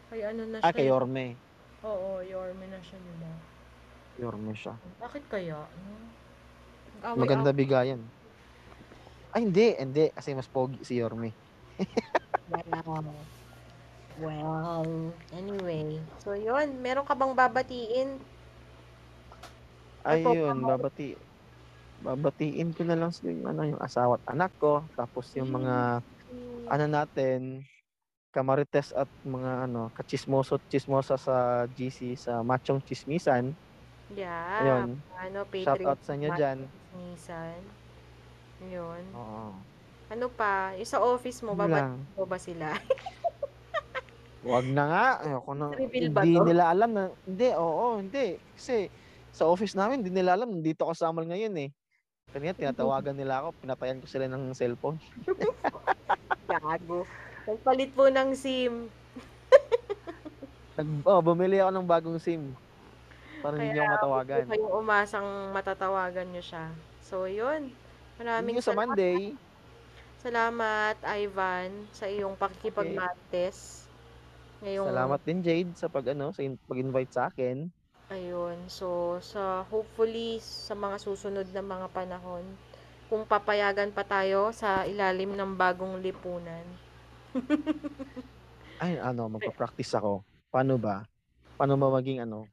Kay 0.10 0.26
ano 0.26 0.42
na 0.50 0.58
Ah, 0.64 0.72
siya. 0.72 0.74
kay 0.74 0.88
Yorme. 0.90 1.38
Oo, 1.86 2.22
Yorme 2.26 2.66
na 2.70 2.80
siya, 2.82 2.98
di 2.98 3.14
ba? 3.22 3.32
Yorme 4.20 4.54
siya. 4.56 4.76
Bakit 5.00 5.24
kaya? 5.32 5.60
No? 5.60 5.94
Away, 7.02 7.18
Maganda 7.18 7.50
bigayan. 7.50 8.02
Ay, 9.32 9.48
hindi. 9.48 9.74
Hindi. 9.80 10.12
Kasi 10.12 10.36
mas 10.36 10.46
pogi 10.46 10.78
si 10.84 11.00
Yorme. 11.00 11.32
Wow. 12.52 13.08
Well, 14.22 15.16
anyway. 15.34 15.98
So, 16.22 16.36
yun. 16.36 16.84
Meron 16.84 17.08
ka 17.08 17.16
bang 17.16 17.34
babatiin? 17.34 18.20
Ayun, 20.06 20.62
babati. 20.62 21.16
Babatiin 22.02 22.74
ko 22.74 22.82
na 22.86 22.98
lang 22.98 23.14
sa 23.14 23.26
yung, 23.30 23.46
ano, 23.46 23.62
yung 23.66 23.82
asawa 23.82 24.20
at 24.20 24.36
anak 24.36 24.52
ko. 24.60 24.84
Tapos 24.94 25.32
yung 25.38 25.50
mga, 25.50 26.02
ano 26.70 26.86
natin, 26.86 27.66
kamarites 28.32 28.96
at 28.96 29.08
mga 29.28 29.68
ano, 29.68 29.92
kachismoso 29.94 30.56
at 30.58 30.64
chismosa 30.72 31.20
sa 31.20 31.68
GC 31.68 32.16
sa 32.16 32.42
Machong 32.42 32.82
Chismisan. 32.82 33.54
Yeah. 34.12 34.60
Ayun. 34.60 34.90
Ano, 35.16 35.40
Shout 35.42 35.52
Patreon. 35.52 35.88
out 35.88 36.02
sa 36.04 36.14
inyo 36.14 36.30
dyan. 36.36 36.58
Nisan. 36.94 37.62
Yun. 38.62 39.04
Oo. 39.16 39.56
Ano 40.12 40.26
pa? 40.28 40.76
Yung 40.76 40.90
sa 40.90 41.00
office 41.00 41.40
mo, 41.40 41.56
Yun 41.56 41.72
lang. 41.72 41.92
mo 42.14 42.28
ba 42.28 42.36
sila? 42.36 42.76
Wag 44.52 44.66
na 44.68 44.84
nga. 44.90 45.06
Ayoko 45.24 45.52
na. 45.54 45.66
Reveal 45.72 46.10
ba 46.12 46.26
Hindi 46.26 46.38
to? 46.38 46.46
nila 46.46 46.64
alam 46.68 46.90
na, 46.92 47.04
hindi, 47.24 47.48
oo, 47.56 47.86
hindi. 48.02 48.28
Kasi 48.58 48.90
sa 49.32 49.48
office 49.48 49.78
namin, 49.78 50.04
hindi 50.04 50.12
nila 50.12 50.36
alam, 50.36 50.52
nandito 50.52 50.84
ako 50.84 50.94
sa 50.94 51.08
Amal 51.08 51.24
ngayon 51.24 51.56
eh. 51.62 51.70
Kanina, 52.32 52.56
tinatawagan 52.56 53.16
nila 53.16 53.44
ako, 53.44 53.56
pinatayan 53.60 54.00
ko 54.00 54.08
sila 54.08 54.28
ng 54.28 54.52
cellphone. 54.52 55.00
Gago. 56.50 57.08
Nagpalit 57.48 57.92
po 57.92 58.08
ng 58.08 58.36
SIM. 58.36 58.88
Nag, 60.76 60.88
oh, 61.04 61.20
bumili 61.20 61.60
ako 61.60 61.72
ng 61.72 61.88
bagong 61.88 62.20
SIM. 62.20 62.56
Para 63.42 63.58
hindi 63.58 63.74
niyo 63.74 63.84
matawagan. 63.90 64.46
Huwag 64.46 64.54
kayong 64.54 64.74
umasang 64.78 65.28
matatawagan 65.52 66.28
nyo 66.30 66.44
siya. 66.46 66.66
So, 67.02 67.26
yun. 67.26 67.74
Maraming 68.22 68.56
Yun 68.58 68.64
sa 68.64 68.72
salamat. 68.72 68.94
Monday. 68.94 69.20
Salamat, 70.22 70.96
Ivan, 71.02 71.70
sa 71.90 72.06
iyong 72.06 72.38
pakikipag-martes. 72.38 73.90
Ngayong, 74.62 74.86
Salamat 74.94 75.20
din 75.26 75.40
Jade 75.42 75.74
sa 75.74 75.90
pag 75.90 76.06
ano, 76.14 76.30
sa 76.30 76.46
in- 76.46 76.62
pag-invite 76.70 77.10
sa 77.10 77.34
akin. 77.34 77.66
Ayun. 78.14 78.70
So, 78.70 79.18
sa 79.26 79.66
hopefully, 79.66 80.38
sa 80.38 80.78
mga 80.78 81.02
susunod 81.02 81.50
na 81.50 81.66
mga 81.66 81.88
panahon, 81.90 82.46
kung 83.10 83.26
papayagan 83.26 83.90
pa 83.90 84.06
tayo 84.06 84.54
sa 84.54 84.86
ilalim 84.86 85.34
ng 85.34 85.58
bagong 85.58 85.98
lipunan. 85.98 86.64
Ay, 88.84 89.02
ano, 89.02 89.26
magpa-practice 89.28 89.98
ako. 89.98 90.22
paano 90.54 90.78
ba? 90.78 91.02
Paano 91.58 91.76
ba 91.82 91.88
maging 91.98 92.22
ano? 92.22 92.46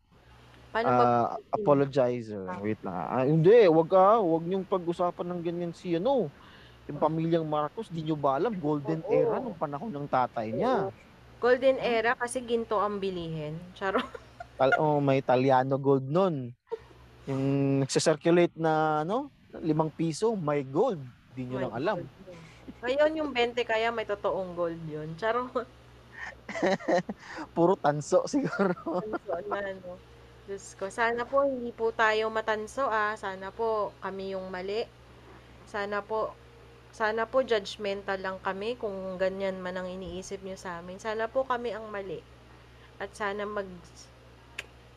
Paano 0.69 0.89
ba? 0.89 1.05
ah, 1.05 1.27
apologizer. 1.53 2.45
Wait 2.61 2.81
lang. 2.85 2.95
Ah, 2.95 3.25
hindi, 3.25 3.65
wag 3.69 3.89
ka. 3.89 4.21
Wag 4.21 4.45
niyong 4.45 4.67
pag-usapan 4.69 5.27
ng 5.33 5.41
ganyan 5.41 5.73
si 5.73 5.97
ano. 5.97 6.29
Yung 6.89 7.01
pamilyang 7.01 7.45
Marcos, 7.45 7.93
di 7.93 8.01
nyo 8.01 8.17
ba 8.17 8.41
alam, 8.41 8.57
golden 8.57 9.05
Oo. 9.05 9.13
era 9.13 9.37
nung 9.37 9.57
panahon 9.57 9.93
ng 9.93 10.09
tatay 10.09 10.57
niya. 10.57 10.89
Golden 11.37 11.77
era 11.85 12.17
kasi 12.17 12.41
ginto 12.41 12.81
ang 12.81 12.97
bilihin. 12.97 13.61
Charo. 13.77 14.01
Tal 14.59 14.73
oh, 14.81 14.99
may 14.99 15.21
Italiano 15.21 15.77
gold 15.77 16.09
nun. 16.09 16.51
Yung 17.29 17.45
nagsa-circulate 17.85 18.57
na 18.57 19.05
ano, 19.05 19.29
limang 19.61 19.93
piso, 19.93 20.33
may 20.33 20.65
gold. 20.65 20.99
Di 21.37 21.45
nyo 21.45 21.69
lang 21.69 21.75
alam. 21.77 21.99
Ngayon 22.81 23.21
yung 23.21 23.31
20 23.37 23.69
kaya 23.69 23.93
may 23.93 24.09
totoong 24.09 24.57
gold 24.57 24.81
yun. 24.89 25.13
Charo. 25.21 25.53
Puro 27.55 27.77
tanso 27.77 28.25
siguro. 28.25 29.05
Tanso 29.05 29.33
na, 29.45 29.61
no? 29.77 30.08
Diyos 30.49 30.73
ko. 30.81 30.89
Sana 30.89 31.29
po 31.29 31.45
hindi 31.45 31.71
po 31.77 31.93
tayo 31.93 32.33
matanso 32.33 32.89
ah. 32.89 33.13
Sana 33.21 33.53
po 33.53 33.93
kami 34.01 34.33
yung 34.33 34.49
mali. 34.49 34.89
Sana 35.69 36.01
po 36.01 36.33
sana 36.89 37.29
po 37.29 37.45
judgmental 37.45 38.17
lang 38.17 38.41
kami 38.41 38.81
kung 38.81 39.21
ganyan 39.21 39.61
man 39.61 39.77
ang 39.77 39.93
iniisip 39.93 40.41
nyo 40.41 40.57
sa 40.57 40.81
amin. 40.81 40.97
Sana 40.97 41.29
po 41.29 41.45
kami 41.45 41.77
ang 41.77 41.85
mali. 41.93 42.25
At 42.97 43.13
sana 43.13 43.45
mag 43.45 43.69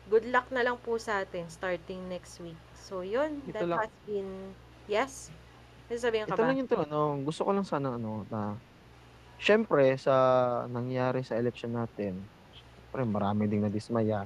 good 0.08 0.24
luck 0.32 0.48
na 0.48 0.64
lang 0.64 0.80
po 0.80 0.96
sa 0.96 1.20
atin 1.20 1.46
starting 1.52 2.08
next 2.08 2.40
week. 2.40 2.58
So 2.74 3.04
yun, 3.04 3.44
Ito 3.44 3.62
that 3.62 3.68
lang. 3.68 3.78
has 3.84 3.92
been 4.08 4.56
yes. 4.88 5.28
May 5.86 6.00
sabihin 6.00 6.24
ka 6.26 6.34
Ito 6.34 6.42
ba? 6.42 6.48
lang 6.48 6.58
yung 6.64 6.72
tanong. 6.72 7.14
Gusto 7.28 7.44
ko 7.44 7.52
lang 7.52 7.68
sana 7.68 8.00
ano, 8.00 8.24
na 8.32 8.56
syempre 9.36 9.84
sa 10.00 10.14
nangyari 10.66 11.20
sa 11.22 11.36
election 11.36 11.76
natin, 11.76 12.16
syempre 12.56 13.04
marami 13.04 13.44
ding 13.46 13.62
nadismaya. 13.62 14.24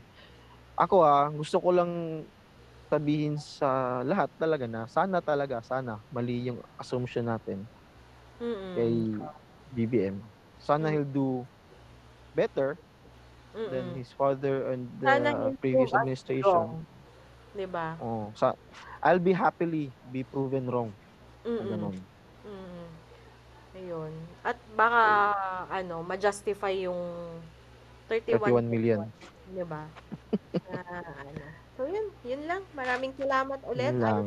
Ako 0.76 1.00
ah, 1.00 1.32
gusto 1.32 1.56
ko 1.56 1.72
lang 1.72 1.92
sabihin 2.92 3.40
sa 3.40 4.00
lahat 4.04 4.28
talaga 4.36 4.68
na 4.68 4.84
sana 4.86 5.18
talaga, 5.24 5.64
sana 5.64 6.04
mali 6.12 6.46
yung 6.52 6.60
assumption 6.78 7.26
natin 7.26 7.64
Mm-mm. 8.40 8.76
kay 8.76 8.92
BBM. 9.72 10.20
Sana 10.60 10.88
Mm. 10.88 10.92
he'll 10.92 11.08
do 11.08 11.48
better 12.36 12.76
than 13.66 13.90
Mm-mm. 13.90 13.96
his 13.96 14.12
father 14.12 14.70
and 14.72 14.88
the 15.00 15.06
Sana 15.06 15.50
previous 15.60 15.92
administration. 15.96 16.60
wrong. 16.62 16.86
'Di 17.56 17.66
ba? 17.66 17.96
Oh, 18.00 18.28
sa 18.36 18.52
I'll 19.02 19.22
be 19.22 19.32
happily 19.32 19.96
be 20.12 20.20
proven 20.24 20.68
wrong. 20.68 20.92
Mm-mm. 21.44 21.64
Ganun. 21.72 21.96
Mm. 22.44 22.86
Ayun. 23.76 24.12
At 24.44 24.56
baka 24.76 25.04
ano, 25.68 26.00
ma-justify 26.04 26.72
yung 26.88 27.00
31, 28.08 28.52
31 28.52 28.66
million. 28.70 29.00
'di 29.48 29.64
ba? 29.66 29.82
Ano. 30.88 31.44
So 31.76 31.84
yun, 31.84 32.06
yun 32.24 32.42
lang. 32.48 32.62
Maraming 32.72 33.12
salamat 33.18 33.60
ulit. 33.68 33.92
Yun 33.92 34.00
lang. 34.00 34.24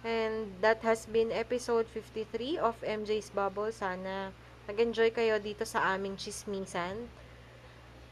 And 0.00 0.48
that 0.64 0.80
has 0.80 1.04
been 1.04 1.28
episode 1.28 1.84
53 1.92 2.56
of 2.56 2.80
MJ's 2.80 3.28
Bubble. 3.28 3.68
Sana 3.68 4.32
nag-enjoy 4.64 5.12
kayo 5.12 5.36
dito 5.36 5.68
sa 5.68 5.92
aming 5.92 6.16
chismisan 6.16 7.10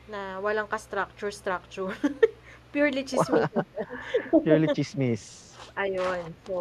na 0.08 0.40
walang 0.40 0.68
ka-structure 0.68 1.32
structure. 1.32 1.92
Purely 2.72 3.04
chismisan. 3.04 3.64
Purely 4.44 4.68
chismis. 4.76 5.56
Ayun. 5.78 6.34
So, 6.44 6.56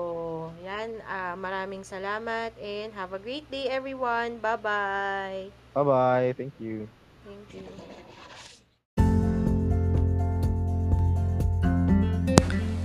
yan. 0.64 1.02
ah, 1.10 1.36
maraming 1.36 1.84
salamat 1.84 2.54
and 2.62 2.94
have 2.94 3.12
a 3.12 3.20
great 3.20 3.50
day 3.52 3.68
everyone. 3.68 4.40
Bye-bye. 4.40 5.52
Bye-bye. 5.74 6.34
Thank 6.38 6.54
you. 6.60 6.88
Thank 7.26 7.54
you. 7.54 8.04